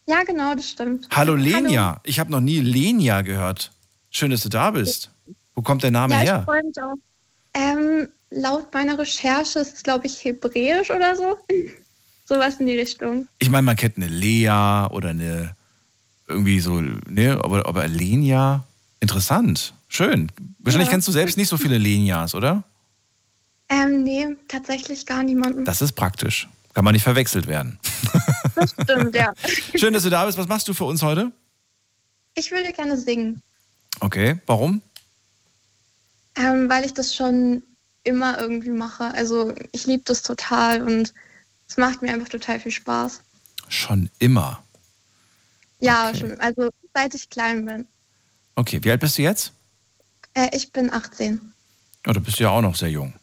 Ja, 0.07 0.23
genau, 0.23 0.55
das 0.55 0.69
stimmt. 0.69 1.07
Hallo 1.11 1.35
Lenia. 1.35 2.01
Ich 2.03 2.19
habe 2.19 2.31
noch 2.31 2.41
nie 2.41 2.59
Lenia 2.59 3.21
gehört. 3.21 3.71
Schön, 4.09 4.31
dass 4.31 4.41
du 4.41 4.49
da 4.49 4.71
bist. 4.71 5.11
Wo 5.55 5.61
kommt 5.61 5.83
der 5.83 5.91
Name 5.91 6.15
ja, 6.15 6.21
ich 6.21 6.29
her? 6.29 6.41
freue 6.43 6.63
mich 6.63 6.75
auch. 6.81 6.95
Ähm, 7.53 8.07
laut 8.31 8.73
meiner 8.73 8.97
Recherche 8.97 9.59
ist 9.59 9.75
es, 9.75 9.83
glaube 9.83 10.07
ich, 10.07 10.23
hebräisch 10.23 10.89
oder 10.89 11.15
so. 11.15 11.37
Sowas 12.25 12.59
in 12.59 12.67
die 12.67 12.77
Richtung. 12.77 13.27
Ich 13.39 13.49
meine, 13.49 13.63
man 13.63 13.75
kennt 13.75 13.97
eine 13.97 14.07
Lea 14.07 14.87
oder 14.91 15.09
eine 15.09 15.55
irgendwie 16.27 16.59
so, 16.59 16.79
ne, 16.79 17.39
aber, 17.43 17.65
aber 17.67 17.87
Lenia, 17.87 18.63
interessant, 18.99 19.73
schön. 19.87 20.31
Wahrscheinlich 20.59 20.87
Ja. 20.87 20.91
kennst 20.91 21.07
du 21.07 21.11
selbst 21.11 21.37
nicht 21.37 21.47
so 21.49 21.57
viele 21.57 21.79
Lenias, 21.79 22.35
oder? 22.35 22.63
Ähm, 23.69 24.03
nee, 24.03 24.27
tatsächlich 24.47 25.05
gar 25.05 25.23
niemanden. 25.23 25.63
Das 25.65 25.81
ist 25.81 25.93
praktisch. 25.93 26.47
Kann 26.73 26.83
man 26.85 26.93
nicht 26.93 27.03
verwechselt 27.03 27.47
werden. 27.47 27.79
Das 28.55 28.71
stimmt, 28.71 29.15
ja. 29.15 29.33
Schön, 29.75 29.93
dass 29.93 30.03
du 30.03 30.09
da 30.09 30.25
bist. 30.25 30.37
Was 30.37 30.49
machst 30.49 30.67
du 30.67 30.73
für 30.73 30.83
uns 30.83 31.01
heute? 31.01 31.31
Ich 32.35 32.51
würde 32.51 32.73
gerne 32.73 32.97
singen, 32.97 33.41
Okay, 34.01 34.41
warum? 34.47 34.81
ähm, 36.35 36.69
weil 36.69 36.83
ich 36.85 36.93
das 36.93 37.15
schon 37.15 37.63
immer 38.03 38.37
irgendwie 38.37 38.71
mache. 38.71 39.13
Also 39.13 39.53
ich 39.71 39.85
liebe 39.85 40.03
das 40.05 40.23
total 40.23 40.81
und 40.81 41.13
es 41.69 41.77
macht 41.77 42.01
mir 42.01 42.11
einfach 42.13 42.27
total 42.27 42.59
viel 42.59 42.71
Spaß. 42.73 43.21
Schon 43.69 44.09
immer. 44.19 44.61
Ja, 45.79 46.11
schon. 46.13 46.37
Also 46.41 46.69
seit 46.93 47.15
ich 47.15 47.29
klein 47.29 47.65
bin. 47.65 47.87
Okay, 48.55 48.79
wie 48.83 48.91
alt 48.91 48.99
bist 48.99 49.17
du 49.17 49.21
jetzt? 49.21 49.53
Äh, 50.33 50.49
ich 50.53 50.71
bin 50.73 50.91
18. 50.91 51.53
Oh, 52.07 52.11
du 52.11 52.19
bist 52.19 52.39
ja 52.39 52.49
auch 52.49 52.61
noch 52.61 52.75
sehr 52.75 52.89
jung. 52.89 53.13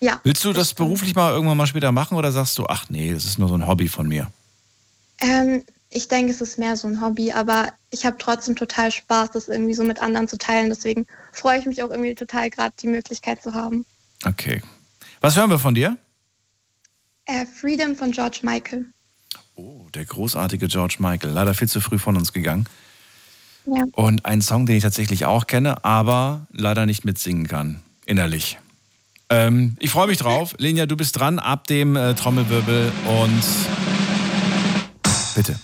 Ja. 0.00 0.20
Willst 0.24 0.44
du 0.44 0.52
das 0.52 0.74
beruflich 0.74 1.14
mal 1.14 1.32
irgendwann 1.32 1.56
mal 1.56 1.66
später 1.66 1.92
machen 1.92 2.16
oder 2.16 2.32
sagst 2.32 2.56
du, 2.58 2.66
ach 2.66 2.86
nee, 2.88 3.12
das 3.12 3.24
ist 3.24 3.38
nur 3.38 3.48
so 3.48 3.54
ein 3.54 3.66
Hobby 3.66 3.88
von 3.88 4.08
mir? 4.08 4.30
Ähm, 5.20 5.62
ich 5.90 6.08
denke, 6.08 6.32
es 6.32 6.40
ist 6.40 6.58
mehr 6.58 6.76
so 6.76 6.88
ein 6.88 7.02
Hobby, 7.02 7.32
aber 7.32 7.72
ich 7.90 8.06
habe 8.06 8.16
trotzdem 8.18 8.56
total 8.56 8.90
Spaß, 8.90 9.32
das 9.32 9.48
irgendwie 9.48 9.74
so 9.74 9.84
mit 9.84 10.00
anderen 10.00 10.28
zu 10.28 10.38
teilen. 10.38 10.70
Deswegen 10.70 11.06
freue 11.32 11.58
ich 11.58 11.66
mich 11.66 11.82
auch 11.82 11.90
irgendwie 11.90 12.14
total, 12.14 12.48
gerade 12.48 12.74
die 12.80 12.86
Möglichkeit 12.86 13.42
zu 13.42 13.52
haben. 13.52 13.84
Okay. 14.24 14.62
Was 15.20 15.36
hören 15.36 15.50
wir 15.50 15.58
von 15.58 15.74
dir? 15.74 15.98
Äh, 17.26 17.44
Freedom 17.44 17.94
von 17.94 18.12
George 18.12 18.40
Michael. 18.42 18.86
Oh, 19.56 19.86
der 19.92 20.06
großartige 20.06 20.68
George 20.68 20.96
Michael. 21.00 21.32
Leider 21.32 21.54
viel 21.54 21.68
zu 21.68 21.80
früh 21.80 21.98
von 21.98 22.16
uns 22.16 22.32
gegangen. 22.32 22.66
Ja. 23.66 23.84
Und 23.92 24.24
ein 24.24 24.40
Song, 24.40 24.64
den 24.64 24.76
ich 24.76 24.82
tatsächlich 24.82 25.26
auch 25.26 25.46
kenne, 25.46 25.84
aber 25.84 26.46
leider 26.50 26.86
nicht 26.86 27.04
mitsingen 27.04 27.46
kann. 27.46 27.82
Innerlich. 28.06 28.58
Ähm, 29.30 29.76
ich 29.78 29.90
freue 29.90 30.08
mich 30.08 30.18
drauf. 30.18 30.54
Lenia, 30.58 30.86
du 30.86 30.96
bist 30.96 31.18
dran 31.18 31.38
ab 31.38 31.68
dem 31.68 31.94
äh, 31.94 32.14
Trommelwirbel 32.14 32.92
und 33.06 33.42
bitte. 35.36 35.56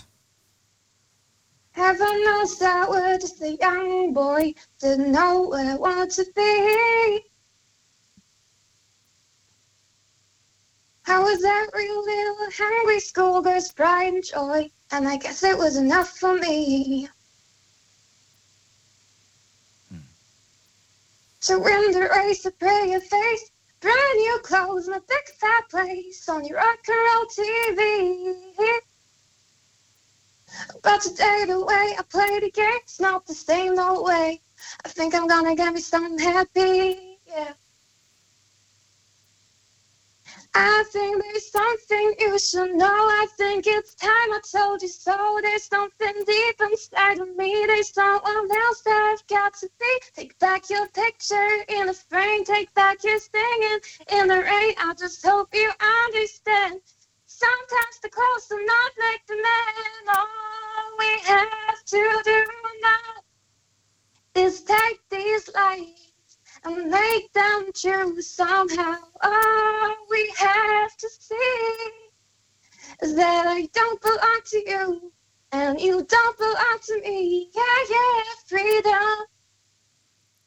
Heaven 1.72 2.22
knows 2.24 2.60
I 2.62 2.86
was 2.88 3.20
just 3.20 3.42
a 3.42 3.56
young 3.60 4.14
boy, 4.14 4.54
didn't 4.80 5.10
know 5.12 5.50
where 5.50 5.74
I 5.74 5.76
wanted 5.76 6.10
to 6.12 6.24
be. 6.34 7.20
I 11.08 11.18
was 11.18 11.40
that 11.42 11.66
real 11.74 12.04
little 12.04 12.36
hungry 12.56 13.00
schoolgirl's 13.00 13.72
pride 13.72 14.14
and 14.14 14.24
joy, 14.24 14.70
and 14.90 15.06
I 15.06 15.16
guess 15.16 15.42
it 15.42 15.58
was 15.58 15.76
enough 15.76 16.16
for 16.18 16.34
me. 16.38 17.08
Hmm. 19.90 19.98
Surrender, 21.40 22.08
race, 22.14 22.44
a 22.46 22.50
prayer 22.52 23.00
face, 23.00 23.50
brand 23.86 24.18
new 24.18 24.38
clothes, 24.42 24.88
my 24.88 24.98
big 25.08 25.28
fat 25.38 25.62
place 25.70 26.28
on 26.28 26.44
your 26.44 26.56
rock 26.58 26.78
and 26.88 26.96
roll 27.06 27.24
TV. 27.26 28.78
But 30.82 31.02
today 31.02 31.44
the 31.46 31.64
way 31.64 31.94
I 31.96 32.02
play 32.10 32.40
the 32.40 32.50
game's 32.50 32.98
not 32.98 33.26
the 33.26 33.34
same, 33.34 33.76
no 33.76 34.02
way. 34.02 34.40
I 34.84 34.88
think 34.88 35.14
I'm 35.14 35.28
gonna 35.28 35.54
get 35.54 35.72
me 35.72 35.80
something 35.80 36.18
happy, 36.18 37.18
yeah. 37.28 37.52
I 40.58 40.84
think 40.90 41.22
there's 41.22 41.52
something 41.52 42.14
you 42.18 42.38
should 42.38 42.74
know. 42.76 42.86
I 42.86 43.26
think 43.36 43.66
it's 43.66 43.94
time 43.94 44.32
I 44.32 44.40
told 44.50 44.80
you 44.80 44.88
so. 44.88 45.38
There's 45.42 45.64
something 45.64 46.14
deep 46.26 46.60
inside 46.62 47.18
of 47.18 47.36
me. 47.36 47.64
There's 47.66 47.92
someone 47.92 48.50
else 48.50 48.80
that 48.80 49.12
I've 49.12 49.26
got 49.26 49.52
to 49.58 49.68
be. 49.78 49.98
Take 50.14 50.38
back 50.38 50.70
your 50.70 50.88
picture 50.88 51.50
in 51.68 51.90
a 51.90 51.92
frame. 51.92 52.42
Take 52.46 52.72
back 52.72 53.04
your 53.04 53.18
singing 53.18 53.80
in 54.12 54.28
the 54.28 54.40
rain. 54.40 54.72
I 54.78 54.94
just 54.98 55.22
hope 55.26 55.50
you 55.52 55.70
understand. 56.08 56.80
Sometimes 57.26 57.98
the 58.02 58.08
clothes 58.08 58.46
do 58.48 58.56
not 58.64 58.92
make 58.98 59.26
the 59.26 59.36
man. 59.36 60.16
All 60.16 60.96
we 60.98 61.18
have 61.24 61.84
to 61.84 62.22
do 62.24 62.44
now 62.80 64.42
is 64.42 64.62
take 64.62 65.00
these 65.10 65.50
lights 65.54 66.05
and 66.64 66.90
make 66.90 67.32
them 67.32 67.72
true 67.74 68.20
somehow. 68.20 68.96
All 69.22 69.96
we 70.10 70.32
have 70.36 70.96
to 70.98 71.08
see 71.08 71.90
is 73.02 73.14
that 73.16 73.46
I 73.46 73.68
don't 73.72 74.00
belong 74.00 74.40
to 74.50 74.58
you 74.70 75.12
and 75.52 75.80
you 75.80 76.04
don't 76.04 76.38
belong 76.38 76.78
to 76.86 77.00
me. 77.02 77.48
Yeah, 77.54 77.62
yeah, 77.90 78.22
freedom, 78.46 79.26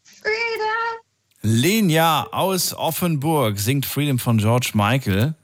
freedom. 0.04 1.00
Lenia 1.42 2.28
aus 2.32 2.74
Offenburg 2.74 3.60
singt 3.60 3.86
Freedom 3.86 4.20
von 4.20 4.40
George 4.40 4.72
Michael. 4.74 5.36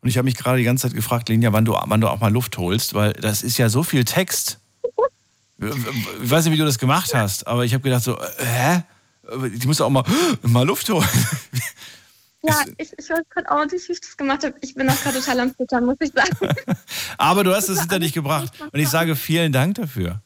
Und 0.00 0.08
ich 0.08 0.16
habe 0.16 0.24
mich 0.24 0.36
gerade 0.36 0.58
die 0.58 0.64
ganze 0.64 0.88
Zeit 0.88 0.94
gefragt, 0.94 1.28
Lenia, 1.28 1.52
wann 1.52 1.64
du, 1.64 1.74
wann 1.74 2.00
du 2.00 2.08
auch 2.08 2.20
mal 2.20 2.32
Luft 2.32 2.58
holst, 2.58 2.94
weil 2.94 3.12
das 3.12 3.42
ist 3.42 3.58
ja 3.58 3.68
so 3.68 3.82
viel 3.82 4.04
Text. 4.04 4.58
Ich 5.58 6.28
weiß 6.28 6.44
nicht, 6.44 6.54
wie 6.54 6.58
du 6.58 6.64
das 6.64 6.80
gemacht 6.80 7.14
hast, 7.14 7.46
aber 7.46 7.64
ich 7.64 7.72
habe 7.72 7.84
gedacht 7.84 8.02
so, 8.02 8.18
äh, 8.18 8.44
hä? 8.44 8.82
Ich 9.54 9.66
muss 9.66 9.80
auch 9.80 9.90
mal, 9.90 10.04
mal 10.42 10.66
Luft 10.66 10.88
holen. 10.88 11.08
Ja, 12.44 12.60
ich, 12.76 12.90
ich 12.98 13.08
weiß 13.08 13.20
gerade 13.30 13.50
auch 13.52 13.64
nicht, 13.70 13.88
wie 13.88 13.92
ich 13.92 14.00
das 14.00 14.16
gemacht 14.16 14.42
habe. 14.44 14.54
Ich 14.62 14.74
bin 14.74 14.90
auch 14.90 15.00
gerade 15.00 15.20
total 15.20 15.40
am 15.40 15.56
Zittern, 15.56 15.84
muss 15.84 15.96
ich 16.00 16.10
sagen. 16.12 16.54
Aber 17.18 17.44
du 17.44 17.54
hast 17.54 17.68
es 17.68 17.80
hinter 17.80 18.00
dich 18.00 18.12
gebracht. 18.12 18.52
Und 18.72 18.80
ich 18.80 18.88
sage 18.88 19.14
vielen 19.14 19.52
Dank 19.52 19.76
dafür. 19.76 20.20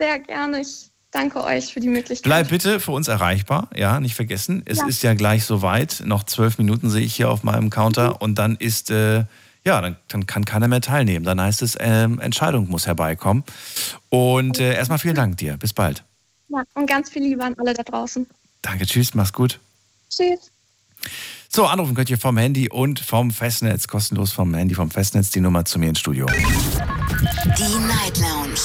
Sehr 0.00 0.18
gerne. 0.18 0.60
Ich 0.60 0.90
danke 1.12 1.44
euch 1.44 1.72
für 1.72 1.78
die 1.78 1.86
Möglichkeit. 1.88 2.24
Bleib 2.24 2.48
bitte 2.48 2.80
für 2.80 2.90
uns 2.90 3.06
erreichbar, 3.06 3.70
ja, 3.76 4.00
nicht 4.00 4.16
vergessen. 4.16 4.62
Es 4.66 4.78
Ja. 4.78 4.86
ist 4.88 5.02
ja 5.04 5.14
gleich 5.14 5.44
soweit. 5.44 6.02
Noch 6.04 6.24
zwölf 6.24 6.58
Minuten 6.58 6.90
sehe 6.90 7.02
ich 7.02 7.14
hier 7.14 7.30
auf 7.30 7.44
meinem 7.44 7.70
Counter 7.70 8.20
und 8.20 8.34
dann 8.36 8.56
ist, 8.56 8.90
äh, 8.90 9.24
ja, 9.64 9.80
dann, 9.80 9.96
dann 10.08 10.26
kann 10.26 10.44
keiner 10.44 10.66
mehr 10.66 10.80
teilnehmen. 10.80 11.24
Dann 11.24 11.40
heißt 11.40 11.62
es, 11.62 11.76
ähm, 11.78 12.18
Entscheidung 12.18 12.68
muss 12.68 12.88
herbeikommen. 12.88 13.44
Und 14.08 14.58
äh, 14.58 14.74
erstmal 14.74 14.98
vielen 14.98 15.14
Dank 15.14 15.36
dir. 15.36 15.56
Bis 15.58 15.72
bald. 15.72 16.02
Ja, 16.48 16.64
und 16.74 16.86
ganz 16.86 17.10
viel 17.10 17.22
Liebe 17.22 17.44
an 17.44 17.54
alle 17.58 17.74
da 17.74 17.82
draußen. 17.82 18.26
Danke, 18.62 18.86
tschüss, 18.86 19.14
mach's 19.14 19.32
gut. 19.32 19.60
Tschüss. 20.10 20.50
So, 21.48 21.66
anrufen 21.66 21.94
könnt 21.94 22.10
ihr 22.10 22.18
vom 22.18 22.36
Handy 22.36 22.68
und 22.68 22.98
vom 22.98 23.30
Festnetz, 23.30 23.86
kostenlos 23.86 24.32
vom 24.32 24.52
Handy, 24.54 24.74
vom 24.74 24.90
Festnetz, 24.90 25.30
die 25.30 25.40
Nummer 25.40 25.64
zu 25.64 25.78
mir 25.78 25.90
ins 25.90 26.00
Studio. 26.00 26.26
Die 26.26 27.86
Night 27.86 28.18
Lounge 28.18 28.58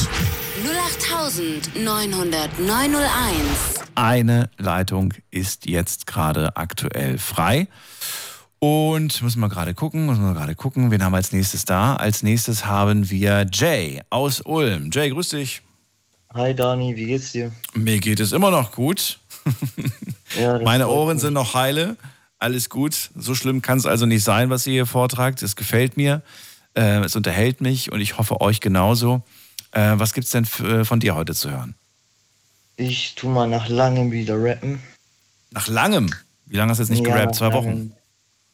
0890901. 1.75 2.99
Eine 3.95 4.49
Leitung 4.57 5.13
ist 5.29 5.67
jetzt 5.67 6.07
gerade 6.07 6.55
aktuell 6.57 7.17
frei. 7.17 7.67
Und 8.59 9.21
müssen 9.21 9.39
wir 9.39 9.49
gerade 9.49 9.73
gucken, 9.73 10.05
müssen 10.05 10.23
wir 10.23 10.33
gerade 10.33 10.55
gucken, 10.55 10.91
wen 10.91 11.03
haben 11.03 11.13
wir 11.13 11.17
als 11.17 11.31
nächstes 11.31 11.65
da? 11.65 11.95
Als 11.95 12.23
nächstes 12.23 12.65
haben 12.65 13.09
wir 13.09 13.45
Jay 13.51 14.01
aus 14.09 14.41
Ulm. 14.41 14.89
Jay, 14.91 15.09
grüß 15.09 15.29
dich. 15.29 15.61
Hi 16.33 16.53
Dani, 16.53 16.95
wie 16.95 17.05
geht's 17.07 17.31
dir? 17.31 17.51
Mir 17.73 17.99
geht 17.99 18.19
es 18.19 18.31
immer 18.31 18.51
noch 18.51 18.71
gut. 18.71 19.19
Ja, 20.39 20.59
Meine 20.59 20.87
Ohren 20.87 21.15
mich. 21.15 21.21
sind 21.21 21.33
noch 21.33 21.55
heile. 21.55 21.97
Alles 22.37 22.69
gut. 22.69 23.09
So 23.15 23.33
schlimm 23.33 23.61
kann 23.63 23.79
es 23.79 23.85
also 23.87 24.05
nicht 24.05 24.23
sein, 24.23 24.49
was 24.51 24.67
ihr 24.67 24.73
hier 24.73 24.85
vortragt. 24.85 25.41
Es 25.41 25.55
gefällt 25.55 25.97
mir. 25.97 26.21
Äh, 26.75 26.99
es 27.03 27.15
unterhält 27.15 27.61
mich 27.61 27.91
und 27.91 27.99
ich 27.99 28.17
hoffe 28.19 28.41
euch 28.41 28.59
genauso. 28.61 29.23
Äh, 29.71 29.93
was 29.95 30.13
gibt's 30.13 30.29
denn 30.29 30.45
äh, 30.63 30.85
von 30.85 30.99
dir 30.99 31.15
heute 31.15 31.33
zu 31.33 31.49
hören? 31.49 31.73
Ich 32.77 33.15
tu 33.15 33.27
mal 33.27 33.47
nach 33.47 33.67
langem 33.67 34.11
wieder 34.11 34.35
rappen. 34.41 34.79
Nach 35.51 35.67
langem? 35.67 36.13
Wie 36.45 36.57
lange 36.57 36.69
hast 36.69 36.77
du 36.77 36.83
jetzt 36.83 36.91
nicht 36.91 37.05
Ja, 37.05 37.15
gerappt? 37.15 37.35
Zwei. 37.35 37.51
Wochen? 37.53 37.93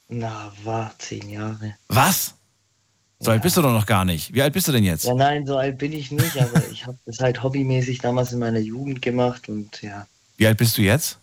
Na, 0.07 0.52
war 0.64 0.95
zehn 0.97 1.30
Jahre. 1.30 1.76
Was? 1.89 2.35
So 3.20 3.32
alt 3.32 3.42
bist 3.42 3.56
du 3.58 3.62
doch 3.62 3.72
noch 3.72 3.86
gar 3.86 4.04
nicht. 4.06 4.34
Wie 4.34 4.42
alt 4.42 4.54
bist 4.54 4.68
du 4.68 4.72
denn 4.72 4.84
jetzt? 4.84 5.06
Ja, 5.06 5.14
nein, 5.14 5.46
so 5.46 5.58
alt 5.58 5.78
bin 5.78 5.94
ich 5.94 6.12
nicht, 6.12 6.38
aber 6.38 6.62
ich 6.72 6.86
habe 6.86 6.98
das 7.06 7.20
halt 7.20 7.42
hobbymäßig 7.42 8.00
damals 8.00 8.32
in 8.34 8.40
meiner 8.40 8.60
Jugend 8.60 9.02
gemacht 9.02 9.48
und 9.50 9.82
ja, 9.82 10.06
Wie 10.38 10.46
alt 10.48 10.58
bist 10.58 10.78
du 10.78 10.82
jetzt? 10.82 11.18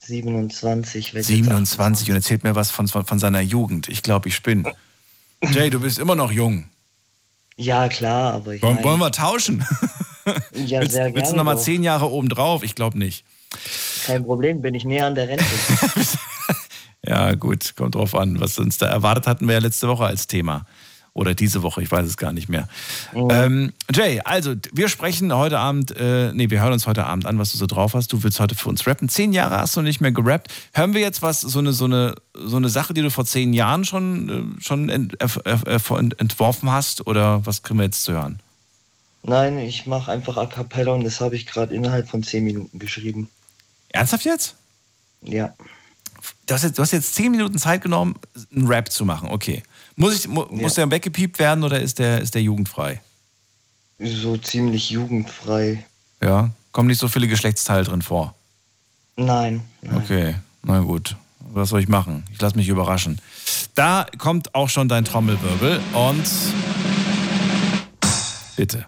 27. 0.00 1.12
werd 1.14 1.26
jetzt 1.28 1.36
27 1.36 2.08
und 2.10 2.16
erzählt 2.16 2.44
mir 2.44 2.54
was 2.54 2.70
von, 2.70 2.88
von, 2.88 3.04
von 3.04 3.18
seiner 3.18 3.40
Jugend. 3.40 3.88
Ich 3.88 4.02
glaube, 4.02 4.28
ich 4.28 4.34
spinne. 4.34 4.72
Jay, 5.52 5.68
du 5.70 5.80
bist 5.80 5.98
immer 5.98 6.14
noch 6.14 6.32
jung. 6.32 6.64
Ja, 7.56 7.88
klar, 7.88 8.32
aber 8.34 8.54
ich 8.54 8.62
Wollen, 8.62 8.76
mein- 8.76 8.84
wollen 8.84 9.00
wir 9.00 9.12
tauschen? 9.12 9.64
Ja, 10.52 10.80
willst, 10.80 10.92
sehr 10.92 11.06
willst 11.06 11.16
du 11.16 11.22
gerne 11.22 11.36
noch 11.38 11.44
mal 11.44 11.54
doch. 11.54 11.62
zehn 11.62 11.82
Jahre 11.82 12.10
obendrauf? 12.10 12.62
Ich 12.62 12.74
glaube 12.74 12.98
nicht. 12.98 13.24
Kein 14.04 14.24
Problem, 14.24 14.60
bin 14.60 14.74
ich 14.74 14.84
näher 14.84 15.06
an 15.06 15.14
der 15.14 15.28
Rente. 15.28 15.44
Ja, 17.06 17.34
gut, 17.34 17.74
kommt 17.76 17.94
drauf 17.94 18.14
an. 18.14 18.38
Was 18.40 18.58
uns 18.58 18.76
da 18.76 18.88
erwartet 18.88 19.26
hatten 19.26 19.46
wir 19.46 19.54
ja 19.54 19.60
letzte 19.60 19.88
Woche 19.88 20.04
als 20.04 20.26
Thema. 20.26 20.66
Oder 21.18 21.34
diese 21.34 21.64
Woche, 21.64 21.82
ich 21.82 21.90
weiß 21.90 22.06
es 22.06 22.16
gar 22.16 22.32
nicht 22.32 22.48
mehr. 22.48 22.68
Ähm, 23.12 23.72
Jay, 23.92 24.20
also 24.24 24.54
wir 24.72 24.88
sprechen 24.88 25.34
heute 25.34 25.58
Abend, 25.58 25.90
äh, 25.96 26.32
nee, 26.32 26.48
wir 26.48 26.60
hören 26.62 26.72
uns 26.72 26.86
heute 26.86 27.06
Abend 27.06 27.26
an, 27.26 27.40
was 27.40 27.50
du 27.50 27.58
so 27.58 27.66
drauf 27.66 27.94
hast. 27.94 28.12
Du 28.12 28.22
willst 28.22 28.38
heute 28.38 28.54
für 28.54 28.68
uns 28.68 28.86
rappen. 28.86 29.08
Zehn 29.08 29.32
Jahre 29.32 29.58
hast 29.58 29.76
du 29.76 29.82
nicht 29.82 30.00
mehr 30.00 30.12
gerappt. 30.12 30.52
Hören 30.72 30.94
wir 30.94 31.00
jetzt 31.00 31.20
was, 31.20 31.40
so 31.40 31.58
eine, 31.58 31.72
so 31.72 31.86
eine, 31.86 32.14
so 32.34 32.56
eine 32.56 32.68
Sache, 32.68 32.94
die 32.94 33.02
du 33.02 33.10
vor 33.10 33.24
zehn 33.24 33.52
Jahren 33.52 33.84
schon, 33.84 34.56
äh, 34.58 34.62
schon 34.62 34.88
ent, 34.90 35.16
erf- 35.20 35.98
ent, 35.98 36.20
entworfen 36.20 36.70
hast? 36.70 37.04
Oder 37.08 37.44
was 37.44 37.64
kriegen 37.64 37.80
wir 37.80 37.86
jetzt 37.86 38.04
zu 38.04 38.12
hören? 38.12 38.38
Nein, 39.24 39.58
ich 39.58 39.86
mache 39.86 40.12
einfach 40.12 40.36
A 40.36 40.46
Cappella 40.46 40.92
und 40.92 41.02
das 41.02 41.20
habe 41.20 41.34
ich 41.34 41.46
gerade 41.46 41.74
innerhalb 41.74 42.08
von 42.08 42.22
10 42.22 42.44
Minuten 42.44 42.78
geschrieben. 42.78 43.28
Ernsthaft 43.88 44.24
jetzt? 44.24 44.54
Ja. 45.22 45.52
Du 46.46 46.54
hast, 46.54 46.62
jetzt, 46.62 46.78
du 46.78 46.82
hast 46.82 46.92
jetzt 46.92 47.14
zehn 47.16 47.32
Minuten 47.32 47.58
Zeit 47.58 47.82
genommen, 47.82 48.14
einen 48.54 48.68
Rap 48.68 48.92
zu 48.92 49.04
machen. 49.04 49.28
Okay. 49.30 49.64
Muss, 49.98 50.14
ich, 50.14 50.28
mu, 50.28 50.44
muss 50.50 50.74
der 50.74 50.88
weggepiept 50.88 51.40
werden 51.40 51.64
oder 51.64 51.80
ist 51.80 51.98
der, 51.98 52.20
ist 52.20 52.34
der 52.34 52.42
jugendfrei? 52.42 53.00
So 53.98 54.36
ziemlich 54.36 54.90
jugendfrei. 54.90 55.84
Ja. 56.22 56.50
Kommen 56.70 56.86
nicht 56.86 57.00
so 57.00 57.08
viele 57.08 57.26
Geschlechtsteile 57.26 57.82
drin 57.82 58.02
vor. 58.02 58.34
Nein. 59.16 59.62
Okay, 59.96 60.36
na 60.62 60.78
gut. 60.80 61.16
Was 61.40 61.70
soll 61.70 61.80
ich 61.80 61.88
machen? 61.88 62.22
Ich 62.32 62.40
lasse 62.40 62.56
mich 62.56 62.68
überraschen. 62.68 63.20
Da 63.74 64.06
kommt 64.18 64.54
auch 64.54 64.68
schon 64.68 64.88
dein 64.88 65.04
Trommelwirbel 65.04 65.80
und 65.92 66.24
bitte. 68.54 68.86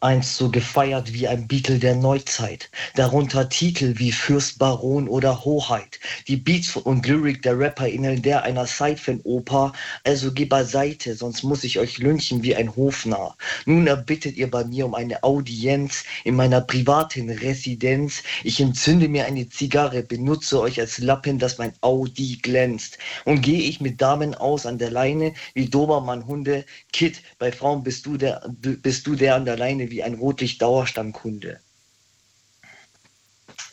Einst 0.00 0.36
so 0.36 0.48
gefeiert 0.48 1.12
wie 1.12 1.26
ein 1.26 1.48
Beatle 1.48 1.80
der 1.80 1.96
Neuzeit. 1.96 2.70
Darunter 2.94 3.48
Titel 3.48 3.94
wie 3.96 4.12
Fürst, 4.12 4.60
Baron 4.60 5.08
oder 5.08 5.44
Hoheit. 5.44 5.98
Die 6.28 6.36
Beats 6.36 6.76
und 6.76 7.04
Lyrik 7.04 7.42
der 7.42 7.58
Rapper 7.58 7.88
ähneln 7.88 8.22
der 8.22 8.44
einer 8.44 8.64
Sci-Fi-Oper. 8.64 9.72
Also 10.04 10.30
geh 10.32 10.44
beiseite, 10.44 11.16
sonst 11.16 11.42
muss 11.42 11.64
ich 11.64 11.80
euch 11.80 11.98
lynchen 11.98 12.44
wie 12.44 12.54
ein 12.54 12.76
Hofnarr. 12.76 13.36
Nun 13.66 13.88
erbittet 13.88 14.36
ihr 14.36 14.48
bei 14.48 14.62
mir 14.62 14.86
um 14.86 14.94
eine 14.94 15.24
Audienz 15.24 16.04
in 16.22 16.36
meiner 16.36 16.60
privaten 16.60 17.28
Residenz. 17.28 18.22
Ich 18.44 18.60
entzünde 18.60 19.08
mir 19.08 19.26
eine 19.26 19.48
Zigarre, 19.48 20.04
benutze 20.04 20.60
euch 20.60 20.78
als 20.78 20.98
Lappen, 20.98 21.40
dass 21.40 21.58
mein 21.58 21.72
Audi 21.80 22.38
glänzt. 22.40 22.98
Und 23.24 23.40
gehe 23.40 23.62
ich 23.62 23.80
mit 23.80 24.00
Damen 24.00 24.36
aus 24.36 24.64
an 24.64 24.78
der 24.78 24.92
Leine 24.92 25.34
wie 25.54 25.68
Dobermann-Hunde. 25.68 26.64
Kid, 26.92 27.20
bei 27.40 27.50
Frauen 27.50 27.82
bist 27.82 28.06
du 28.06 28.16
der, 28.16 28.48
bist 28.48 29.04
du 29.04 29.16
der 29.16 29.34
an 29.34 29.44
der 29.44 29.56
Leine 29.56 29.87
wie 29.90 30.02
ein 30.02 30.14
Rotlicht-Dauerstammkunde. 30.14 31.60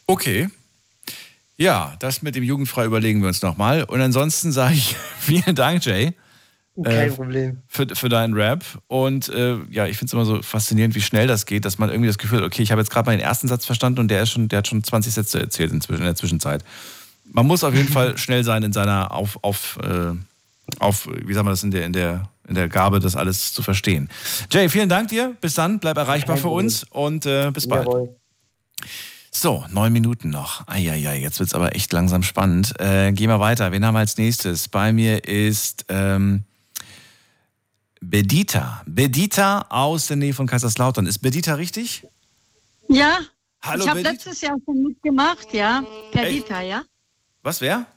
Okay. 0.08 0.50
Ja, 1.58 1.96
das 2.00 2.22
mit 2.22 2.36
dem 2.36 2.44
Jugendfrei 2.44 2.86
überlegen 2.86 3.22
wir 3.22 3.30
uns 3.30 3.42
nochmal. 3.42 3.84
Und 3.84 4.02
ansonsten 4.02 4.52
sage 4.52 4.76
ich 4.76 4.96
vielen 5.20 5.56
Dank, 5.56 5.86
Jay. 5.86 6.14
Kein 6.84 7.10
äh, 7.10 7.12
Problem. 7.12 7.62
Für, 7.68 7.88
für 7.94 8.10
deinen 8.10 8.34
Rap. 8.34 8.66
Und 8.88 9.30
äh, 9.30 9.58
ja, 9.70 9.88
ich 9.88 9.98
finde 9.98 10.08
es 10.08 10.14
immer 10.14 10.26
so 10.26 10.42
faszinierend, 10.42 10.94
wie 10.96 11.02
schnell 11.02 11.26
das 11.26 11.46
geht, 11.46 11.64
dass 11.64 11.78
man 11.78 11.90
irgendwie 11.90 12.08
das 12.08 12.18
Gefühl 12.18 12.40
hat, 12.40 12.46
okay, 12.46 12.64
ich 12.64 12.72
habe 12.72 12.82
jetzt 12.82 12.92
gerade 12.92 13.10
mal 13.10 13.16
den 13.16 13.24
ersten 13.24 13.48
Satz 13.48 13.66
verstanden 13.66 14.00
und 14.00 14.10
der, 14.10 14.24
ist 14.24 14.32
schon, 14.32 14.50
der 14.50 14.58
hat 14.58 14.68
schon 14.68 14.84
20 14.84 15.14
Sätze 15.14 15.40
erzählt 15.40 15.72
in 15.72 15.80
der 15.80 16.16
Zwischenzeit. 16.16 16.66
Man 17.24 17.48
muss 17.48 17.64
auf 17.64 17.74
jeden 17.74 17.88
Fall 17.92 18.18
schnell 18.18 18.44
sein 18.44 18.64
in 18.64 18.74
seiner 18.74 19.14
auf, 19.14 19.40
auf, 19.42 19.80
äh, 19.82 20.12
auf 20.80 21.08
wie 21.08 21.34
sagen 21.34 21.48
wir 21.48 21.52
das, 21.52 21.64
in 21.64 21.72
der, 21.72 21.86
in 21.86 21.94
der, 21.94 22.30
in 22.48 22.56
der 22.56 22.70
Gabe, 22.70 23.00
das 23.00 23.16
alles 23.16 23.54
zu 23.54 23.64
verstehen. 23.64 24.10
Jay, 24.52 24.70
vielen 24.70 24.90
Dank 24.90 25.10
dir. 25.10 25.36
Bis 25.42 25.56
dann, 25.56 25.80
bleib 25.80 25.98
erreichbar 25.98 26.38
für 26.38 26.50
uns 26.50 26.84
und 26.90 27.26
äh, 27.26 27.52
bis 27.52 27.68
bald. 27.68 27.86
Jawohl. 27.86 28.16
So, 29.32 29.66
neun 29.70 29.92
Minuten 29.92 30.30
noch. 30.30 30.66
Eieiei, 30.68 31.20
jetzt 31.20 31.40
wird's 31.40 31.54
aber 31.54 31.76
echt 31.76 31.92
langsam 31.92 32.24
spannend. 32.24 32.80
Äh, 32.80 33.12
gehen 33.12 33.30
wir 33.30 33.42
weiter. 33.42 33.72
Wen 33.74 33.86
haben 33.86 33.94
wir 33.94 34.00
als 34.00 34.18
nächstes? 34.18 34.70
Bei 34.70 34.94
mir 34.94 35.26
ist 35.26 35.86
ähm, 35.90 36.46
Bedita. 38.00 38.82
Bedita 38.86 39.66
aus 39.70 40.08
der 40.08 40.16
Nähe 40.16 40.34
von 40.34 40.48
Kaiserslautern. 40.48 41.06
Ist 41.06 41.20
Bedita 41.20 41.56
richtig? 41.56 42.08
Ja. 42.88 43.20
Hallo, 43.62 43.84
ich 43.84 43.90
habe 43.90 44.02
letztes 44.02 44.42
Jahr 44.42 44.56
schon 44.64 44.84
mitgemacht, 44.84 45.54
ja. 45.54 45.84
Perdita, 46.12 46.62
ja. 46.62 46.84
Was, 47.42 47.60
wer? 47.62 47.88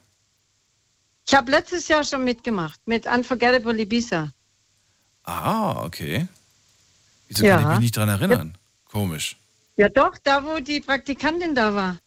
Ich 1.27 1.35
habe 1.35 1.51
letztes 1.51 1.87
Jahr 1.87 2.03
schon 2.03 2.23
mitgemacht 2.23 2.81
mit 2.85 3.05
Unforgettable 3.05 3.79
Ibiza. 3.79 4.31
Ah, 5.29 5.83
okay. 5.83 6.27
Wieso 7.27 7.45
Ja. 7.45 7.55
kann 7.57 7.63
ich 7.63 7.69
mich 7.69 7.79
nicht 7.85 7.97
dran 7.97 8.09
erinnern? 8.09 8.57
Komisch. 8.85 9.37
Ja 9.77 9.87
doch, 9.89 10.17
da 10.23 10.43
wo 10.43 10.59
die 10.59 10.81
Praktikantin 10.81 11.53
da 11.55 11.73
war. 11.75 11.97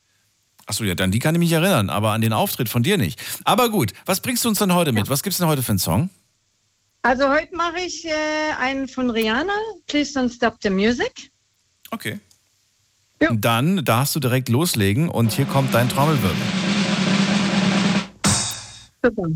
Achso, 0.66 0.84
ja, 0.84 0.94
dann 0.94 1.10
die 1.10 1.18
kann 1.18 1.34
ich 1.34 1.38
mich 1.38 1.52
erinnern, 1.52 1.88
aber 1.90 2.12
an 2.12 2.20
den 2.20 2.32
Auftritt 2.32 2.68
von 2.68 2.82
dir 2.82 2.98
nicht. 2.98 3.20
Aber 3.44 3.70
gut, 3.70 3.92
was 4.06 4.20
bringst 4.20 4.44
du 4.44 4.48
uns 4.48 4.58
denn 4.58 4.74
heute 4.74 4.92
mit? 4.92 5.08
Was 5.08 5.22
gibt's 5.22 5.38
denn 5.38 5.46
heute 5.46 5.62
für 5.62 5.70
einen 5.72 5.78
Song? 5.78 6.10
Also 7.02 7.28
heute 7.28 7.54
mache 7.56 7.80
ich 7.80 8.04
äh, 8.04 8.12
einen 8.60 8.86
von 8.88 9.10
Rihanna, 9.10 9.52
Please 9.86 10.18
Don't 10.18 10.32
Stop 10.34 10.56
the 10.62 10.70
Music. 10.70 11.30
Okay. 11.90 12.18
Dann 13.30 13.84
darfst 13.84 14.14
du 14.16 14.20
direkt 14.20 14.48
loslegen 14.48 15.08
und 15.08 15.32
hier 15.32 15.44
kommt 15.46 15.72
dein 15.74 15.88
Trommelwirbel. 15.88 16.36
Super. 19.04 19.26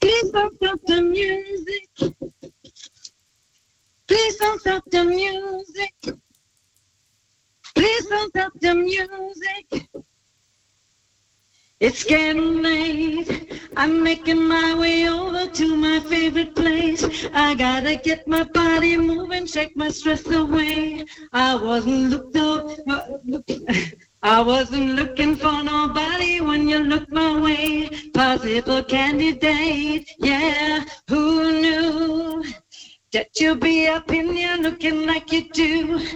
Please 0.00 0.30
don't 0.30 0.54
stop 0.56 0.80
the 0.86 1.02
music. 1.02 1.88
Please 4.06 4.36
don't 4.36 4.60
stop 4.60 4.84
the 4.90 5.04
music. 5.04 5.94
Please 7.74 8.06
don't 8.06 8.30
stop 8.30 8.52
the 8.60 8.74
music. 8.74 9.88
It's 11.78 12.04
getting 12.04 12.62
late. 12.62 13.60
I'm 13.76 14.02
making 14.02 14.48
my 14.48 14.74
way 14.78 15.08
over 15.10 15.46
to 15.46 15.76
my 15.76 16.00
favorite 16.00 16.54
place. 16.54 17.04
I 17.34 17.54
gotta 17.54 17.96
get 17.96 18.26
my 18.26 18.44
body 18.44 18.96
moving, 18.96 19.46
shake 19.46 19.76
my 19.76 19.90
stress 19.90 20.26
away. 20.30 21.04
I 21.34 21.54
wasn't 21.54 22.10
looked 22.10 22.36
up. 22.36 22.70
Uh, 22.88 23.40
I 24.26 24.40
wasn't 24.40 24.96
looking 24.96 25.36
for 25.36 25.62
nobody 25.62 26.40
when 26.40 26.68
you 26.68 26.80
looked 26.80 27.12
my 27.12 27.40
way. 27.40 27.88
Possible 28.12 28.82
candidate, 28.82 30.10
yeah. 30.18 30.84
Who 31.08 31.60
knew? 31.60 32.44
That 33.16 33.40
you'll 33.40 33.56
be 33.56 33.86
up 33.86 34.12
in 34.12 34.36
here 34.36 34.58
looking 34.58 35.06
like 35.06 35.32
you 35.32 35.48
do. 35.48 36.06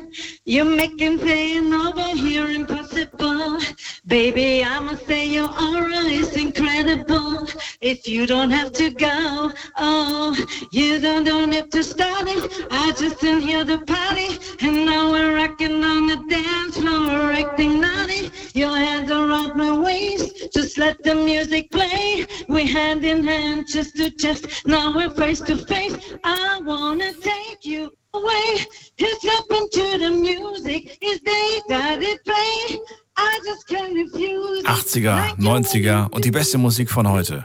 You're 0.44 0.66
making 0.66 1.20
paying 1.20 1.72
over 1.72 2.14
here 2.14 2.50
impossible. 2.50 3.58
Baby, 4.06 4.62
I'ma 4.62 4.96
say 5.06 5.24
your 5.26 5.48
aura 5.48 6.02
is 6.20 6.36
incredible. 6.36 7.48
If 7.80 8.06
you 8.06 8.26
don't 8.26 8.50
have 8.50 8.72
to 8.72 8.90
go, 8.90 9.50
oh, 9.78 10.36
you 10.72 11.00
don't, 11.00 11.24
don't 11.24 11.52
have 11.52 11.70
to 11.70 11.82
start 11.82 12.24
it. 12.26 12.66
I 12.70 12.92
just 12.92 13.24
in 13.24 13.40
here 13.40 13.64
the 13.64 13.78
party. 13.78 14.38
And 14.60 14.84
now 14.84 15.10
we're 15.10 15.36
rocking 15.36 15.82
on 15.82 16.06
the 16.06 16.16
dance 16.28 16.76
floor, 16.76 17.32
acting 17.32 17.80
naughty. 17.80 18.30
Your 18.52 18.76
hands 18.76 19.10
around 19.10 19.56
my 19.56 19.72
waist. 19.78 20.52
Just 20.52 20.76
let 20.76 21.02
the 21.02 21.14
music 21.14 21.70
play. 21.70 22.26
We're 22.48 22.66
hand 22.66 23.06
in 23.06 23.24
hand, 23.24 23.68
chest 23.68 23.96
to 23.96 24.10
chest. 24.10 24.66
Now 24.66 24.94
we're 24.94 25.10
face 25.10 25.40
to 25.42 25.56
face. 25.56 25.96
I 26.24 26.60
wanna 26.90 27.12
take 27.22 27.62
you 27.62 27.90
away. 28.12 28.66
It's 28.96 29.24
up 29.24 29.46
into 29.50 29.98
the 29.98 30.10
music. 30.10 30.98
Is 31.00 31.20
they 31.22 31.60
that 31.68 32.02
it 32.02 32.18
play? 32.24 32.78
I 33.16 33.38
just 33.44 33.66
can't 33.68 33.94
refuse 33.94 34.60
it. 34.60 34.66
80er, 34.66 35.36
90er 35.38 36.10
und 36.10 36.24
die 36.24 36.30
beste 36.30 36.58
Musik 36.58 36.90
von 36.90 37.08
heute. 37.08 37.44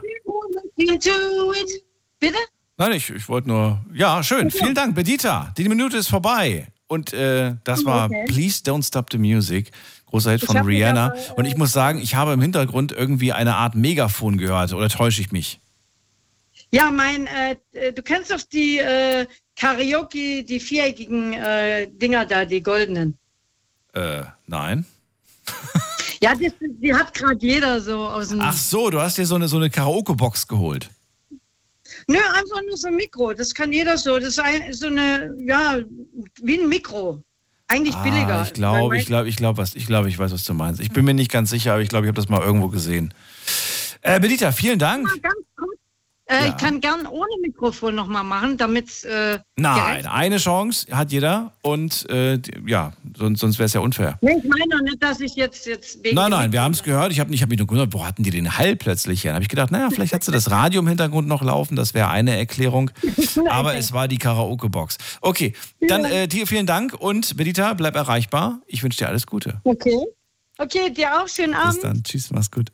Bitte? 2.19 2.37
Nein, 2.77 2.91
ich, 2.93 3.09
ich 3.09 3.29
wollte 3.29 3.47
nur. 3.49 3.79
Ja, 3.93 4.23
schön. 4.23 4.51
Vielen 4.51 4.73
Dank, 4.75 4.95
Bedita. 4.95 5.53
Die 5.57 5.69
Minute 5.69 5.97
ist 5.97 6.07
vorbei. 6.09 6.67
Und 6.87 7.13
äh, 7.13 7.55
das 7.63 7.85
war 7.85 8.05
Okay. 8.05 8.25
Please 8.27 8.61
Don't 8.63 8.85
Stop 8.85 9.07
the 9.11 9.17
Music. 9.17 9.71
Großer 10.07 10.31
Hit 10.31 10.45
von 10.45 10.57
Rihanna. 10.57 11.07
aber, 11.07 11.17
äh, 11.17 11.31
Und 11.35 11.45
ich 11.45 11.57
muss 11.57 11.71
sagen, 11.71 11.99
ich 11.99 12.15
habe 12.15 12.33
im 12.33 12.41
Hintergrund 12.41 12.91
irgendwie 12.91 13.31
eine 13.33 13.55
Art 13.55 13.75
Megafon 13.75 14.37
gehört. 14.37 14.73
Oder 14.73 14.89
täusche 14.89 15.21
ich 15.21 15.31
mich? 15.31 15.59
Ja, 16.71 16.91
mein, 16.91 17.27
äh, 17.27 17.55
äh, 17.71 17.93
du 17.93 18.01
kennst 18.01 18.31
doch 18.31 18.41
die 18.41 18.79
äh, 18.79 19.25
Karaoke, 19.55 20.43
die 20.43 20.59
viereckigen 20.59 21.33
äh, 21.33 21.87
Dinger 21.89 22.25
da, 22.25 22.45
die 22.45 22.61
goldenen. 22.61 23.17
Äh, 23.93 24.23
nein. 24.47 24.85
Ja, 26.21 26.33
das, 26.33 26.53
die 26.59 26.93
hat 26.93 27.13
gerade 27.13 27.37
jeder 27.39 27.79
so 27.79 27.99
aus 27.99 28.29
dem. 28.29 28.41
Ach 28.41 28.53
so, 28.53 28.89
du 28.89 28.99
hast 28.99 29.17
dir 29.17 29.25
so 29.27 29.35
eine, 29.35 29.47
so 29.47 29.57
eine 29.57 29.69
Karaoke-Box 29.69 30.47
geholt. 30.47 30.89
Nö, 32.07 32.17
einfach 32.17 32.61
nur 32.67 32.77
so 32.77 32.87
ein 32.87 32.95
Mikro. 32.95 33.33
Das 33.33 33.53
kann 33.53 33.71
jeder 33.71 33.97
so. 33.97 34.17
Das 34.17 34.29
ist 34.29 34.39
ein, 34.39 34.73
so 34.73 34.87
eine, 34.87 35.35
ja, 35.45 35.79
wie 36.41 36.59
ein 36.59 36.69
Mikro. 36.69 37.21
Eigentlich 37.67 37.95
billiger. 37.97 38.39
Ah, 38.39 38.43
ich 38.43 38.53
glaube, 38.53 38.97
ich 38.97 39.05
glaube, 39.05 39.27
ich 39.27 39.35
glaube, 39.35 39.57
was, 39.57 39.75
ich 39.75 39.87
glaube, 39.87 40.09
ich 40.09 40.17
weiß, 40.17 40.31
was 40.31 40.43
du 40.45 40.53
meinst. 40.53 40.81
Ich 40.81 40.91
bin 40.91 41.03
mir 41.03 41.13
nicht 41.13 41.31
ganz 41.31 41.49
sicher, 41.49 41.73
aber 41.73 41.81
ich 41.81 41.89
glaube, 41.89 42.05
ich 42.05 42.09
habe 42.09 42.19
das 42.19 42.29
mal 42.29 42.41
irgendwo 42.41 42.69
gesehen. 42.69 43.13
Äh, 44.01 44.19
Benita, 44.19 44.51
vielen 44.51 44.77
Dank. 44.77 45.07
Ganz 45.21 45.35
Äh, 46.27 46.49
Ich 46.49 46.57
kann 46.57 46.81
gern 46.81 47.05
ohne 47.05 47.29
Mikrofon 47.41 47.93
nochmal 47.95 48.23
machen, 48.23 48.57
damit. 48.57 49.03
Äh, 49.03 49.39
Nein, 49.57 50.05
eine 50.07 50.37
Chance 50.37 50.87
hat 50.91 51.11
jeder 51.11 51.53
und 51.61 52.09
äh, 52.09 52.39
ja, 52.65 52.93
sonst, 53.15 53.39
sonst 53.41 53.59
wäre 53.59 53.67
es 53.67 53.73
ja 53.73 53.81
unfair. 53.81 54.17
Nee, 54.21 54.37
ich 54.37 54.43
meine 54.43 54.65
doch 54.69 54.81
nicht, 54.81 55.01
dass 55.01 55.19
ich 55.19 55.35
jetzt, 55.35 55.65
jetzt 55.67 56.03
wegen. 56.03 56.15
Nein, 56.15 56.31
nein, 56.31 56.51
wir 56.51 56.61
haben 56.61 56.71
es 56.73 56.81
gehört. 56.83 57.11
Ich 57.11 57.19
habe 57.19 57.31
hab 57.35 57.49
mich 57.49 57.57
nur 57.59 57.67
gewundert, 57.67 57.93
wo 57.93 58.05
hatten 58.05 58.23
die 58.23 58.31
den 58.31 58.57
Hall 58.57 58.75
plötzlich 58.75 59.23
her? 59.23 59.29
Dann 59.31 59.35
habe 59.35 59.43
ich 59.43 59.49
gedacht, 59.49 59.71
naja, 59.71 59.89
vielleicht 59.91 60.13
hat 60.13 60.23
sie 60.23 60.31
das 60.31 60.49
Radio 60.49 60.81
im 60.81 60.87
Hintergrund 60.87 61.27
noch 61.27 61.41
laufen, 61.43 61.75
das 61.75 61.93
wäre 61.93 62.09
eine 62.09 62.35
Erklärung. 62.37 62.91
Aber 63.49 63.75
es 63.75 63.93
war 63.93 64.07
die 64.07 64.17
Karaoke-Box. 64.17 64.97
Okay, 65.21 65.53
dann 65.87 66.05
äh, 66.05 66.27
dir 66.27 66.47
vielen 66.47 66.65
Dank 66.65 66.93
und 66.93 67.37
Benita, 67.37 67.73
bleib 67.75 67.95
erreichbar. 67.95 68.61
Ich 68.67 68.81
wünsche 68.83 68.97
dir 68.99 69.07
alles 69.09 69.27
Gute. 69.27 69.61
Okay. 69.63 69.97
Okay, 70.57 70.89
dir 70.89 71.21
auch 71.21 71.27
schönen 71.27 71.51
Bis 71.53 71.61
Abend. 71.61 71.83
dann. 71.83 72.03
Tschüss, 72.03 72.31
mach's 72.31 72.49
gut. 72.49 72.71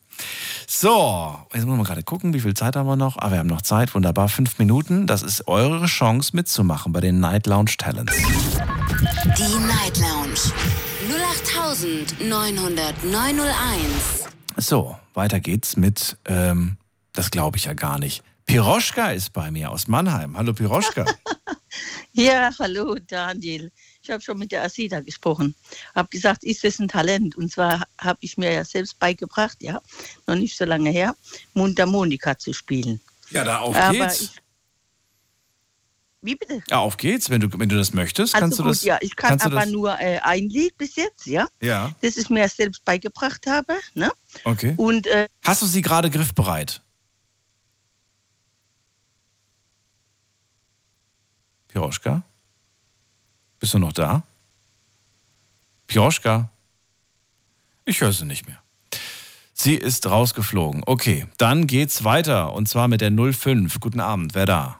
So, 0.68 1.36
jetzt 1.54 1.66
müssen 1.66 1.78
wir 1.78 1.84
gerade 1.84 2.04
gucken, 2.04 2.34
wie 2.34 2.40
viel 2.40 2.54
Zeit 2.54 2.76
haben 2.76 2.88
wir 2.88 2.96
noch? 2.96 3.18
Ah, 3.18 3.32
wir 3.32 3.40
haben 3.40 3.48
noch 3.48 3.64
Zeit. 3.64 3.94
Wunderbar, 3.96 4.30
fünf 4.30 4.60
Minuten. 4.60 5.08
Das 5.08 5.24
ist 5.24 5.48
eure 5.48 5.88
Chance 5.88 6.36
mitzumachen 6.36 6.94
bei 6.94 7.02
den 7.02 7.20
Night 7.20 7.48
Lounge 7.48 7.72
Talents. 7.78 8.16
Die 8.16 9.58
Night 9.66 9.98
Lounge 9.98 10.38
0890901. 12.20 14.28
So, 14.58 14.98
weiter 15.14 15.40
geht's 15.40 15.76
mit, 15.76 16.18
ähm, 16.26 16.78
das 17.14 17.32
glaube 17.32 17.58
ich 17.58 17.66
ja 17.66 17.74
gar 17.74 17.98
nicht. 17.98 18.24
Piroschka 18.46 19.12
ist 19.12 19.34
bei 19.34 19.50
mir 19.50 19.72
aus 19.72 19.88
Mannheim. 19.88 20.38
Hallo 20.38 20.54
Piroschka. 20.54 21.06
Ja, 22.14 22.50
hallo 22.60 22.98
Daniel. 23.08 23.72
Ich 24.04 24.10
habe 24.10 24.22
schon 24.22 24.40
mit 24.40 24.52
der 24.52 24.64
Asida 24.64 25.00
gesprochen. 25.02 25.54
Habe 25.94 26.10
gesagt, 26.10 26.44
ist 26.44 26.64
das 26.64 26.80
ein 26.80 26.88
Talent? 26.88 27.36
Und 27.36 27.52
zwar 27.52 27.84
habe 28.00 28.18
ich 28.22 28.36
mir 28.38 28.52
ja 28.52 28.66
selbst 28.66 28.98
beigebracht, 28.98 29.58
ja, 29.62 29.80
noch 30.26 30.36
nicht 30.36 30.58
so 30.58 30.66
lange 30.66 30.90
her, 30.90 31.16
Mundharmonika 31.54 32.38
zu 32.38 32.52
spielen. 32.54 33.00
Ja, 33.30 33.44
da 33.44 33.60
auf 33.60 33.76
Aber 33.76 33.94
geht's. 33.94 34.22
ich, 34.22 34.32
wie 36.24 36.36
bitte? 36.36 36.62
Ja, 36.70 36.80
auf 36.80 36.98
geht's. 36.98 37.30
Wenn 37.30 37.42
du, 37.42 37.60
wenn 37.60 37.70
du 37.70 37.78
das 37.78 37.94
möchtest, 37.94 38.34
kannst 38.34 38.54
also 38.60 38.64
du 38.64 38.70
gut, 38.70 38.78
das. 38.78 38.84
ja, 38.84 38.98
ich 39.02 39.16
kann 39.16 39.38
kannst 39.38 39.46
du 39.46 39.52
aber 39.52 39.66
nur 39.68 40.00
äh, 40.00 40.20
ein 40.24 40.50
Lied 40.50 40.76
bis 40.78 40.96
jetzt, 40.96 41.28
ja, 41.28 41.48
Ja, 41.62 41.94
das 42.02 42.18
ich 42.18 42.30
mir 42.30 42.48
selbst 42.50 42.84
beigebracht 42.84 43.46
habe, 43.46 43.76
ne? 43.94 44.12
okay. 44.46 44.74
Und 44.78 45.06
äh, 45.08 45.28
Hast 45.44 45.62
du 45.62 45.68
sie 45.68 45.82
gerade 45.84 46.10
griffbereit? 46.10 46.82
Piroschka? 51.68 52.24
Bist 53.62 53.76
du 53.76 53.80
noch 53.80 53.94
da? 53.94 54.24
Piroschka? 55.86 56.50
Ich 57.86 58.02
höre 58.02 58.12
sie 58.12 58.26
nicht 58.26 58.48
mehr. 58.48 58.58
Sie 59.54 59.76
ist 59.76 60.10
rausgeflogen. 60.10 60.82
Okay, 60.88 61.28
dann 61.38 61.68
geht's 61.68 62.04
weiter 62.04 62.54
und 62.54 62.68
zwar 62.68 62.88
mit 62.88 63.02
der 63.02 63.12
05. 63.12 63.80
Guten 63.80 64.00
Abend, 64.00 64.34
wer 64.34 64.48
da? 64.48 64.80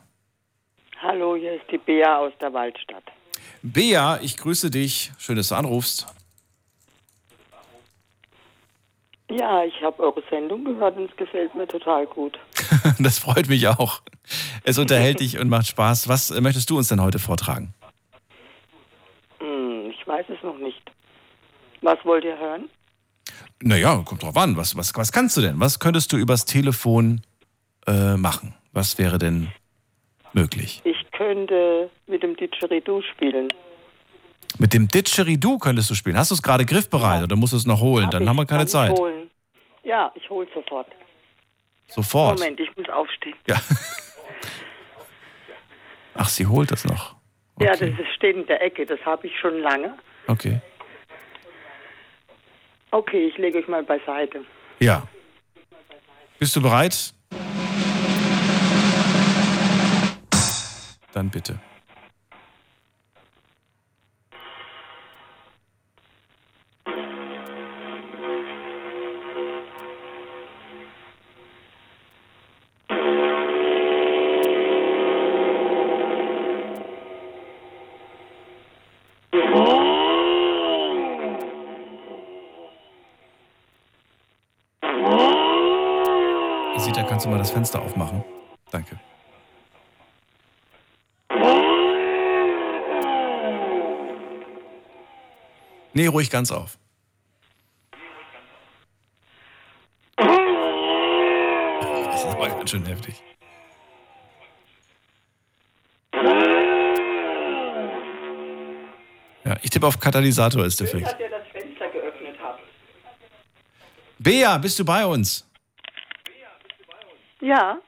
Hallo, 1.00 1.36
hier 1.36 1.54
ist 1.54 1.66
die 1.72 1.78
Bea 1.78 2.18
aus 2.18 2.34
der 2.42 2.52
Waldstadt. 2.54 3.04
Bea, 3.62 4.20
ich 4.24 4.38
grüße 4.38 4.72
dich. 4.72 5.12
Schön, 5.20 5.36
dass 5.36 5.50
du 5.50 5.56
anrufst. 5.56 6.08
Ja, 9.30 9.64
ich 9.64 9.80
habe 9.84 10.02
eure 10.02 10.24
Sendung 10.32 10.66
gehört 10.66 10.98
und 10.98 11.10
es 11.10 11.16
gefällt 11.18 11.54
mir 11.54 11.68
total 11.68 12.08
gut. 12.08 12.40
Das 12.98 13.20
freut 13.20 13.48
mich 13.48 13.68
auch. 13.68 14.02
Es 14.64 14.80
unterhält 14.80 15.20
dich 15.20 15.38
und 15.38 15.50
macht 15.50 15.68
Spaß. 15.68 16.08
Was 16.08 16.32
möchtest 16.42 16.70
du 16.72 16.78
uns 16.80 16.88
denn 16.88 17.02
heute 17.02 17.20
vortragen? 17.20 17.76
Ich 20.22 20.30
weiß 20.30 20.38
es 20.38 20.44
noch 20.44 20.58
nicht. 20.58 20.92
Was 21.82 21.98
wollt 22.06 22.24
ihr 22.24 22.38
hören? 22.38 22.70
Naja, 23.64 24.02
kommt 24.06 24.22
drauf 24.24 24.38
an. 24.38 24.56
Was, 24.58 24.76
was, 24.78 24.96
was 24.96 25.12
kannst 25.12 25.38
du 25.38 25.42
denn? 25.42 25.60
Was 25.60 25.80
könntest 25.80 26.12
du 26.14 26.18
übers 26.18 26.46
Telefon 26.46 27.22
äh, 27.88 28.18
machen? 28.18 28.54
Was 28.72 29.00
wäre 29.00 29.18
denn 29.18 29.52
möglich? 30.34 30.82
Ich 30.84 31.12
könnte 31.12 31.90
mit 32.08 32.22
dem 32.24 32.36
Didgeridoo 32.36 33.02
spielen. 33.02 33.48
Mit 34.60 34.74
dem 34.74 34.88
Didgeridoo 34.88 35.58
könntest 35.58 35.90
du 35.90 35.96
spielen. 35.96 36.18
Hast 36.18 36.32
du 36.32 36.36
es 36.36 36.44
gerade 36.44 36.66
griffbereit 36.66 37.24
oder 37.24 37.36
musst 37.36 37.54
du 37.54 37.58
es 37.58 37.66
noch 37.66 37.82
holen? 37.82 38.06
Hab 38.06 38.12
Dann 38.12 38.24
ich, 38.24 38.30
haben 38.30 38.36
wir 38.36 38.46
keine 38.46 38.60
kann 38.60 38.68
ich 38.68 38.72
Zeit. 38.72 38.92
Holen. 38.92 39.30
Ja, 39.84 40.12
ich 40.16 40.30
hole 40.30 40.48
sofort. 40.54 40.88
Sofort. 41.88 42.40
Moment, 42.40 42.60
ich 42.60 42.70
muss 42.78 42.90
aufstehen. 42.90 43.36
Ja. 43.48 43.60
Ach, 46.14 46.30
sie 46.30 46.46
holt 46.46 46.72
das 46.72 46.86
noch. 46.86 47.16
Ja, 47.60 47.76
das 47.76 47.90
steht 48.16 48.36
in 48.36 48.46
der 48.48 48.62
Ecke, 48.62 48.86
das 48.86 49.00
habe 49.06 49.28
ich 49.28 49.40
schon 49.40 49.60
lange. 49.60 49.98
Okay. 50.28 50.62
Okay, 52.92 53.28
ich 53.28 53.38
lege 53.38 53.60
euch 53.60 53.68
mal 53.68 53.84
beiseite. 53.84 54.44
Ja. 54.80 55.08
Bist 56.40 56.56
du 56.56 56.62
bereit? 56.62 57.14
Dann 61.14 61.30
bitte. 61.30 61.60
Mal 87.32 87.40
das 87.40 87.52
Fenster 87.52 87.82
aufmachen? 87.82 88.24
Danke. 88.72 89.00
Nee, 95.94 96.08
ruhig 96.08 96.30
ganz 96.30 96.52
auf. 96.52 96.78
Das 100.18 100.28
ist 102.20 102.26
aber 102.26 102.50
ganz 102.50 102.70
schön 102.70 102.86
heftig. 102.86 103.16
Ja, 109.44 109.58
ich 109.62 109.70
tippe 109.70 109.88
auf 109.88 110.00
Katalysator 110.00 110.66
ist 110.66 110.80
defekt. 110.80 111.16
Bea, 114.20 114.58
bist 114.60 114.78
du 114.80 114.86
bei 114.86 115.06
uns? 115.06 115.51
Ja, 117.42 117.80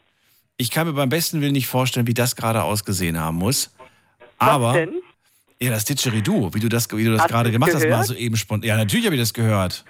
Ich 0.57 0.71
kann 0.71 0.87
mir 0.87 0.93
beim 0.93 1.09
besten 1.09 1.41
Willen 1.41 1.53
nicht 1.53 1.67
vorstellen, 1.67 2.07
wie 2.07 2.13
das 2.13 2.35
gerade 2.35 2.63
ausgesehen 2.63 3.19
haben 3.19 3.37
muss. 3.37 3.73
Aber 4.37 4.73
denn? 4.73 5.01
ja, 5.59 5.69
das 5.71 5.85
Didgeridoo, 5.85 6.53
wie 6.53 6.59
du 6.59 6.69
das, 6.69 6.89
wie 6.91 7.03
du 7.05 7.11
das 7.11 7.21
Hast 7.23 7.29
gerade 7.29 7.51
gemacht 7.51 7.71
hast, 7.73 7.81
mal 7.83 7.87
gehört? 7.89 8.05
so 8.07 8.13
eben 8.15 8.35
spontan. 8.35 8.67
Ja, 8.67 8.77
natürlich 8.77 9.05
habe 9.05 9.15
ich 9.15 9.21
das 9.21 9.33
gehört. 9.33 9.85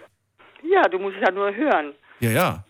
ja, 0.70 0.84
du 0.90 1.00
musst 1.00 1.16
es 1.18 1.24
ja 1.24 1.32
nur 1.32 1.54
hören. 1.56 1.94
Ja, 2.20 2.32
ja. 2.32 2.64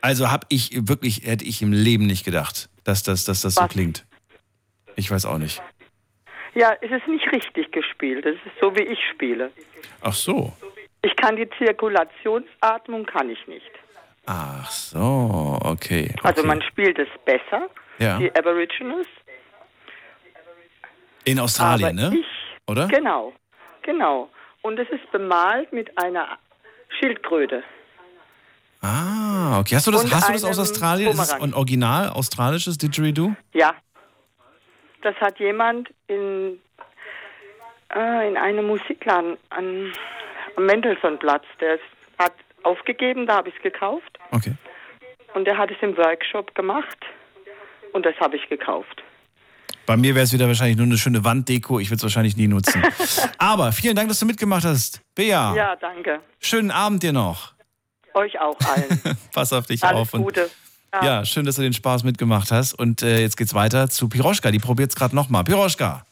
Also 0.00 0.30
habe 0.30 0.46
ich 0.50 0.70
wirklich, 0.88 1.22
hätte 1.26 1.44
ich 1.44 1.62
im 1.62 1.72
Leben 1.72 2.06
nicht 2.06 2.24
gedacht, 2.24 2.68
dass 2.84 3.02
das, 3.02 3.24
dass 3.24 3.40
das 3.42 3.54
so 3.54 3.62
Was? 3.62 3.70
klingt. 3.70 4.04
Ich 4.94 5.10
weiß 5.10 5.24
auch 5.26 5.38
nicht. 5.38 5.62
Ja, 6.54 6.72
es 6.80 6.90
ist 6.90 7.06
nicht 7.08 7.26
richtig 7.32 7.70
gespielt. 7.72 8.24
Es 8.24 8.36
ist 8.36 8.54
so, 8.60 8.74
wie 8.76 8.82
ich 8.82 8.98
spiele. 9.12 9.50
Ach 10.00 10.12
so. 10.14 10.52
Ich 11.02 11.14
kann 11.16 11.36
die 11.36 11.48
Zirkulationsatmung 11.58 13.04
kann 13.06 13.28
ich 13.30 13.46
nicht. 13.46 13.70
Ach 14.26 14.70
so, 14.70 15.58
okay. 15.62 16.12
Also 16.22 16.40
okay. 16.40 16.48
man 16.48 16.62
spielt 16.62 16.98
es 16.98 17.08
besser, 17.24 17.68
Ja. 17.98 18.18
die 18.18 18.34
Aboriginals. 18.34 19.06
In 21.24 21.40
Australien, 21.40 21.98
aber 21.98 22.10
ne? 22.10 22.18
Ich, 22.18 22.26
Oder? 22.68 22.88
Genau, 22.88 23.32
genau. 23.82 24.28
Und 24.62 24.78
es 24.78 24.88
ist 24.90 25.10
bemalt 25.12 25.72
mit 25.72 25.96
einer 25.98 26.38
Schildkröte. 26.98 27.62
Ah, 28.82 29.58
okay. 29.60 29.76
Hast 29.76 29.86
du 29.86 29.90
das, 29.90 30.04
Und 30.04 30.14
hast 30.14 30.28
du 30.28 30.32
das 30.32 30.44
aus 30.44 30.58
Australien? 30.58 31.10
Ist 31.10 31.18
es 31.18 31.28
Bumerang. 31.30 31.50
ein 31.50 31.54
original 31.54 32.08
australisches 32.10 32.78
Didgeridoo? 32.78 33.34
Ja. 33.52 33.74
Das 35.02 35.14
hat 35.16 35.38
jemand 35.38 35.88
in, 36.08 36.60
äh, 37.94 38.28
in 38.28 38.36
einem 38.36 38.66
Musikladen 38.66 39.36
an, 39.50 39.92
am 40.56 40.66
Mendelssohnplatz, 40.66 41.44
der 41.60 41.74
ist, 41.74 41.82
hat 42.18 42.32
aufgegeben, 42.62 43.26
da 43.26 43.36
habe 43.36 43.48
ich 43.48 43.56
es 43.56 43.62
gekauft. 43.62 44.15
Okay. 44.30 44.54
Und 45.34 45.44
der 45.44 45.58
hat 45.58 45.70
es 45.70 45.76
im 45.82 45.96
Workshop 45.96 46.54
gemacht 46.54 46.98
und 47.92 48.04
das 48.06 48.14
habe 48.20 48.36
ich 48.36 48.48
gekauft. 48.48 49.02
Bei 49.84 49.96
mir 49.96 50.14
wäre 50.14 50.24
es 50.24 50.32
wieder 50.32 50.48
wahrscheinlich 50.48 50.76
nur 50.76 50.86
eine 50.86 50.98
schöne 50.98 51.24
Wanddeko. 51.24 51.78
Ich 51.78 51.88
würde 51.90 51.96
es 51.98 52.02
wahrscheinlich 52.02 52.36
nie 52.36 52.48
nutzen. 52.48 52.82
Aber 53.38 53.70
vielen 53.70 53.94
Dank, 53.94 54.08
dass 54.08 54.18
du 54.18 54.26
mitgemacht 54.26 54.64
hast. 54.64 55.00
Bea. 55.14 55.54
Ja, 55.54 55.76
danke. 55.76 56.20
Schönen 56.40 56.70
Abend 56.72 57.02
dir 57.04 57.12
noch. 57.12 57.54
Euch 58.14 58.38
auch 58.40 58.58
allen. 58.60 59.00
Pass 59.32 59.52
auf 59.52 59.66
dich 59.66 59.84
Alles 59.84 60.00
auf. 60.00 60.14
Und 60.14 60.22
Gute. 60.24 60.50
ja. 60.92 61.24
schön, 61.24 61.44
dass 61.46 61.56
du 61.56 61.62
den 61.62 61.72
Spaß 61.74 62.02
mitgemacht 62.02 62.50
hast. 62.50 62.74
Und 62.74 63.02
äh, 63.02 63.20
jetzt 63.20 63.36
geht's 63.36 63.54
weiter 63.54 63.88
zu 63.88 64.08
Piroschka. 64.08 64.50
Die 64.50 64.58
probiert 64.58 64.90
es 64.90 64.96
gerade 64.96 65.14
nochmal. 65.14 65.44
Piroschka. 65.44 66.04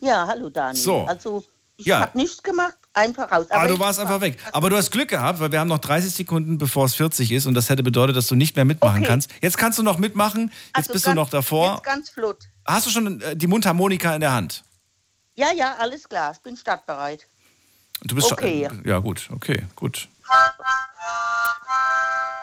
Ja, 0.00 0.26
hallo 0.26 0.50
Daniel. 0.50 0.76
So. 0.76 1.04
Also, 1.06 1.44
ich 1.76 1.86
Ja. 1.86 2.00
habe 2.00 2.18
nichts 2.18 2.42
gemacht, 2.42 2.76
einfach 2.94 3.30
raus. 3.30 3.46
Aber 3.50 3.66
ich 3.66 3.72
du 3.74 3.78
warst 3.80 3.98
einfach 4.00 4.20
weg. 4.20 4.38
Aber 4.52 4.70
du 4.70 4.76
hast 4.76 4.90
Glück 4.90 5.08
gehabt, 5.08 5.40
weil 5.40 5.52
wir 5.52 5.60
haben 5.60 5.68
noch 5.68 5.78
30 5.78 6.12
Sekunden, 6.14 6.58
bevor 6.58 6.86
es 6.86 6.94
40 6.94 7.32
ist. 7.32 7.46
Und 7.46 7.54
das 7.54 7.68
hätte 7.68 7.82
bedeutet, 7.82 8.16
dass 8.16 8.26
du 8.26 8.34
nicht 8.34 8.56
mehr 8.56 8.64
mitmachen 8.64 8.98
Okay. 8.98 9.06
kannst. 9.08 9.30
Jetzt 9.40 9.58
kannst 9.58 9.78
du 9.78 9.82
noch 9.82 9.98
mitmachen. 9.98 10.50
Jetzt 10.66 10.76
Also 10.76 10.92
bist 10.92 11.04
du 11.06 11.10
ganz- 11.10 11.16
noch 11.16 11.30
davor. 11.30 11.74
Jetzt 11.74 11.84
ganz 11.84 12.10
flott. 12.10 12.38
Hast 12.66 12.86
du 12.86 12.90
schon 12.90 13.20
äh, 13.20 13.36
die 13.36 13.46
Mundharmonika 13.46 14.14
in 14.14 14.20
der 14.20 14.32
Hand? 14.32 14.64
Ja, 15.34 15.52
ja, 15.52 15.76
alles 15.78 16.08
klar. 16.08 16.32
Ich 16.32 16.40
bin 16.40 16.56
startbereit. 16.56 17.26
Du 18.02 18.14
bist 18.14 18.32
Okay. 18.32 18.68
Ja, 18.84 18.98
gut. 18.98 19.28
Okay, 19.32 19.66
gut. 19.76 20.08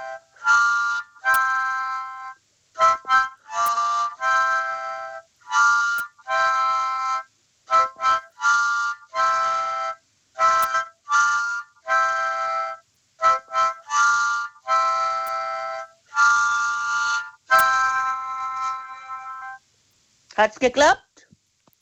Hat's 20.37 20.59
geklappt? 20.59 21.27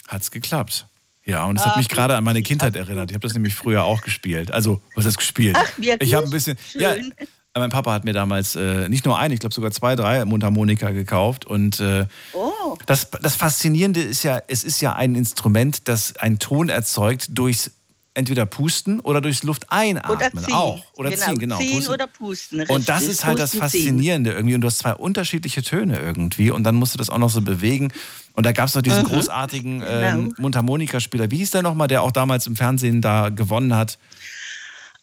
Hat's 0.07 0.31
geklappt. 0.31 0.87
Ja, 1.25 1.45
und 1.45 1.57
es 1.57 1.65
hat 1.65 1.73
Ah, 1.73 1.77
mich 1.77 1.89
gerade 1.89 2.15
an 2.15 2.23
meine 2.23 2.43
Kindheit 2.43 2.75
erinnert. 2.75 3.09
Ich 3.09 3.15
habe 3.15 3.25
das 3.27 3.33
nämlich 3.33 3.55
früher 3.55 3.83
auch 3.83 4.01
gespielt. 4.01 4.51
Also, 4.51 4.81
was 4.95 5.05
heißt 5.05 5.17
gespielt? 5.17 5.57
Ach, 5.59 5.77
wirklich? 5.77 6.09
Ich 6.09 6.13
habe 6.15 6.25
ein 6.27 6.29
bisschen. 6.31 6.55
Ja, 6.75 6.93
Schön. 6.93 7.13
mein 7.55 7.71
Papa 7.71 7.91
hat 7.93 8.05
mir 8.05 8.13
damals 8.13 8.55
äh, 8.55 8.87
nicht 8.89 9.05
nur 9.05 9.17
eine, 9.17 9.33
ich 9.33 9.39
glaube 9.39 9.55
sogar 9.55 9.71
zwei, 9.71 9.95
drei 9.95 10.23
Mundharmonika 10.25 10.91
gekauft. 10.91 11.45
Und 11.45 11.79
äh, 11.79 12.05
Oh. 12.33 12.77
das, 12.85 13.09
das 13.09 13.35
Faszinierende 13.35 14.01
ist 14.01 14.21
ja, 14.23 14.39
es 14.47 14.63
ist 14.63 14.81
ja 14.81 14.93
ein 14.93 15.15
Instrument, 15.15 15.87
das 15.87 16.15
einen 16.17 16.37
Ton 16.37 16.69
erzeugt 16.69 17.27
durchs 17.29 17.71
entweder 18.15 18.45
Pusten 18.45 18.99
oder 19.01 19.21
durchs 19.21 19.43
Luft 19.43 19.71
einatmen 19.71 20.15
Oder 20.17 20.31
ziehen. 20.43 20.53
auch. 20.55 20.83
Oder 20.95 21.11
genau, 21.11 21.25
ziehen, 21.25 21.37
genau. 21.39 21.57
Ziehen 21.59 21.75
Pusten. 21.75 21.93
oder 21.93 22.07
pusten. 22.07 22.61
Und 22.67 22.89
das 22.89 23.01
richtig. 23.01 23.09
ist 23.13 23.25
halt 23.25 23.39
das 23.39 23.51
Pusten, 23.51 23.69
ziehen. 23.69 23.81
Faszinierende 23.83 24.31
irgendwie. 24.33 24.55
Und 24.55 24.61
du 24.61 24.67
hast 24.67 24.79
zwei 24.79 24.93
unterschiedliche 24.93 25.61
Töne 25.61 25.99
irgendwie. 25.99 26.49
Und 26.51 26.63
dann 26.63 26.75
musst 26.75 26.93
du 26.93 26.97
das 26.97 27.09
auch 27.09 27.17
noch 27.19 27.29
so 27.29 27.41
bewegen. 27.41 27.91
Und 28.33 28.45
da 28.45 28.51
gab 28.51 28.67
es 28.67 28.75
noch 28.75 28.81
diesen 28.81 29.03
Mhm. 29.03 29.07
großartigen 29.07 29.79
Genau. 29.81 29.91
ähm, 29.91 30.33
Mundharmonikaspieler. 30.37 31.29
Wie 31.31 31.37
hieß 31.37 31.51
der 31.51 31.61
nochmal, 31.61 31.87
der 31.87 32.01
auch 32.01 32.11
damals 32.11 32.47
im 32.47 32.55
Fernsehen 32.55 33.01
da 33.01 33.29
gewonnen 33.29 33.75
hat? 33.75 33.97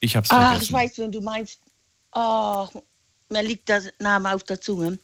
Ich 0.01 0.17
hab's 0.17 0.31
Ach, 0.31 0.41
vergessen. 0.43 0.63
ich 0.65 0.73
weiß, 0.73 0.99
wenn 0.99 1.13
du 1.13 1.21
meinst. 1.21 1.61
Oh, 2.15 2.69
mir 3.31 3.43
liegt 3.43 3.69
der 3.69 3.83
Name 4.01 4.35
auf 4.35 4.43
der 4.45 4.61
Zunge. 4.61 4.99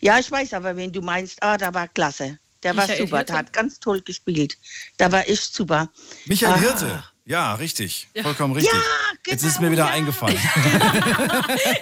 Ja, 0.00 0.18
ich 0.18 0.30
weiß 0.30 0.54
aber, 0.54 0.76
wen 0.76 0.90
du 0.92 1.00
meinst. 1.02 1.42
Ah, 1.42 1.56
der 1.56 1.72
war 1.74 1.86
klasse. 1.88 2.38
Der 2.64 2.76
war 2.76 2.86
Michael 2.86 3.06
super, 3.06 3.16
Hirte? 3.18 3.32
der 3.32 3.38
hat 3.38 3.52
ganz 3.52 3.78
toll 3.78 4.00
gespielt. 4.00 4.58
Der 4.98 5.12
war 5.12 5.28
echt 5.28 5.54
super. 5.54 5.88
Michael 6.26 6.54
Ah. 6.54 6.58
Hirte. 6.58 7.04
Ja, 7.28 7.54
richtig. 7.56 8.08
Vollkommen 8.22 8.54
richtig. 8.54 8.72
Ja, 8.72 8.80
Jetzt 9.26 9.44
ist 9.44 9.60
mir 9.60 9.70
wieder 9.70 9.86
eingefallen. 9.86 10.38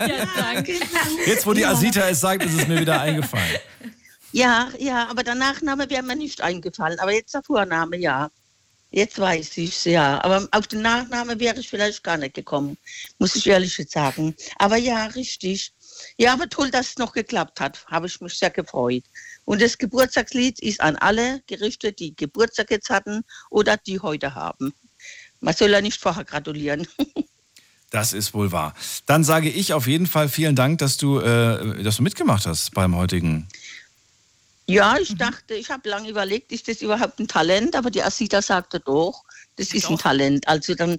ja, 0.01 0.27
danke. 0.36 0.81
Jetzt, 1.24 1.47
wo 1.47 1.52
die 1.52 1.64
Asita 1.64 2.09
es 2.09 2.18
sagt, 2.18 2.44
ist 2.44 2.59
es 2.59 2.66
mir 2.66 2.81
wieder 2.81 3.01
eingefallen. 3.01 3.60
Ja, 4.32 4.68
ja, 4.77 5.06
aber 5.09 5.23
der 5.23 5.36
Nachname 5.36 5.89
wäre 5.89 6.02
mir 6.02 6.16
nicht 6.16 6.40
eingefallen. 6.40 6.98
Aber 6.98 7.12
jetzt 7.12 7.32
der 7.32 7.44
Vorname, 7.44 7.97
ja. 7.97 8.28
Jetzt 8.90 9.20
weiß 9.20 9.56
ich 9.59 9.70
es, 9.70 9.85
ja. 9.85 10.20
Aber 10.24 10.48
auf 10.51 10.66
den 10.66 10.82
Nachname 10.82 11.39
wäre 11.39 11.60
ich 11.60 11.68
vielleicht 11.68 12.02
gar 12.02 12.16
nicht 12.16 12.35
gekommen, 12.35 12.77
muss 13.20 13.36
ich 13.36 13.47
ehrlich 13.47 13.78
jetzt 13.78 13.93
sagen. 13.93 14.35
Aber 14.59 14.77
ja, 14.77 15.06
richtig. 15.06 15.73
Ja, 16.18 16.32
aber 16.32 16.48
toll, 16.48 16.73
dass 16.73 16.89
es 16.89 16.98
noch 16.98 17.12
geklappt 17.12 17.60
hat. 17.60 17.86
Habe 17.86 18.09
ich 18.09 18.20
mich 18.20 18.36
sehr 18.36 18.51
gefreut. 18.51 19.05
Und 19.44 19.62
das 19.62 19.78
Geburtstagslied 19.78 20.59
ist 20.59 20.81
an 20.81 20.97
alle 20.97 21.40
gerichtet, 21.47 22.01
die 22.01 22.16
Geburtstag 22.16 22.73
jetzt 22.73 22.90
hatten 22.90 23.23
oder 23.48 23.77
die 23.77 24.01
heute 24.01 24.35
haben. 24.35 24.74
Man 25.47 25.55
soll 25.55 25.70
ja 25.70 25.81
nicht 25.81 26.01
vorher 26.01 26.24
gratulieren. 26.24 26.86
Das 27.90 28.12
ist 28.12 28.35
wohl 28.35 28.51
wahr. 28.51 28.74
Dann 29.06 29.23
sage 29.23 29.48
ich 29.48 29.73
auf 29.73 29.86
jeden 29.86 30.09
Fall 30.09 30.28
vielen 30.28 30.56
Dank, 30.56 30.78
dass 30.81 30.97
du, 30.97 31.20
äh, 31.20 31.85
dass 31.85 31.98
du 31.98 32.02
mitgemacht 32.02 32.44
hast 32.44 32.74
beim 32.74 32.97
heutigen. 32.97 33.48
Ja, 34.66 34.97
ich 34.98 35.14
dachte, 35.14 35.55
ich 35.55 35.70
habe 35.70 35.89
lange 35.89 36.10
überlegt, 36.10 36.51
ist 36.51 36.66
das 36.66 36.82
überhaupt 36.82 37.20
ein 37.20 37.28
Talent? 37.28 37.77
Aber 37.77 37.93
die 37.93 38.02
Asita 38.02 38.43
sagte 38.43 38.81
doch, 38.81 39.23
das 39.55 39.73
ist 39.73 39.89
ein 39.89 39.98
Talent. 39.98 40.48
Also 40.48 40.74
dann 40.74 40.98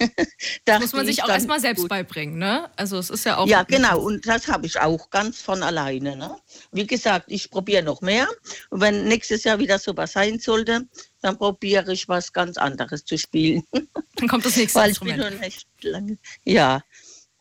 Das 0.64 0.80
muss 0.80 0.92
man 0.94 1.06
ich 1.06 1.16
sich 1.16 1.24
auch 1.24 1.28
erstmal 1.28 1.60
selbst 1.60 1.82
gut. 1.82 1.90
beibringen, 1.90 2.38
ne? 2.38 2.70
Also 2.76 2.98
es 2.98 3.10
ist 3.10 3.24
ja 3.24 3.36
auch. 3.36 3.46
Ja, 3.46 3.62
genau. 3.62 4.00
Und 4.00 4.26
das 4.26 4.48
habe 4.48 4.66
ich 4.66 4.80
auch 4.80 5.10
ganz 5.10 5.42
von 5.42 5.62
alleine. 5.62 6.16
Ne? 6.16 6.36
Wie 6.72 6.86
gesagt, 6.86 7.26
ich 7.28 7.50
probiere 7.50 7.82
noch 7.82 8.00
mehr. 8.00 8.26
Und 8.70 8.80
wenn 8.80 9.04
nächstes 9.04 9.44
Jahr 9.44 9.58
wieder 9.58 9.78
sowas 9.78 10.12
sein 10.12 10.38
sollte, 10.38 10.88
dann 11.24 11.38
probiere 11.38 11.90
ich 11.92 12.06
was 12.06 12.32
ganz 12.32 12.58
anderes 12.58 13.04
zu 13.04 13.16
spielen. 13.16 13.64
Dann 14.16 14.28
kommt 14.28 14.44
das 14.44 14.56
nächste 14.56 14.78
Weil 14.78 14.90
ich 14.90 15.00
bin 15.00 15.08
Instrument. 15.08 15.34
noch 15.34 15.40
nicht 15.40 15.66
lange. 15.82 16.18
Ja. 16.44 16.82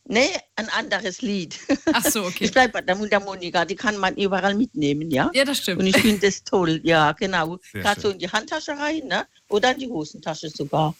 Nee, 0.05 0.29
ein 0.55 0.69
anderes 0.69 1.21
Lied. 1.21 1.59
Ach 1.91 2.03
so, 2.03 2.23
okay. 2.25 2.45
Ich 2.45 2.51
bleibe 2.51 2.73
bei 2.73 2.81
der 2.81 2.95
Mundharmonika, 2.95 3.65
die 3.65 3.75
kann 3.75 3.97
man 3.97 4.15
überall 4.15 4.55
mitnehmen, 4.55 5.11
ja? 5.11 5.29
Ja, 5.33 5.45
das 5.45 5.59
stimmt. 5.59 5.81
Und 5.81 5.87
ich 5.87 5.97
finde 5.97 6.27
das 6.27 6.43
toll, 6.43 6.79
ja, 6.83 7.11
genau. 7.11 7.57
Sehr 7.71 7.81
Gerade 7.81 8.01
so 8.01 8.09
in 8.09 8.19
die 8.19 8.29
Handtasche 8.29 8.71
rein, 8.71 9.01
ne? 9.07 9.25
Oder 9.49 9.71
in 9.73 9.79
die 9.79 9.87
Hosentasche 9.87 10.49
sogar. 10.49 10.95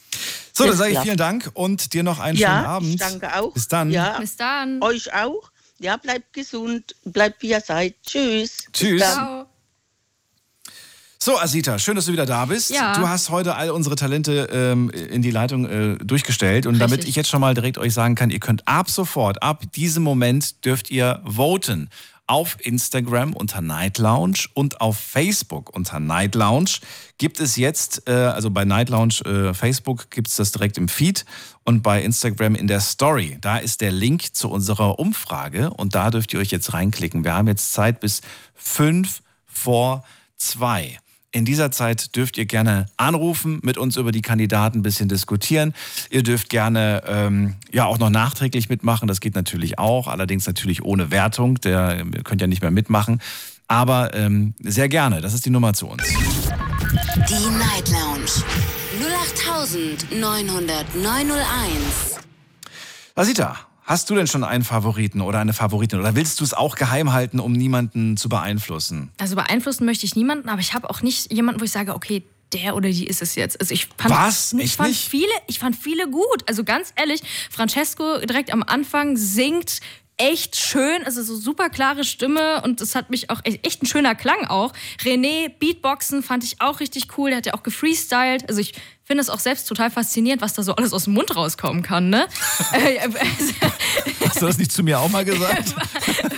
So, 0.54 0.66
dann 0.66 0.76
sage 0.78 0.92
ich 0.92 1.00
vielen 1.00 1.18
Dank 1.18 1.52
und 1.54 1.94
dir 1.94 2.04
noch 2.04 2.20
einen 2.20 2.38
ja, 2.38 2.50
schönen 2.50 2.66
Abend. 2.66 2.90
ich 2.90 2.98
danke 2.98 3.36
auch. 3.36 3.54
Bis 3.54 3.68
dann. 3.68 3.92
Ja, 3.92 4.20
Bis 4.20 4.36
dann. 4.36 4.82
euch 4.84 5.14
auch. 5.14 5.52
Ja, 5.80 5.98
bleibt 5.98 6.34
gesund, 6.34 6.96
bleibt 7.04 7.42
wie 7.42 7.50
ihr 7.50 7.62
seid. 7.62 7.96
Tschüss. 8.06 8.58
Bis 8.58 8.72
Tschüss. 8.74 9.02
dann. 9.02 9.14
Ciao. 9.14 9.53
So, 11.24 11.40
Asita, 11.40 11.80
schön, 11.80 11.96
dass 11.96 12.08
du 12.08 12.12
wieder 12.12 12.26
da 12.26 12.44
bist. 12.44 12.70
Ja. 12.70 12.98
Du 12.98 13.08
hast 13.08 13.30
heute 13.30 13.56
all 13.56 13.70
unsere 13.70 13.96
Talente 13.96 14.50
ähm, 14.52 14.90
in 14.90 15.22
die 15.22 15.32
Leitung 15.32 15.66
äh, 15.66 15.96
durchgestellt. 15.96 16.66
Und 16.66 16.80
damit 16.80 16.98
Richtig. 16.98 17.12
ich 17.12 17.16
jetzt 17.16 17.30
schon 17.30 17.40
mal 17.40 17.54
direkt 17.54 17.78
euch 17.78 17.94
sagen 17.94 18.16
kann, 18.16 18.30
ihr 18.30 18.42
könnt 18.42 18.68
ab 18.68 18.90
sofort, 18.90 19.42
ab 19.42 19.64
diesem 19.72 20.04
Moment 20.04 20.66
dürft 20.66 20.92
ihr 20.92 21.22
voten. 21.24 21.90
Auf 22.28 22.58
Instagram 22.60 23.32
unter 23.32 23.62
Night 23.62 24.00
Lounge 24.00 24.50
und 24.54 24.82
auf 24.82 24.98
Facebook 24.98 25.74
unter 25.74 26.02
Night 26.02 26.36
Lounge 26.36 26.72
gibt 27.18 27.40
es 27.40 27.56
jetzt, 27.56 28.06
äh, 28.10 28.12
also 28.12 28.52
bei 28.52 28.66
Night 28.66 28.90
Lounge 28.90 29.22
äh, 29.24 29.54
Facebook 29.54 30.12
gibt 30.12 30.28
es 30.28 30.36
das 30.36 30.52
direkt 30.52 30.78
im 30.78 30.90
Feed 30.90 31.24
und 31.64 31.84
bei 31.84 32.04
Instagram 32.04 32.54
in 32.54 32.68
der 32.68 32.82
Story. 32.82 33.38
Da 33.40 33.60
ist 33.60 33.80
der 33.80 33.94
Link 33.94 34.36
zu 34.36 34.50
unserer 34.50 35.00
Umfrage 35.00 35.70
und 35.70 35.96
da 35.96 36.12
dürft 36.12 36.34
ihr 36.34 36.42
euch 36.42 36.52
jetzt 36.52 36.74
reinklicken. 36.74 37.24
Wir 37.24 37.34
haben 37.34 37.48
jetzt 37.48 37.72
Zeit 37.72 38.02
bis 38.02 38.20
fünf 38.56 39.22
vor 39.46 40.04
zwei. 40.36 41.00
In 41.34 41.46
dieser 41.46 41.72
Zeit 41.72 42.16
dürft 42.16 42.38
ihr 42.38 42.46
gerne 42.46 42.86
anrufen, 42.96 43.60
mit 43.64 43.80
uns 43.80 43.98
über 43.98 44.12
die 44.12 44.22
Kandidaten 44.22 44.80
ein 44.80 44.84
bisschen 44.84 45.10
diskutieren. 45.10 45.74
Ihr 46.12 46.22
dürft 46.22 46.50
gerne 46.50 47.02
ähm, 47.08 47.56
ja 47.72 47.86
auch 47.86 47.98
noch 47.98 48.12
nachträglich 48.12 48.70
mitmachen. 48.70 49.08
Das 49.08 49.20
geht 49.20 49.34
natürlich 49.34 49.80
auch, 49.80 50.08
allerdings 50.08 50.46
natürlich 50.46 50.84
ohne 50.84 51.10
Wertung. 51.10 51.60
Der 51.62 51.98
ihr 51.98 52.06
könnt 52.24 52.40
ja 52.40 52.46
nicht 52.46 52.62
mehr 52.62 52.70
mitmachen. 52.70 53.20
Aber 53.68 54.14
ähm, 54.14 54.54
sehr 54.60 54.90
gerne. 54.90 55.22
Das 55.22 55.34
ist 55.34 55.48
die 55.48 55.50
Nummer 55.50 55.74
zu 55.74 55.88
uns. 55.88 56.04
Die 56.08 57.50
Night 57.50 57.90
Lounge 57.90 58.30
0890901. 60.12 62.20
Asita, 63.16 63.58
hast 63.84 64.10
du 64.10 64.16
denn 64.16 64.28
schon 64.28 64.44
einen 64.44 64.64
Favoriten 64.64 65.22
oder 65.22 65.40
eine 65.40 65.54
Favoritin? 65.54 66.00
Oder 66.00 66.16
willst 66.16 66.40
du 66.40 66.44
es 66.44 66.54
auch 66.54 66.76
geheim 66.76 67.14
halten, 67.14 67.40
um 67.40 67.54
niemanden 67.54 68.18
zu 68.18 68.30
beeinflussen? 68.30 69.12
Also 69.18 69.36
beeinflussen 69.36 69.86
möchte 69.86 70.06
ich 70.06 70.16
niemanden, 70.16 70.50
aber 70.50 70.62
ich 70.62 70.74
habe 70.74 70.90
auch 70.90 71.02
nicht 71.02 71.32
jemanden, 71.32 71.62
wo 71.62 71.66
ich 71.66 71.72
sage, 71.72 71.94
okay, 71.96 72.24
der 72.54 72.76
oder 72.76 72.90
die 72.90 73.08
ist 73.08 73.22
es 73.22 73.36
jetzt. 73.36 73.60
Also 73.60 73.74
ich 73.74 73.88
fand, 73.98 74.14
Was? 74.14 74.54
Ich 74.54 74.60
Echt 74.60 74.76
fand 74.76 74.90
nicht? 74.90 75.08
viele, 75.08 75.32
ich 75.48 75.60
fand 75.60 75.76
viele 75.76 76.10
gut. 76.10 76.44
Also 76.48 76.64
ganz 76.64 76.94
ehrlich, 76.96 77.22
Francesco 77.50 78.20
direkt 78.20 78.54
am 78.54 78.64
Anfang 78.64 79.18
singt 79.18 79.80
echt 80.18 80.56
schön, 80.56 81.04
also 81.06 81.24
so 81.24 81.36
super 81.36 81.70
klare 81.70 82.04
Stimme 82.04 82.62
und 82.62 82.80
es 82.82 82.94
hat 82.94 83.10
mich 83.10 83.32
auch 83.32 83.42
echt, 83.44 83.66
echt 83.66 83.82
ein 83.82 83.88
schöner 83.88 84.14
Klang 84.14 84.46
auch. 84.46 84.72
René 85.04 85.50
Beatboxen 85.50 86.22
fand 86.22 86.44
ich 86.44 86.62
auch 86.62 86.80
richtig 86.80 87.18
cool, 87.18 87.32
der 87.32 87.38
hat 87.38 87.46
ja 87.48 87.54
auch 87.56 87.64
gefreestylt. 87.64 88.48
Also 88.48 88.62
ich 88.62 88.74
finde 89.06 89.22
es 89.22 89.30
auch 89.30 89.40
selbst 89.40 89.68
total 89.68 89.92
faszinierend, 89.92 90.42
was 90.42 90.54
da 90.54 90.64
so 90.64 90.76
alles 90.76 90.94
aus 90.94 91.06
dem 91.06 91.14
Mund 91.14 91.36
rauskommen 91.36 91.84
kann, 91.84 92.10
ne? 92.10 92.28
Äh, 92.74 93.00
Hast 94.26 94.42
du 94.42 94.46
das 94.48 94.58
nicht 94.58 94.72
zu 94.72 94.84
mir 94.84 95.00
auch 95.00 95.10
mal 95.10 95.26
gesagt? 95.26 95.76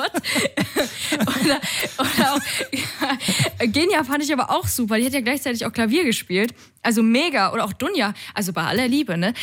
What? 0.00 0.12
oder, 1.20 1.60
oder 1.98 2.34
auch 2.34 3.66
Genia 3.66 4.04
fand 4.04 4.24
ich 4.24 4.32
aber 4.32 4.50
auch 4.50 4.66
super. 4.66 4.96
Die 4.96 5.06
hat 5.06 5.12
ja 5.12 5.20
gleichzeitig 5.20 5.66
auch 5.66 5.72
Klavier 5.72 6.04
gespielt. 6.04 6.54
Also 6.82 7.02
mega. 7.02 7.52
Oder 7.52 7.64
auch 7.64 7.72
Dunja. 7.72 8.14
Also 8.34 8.52
bei 8.52 8.62
aller 8.62 8.88
Liebe, 8.88 9.18
ne? 9.18 9.34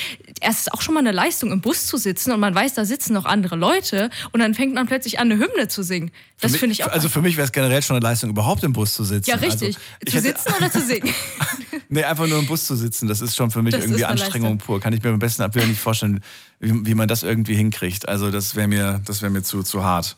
Es 0.42 0.62
ist 0.62 0.74
auch 0.74 0.82
schon 0.82 0.96
mal 0.96 1.02
eine 1.02 1.12
Leistung, 1.12 1.52
im 1.52 1.62
Bus 1.62 1.86
zu 1.86 1.98
sitzen 1.98 2.32
und 2.32 2.40
man 2.40 2.56
weiß, 2.56 2.74
da 2.74 2.86
sitzen 2.86 3.14
noch 3.14 3.26
andere 3.26 3.56
Leute 3.56 4.10
und 4.32 4.40
dann 4.40 4.56
fängt 4.56 4.74
man 4.74 4.88
plötzlich 4.88 5.20
an, 5.20 5.32
eine 5.32 5.44
Hymne 5.44 5.68
zu 5.68 5.84
singen. 5.84 6.12
Das 6.40 6.56
finde 6.56 6.74
ich 6.74 6.84
auch. 6.84 6.90
Also 6.90 7.10
für 7.10 7.22
mich 7.22 7.38
wäre 7.38 7.46
es 7.46 7.52
generell 7.52 7.82
schon 7.82 7.96
eine 7.96 8.04
Leistung, 8.04 8.30
überhaupt 8.30 8.64
im 8.64 8.74
Bus 8.74 8.94
zu 8.94 9.04
sitzen. 9.04 9.30
ja, 9.30 9.38
richtig. 9.38 9.78
Also, 10.06 10.18
zu 10.18 10.24
sitzen 10.24 10.54
oder 10.58 10.72
zu 10.72 10.82
singen? 10.82 11.14
nee, 11.90 12.04
einfach 12.04 12.28
nur 12.28 12.40
im 12.40 12.48
Bus 12.48 12.66
zu 12.66 12.76
sitzen, 12.76 13.08
das 13.08 13.22
ist 13.22 13.36
schon 13.36 13.52
für 13.52 13.62
mich 13.62 13.74
Das 13.74 13.84
irgendwie 13.84 14.06
Anstrengung 14.06 14.58
pur. 14.58 14.80
Kann 14.80 14.94
ich 14.94 15.04
mir 15.04 15.10
am 15.10 15.20
besten 15.20 15.44
Willen 15.54 15.70
nicht 15.70 15.82
vorstellen, 15.82 16.24
wie, 16.60 16.86
wie 16.86 16.96
man 16.96 17.08
das 17.08 17.24
irgendwie 17.24 17.56
hinkriegt. 17.56 18.08
Also 18.08 18.32
das 18.32 18.56
wäre 18.56 18.68
mir, 18.68 19.02
das 19.06 19.22
wäre 19.22 19.32
mir 19.32 19.44
zu, 19.44 19.64
zu 19.64 19.84
hart. 19.84 20.18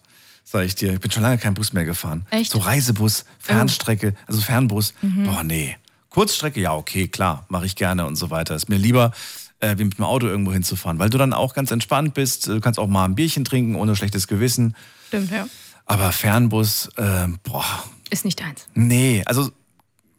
Sag 0.51 0.65
ich 0.65 0.73
dir. 0.73 0.93
Ich 0.93 0.99
bin 0.99 1.11
schon 1.11 1.21
lange 1.21 1.37
kein 1.37 1.53
Bus 1.53 1.73
mehr 1.73 1.85
gefahren. 1.85 2.25
Echt? 2.31 2.51
So 2.51 2.57
Reisebus, 2.57 3.25
Fernstrecke, 3.37 4.15
also 4.25 4.41
Fernbus. 4.41 4.95
Mhm. 5.03 5.25
Boah, 5.25 5.43
nee. 5.43 5.77
Kurzstrecke, 6.09 6.59
ja, 6.59 6.73
okay, 6.73 7.07
klar, 7.07 7.45
mache 7.49 7.67
ich 7.67 7.75
gerne 7.75 8.07
und 8.07 8.15
so 8.15 8.31
weiter. 8.31 8.55
Ist 8.55 8.67
mir 8.67 8.77
lieber, 8.77 9.11
äh, 9.59 9.77
wie 9.77 9.83
mit 9.83 9.99
dem 9.99 10.05
Auto 10.05 10.25
irgendwo 10.25 10.51
hinzufahren, 10.51 10.97
weil 10.97 11.11
du 11.11 11.19
dann 11.19 11.33
auch 11.33 11.53
ganz 11.53 11.69
entspannt 11.69 12.15
bist. 12.15 12.47
Du 12.47 12.59
kannst 12.61 12.79
auch 12.79 12.87
mal 12.87 13.05
ein 13.05 13.13
Bierchen 13.13 13.45
trinken 13.45 13.75
ohne 13.75 13.95
schlechtes 13.95 14.27
Gewissen. 14.27 14.75
Stimmt, 15.09 15.29
ja. 15.29 15.45
Aber 15.85 16.11
Fernbus, 16.11 16.89
äh, 16.97 17.27
boah, 17.43 17.83
Ist 18.09 18.25
nicht 18.25 18.39
deins. 18.39 18.65
nee. 18.73 19.21
Also 19.27 19.51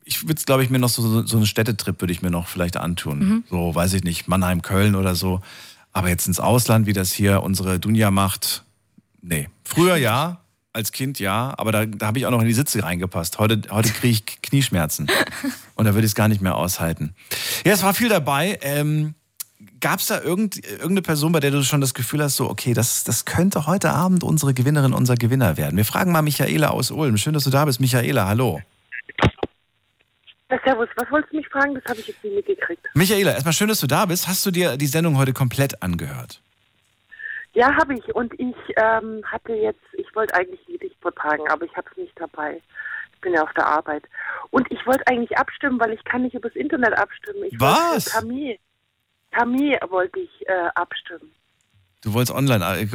ich 0.04 0.28
würde, 0.28 0.40
glaube 0.44 0.62
ich, 0.62 0.70
mir 0.70 0.78
noch 0.78 0.90
so, 0.90 1.26
so 1.26 1.36
einen 1.38 1.46
Städtetrip 1.46 2.00
würde 2.00 2.12
ich 2.12 2.22
mir 2.22 2.30
noch 2.30 2.46
vielleicht 2.46 2.76
antun. 2.76 3.18
Mhm. 3.18 3.44
So, 3.50 3.74
weiß 3.74 3.94
ich 3.94 4.04
nicht, 4.04 4.28
Mannheim, 4.28 4.62
Köln 4.62 4.94
oder 4.94 5.16
so. 5.16 5.40
Aber 5.92 6.08
jetzt 6.08 6.28
ins 6.28 6.38
Ausland, 6.38 6.86
wie 6.86 6.92
das 6.92 7.12
hier 7.12 7.42
unsere 7.42 7.80
Dunja 7.80 8.12
macht, 8.12 8.64
nee. 9.22 9.48
Früher 9.64 9.96
ja, 9.96 10.40
als 10.72 10.92
Kind 10.92 11.18
ja, 11.18 11.52
aber 11.56 11.72
da, 11.72 11.86
da 11.86 12.06
habe 12.06 12.18
ich 12.18 12.26
auch 12.26 12.30
noch 12.30 12.40
in 12.40 12.46
die 12.46 12.54
Sitze 12.54 12.82
reingepasst. 12.82 13.38
Heute, 13.38 13.60
heute 13.70 13.90
kriege 13.90 14.12
ich 14.12 14.42
Knieschmerzen. 14.42 15.08
Und 15.74 15.84
da 15.84 15.94
würde 15.94 16.06
ich 16.06 16.12
es 16.12 16.14
gar 16.14 16.28
nicht 16.28 16.40
mehr 16.40 16.56
aushalten. 16.56 17.14
Ja, 17.64 17.72
es 17.72 17.82
war 17.82 17.94
viel 17.94 18.08
dabei. 18.08 18.58
Ähm, 18.62 19.14
Gab 19.80 20.00
es 20.00 20.06
da 20.06 20.20
irgend, 20.20 20.56
irgendeine 20.64 21.02
Person, 21.02 21.32
bei 21.32 21.40
der 21.40 21.50
du 21.50 21.62
schon 21.62 21.82
das 21.82 21.92
Gefühl 21.92 22.22
hast, 22.22 22.36
so, 22.36 22.48
okay, 22.48 22.72
das, 22.72 23.04
das 23.04 23.26
könnte 23.26 23.66
heute 23.66 23.90
Abend 23.90 24.24
unsere 24.24 24.54
Gewinnerin, 24.54 24.94
unser 24.94 25.16
Gewinner 25.16 25.58
werden? 25.58 25.76
Wir 25.76 25.84
fragen 25.84 26.12
mal 26.12 26.22
Michaela 26.22 26.68
aus 26.68 26.90
Ulm. 26.90 27.18
Schön, 27.18 27.34
dass 27.34 27.44
du 27.44 27.50
da 27.50 27.66
bist. 27.66 27.78
Michaela, 27.78 28.26
hallo. 28.26 28.60
Ja, 30.50 30.58
servus, 30.64 30.88
was 30.96 31.10
wolltest 31.10 31.32
du 31.32 31.36
mich 31.36 31.48
fragen? 31.48 31.74
Das 31.74 31.84
habe 31.84 32.00
ich 32.00 32.08
jetzt 32.08 32.24
nicht 32.24 32.36
mitgekriegt. 32.36 32.86
Michaela, 32.94 33.32
erstmal 33.32 33.52
schön, 33.52 33.68
dass 33.68 33.80
du 33.80 33.86
da 33.86 34.06
bist. 34.06 34.28
Hast 34.28 34.44
du 34.46 34.50
dir 34.50 34.78
die 34.78 34.86
Sendung 34.86 35.18
heute 35.18 35.34
komplett 35.34 35.82
angehört? 35.82 36.40
Ja, 37.52 37.74
habe 37.76 37.94
ich. 37.94 38.14
Und 38.14 38.32
ich 38.38 38.54
ähm, 38.76 39.22
hatte 39.24 39.52
jetzt, 39.54 39.82
ich 39.94 40.06
wollte 40.14 40.34
eigentlich 40.34 40.60
ein 40.68 40.72
Gedicht 40.74 40.96
vortragen, 41.00 41.48
aber 41.48 41.64
ich 41.64 41.76
habe 41.76 41.88
es 41.90 41.96
nicht 41.96 42.12
dabei. 42.18 42.60
Ich 43.14 43.20
bin 43.20 43.34
ja 43.34 43.42
auf 43.42 43.52
der 43.54 43.66
Arbeit. 43.66 44.04
Und 44.50 44.70
ich 44.70 44.86
wollte 44.86 45.06
eigentlich 45.06 45.36
abstimmen, 45.36 45.78
weil 45.80 45.92
ich 45.92 46.02
kann 46.04 46.22
nicht 46.22 46.34
übers 46.34 46.54
Internet 46.54 46.96
abstimmen. 46.96 47.44
Ich 47.50 47.60
Was? 47.60 48.06
Camille. 48.06 48.56
Camille 49.32 49.78
wollte 49.88 50.20
ich 50.20 50.48
äh, 50.48 50.68
abstimmen. 50.74 51.30
Du 52.02 52.14
wolltest 52.14 52.34
online. 52.34 52.64
äh, 52.64 52.86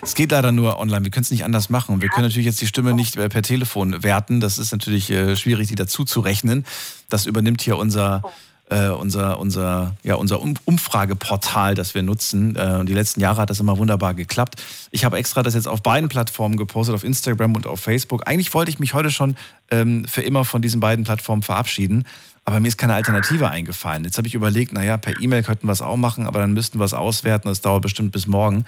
Es 0.00 0.14
geht 0.14 0.30
leider 0.30 0.52
nur 0.52 0.78
online. 0.78 1.04
Wir 1.04 1.10
können 1.10 1.24
es 1.24 1.30
nicht 1.30 1.44
anders 1.44 1.68
machen. 1.68 1.94
Und 1.96 2.02
wir 2.02 2.08
können 2.08 2.26
natürlich 2.26 2.46
jetzt 2.46 2.60
die 2.62 2.66
Stimme 2.66 2.94
nicht 2.94 3.16
äh, 3.16 3.28
per 3.28 3.42
Telefon 3.42 4.02
werten. 4.02 4.40
Das 4.40 4.56
ist 4.56 4.72
natürlich 4.72 5.10
äh, 5.10 5.36
schwierig, 5.36 5.68
die 5.68 5.74
dazu 5.74 6.04
zu 6.04 6.20
rechnen. 6.20 6.64
Das 7.10 7.26
übernimmt 7.26 7.60
hier 7.60 7.76
unser, 7.76 8.22
äh, 8.70 8.88
unser, 8.88 9.38
unser, 9.40 9.96
ja, 10.02 10.14
unser 10.14 10.40
um 10.40 10.54
Umfrageportal, 10.64 11.74
das 11.74 11.94
wir 11.94 12.02
nutzen. 12.02 12.56
Äh, 12.56 12.84
die 12.84 12.94
letzten 12.94 13.20
Jahre 13.20 13.42
hat 13.42 13.50
das 13.50 13.60
immer 13.60 13.78
wunderbar 13.78 14.14
geklappt. 14.14 14.62
Ich 14.90 15.04
habe 15.04 15.16
extra 15.18 15.42
das 15.42 15.54
jetzt 15.54 15.68
auf 15.68 15.82
beiden 15.82 16.08
Plattformen 16.08 16.56
gepostet, 16.56 16.94
auf 16.94 17.04
Instagram 17.04 17.54
und 17.56 17.66
auf 17.66 17.80
Facebook. 17.80 18.26
Eigentlich 18.26 18.52
wollte 18.54 18.70
ich 18.70 18.78
mich 18.78 18.94
heute 18.94 19.10
schon 19.10 19.36
ähm, 19.70 20.04
für 20.04 20.22
immer 20.22 20.44
von 20.44 20.62
diesen 20.62 20.80
beiden 20.80 21.04
Plattformen 21.04 21.42
verabschieden. 21.42 22.04
Aber 22.44 22.60
mir 22.60 22.68
ist 22.68 22.78
keine 22.78 22.94
Alternative 22.94 23.50
eingefallen. 23.50 24.04
Jetzt 24.04 24.16
habe 24.16 24.26
ich 24.26 24.34
überlegt, 24.34 24.72
naja, 24.72 24.96
per 24.96 25.20
E-Mail 25.20 25.42
könnten 25.42 25.66
wir 25.66 25.72
es 25.72 25.82
auch 25.82 25.96
machen, 25.96 26.26
aber 26.26 26.40
dann 26.40 26.54
müssten 26.54 26.78
wir 26.78 26.84
es 26.84 26.94
auswerten. 26.94 27.48
Das 27.48 27.60
dauert 27.60 27.82
bestimmt 27.82 28.12
bis 28.12 28.26
morgen. 28.26 28.64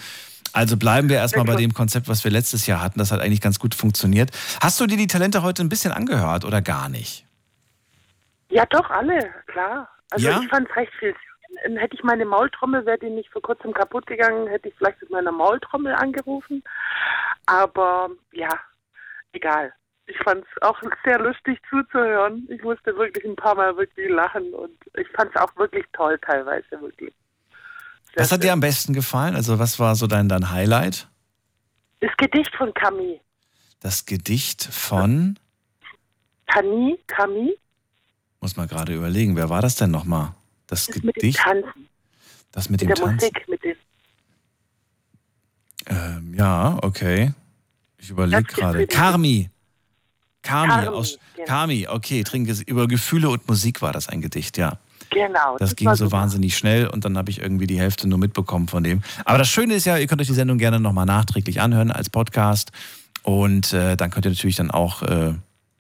Also 0.53 0.77
bleiben 0.77 1.09
wir 1.09 1.17
erstmal 1.17 1.45
bei 1.45 1.57
dem 1.57 1.73
Konzept, 1.73 2.09
was 2.09 2.25
wir 2.25 2.31
letztes 2.31 2.67
Jahr 2.67 2.83
hatten. 2.83 2.99
Das 2.99 3.13
hat 3.13 3.21
eigentlich 3.21 3.41
ganz 3.41 3.59
gut 3.59 3.75
funktioniert. 3.75 4.33
Hast 4.61 4.81
du 4.81 4.87
dir 4.87 4.97
die 4.97 5.07
Talente 5.07 5.43
heute 5.43 5.63
ein 5.63 5.69
bisschen 5.69 5.93
angehört 5.93 6.45
oder 6.45 6.61
gar 6.61 6.89
nicht? 6.89 7.25
Ja, 8.51 8.67
doch, 8.67 8.91
alle, 8.91 9.19
klar. 9.47 9.89
Also 10.11 10.29
Ja? 10.29 10.41
ich 10.43 10.49
fand 10.49 10.69
es 10.69 10.77
recht 10.77 10.93
viel. 10.99 11.15
Ähm, 11.65 11.77
Hätte 11.77 11.95
ich 11.97 12.03
meine 12.03 12.25
Maultrommel, 12.25 12.85
wäre 12.87 12.99
die 12.99 13.11
nicht 13.11 13.31
vor 13.31 13.43
kurzem 13.43 13.73
kaputt 13.73 14.07
gegangen, 14.07 14.47
hätte 14.49 14.69
ich 14.69 14.75
vielleicht 14.77 15.01
mit 15.03 15.11
meiner 15.11 15.33
Maultrommel 15.33 15.95
angerufen. 15.95 16.63
Aber 17.47 18.11
ja, 18.33 18.49
egal. 19.33 19.73
Ich 20.07 20.19
fand 20.25 20.45
es 20.45 20.63
auch 20.63 20.79
sehr 21.05 21.19
lustig 21.21 21.59
zuzuhören. 21.71 22.47
Ich 22.51 22.63
musste 22.63 22.97
wirklich 22.97 23.25
ein 23.25 23.37
paar 23.37 23.55
Mal 23.55 23.77
wirklich 23.77 24.09
lachen 24.11 24.53
und 24.55 24.77
ich 24.95 25.09
fand 25.17 25.35
es 25.35 25.41
auch 25.41 25.55
wirklich 25.57 25.85
toll 25.93 26.19
teilweise, 26.27 26.81
wirklich. 26.81 27.13
was 28.17 28.33
hat 28.33 28.43
dir 28.43 28.53
am 28.53 28.61
besten 28.61 28.93
gefallen? 28.93 29.37
Also 29.37 29.59
was 29.59 29.79
war 29.79 29.95
so 29.95 30.07
dein, 30.09 30.29
dein 30.29 30.51
Highlight? 30.51 31.09
Das 32.01 32.11
Gedicht 32.17 32.55
von 32.57 32.73
Camille. 32.75 33.21
Das 33.81 34.05
Gedicht 34.07 34.65
von, 34.65 35.39
Camille, 36.47 36.99
Camille, 37.07 37.57
muss 38.41 38.57
man 38.57 38.69
gerade 38.69 38.95
überlegen, 38.95 39.37
wer 39.37 39.49
war 39.51 39.63
das 39.63 39.77
denn 39.77 39.91
nochmal? 39.91 40.35
Das 40.67 40.87
das 40.87 40.97
mit 40.97 41.05
dem 41.05 41.13
Gedicht, 41.13 41.39
Tanzen, 41.39 41.89
das 42.53 42.71
mit 42.71 42.81
mit 42.81 42.81
dem 42.83 42.95
der 42.95 42.97
Tanz. 42.97 43.23
Musik, 43.23 43.49
mit 43.49 43.65
dem 43.65 43.77
Ähm, 45.87 46.35
ja, 46.35 46.79
okay. 46.83 47.33
Ich 47.99 48.11
überlege 48.11 48.45
Das 48.45 48.55
gerade. 48.55 48.79
Gedicht. 48.81 48.99
Karmi. 48.99 49.51
Karmi, 50.43 50.73
Karmi, 50.73 50.89
aus 50.89 51.19
genau. 51.35 51.47
Karmi, 51.47 51.87
okay, 51.89 52.23
trinke 52.25 52.55
über 52.67 52.89
Gefühle 52.89 53.29
und 53.29 53.47
Musik 53.47 53.83
war 53.83 53.93
das 53.93 54.09
ein 54.09 54.21
Gedicht, 54.23 54.57
ja. 54.57 54.79
Genau. 55.11 55.57
Das 55.59 55.77
ging 55.77 55.89
war 55.89 55.97
so 55.97 56.05
super. 56.05 56.19
wahnsinnig 56.19 56.57
schnell 56.57 56.87
und 56.87 57.05
dann 57.05 57.19
habe 57.19 57.31
ich 57.31 57.41
irgendwie 57.41 57.67
die 57.67 57.79
Hälfte 57.79 58.09
nur 58.09 58.19
mitbekommen 58.19 58.69
von 58.69 58.85
dem. 58.85 59.03
Aber 59.25 59.39
das 59.39 59.49
Schöne 59.49 59.75
ist 59.75 59.85
ja, 59.85 59.99
ihr 59.99 60.07
könnt 60.07 60.21
euch 60.21 60.29
die 60.29 60.35
Sendung 60.35 60.57
gerne 60.57 60.81
nochmal 60.81 61.05
nachträglich 61.05 61.61
anhören 61.61 61.91
als 61.91 62.09
Podcast 62.09 62.71
und 63.23 63.73
äh, 63.73 63.97
dann 63.97 64.11
könnt 64.11 64.25
ihr 64.25 64.31
natürlich 64.31 64.57
dann 64.57 64.71
auch 64.71 65.03
äh, 65.03 65.35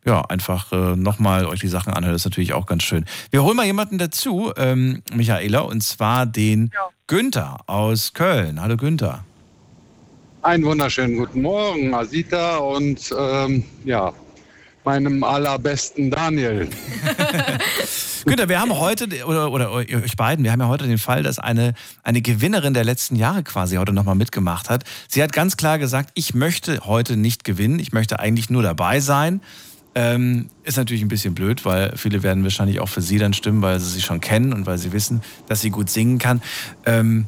ja, 0.05 0.23
einfach 0.23 0.73
äh, 0.73 0.97
nochmal 0.97 1.47
euch 1.47 1.61
die 1.61 1.69
Sachen 1.69 1.93
anhören. 1.93 2.13
Das 2.13 2.23
ist 2.23 2.27
natürlich 2.27 2.53
auch 2.53 2.67
ganz 2.67 2.83
schön. 2.83 3.05
Wir 3.31 3.43
holen 3.43 3.57
mal 3.57 3.67
jemanden 3.67 3.99
dazu, 3.99 4.53
ähm, 4.57 5.03
Michaela, 5.13 5.61
und 5.61 5.83
zwar 5.83 6.27
den 6.27 6.71
Günther 7.07 7.59
aus 7.67 8.13
Köln. 8.13 8.61
Hallo 8.61 8.77
Günther. 8.77 9.25
Einen 10.43 10.65
wunderschönen 10.65 11.19
guten 11.19 11.43
Morgen, 11.43 11.93
Asita 11.93 12.57
und 12.59 13.15
ähm, 13.19 13.63
ja, 13.85 14.13
meinem 14.85 15.23
allerbesten 15.23 16.11
Daniel. 16.11 16.69
Günther, 18.25 18.49
wir 18.49 18.61
haben 18.61 18.79
heute, 18.79 19.07
oder, 19.27 19.51
oder 19.51 19.71
euch 19.73 20.17
beiden, 20.17 20.45
wir 20.45 20.53
haben 20.53 20.61
ja 20.61 20.69
heute 20.69 20.87
den 20.87 20.99
Fall, 20.99 21.23
dass 21.23 21.39
eine, 21.39 21.75
eine 22.03 22.23
Gewinnerin 22.23 22.75
der 22.75 22.85
letzten 22.85 23.17
Jahre 23.17 23.43
quasi 23.43 23.77
heute 23.77 23.93
nochmal 23.93 24.15
mitgemacht 24.15 24.71
hat. 24.71 24.85
Sie 25.09 25.23
hat 25.23 25.33
ganz 25.33 25.57
klar 25.57 25.79
gesagt, 25.79 26.11
ich 26.15 26.35
möchte 26.35 26.81
heute 26.87 27.17
nicht 27.17 27.45
gewinnen, 27.45 27.79
ich 27.79 27.93
möchte 27.93 28.19
eigentlich 28.19 28.51
nur 28.51 28.63
dabei 28.63 29.01
sein. 29.01 29.41
Ähm, 29.95 30.51
ist 30.62 30.77
natürlich 30.77 31.03
ein 31.03 31.09
bisschen 31.09 31.35
blöd, 31.35 31.65
weil 31.65 31.97
viele 31.97 32.23
werden 32.23 32.45
wahrscheinlich 32.45 32.79
auch 32.81 32.89
für 32.89 33.03
sie 33.03 33.19
dann 33.19 33.33
stimmen, 33.33 33.61
weil 33.61 33.81
sie 33.81 33.91
sie 33.91 34.01
schon 34.01 34.21
kennen 34.21 34.53
und 34.53 34.67
weil 34.67 34.79
sie 34.79 34.93
wissen, 34.93 35.21
dass 35.49 35.61
sie 35.61 35.71
gut 35.71 35.91
singen 35.91 36.19
kann. 36.19 36.43
Ähm, 36.87 37.27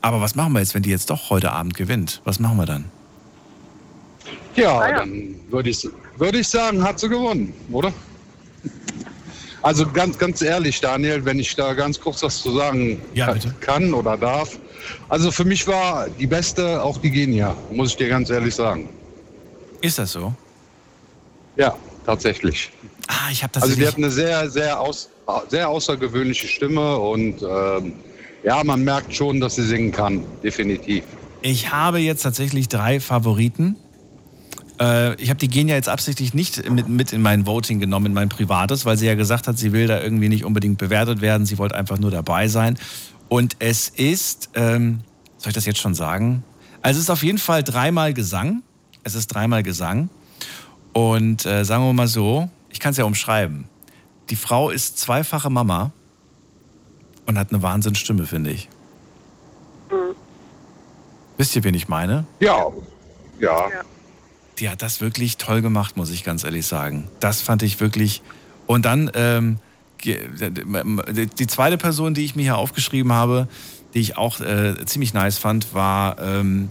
aber 0.00 0.20
was 0.20 0.36
machen 0.36 0.52
wir 0.52 0.60
jetzt, 0.60 0.74
wenn 0.74 0.82
die 0.82 0.90
jetzt 0.90 1.10
doch 1.10 1.30
heute 1.30 1.50
Abend 1.50 1.74
gewinnt? 1.74 2.20
Was 2.24 2.38
machen 2.38 2.58
wir 2.58 2.66
dann? 2.66 2.84
Ja, 4.54 4.90
dann 4.92 5.34
würde 5.50 5.70
ich, 5.70 5.88
würde 6.16 6.38
ich 6.38 6.48
sagen, 6.48 6.82
hat 6.82 7.00
sie 7.00 7.08
gewonnen, 7.08 7.52
oder? 7.72 7.92
Also 9.62 9.84
ganz, 9.90 10.16
ganz 10.16 10.42
ehrlich, 10.42 10.80
Daniel, 10.80 11.24
wenn 11.24 11.40
ich 11.40 11.56
da 11.56 11.74
ganz 11.74 12.00
kurz 12.00 12.22
was 12.22 12.40
zu 12.40 12.52
sagen 12.52 13.00
kann 13.60 13.92
oder 13.92 14.16
darf. 14.16 14.58
Also 15.08 15.32
für 15.32 15.44
mich 15.44 15.66
war 15.66 16.08
die 16.08 16.26
beste 16.28 16.80
auch 16.80 16.98
die 16.98 17.10
Genia, 17.10 17.56
muss 17.72 17.90
ich 17.90 17.96
dir 17.96 18.08
ganz 18.08 18.30
ehrlich 18.30 18.54
sagen. 18.54 18.88
Ist 19.80 19.98
das 19.98 20.12
so? 20.12 20.32
Ja, 21.56 21.76
tatsächlich. 22.06 22.70
Ah, 23.08 23.30
ich 23.30 23.42
habe 23.42 23.60
Also 23.60 23.74
die 23.74 23.86
hat 23.86 23.96
eine 23.96 24.10
sehr, 24.10 24.48
sehr, 24.50 24.80
aus, 24.80 25.10
sehr 25.48 25.68
außergewöhnliche 25.68 26.48
Stimme 26.48 26.96
und 26.96 27.42
ähm, 27.42 27.92
ja, 28.42 28.62
man 28.64 28.82
merkt 28.84 29.14
schon, 29.14 29.40
dass 29.40 29.56
sie 29.56 29.64
singen 29.64 29.92
kann, 29.92 30.24
definitiv. 30.42 31.04
Ich 31.42 31.70
habe 31.70 31.98
jetzt 31.98 32.22
tatsächlich 32.22 32.68
drei 32.68 33.00
Favoriten. 33.00 33.76
Äh, 34.80 35.20
ich 35.20 35.30
habe 35.30 35.38
die 35.38 35.48
Genia 35.48 35.74
jetzt 35.74 35.88
absichtlich 35.88 36.34
nicht 36.34 36.68
mit, 36.70 36.88
mit 36.88 37.12
in 37.12 37.22
mein 37.22 37.46
Voting 37.46 37.80
genommen, 37.80 38.06
in 38.06 38.14
mein 38.14 38.28
privates, 38.28 38.84
weil 38.84 38.96
sie 38.96 39.06
ja 39.06 39.14
gesagt 39.14 39.48
hat, 39.48 39.58
sie 39.58 39.72
will 39.72 39.86
da 39.86 40.00
irgendwie 40.02 40.28
nicht 40.28 40.44
unbedingt 40.44 40.78
bewertet 40.78 41.20
werden. 41.20 41.46
Sie 41.46 41.58
wollte 41.58 41.74
einfach 41.74 41.98
nur 41.98 42.10
dabei 42.10 42.48
sein. 42.48 42.78
Und 43.28 43.56
es 43.58 43.88
ist, 43.88 44.50
ähm, 44.54 45.00
soll 45.38 45.50
ich 45.50 45.54
das 45.54 45.66
jetzt 45.66 45.80
schon 45.80 45.94
sagen? 45.94 46.44
Also 46.82 46.98
es 46.98 47.04
ist 47.04 47.10
auf 47.10 47.22
jeden 47.22 47.38
Fall 47.38 47.62
dreimal 47.62 48.14
Gesang. 48.14 48.62
Es 49.02 49.14
ist 49.14 49.28
dreimal 49.28 49.62
Gesang. 49.62 50.08
Und 50.96 51.44
äh, 51.44 51.62
sagen 51.62 51.84
wir 51.84 51.92
mal 51.92 52.06
so, 52.06 52.48
ich 52.70 52.80
kann 52.80 52.92
es 52.92 52.96
ja 52.96 53.04
umschreiben. 53.04 53.68
Die 54.30 54.34
Frau 54.34 54.70
ist 54.70 54.98
zweifache 54.98 55.50
Mama 55.50 55.92
und 57.26 57.38
hat 57.38 57.52
eine 57.52 57.62
Wahnsinnsstimme, 57.62 58.24
finde 58.24 58.52
ich. 58.52 58.70
Wisst 61.36 61.54
ihr, 61.54 61.64
wen 61.64 61.74
ich 61.74 61.88
meine? 61.88 62.24
Ja, 62.40 62.68
ja. 63.38 63.68
die 64.58 64.70
hat 64.70 64.80
das 64.80 65.02
wirklich 65.02 65.36
toll 65.36 65.60
gemacht, 65.60 65.98
muss 65.98 66.08
ich 66.08 66.24
ganz 66.24 66.44
ehrlich 66.44 66.66
sagen. 66.66 67.10
Das 67.20 67.42
fand 67.42 67.62
ich 67.62 67.78
wirklich. 67.78 68.22
Und 68.66 68.86
dann 68.86 69.10
ähm, 69.12 69.58
die, 70.02 70.16
die 71.26 71.46
zweite 71.46 71.76
Person, 71.76 72.14
die 72.14 72.24
ich 72.24 72.36
mir 72.36 72.44
hier 72.44 72.56
aufgeschrieben 72.56 73.12
habe, 73.12 73.48
die 73.92 74.00
ich 74.00 74.16
auch 74.16 74.40
äh, 74.40 74.82
ziemlich 74.86 75.12
nice 75.12 75.36
fand, 75.36 75.74
war 75.74 76.18
ähm, 76.22 76.70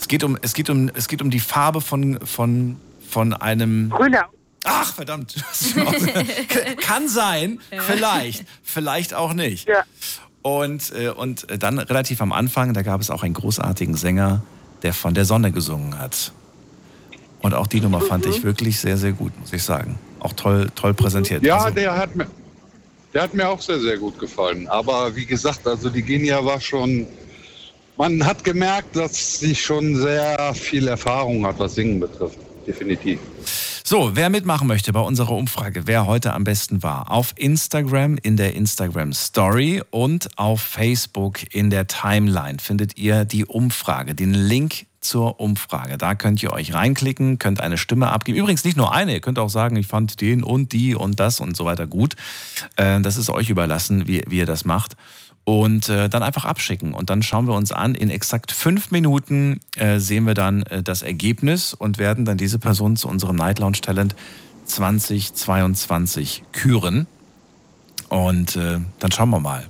es 0.00 0.08
geht 0.08 0.24
um 0.24 0.36
es 0.42 0.52
geht 0.52 0.68
um 0.68 0.90
es 0.92 1.06
geht 1.06 1.22
um 1.22 1.30
die 1.30 1.38
Farbe 1.38 1.80
von 1.80 2.18
von 2.26 2.80
von 3.08 3.32
einem 3.32 3.90
Grüner. 3.90 4.26
Ach 4.64 4.92
verdammt, 4.94 5.36
kann 6.80 7.08
sein, 7.08 7.60
Ja. 7.70 7.82
vielleicht, 7.82 8.44
vielleicht 8.62 9.14
auch 9.14 9.32
nicht. 9.32 9.68
Ja. 9.68 9.84
Und 10.42 10.92
äh, 10.94 11.08
und 11.10 11.46
dann 11.62 11.78
relativ 11.78 12.20
am 12.20 12.32
Anfang, 12.32 12.72
da 12.74 12.82
gab 12.82 13.00
es 13.00 13.10
auch 13.10 13.22
einen 13.22 13.34
großartigen 13.34 13.94
Sänger, 13.94 14.42
der 14.82 14.92
von 14.92 15.14
der 15.14 15.24
Sonne 15.24 15.52
gesungen 15.52 15.98
hat. 15.98 16.32
Und 17.42 17.54
auch 17.54 17.66
die 17.68 17.80
Nummer 17.80 18.00
fand 18.00 18.26
ich 18.26 18.42
wirklich 18.42 18.78
sehr 18.80 18.96
sehr 18.96 19.12
gut, 19.12 19.38
muss 19.38 19.52
ich 19.52 19.62
sagen. 19.62 19.98
Auch 20.20 20.32
toll 20.32 20.68
toll 20.74 20.94
präsentiert. 20.94 21.42
Ja, 21.44 21.58
Also- 21.58 21.74
der 21.74 21.96
hat 21.96 22.16
mir, 22.16 22.26
der 23.14 23.22
hat 23.22 23.34
mir 23.34 23.48
auch 23.48 23.60
sehr, 23.60 23.78
sehr 23.80 23.98
gut 23.98 24.18
gefallen. 24.18 24.66
Aber 24.68 25.14
wie 25.14 25.26
gesagt, 25.26 25.66
also 25.66 25.90
die 25.90 26.02
Genia 26.02 26.44
war 26.44 26.60
schon. 26.60 27.06
Man 27.96 28.24
hat 28.26 28.44
gemerkt, 28.44 28.94
dass 28.96 29.38
sie 29.38 29.54
schon 29.54 29.96
sehr 29.96 30.52
viel 30.54 30.86
Erfahrung 30.88 31.46
hat, 31.46 31.58
was 31.58 31.76
Singen 31.76 31.98
betrifft. 32.00 32.38
Definitiv. 32.66 33.20
So, 33.84 34.16
wer 34.16 34.30
mitmachen 34.30 34.66
möchte 34.66 34.92
bei 34.92 35.00
unserer 35.00 35.30
Umfrage, 35.30 35.86
wer 35.86 36.06
heute 36.06 36.32
am 36.32 36.42
besten 36.42 36.82
war, 36.82 37.10
auf 37.10 37.34
Instagram 37.36 38.18
in 38.20 38.36
der 38.36 38.54
Instagram 38.54 39.12
Story 39.12 39.80
und 39.90 40.36
auf 40.36 40.60
Facebook 40.60 41.54
in 41.54 41.70
der 41.70 41.86
Timeline 41.86 42.58
findet 42.58 42.98
ihr 42.98 43.24
die 43.24 43.44
Umfrage, 43.44 44.16
den 44.16 44.34
Link 44.34 44.86
zur 45.00 45.38
Umfrage. 45.38 45.98
Da 45.98 46.16
könnt 46.16 46.42
ihr 46.42 46.52
euch 46.52 46.74
reinklicken, 46.74 47.38
könnt 47.38 47.60
eine 47.60 47.78
Stimme 47.78 48.08
abgeben. 48.08 48.38
Übrigens 48.38 48.64
nicht 48.64 48.76
nur 48.76 48.92
eine, 48.92 49.12
ihr 49.12 49.20
könnt 49.20 49.38
auch 49.38 49.50
sagen, 49.50 49.76
ich 49.76 49.86
fand 49.86 50.20
den 50.20 50.42
und 50.42 50.72
die 50.72 50.96
und 50.96 51.20
das 51.20 51.38
und 51.38 51.56
so 51.56 51.64
weiter 51.64 51.86
gut. 51.86 52.16
Äh, 52.74 53.00
Das 53.02 53.16
ist 53.16 53.30
euch 53.30 53.50
überlassen, 53.50 54.08
wie, 54.08 54.24
wie 54.26 54.38
ihr 54.38 54.46
das 54.46 54.64
macht. 54.64 54.96
Und 55.48 55.88
äh, 55.88 56.08
dann 56.08 56.24
einfach 56.24 56.44
abschicken. 56.44 56.92
Und 56.92 57.08
dann 57.08 57.22
schauen 57.22 57.46
wir 57.46 57.54
uns 57.54 57.70
an. 57.70 57.94
In 57.94 58.10
exakt 58.10 58.50
fünf 58.50 58.90
Minuten 58.90 59.60
äh, 59.76 60.00
sehen 60.00 60.26
wir 60.26 60.34
dann 60.34 60.64
äh, 60.64 60.82
das 60.82 61.02
Ergebnis 61.02 61.72
und 61.72 61.98
werden 61.98 62.24
dann 62.24 62.36
diese 62.36 62.58
Person 62.58 62.96
zu 62.96 63.06
unserem 63.06 63.36
Night 63.36 63.60
Lounge 63.60 63.80
Talent 63.80 64.16
2022 64.64 66.42
küren. 66.50 67.06
Und 68.08 68.56
äh, 68.56 68.80
dann 68.98 69.12
schauen 69.12 69.30
wir 69.30 69.38
mal. 69.38 69.68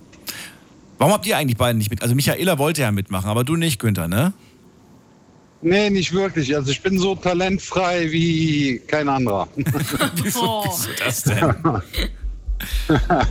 Warum 0.97 1.13
habt 1.13 1.27
ihr 1.27 1.37
eigentlich 1.37 1.59
beiden 1.59 1.77
nicht 1.77 1.91
mit? 1.91 2.01
Also 2.01 2.15
Michaela 2.15 2.57
wollte 2.57 2.81
ja 2.81 2.91
mitmachen, 2.91 3.29
aber 3.29 3.45
du 3.45 3.57
nicht, 3.57 3.79
Günther, 3.79 4.09
ne? 4.09 4.33
Nee, 5.61 5.91
nicht 5.91 6.15
wirklich. 6.15 6.57
Also 6.57 6.71
ich 6.71 6.81
bin 6.81 6.99
so 6.99 7.15
talentfrei 7.17 8.11
wie 8.11 8.79
kein 8.87 9.11
anderer. 9.11 9.47
wieso, 9.57 10.65
wieso 10.65 10.89
das 11.05 11.23
denn? 11.25 11.55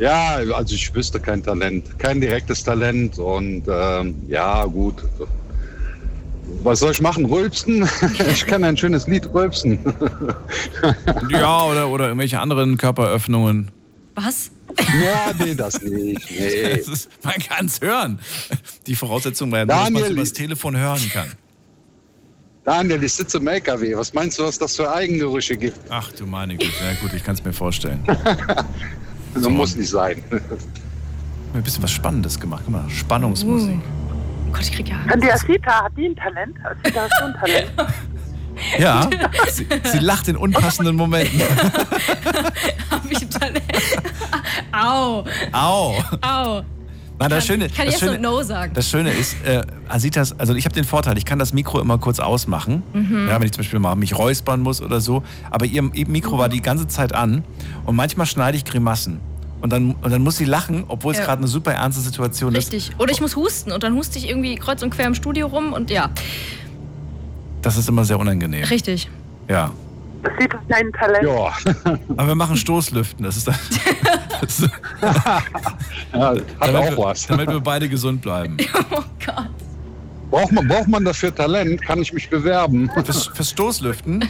ja, 0.00 0.40
also 0.54 0.74
ich 0.74 0.94
wüsste 0.94 1.20
kein 1.20 1.42
Talent, 1.42 1.98
kein 1.98 2.20
direktes 2.20 2.64
Talent 2.64 3.18
und 3.18 3.64
ähm, 3.68 4.14
ja, 4.28 4.64
gut. 4.64 5.04
Was 6.62 6.80
soll 6.80 6.92
ich 6.92 7.00
machen? 7.00 7.26
Rülpsen? 7.26 7.88
Ich 8.32 8.46
kann 8.46 8.64
ein 8.64 8.76
schönes 8.76 9.06
Lied 9.06 9.32
rülpsen. 9.32 9.78
Ja, 11.30 11.64
oder, 11.64 11.88
oder 11.88 12.06
irgendwelche 12.06 12.40
anderen 12.40 12.76
Körperöffnungen. 12.76 13.70
Was? 14.14 14.50
Ja, 14.78 15.32
nee, 15.38 15.54
das 15.54 15.80
nicht. 15.82 16.30
Nee. 16.38 16.76
Das 16.78 16.88
ist, 16.88 17.10
man 17.22 17.34
kann 17.34 17.66
es 17.66 17.80
hören. 17.80 18.18
Die 18.86 18.94
Voraussetzung 18.94 19.52
war 19.52 19.60
ja 19.60 19.64
nur, 19.66 19.74
dass 19.74 19.90
man 19.90 20.02
es 20.02 20.10
übers 20.10 20.32
Telefon 20.32 20.76
hören 20.76 21.10
kann. 21.12 21.28
Daniel, 22.64 23.02
ich 23.04 23.12
sitze 23.12 23.38
im 23.38 23.46
LKW. 23.46 23.96
Was 23.96 24.14
meinst 24.14 24.38
du, 24.38 24.44
was 24.44 24.58
das 24.58 24.76
für 24.76 24.90
Eigengerüche 24.90 25.56
gibt? 25.56 25.78
Ach 25.90 26.10
du 26.12 26.26
meine 26.26 26.56
Güte, 26.56 26.72
ja 26.82 26.94
gut, 27.00 27.12
ich 27.14 27.22
kann 27.22 27.34
es 27.34 27.44
mir 27.44 27.52
vorstellen. 27.52 28.02
So 29.34 29.50
muss 29.50 29.76
nicht 29.76 29.90
sein. 29.90 30.22
Ein 31.52 31.62
bisschen 31.62 31.82
was 31.82 31.90
Spannendes 31.90 32.38
gemacht. 32.38 32.62
Guck 32.64 32.72
mal, 32.72 32.90
Spannungsmusik. 32.90 33.80
Oh 34.48 34.52
Gott, 34.52 34.62
ich 34.62 34.72
krieg 34.72 34.88
ja 34.88 34.96
Und 35.12 35.22
die 35.22 35.30
Asita, 35.30 35.84
hat 35.84 35.92
die 35.96 36.06
ein 36.06 36.16
Talent? 36.16 36.56
Asita 36.64 37.02
hat 37.02 37.10
schon 37.18 37.32
ein 37.32 37.40
Talent. 37.40 37.72
Ja, 38.78 39.08
sie, 39.50 39.66
sie 39.84 39.98
lacht 39.98 40.28
in 40.28 40.36
unpassenden 40.36 40.96
Momenten. 40.96 41.40
Hab 42.90 43.10
ich 43.10 43.22
ein 43.22 43.30
Talent? 43.30 43.62
Au. 44.72 45.24
Au. 45.52 45.94
Au. 46.20 46.62
Na, 47.20 47.28
das 47.28 47.46
Schöne, 47.46 47.68
kann 47.68 47.84
das 47.86 47.98
Schöne, 48.00 48.18
no 48.18 48.42
sagen. 48.42 48.72
Das 48.74 48.88
Schöne 48.88 49.10
ist, 49.10 49.36
äh, 49.44 49.62
Asitas, 49.88 50.38
also 50.38 50.54
ich 50.54 50.64
habe 50.64 50.74
den 50.74 50.84
Vorteil, 50.84 51.18
ich 51.18 51.26
kann 51.26 51.38
das 51.38 51.52
Mikro 51.52 51.78
immer 51.78 51.98
kurz 51.98 52.18
ausmachen, 52.18 52.82
Mhm. 52.94 53.28
ja, 53.28 53.38
wenn 53.38 53.44
ich 53.46 53.52
zum 53.52 53.60
Beispiel 53.60 53.78
mal 53.78 53.94
mich 53.94 54.16
räuspern 54.16 54.60
muss 54.60 54.80
oder 54.80 55.00
so. 55.02 55.22
Aber 55.50 55.66
ihr, 55.66 55.88
ihr 55.92 56.08
Mikro 56.08 56.38
war 56.38 56.48
die 56.48 56.62
ganze 56.62 56.88
Zeit 56.88 57.14
an 57.14 57.44
und 57.84 57.94
manchmal 57.94 58.26
schneide 58.26 58.56
ich 58.56 58.64
Grimassen. 58.64 59.20
Und 59.60 59.70
dann, 59.70 59.90
und 60.00 60.10
dann 60.10 60.22
muss 60.22 60.38
sie 60.38 60.46
lachen, 60.46 60.84
obwohl 60.88 61.12
es 61.12 61.18
Ja. 61.18 61.26
gerade 61.26 61.40
eine 61.40 61.48
super 61.48 61.74
ernste 61.74 62.00
Situation 62.00 62.54
ist. 62.54 62.72
Richtig. 62.72 62.92
Oder 62.98 63.12
ich 63.12 63.20
muss 63.20 63.36
husten 63.36 63.70
und 63.72 63.82
dann 63.82 63.94
huste 63.94 64.18
ich 64.18 64.26
irgendwie 64.26 64.54
kreuz 64.54 64.82
und 64.82 64.88
quer 64.88 65.06
im 65.06 65.14
Studio 65.14 65.48
rum 65.48 65.74
und 65.74 65.90
ja. 65.90 66.08
Das 67.60 67.76
ist 67.76 67.86
immer 67.86 68.06
sehr 68.06 68.18
unangenehm. 68.18 68.64
Richtig. 68.64 69.10
Ja. 69.48 69.72
Asita 70.22 70.58
hat 70.58 70.72
ein 70.74 70.92
Talent. 70.92 71.24
Ja. 71.24 71.98
Aber 72.16 72.28
wir 72.28 72.34
machen 72.34 72.56
Stoßlüften. 72.56 73.24
Das 73.24 73.36
ist 73.36 73.48
dann, 73.48 73.54
das 74.40 74.60
ist, 74.60 74.70
ja, 75.02 75.12
hat 75.14 76.42
damit 76.60 76.76
auch 76.76 76.90
wir, 76.90 76.98
was. 76.98 77.26
Damit 77.26 77.48
wir 77.48 77.60
beide 77.60 77.88
gesund 77.88 78.20
bleiben. 78.22 78.56
Oh 78.90 79.02
Gott. 79.24 79.48
Braucht 80.30 80.52
man, 80.52 80.68
braucht 80.68 80.88
man 80.88 81.04
dafür 81.04 81.34
Talent? 81.34 81.82
Kann 81.82 82.00
ich 82.00 82.12
mich 82.12 82.28
bewerben? 82.30 82.88
Fürs, 83.04 83.26
fürs 83.26 83.50
Stoßlüften? 83.50 84.24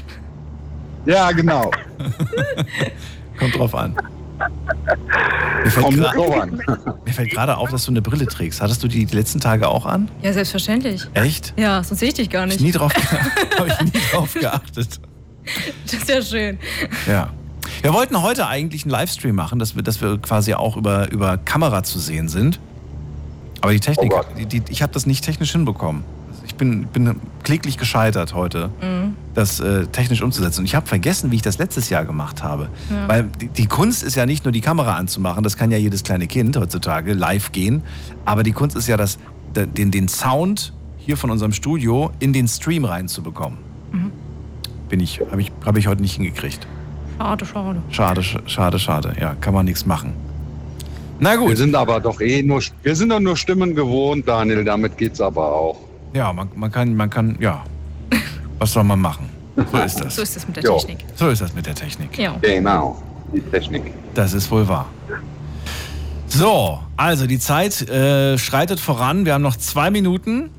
Ja, 1.07 1.31
genau. 1.33 1.71
Kommt 3.39 3.57
drauf 3.57 3.75
an. 3.75 3.97
Mir 5.65 5.71
fällt 5.71 5.85
Kommt 5.85 5.99
gra- 5.99 6.15
drauf 6.15 6.41
an. 6.41 6.63
Mir 7.05 7.13
fällt 7.13 7.31
gerade 7.31 7.57
auf, 7.59 7.71
dass 7.71 7.85
du 7.85 7.91
eine 7.91 8.01
Brille 8.01 8.27
trägst. 8.27 8.63
Hattest 8.63 8.83
du 8.83 8.89
die 8.89 9.05
die 9.05 9.15
letzten 9.17 9.41
Tage 9.41 9.69
auch 9.69 9.85
an? 9.85 10.11
Ja, 10.23 10.33
selbstverständlich. 10.33 11.07
Echt? 11.13 11.53
Ja, 11.59 11.83
sonst 11.85 12.01
sehe 12.01 12.09
ich 12.09 12.15
dich 12.15 12.31
gar 12.31 12.47
nicht. 12.47 12.57
ich 12.57 12.63
nie 12.63 12.73
drauf, 12.73 12.93
hab 13.59 13.67
ich 13.67 13.93
nie 13.93 14.01
drauf 14.13 14.33
geachtet. 14.33 15.01
Das 15.85 15.95
ist 15.95 16.09
ja 16.09 16.23
schön. 16.23 16.59
Ja. 17.07 17.31
Wir 17.83 17.93
wollten 17.95 18.21
heute 18.23 18.47
eigentlich 18.47 18.83
einen 18.85 18.91
Livestream 18.91 19.35
machen, 19.35 19.59
dass 19.59 19.75
wir, 19.77 19.83
dass 19.83 20.01
wir 20.01 20.19
quasi 20.19 20.55
auch 20.55 20.77
über, 20.77 21.11
über 21.11 21.39
Kamera 21.39 21.83
zu 21.83 21.99
sehen 21.99 22.29
sind. 22.29 22.61
Aber 23.61 23.73
die 23.73 23.81
Technik, 23.81 24.13
die, 24.39 24.47
die, 24.47 24.63
ich 24.71 24.83
habe 24.83 24.93
das 24.93 25.07
nicht 25.07 25.25
technisch 25.25 25.53
hinbekommen. 25.53 26.05
Ich 26.47 26.55
bin, 26.57 26.87
bin 26.87 27.21
kläglich 27.43 27.79
gescheitert 27.79 28.35
heute, 28.35 28.71
Mhm. 28.81 29.15
das 29.35 29.61
äh, 29.61 29.87
technisch 29.87 30.21
umzusetzen. 30.23 30.61
Und 30.61 30.67
ich 30.67 30.75
habe 30.75 30.87
vergessen, 30.87 31.31
wie 31.31 31.37
ich 31.37 31.43
das 31.43 31.59
letztes 31.59 31.91
Jahr 31.91 32.05
gemacht 32.05 32.43
habe. 32.43 32.69
Ja. 32.91 33.09
Weil 33.09 33.25
die, 33.41 33.49
die 33.49 33.67
Kunst 33.67 34.03
ist 34.03 34.17
ja 34.17 34.27
nicht 34.27 34.45
nur 34.45 34.53
die 34.53 34.61
Kamera 34.63 34.95
anzumachen, 34.97 35.43
das 35.45 35.57
kann 35.57 35.71
ja 35.71 35.79
jedes 35.79 36.03
kleine 36.03 36.27
Kind 36.27 36.57
heutzutage 36.57 37.13
live 37.13 37.53
gehen. 37.53 37.83
Aber 38.25 38.43
die 38.43 38.53
Kunst 38.53 38.77
ist 38.77 38.89
ja, 38.89 38.97
das, 38.97 39.19
den, 39.55 39.91
den 39.91 40.09
Sound 40.09 40.73
hier 40.99 41.17
von 41.17 41.31
unserem 41.31 41.53
Studio 41.53 42.11
in 42.19 42.33
den 42.33 42.49
Stream 42.49 42.85
reinzubekommen. 42.85 43.59
Bin 44.91 45.01
ich, 45.01 45.21
habe 45.31 45.41
ich, 45.41 45.51
hab 45.65 45.77
ich 45.79 45.87
heute 45.87 46.03
nicht 46.03 46.17
hingekriegt. 46.17 46.67
Schade, 47.17 47.47
schade. 47.47 47.83
Schade, 47.91 48.21
sch- 48.21 48.41
schade, 48.49 48.79
schade. 48.79 49.15
Ja, 49.21 49.35
kann 49.41 49.55
man 49.55 49.65
nichts 49.65 49.87
machen. 49.87 50.13
Na 51.19 51.37
gut. 51.37 51.49
Wir 51.51 51.57
sind 51.57 51.75
aber 51.75 52.01
doch 52.01 52.21
eh 52.21 52.43
nur, 52.43 52.61
wir 52.83 52.97
sind 52.97 53.11
doch 53.11 53.21
nur 53.21 53.37
Stimmen 53.37 53.75
gewohnt, 53.75 54.27
Daniel. 54.29 54.65
Damit 54.65 54.97
geht's 54.99 55.21
aber 55.21 55.47
auch. 55.53 55.77
Ja, 56.13 56.33
man, 56.33 56.49
man 56.57 56.71
kann, 56.73 56.95
man 56.95 57.09
kann, 57.09 57.37
ja. 57.41 57.63
Was 58.59 58.73
soll 58.73 58.85
man 58.85 59.01
machen? 59.01 59.29
So 59.71 59.79
ist 59.79 60.01
das. 60.01 60.17
So 60.17 60.23
ist 60.23 60.37
das 60.37 60.47
mit 60.47 60.57
der 60.57 60.65
Jo. 60.65 60.79
Technik. 60.79 60.99
So 61.15 61.29
ist 61.29 61.41
das 61.41 61.55
mit 61.55 61.67
der 61.67 61.75
Technik. 61.75 62.19
Ja. 62.19 62.37
Genau, 62.41 63.01
die 63.33 63.41
Technik. 63.41 63.93
Das 64.15 64.33
ist 64.35 64.51
wohl 64.51 64.67
wahr. 64.67 64.87
So, 66.27 66.79
also 66.97 67.27
die 67.27 67.39
Zeit 67.39 67.89
äh, 67.89 68.39
schreitet 68.39 68.81
voran. 68.81 69.25
Wir 69.25 69.35
haben 69.35 69.43
noch 69.43 69.57
zwei 69.57 69.91
Minuten. 69.91 70.51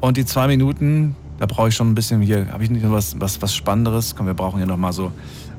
Und 0.00 0.16
die 0.16 0.24
zwei 0.24 0.46
Minuten, 0.46 1.14
da 1.40 1.46
brauche 1.46 1.70
ich 1.70 1.74
schon 1.74 1.90
ein 1.90 1.94
bisschen 1.94 2.20
hier. 2.20 2.52
Habe 2.52 2.62
ich 2.62 2.70
nicht 2.70 2.84
noch 2.84 2.92
was, 2.92 3.18
was, 3.18 3.40
was 3.40 3.54
Spannenderes? 3.54 4.14
Komm, 4.14 4.26
wir 4.26 4.34
brauchen 4.34 4.58
hier 4.58 4.66
noch 4.66 4.76
mal 4.76 4.92
so. 4.92 5.10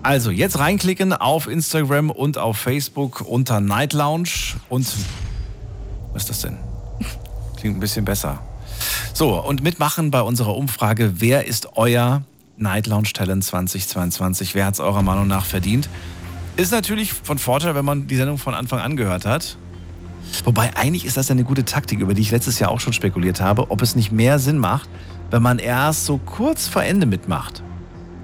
Also, 0.04 0.30
jetzt 0.30 0.60
reinklicken 0.60 1.12
auf 1.12 1.48
Instagram 1.48 2.12
und 2.12 2.38
auf 2.38 2.58
Facebook 2.58 3.22
unter 3.22 3.60
Night 3.60 3.94
Lounge. 3.94 4.30
Und. 4.70 4.88
Was 6.14 6.24
ist 6.24 6.30
das 6.30 6.42
denn? 6.42 6.58
Klingt 7.58 7.78
ein 7.78 7.80
bisschen 7.80 8.06
besser. 8.06 8.40
So, 9.14 9.44
und 9.44 9.64
mitmachen 9.64 10.12
bei 10.12 10.22
unserer 10.22 10.56
Umfrage. 10.56 11.14
Wer 11.16 11.48
ist 11.48 11.76
euer 11.76 12.22
Night 12.58 12.86
Lounge 12.86 13.10
Talent 13.14 13.44
2022? 13.44 14.54
Wer 14.54 14.68
hat 14.68 14.76
es 14.76 14.80
eurer 14.80 15.02
Meinung 15.02 15.28
nach 15.28 15.46
verdient? 15.46 15.90
Ist 16.58 16.72
natürlich 16.72 17.12
von 17.12 17.40
Vorteil, 17.40 17.74
wenn 17.74 17.86
man 17.86 18.06
die 18.06 18.18
Sendung 18.18 18.38
von 18.38 18.54
Anfang 18.54 18.80
an 18.80 18.98
gehört 18.98 19.26
hat. 19.26 19.58
Wobei 20.44 20.76
eigentlich 20.76 21.06
ist 21.06 21.18
das 21.18 21.28
ja 21.28 21.34
eine 21.34 21.44
gute 21.44 21.66
Taktik, 21.66 22.02
über 22.02 22.14
die 22.14 22.22
ich 22.22 22.30
letztes 22.30 22.60
Jahr 22.60 22.70
auch 22.70 22.80
schon 22.80 22.94
spekuliert 22.94 23.42
habe, 23.42 23.72
ob 23.72 23.82
es 23.82 23.96
nicht 23.96 24.12
mehr 24.12 24.38
Sinn 24.38 24.60
macht, 24.60 24.88
wenn 25.32 25.42
man 25.42 25.60
erst 25.60 26.06
so 26.06 26.18
kurz 26.18 26.68
vor 26.68 26.84
Ende 26.84 27.06
mitmacht. 27.06 27.64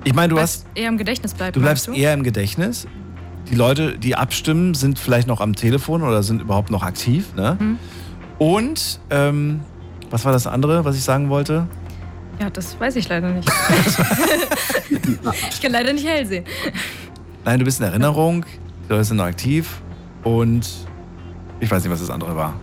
Ich 0.04 0.14
meine, 0.14 0.34
du 0.34 0.40
hast, 0.40 0.68
Eher 0.76 0.90
im 0.90 0.98
Gedächtnis 0.98 1.34
bleiben. 1.34 1.54
du 1.54 1.62
bleibst 1.62 1.88
meinst 1.88 2.02
eher 2.02 2.14
im 2.14 2.24
Gedächtnis. 2.24 2.88
Die 3.50 3.56
Leute, 3.56 3.98
die 3.98 4.16
abstimmen, 4.16 4.74
sind 4.74 5.00
vielleicht 5.00 5.28
noch 5.28 5.42
am 5.42 5.56
Telefon 5.56 6.04
oder 6.04 6.22
sind 6.22 6.42
überhaupt 6.42 6.70
noch 6.70 6.84
aktiv. 6.84 7.34
Ne? 7.36 7.58
Mhm. 7.60 7.80
Und 8.38 9.00
ähm, 9.10 9.62
was 10.10 10.26
war 10.26 10.34
das 10.34 10.48
andere, 10.48 10.86
was 10.86 10.96
ich 10.96 11.04
sagen 11.04 11.30
wollte? 11.30 11.68
Ja, 12.40 12.50
das 12.50 12.80
weiß 12.80 12.98
ich 12.98 13.10
leider 13.10 13.30
nicht. 13.30 13.50
ich 15.50 15.62
kann 15.62 15.72
leider 15.72 15.94
nicht 15.94 16.06
hell 16.06 16.26
sehen. 16.26 16.46
Nein, 17.46 17.60
du 17.60 17.66
bist 17.66 17.80
in 17.80 17.86
Erinnerung, 17.86 18.46
du 18.90 18.98
bist 18.98 19.14
noch 19.14 19.24
aktiv 19.24 19.82
und 20.24 20.70
ich 21.60 21.72
weiß 21.72 21.84
nicht, 21.84 21.92
was 21.92 22.02
das 22.02 22.10
andere 22.10 22.36
war. 22.36 22.54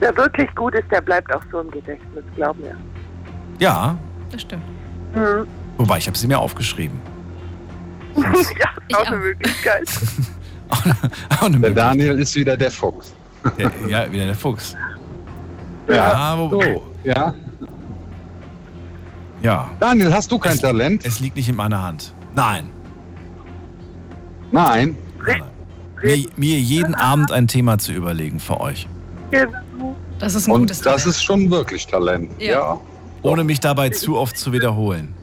Wer 0.00 0.16
wirklich 0.16 0.52
gut 0.54 0.74
ist, 0.74 0.90
der 0.90 1.02
bleibt 1.02 1.32
auch 1.34 1.42
so 1.52 1.60
im 1.60 1.70
Gedächtnis, 1.70 2.24
glaub 2.34 2.58
mir. 2.58 2.74
Ja, 3.58 3.96
Das 4.30 4.42
stimmt. 4.42 4.64
Mhm. 5.14 5.46
wobei 5.76 5.98
ich 5.98 6.06
habe 6.06 6.16
sie 6.16 6.26
mir 6.26 6.38
aufgeschrieben. 6.38 7.00
ja, 8.16 8.30
ist 8.32 8.96
auch 8.96 9.06
eine 9.06 9.16
Möglichkeit. 9.16 9.88
Der 11.62 11.70
Daniel 11.70 12.18
ist 12.20 12.34
wieder 12.36 12.56
der 12.56 12.70
Fuchs. 12.70 13.12
Der, 13.58 13.70
ja, 13.88 14.10
wieder 14.12 14.26
der 14.26 14.34
Fuchs. 14.34 14.76
Ja, 15.88 15.94
Ja, 15.94 16.38
wo, 16.38 16.48
so, 16.62 16.86
ja. 17.02 17.34
ja. 19.42 19.70
Daniel, 19.80 20.12
hast 20.12 20.30
du 20.30 20.38
kein 20.38 20.58
Talent? 20.58 21.04
Es 21.04 21.18
liegt 21.18 21.36
nicht 21.36 21.48
in 21.48 21.56
meiner 21.56 21.82
Hand. 21.82 22.14
Nein. 22.34 22.70
Nein. 24.52 24.96
Mir, 26.02 26.24
mir 26.36 26.58
jeden 26.58 26.94
Abend 26.94 27.32
ein 27.32 27.48
Thema 27.48 27.78
zu 27.78 27.92
überlegen 27.92 28.38
für 28.38 28.60
euch. 28.60 28.86
Das 30.20 30.34
ist 30.34 30.48
Und 30.48 30.70
das 30.84 31.06
ist 31.06 31.22
schon 31.22 31.50
wirklich 31.50 31.86
Talent. 31.86 32.30
Ja. 32.38 32.50
Ja. 32.50 32.80
Ohne 33.22 33.42
mich 33.42 33.58
dabei 33.58 33.90
zu 33.90 34.16
oft 34.16 34.36
zu 34.36 34.52
wiederholen. 34.52 35.14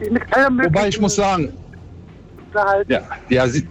Wobei 0.00 0.88
ich 0.88 1.00
muss 1.00 1.16
sagen, 1.16 1.52
ja, 2.88 3.00
die, 3.28 3.38
Asi 3.40 3.66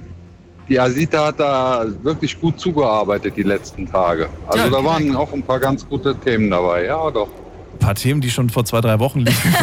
die 0.67 0.79
Asita 0.79 1.27
hat 1.27 1.39
da 1.39 1.85
wirklich 2.01 2.39
gut 2.39 2.59
zugearbeitet 2.59 3.35
die 3.37 3.43
letzten 3.43 3.89
Tage. 3.89 4.29
Also 4.47 4.65
Ja, 4.65 4.69
da 4.69 4.83
waren 4.83 5.15
auch 5.15 5.31
ein 5.33 5.43
paar 5.43 5.59
ganz 5.59 5.87
gute 5.87 6.15
Themen 6.15 6.49
dabei. 6.49 6.85
Ja, 6.85 7.09
doch. 7.11 7.29
Ein 7.73 7.79
paar 7.79 7.95
Themen, 7.95 8.21
die 8.21 8.31
schon 8.31 8.49
vor 8.49 8.65
zwei, 8.65 8.81
drei 8.81 8.99
Wochen 8.99 9.19
liegen. 9.19 9.37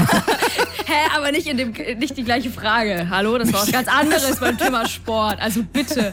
Hä, 0.92 1.16
aber 1.16 1.32
nicht, 1.32 1.46
in 1.46 1.56
dem, 1.56 1.72
nicht 1.98 2.18
die 2.18 2.24
gleiche 2.24 2.50
Frage. 2.50 3.06
Hallo, 3.08 3.38
das 3.38 3.50
war 3.50 3.62
was 3.62 3.72
ganz 3.72 3.88
anderes 3.88 4.38
beim 4.38 4.58
Thema 4.58 4.86
Sport. 4.86 5.40
Also 5.40 5.62
bitte. 5.62 6.12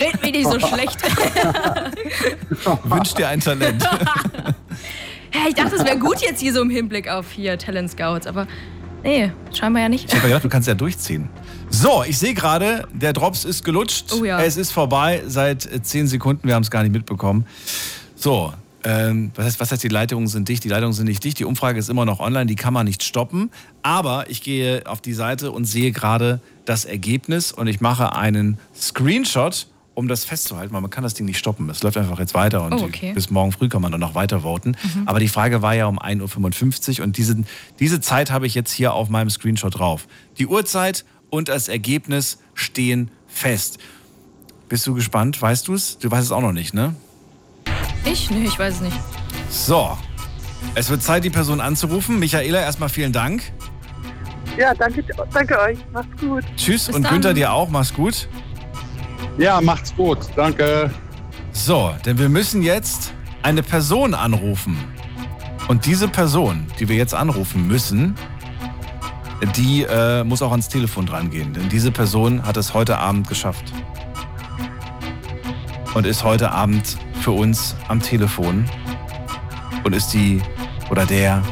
Red 0.00 0.22
mir 0.22 0.32
nicht 0.32 0.50
so 0.50 0.58
schlecht. 0.58 0.98
Wünsch 2.84 3.14
dir 3.14 3.28
ein 3.28 3.38
Talent. 3.38 3.88
Hä, 5.30 5.48
ich 5.48 5.54
dachte, 5.54 5.76
es 5.76 5.84
wäre 5.84 5.98
gut 5.98 6.20
jetzt 6.20 6.40
hier 6.40 6.52
so 6.52 6.62
im 6.62 6.70
Hinblick 6.70 7.08
auf 7.08 7.30
hier 7.30 7.56
Talent 7.56 7.92
Scouts, 7.92 8.26
aber 8.26 8.48
nee, 9.04 9.30
scheinbar 9.56 9.82
ja 9.82 9.88
nicht. 9.88 10.06
Ich 10.06 10.14
habe 10.16 10.26
gedacht, 10.26 10.44
du 10.44 10.48
kannst 10.48 10.66
ja 10.66 10.74
durchziehen. 10.74 11.28
So, 11.70 12.02
ich 12.04 12.18
sehe 12.18 12.34
gerade, 12.34 12.88
der 12.92 13.12
Drops 13.12 13.44
ist 13.44 13.64
gelutscht. 13.64 14.12
Oh 14.12 14.24
ja. 14.24 14.40
Es 14.40 14.56
ist 14.56 14.72
vorbei 14.72 15.22
seit 15.28 15.64
äh, 15.66 15.80
10 15.80 16.08
Sekunden. 16.08 16.48
Wir 16.48 16.56
haben 16.56 16.64
es 16.64 16.72
gar 16.72 16.82
nicht 16.82 16.92
mitbekommen. 16.92 17.46
So, 18.16 18.52
ähm, 18.84 19.30
was, 19.34 19.46
heißt, 19.46 19.60
was 19.60 19.72
heißt, 19.72 19.82
die 19.82 19.88
Leitungen 19.88 20.26
sind 20.28 20.48
dicht? 20.48 20.62
Die 20.62 20.68
Leitungen 20.68 20.92
sind 20.92 21.06
nicht 21.06 21.24
dicht. 21.24 21.38
Die 21.38 21.44
Umfrage 21.44 21.78
ist 21.78 21.88
immer 21.88 22.04
noch 22.04 22.20
online. 22.20 22.46
Die 22.46 22.54
kann 22.56 22.74
man 22.74 22.86
nicht 22.86 23.02
stoppen. 23.02 23.50
Aber 23.82 24.28
ich 24.30 24.42
gehe 24.42 24.82
auf 24.86 25.00
die 25.00 25.14
Seite 25.14 25.52
und 25.52 25.64
sehe 25.64 25.90
gerade 25.90 26.40
das 26.64 26.84
Ergebnis 26.84 27.50
und 27.52 27.66
ich 27.66 27.80
mache 27.80 28.14
einen 28.14 28.58
Screenshot, 28.74 29.66
um 29.94 30.08
das 30.08 30.24
festzuhalten, 30.24 30.74
weil 30.74 30.80
man 30.80 30.90
kann 30.90 31.02
das 31.04 31.14
Ding 31.14 31.24
nicht 31.24 31.38
stoppen. 31.38 31.70
Es 31.70 31.82
läuft 31.82 31.96
einfach 31.96 32.18
jetzt 32.18 32.34
weiter 32.34 32.62
und 32.64 32.72
Oh, 32.74 32.84
okay. 32.84 33.12
bis 33.14 33.30
morgen 33.30 33.52
früh 33.52 33.68
kann 33.68 33.80
man 33.80 33.92
dann 33.92 34.00
noch 34.00 34.14
weiter 34.14 34.40
voten. 34.40 34.70
Mhm. 34.82 35.06
Aber 35.06 35.20
die 35.20 35.28
Frage 35.28 35.62
war 35.62 35.74
ja 35.74 35.86
um 35.86 35.98
1.55 35.98 36.98
Uhr 36.98 37.04
und 37.04 37.16
diese, 37.16 37.36
diese 37.80 38.00
Zeit 38.00 38.30
habe 38.30 38.46
ich 38.46 38.54
jetzt 38.54 38.72
hier 38.72 38.92
auf 38.92 39.08
meinem 39.08 39.30
Screenshot 39.30 39.78
drauf. 39.78 40.06
Die 40.38 40.46
Uhrzeit 40.46 41.04
und 41.30 41.48
das 41.48 41.68
Ergebnis 41.68 42.38
stehen 42.54 43.10
fest. 43.28 43.78
Bist 44.68 44.86
du 44.86 44.94
gespannt? 44.94 45.40
Weißt 45.40 45.68
du 45.68 45.74
es? 45.74 45.98
Du 45.98 46.10
weißt 46.10 46.24
es 46.24 46.32
auch 46.32 46.40
noch 46.40 46.52
nicht, 46.52 46.74
ne? 46.74 46.94
Ich? 48.04 48.30
Nee, 48.30 48.44
ich 48.44 48.58
weiß 48.58 48.74
es 48.74 48.80
nicht. 48.80 48.96
So. 49.50 49.96
Es 50.74 50.90
wird 50.90 51.02
Zeit, 51.02 51.24
die 51.24 51.30
Person 51.30 51.60
anzurufen. 51.60 52.18
Michaela, 52.18 52.60
erstmal 52.60 52.88
vielen 52.88 53.12
Dank. 53.12 53.42
Ja, 54.56 54.72
danke, 54.74 55.04
danke 55.32 55.60
euch. 55.60 55.78
Macht's 55.92 56.20
gut. 56.20 56.44
Tschüss 56.56 56.88
und 56.88 57.08
Günther 57.08 57.34
dir 57.34 57.52
auch. 57.52 57.68
Mach's 57.68 57.92
gut. 57.92 58.28
Ja, 59.38 59.60
macht's 59.60 59.94
gut. 59.94 60.18
Danke. 60.36 60.90
So, 61.52 61.94
denn 62.04 62.18
wir 62.18 62.28
müssen 62.28 62.62
jetzt 62.62 63.12
eine 63.42 63.62
Person 63.62 64.14
anrufen. 64.14 64.76
Und 65.68 65.86
diese 65.86 66.08
Person, 66.08 66.66
die 66.78 66.88
wir 66.88 66.96
jetzt 66.96 67.14
anrufen 67.14 67.66
müssen, 67.66 68.14
die 69.56 69.82
äh, 69.82 70.24
muss 70.24 70.42
auch 70.42 70.50
ans 70.50 70.68
Telefon 70.68 71.06
drangehen. 71.06 71.52
Denn 71.52 71.68
diese 71.68 71.90
Person 71.90 72.44
hat 72.44 72.56
es 72.56 72.74
heute 72.74 72.98
Abend 72.98 73.28
geschafft. 73.28 73.72
Und 75.94 76.06
ist 76.06 76.24
heute 76.24 76.50
Abend 76.50 76.96
für 77.24 77.32
uns 77.32 77.74
am 77.88 78.00
Telefon. 78.00 78.64
Und 79.82 79.94
ist 79.94 80.12
die 80.12 80.42
oder 80.90 81.06
der 81.06 81.42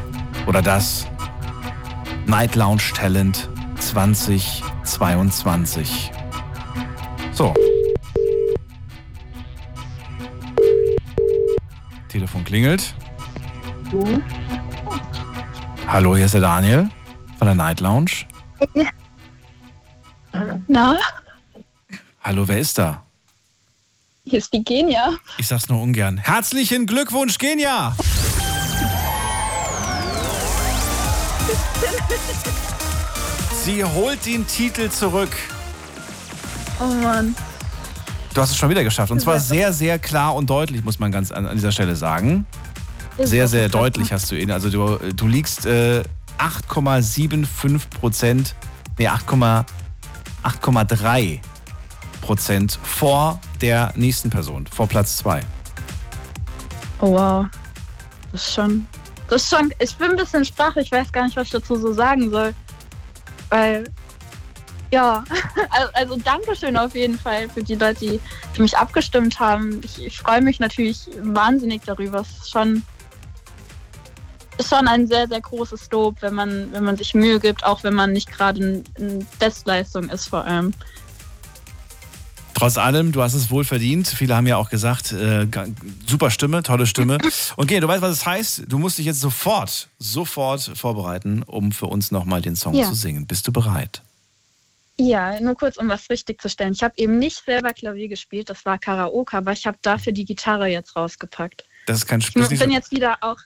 oder 0.46 0.60
das 0.60 1.06
Night 2.26 2.54
Lounge 2.56 2.82
Talent 2.94 3.48
2022. 3.78 6.12
So. 7.32 7.54
Telefon 12.08 12.44
klingelt. 12.44 12.94
Hallo, 15.88 16.16
hier 16.16 16.26
ist 16.26 16.34
der 16.34 16.42
Daniel 16.42 16.90
von 17.38 17.46
der 17.46 17.54
Night 17.54 17.80
Lounge. 17.80 18.26
Na, 20.68 20.98
Hallo, 22.20 22.46
wer 22.46 22.58
ist 22.58 22.76
da? 22.76 23.01
Hier 24.32 24.38
ist 24.38 24.54
die 24.54 24.64
Genia. 24.64 25.18
Ich 25.36 25.46
sag's 25.46 25.68
nur 25.68 25.82
ungern. 25.82 26.16
Herzlichen 26.16 26.86
Glückwunsch, 26.86 27.36
Genia! 27.36 27.94
Sie 33.62 33.84
holt 33.84 34.24
den 34.24 34.46
Titel 34.46 34.88
zurück. 34.88 35.36
Oh 36.80 36.86
Mann. 36.86 37.36
Du 38.32 38.40
hast 38.40 38.52
es 38.52 38.56
schon 38.56 38.70
wieder 38.70 38.82
geschafft. 38.82 39.12
Und 39.12 39.20
zwar 39.20 39.38
sehr, 39.38 39.74
sehr 39.74 39.98
klar 39.98 40.34
und 40.34 40.48
deutlich, 40.48 40.82
muss 40.82 40.98
man 40.98 41.12
ganz 41.12 41.30
an, 41.30 41.44
an 41.44 41.56
dieser 41.56 41.70
Stelle 41.70 41.94
sagen. 41.94 42.46
Sehr, 43.18 43.48
sehr 43.48 43.68
deutlich 43.68 44.14
hast 44.14 44.30
du 44.30 44.36
ihn. 44.36 44.50
Also 44.50 44.70
du, 44.70 45.12
du 45.12 45.28
liegst 45.28 45.66
äh, 45.66 46.02
8,75 46.38 47.80
Prozent, 48.00 48.54
nee, 48.98 49.08
8,3 49.08 49.66
8,3 50.42 51.40
Prozent 52.22 52.78
vor 52.82 53.38
der 53.62 53.92
nächsten 53.96 54.28
Person, 54.28 54.66
vor 54.66 54.88
Platz 54.88 55.16
2. 55.18 55.40
Oh 57.00 57.12
wow. 57.12 57.46
Das 58.32 58.48
ist 58.48 58.54
schon. 58.54 58.86
Das 59.28 59.42
ist 59.42 59.50
schon. 59.50 59.72
Ich 59.78 59.96
bin 59.96 60.10
ein 60.10 60.16
bisschen 60.16 60.44
sprachlich, 60.44 60.86
ich 60.86 60.92
weiß 60.92 61.12
gar 61.12 61.24
nicht, 61.24 61.36
was 61.36 61.46
ich 61.46 61.52
dazu 61.52 61.76
so 61.76 61.92
sagen 61.92 62.30
soll. 62.30 62.54
Weil. 63.48 63.84
Ja, 64.90 65.24
also, 65.70 65.92
also 65.94 66.16
Dankeschön 66.16 66.76
auf 66.76 66.94
jeden 66.94 67.18
Fall 67.18 67.48
für 67.48 67.62
die 67.62 67.76
Leute, 67.76 68.00
die 68.00 68.20
für 68.52 68.62
mich 68.62 68.76
abgestimmt 68.76 69.40
haben. 69.40 69.80
Ich, 69.84 70.04
ich 70.04 70.18
freue 70.18 70.42
mich 70.42 70.60
natürlich 70.60 71.08
wahnsinnig 71.22 71.82
darüber. 71.86 72.20
Es 72.20 72.30
ist 72.30 72.50
schon, 72.50 72.82
ist 74.58 74.68
schon 74.68 74.86
ein 74.86 75.06
sehr, 75.06 75.28
sehr 75.28 75.40
großes 75.40 75.90
Lob, 75.90 76.16
wenn 76.20 76.34
man, 76.34 76.72
wenn 76.72 76.84
man 76.84 76.96
sich 76.98 77.14
Mühe 77.14 77.40
gibt, 77.40 77.64
auch 77.64 77.82
wenn 77.84 77.94
man 77.94 78.12
nicht 78.12 78.30
gerade 78.30 78.60
in, 78.60 78.84
in 78.98 79.26
Bestleistung 79.38 80.10
ist 80.10 80.28
vor 80.28 80.44
allem. 80.44 80.74
Trotz 82.54 82.76
allem, 82.76 83.12
du 83.12 83.22
hast 83.22 83.34
es 83.34 83.50
wohl 83.50 83.64
verdient. 83.64 84.06
Viele 84.08 84.36
haben 84.36 84.46
ja 84.46 84.56
auch 84.56 84.70
gesagt, 84.70 85.12
äh, 85.12 85.46
super 86.06 86.30
Stimme, 86.30 86.62
tolle 86.62 86.86
Stimme. 86.86 87.18
Und 87.56 87.66
Gene, 87.66 87.80
du 87.80 87.88
weißt, 87.88 88.02
was 88.02 88.12
es 88.12 88.26
heißt. 88.26 88.64
Du 88.68 88.78
musst 88.78 88.98
dich 88.98 89.06
jetzt 89.06 89.20
sofort, 89.20 89.88
sofort 89.98 90.60
vorbereiten, 90.74 91.42
um 91.42 91.72
für 91.72 91.86
uns 91.86 92.10
nochmal 92.10 92.42
den 92.42 92.54
Song 92.56 92.74
Ja. 92.74 92.86
zu 92.88 92.94
singen. 92.94 93.26
Bist 93.26 93.48
du 93.48 93.52
bereit? 93.52 94.02
Ja, 94.98 95.40
nur 95.40 95.54
kurz, 95.56 95.78
um 95.78 95.88
was 95.88 96.08
richtig 96.10 96.40
zu 96.40 96.48
stellen. 96.48 96.74
Ich 96.74 96.82
habe 96.82 96.94
eben 96.98 97.18
nicht 97.18 97.42
selber 97.44 97.72
Klavier 97.72 98.08
gespielt, 98.08 98.50
das 98.50 98.64
war 98.66 98.78
Karaoke, 98.78 99.36
aber 99.36 99.52
ich 99.52 99.66
habe 99.66 99.78
dafür 99.82 100.12
die 100.12 100.26
Gitarre 100.26 100.66
jetzt 100.68 100.94
rausgepackt. 100.94 101.64
Das 101.86 101.96
ist 101.98 102.06
kein 102.06 102.20
Ich 102.20 102.26
Spiel. 102.26 102.46
bin 102.46 102.70
jetzt 102.70 102.92
wieder 102.92 103.16
auch 103.22 103.38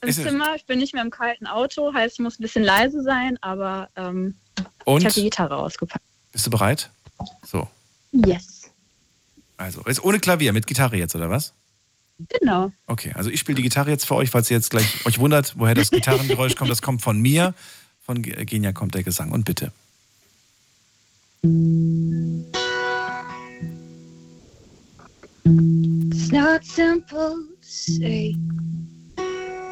im 0.00 0.08
Ist 0.08 0.22
Zimmer, 0.22 0.54
ich 0.54 0.64
bin 0.66 0.78
nicht 0.78 0.94
mehr 0.94 1.02
im 1.02 1.10
kalten 1.10 1.46
Auto, 1.48 1.92
heißt, 1.92 2.14
ich 2.14 2.18
muss 2.20 2.38
ein 2.38 2.42
bisschen 2.42 2.62
leise 2.62 3.02
sein, 3.02 3.36
aber 3.42 3.88
ähm, 3.96 4.36
Und? 4.84 5.00
ich 5.00 5.06
habe 5.06 5.14
die 5.14 5.22
Gitarre 5.24 5.56
ausgepackt. 5.56 6.04
Bist 6.30 6.46
du 6.46 6.50
bereit? 6.50 6.88
So. 7.44 7.68
Yes. 8.12 8.70
Also, 9.56 9.82
ist 9.82 10.02
ohne 10.02 10.18
Klavier, 10.18 10.52
mit 10.52 10.66
Gitarre 10.66 10.96
jetzt, 10.96 11.14
oder 11.14 11.30
was? 11.30 11.52
Genau. 12.40 12.70
Okay, 12.86 13.12
also 13.14 13.30
ich 13.30 13.40
spiele 13.40 13.56
die 13.56 13.62
Gitarre 13.62 13.90
jetzt 13.90 14.04
für 14.06 14.14
euch, 14.14 14.30
falls 14.30 14.50
ihr 14.50 14.56
jetzt 14.56 14.70
gleich 14.70 15.06
euch 15.06 15.18
wundert, 15.18 15.54
woher 15.58 15.74
das 15.74 15.90
Gitarrengeräusch 15.90 16.54
kommt. 16.56 16.70
Das 16.70 16.82
kommt 16.82 17.02
von 17.02 17.18
mir. 17.20 17.54
Von 18.04 18.22
Ge- 18.22 18.44
Genia 18.44 18.72
kommt 18.72 18.94
der 18.94 19.02
Gesang. 19.02 19.30
Und 19.32 19.44
bitte. 19.44 19.72
It's 25.44 26.30
not 26.30 26.64
simple 26.64 27.46
to 27.62 27.66
say. 27.66 28.34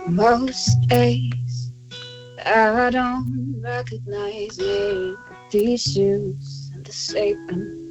Most 0.08 0.78
days 0.88 1.72
I 2.46 2.90
don't 2.90 3.60
recognize 3.62 4.58
me. 4.58 5.16
These 5.50 5.82
shoes 5.92 6.70
and 6.74 6.86
the 6.86 7.18
apron, 7.18 7.87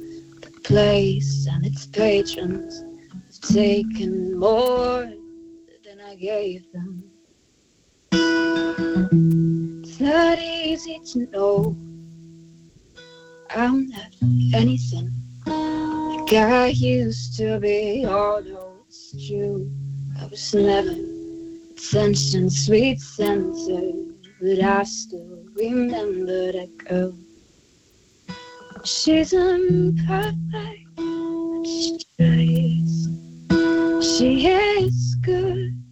place 0.68 1.46
and 1.50 1.64
its 1.64 1.86
patrons 1.86 2.84
have 3.10 3.40
taken 3.40 4.38
more 4.38 5.10
than 5.82 5.98
I 6.06 6.14
gave 6.14 6.70
them. 6.72 7.04
It's 9.82 9.98
not 9.98 10.38
easy 10.38 11.00
to 11.12 11.26
know 11.30 11.74
I'm 13.48 13.88
not 13.88 14.14
anything 14.52 15.10
like 15.46 16.34
I 16.34 16.66
used 16.66 17.38
to 17.38 17.58
be, 17.58 18.04
although 18.04 18.74
it's 18.86 19.26
true. 19.26 19.72
I 20.20 20.26
was 20.26 20.54
never 20.54 20.94
attention, 21.72 22.50
sweet 22.50 23.00
center, 23.00 23.92
but 24.38 24.60
I 24.60 24.82
still 24.82 25.46
remember 25.56 26.52
that 26.52 26.76
girl. 26.76 27.16
She's 28.84 29.32
imperfect, 29.32 30.96
but 30.96 31.66
she 31.66 31.98
tries. 32.16 33.08
She 34.00 34.46
is 34.46 35.16
good, 35.22 35.82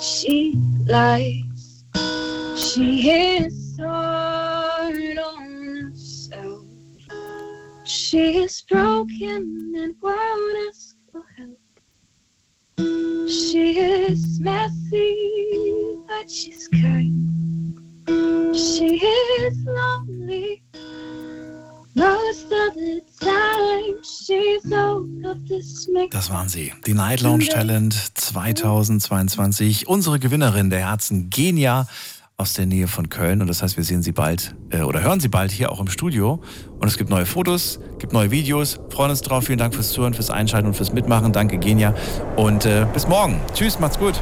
she 0.00 0.54
lies. 0.86 1.84
She 2.56 3.10
is 3.10 3.78
hard 3.80 5.18
on 5.18 5.90
herself. 5.92 6.64
She 7.84 8.38
is 8.38 8.60
broken 8.62 9.72
and 9.76 9.94
won't 10.00 10.68
ask 10.68 10.96
for 11.10 11.24
help. 11.36 11.58
She 13.28 13.78
is 13.78 14.40
messy, 14.40 15.96
but 16.06 16.30
she's 16.30 16.68
kind. 16.68 17.78
She 18.54 18.96
is 18.96 19.64
lonely. 19.64 20.62
Das 26.10 26.30
waren 26.30 26.48
sie. 26.48 26.72
Die 26.86 26.94
Night 26.94 27.22
Lounge 27.22 27.46
Talent 27.46 27.94
2022. 28.14 29.88
Unsere 29.88 30.20
Gewinnerin 30.20 30.70
der 30.70 30.78
Herzen, 30.80 31.28
Genia 31.28 31.88
aus 32.36 32.52
der 32.52 32.66
Nähe 32.66 32.86
von 32.86 33.08
Köln. 33.08 33.40
Und 33.40 33.48
das 33.48 33.62
heißt, 33.62 33.76
wir 33.76 33.82
sehen 33.82 34.02
sie 34.02 34.12
bald 34.12 34.54
äh, 34.70 34.82
oder 34.82 35.02
hören 35.02 35.18
sie 35.18 35.28
bald 35.28 35.50
hier 35.50 35.72
auch 35.72 35.80
im 35.80 35.88
Studio. 35.88 36.40
Und 36.78 36.86
es 36.86 36.96
gibt 36.96 37.10
neue 37.10 37.26
Fotos, 37.26 37.80
gibt 37.98 38.12
neue 38.12 38.30
Videos. 38.30 38.78
Freuen 38.90 39.10
uns 39.10 39.22
drauf. 39.22 39.46
Vielen 39.46 39.58
Dank 39.58 39.74
fürs 39.74 39.90
Zuhören, 39.90 40.14
fürs 40.14 40.30
Einschalten 40.30 40.68
und 40.68 40.74
fürs 40.74 40.92
Mitmachen. 40.92 41.32
Danke, 41.32 41.58
Genia. 41.58 41.94
Und 42.36 42.64
äh, 42.64 42.86
bis 42.92 43.08
morgen. 43.08 43.40
Tschüss, 43.54 43.80
macht's 43.80 43.98
gut. 43.98 44.20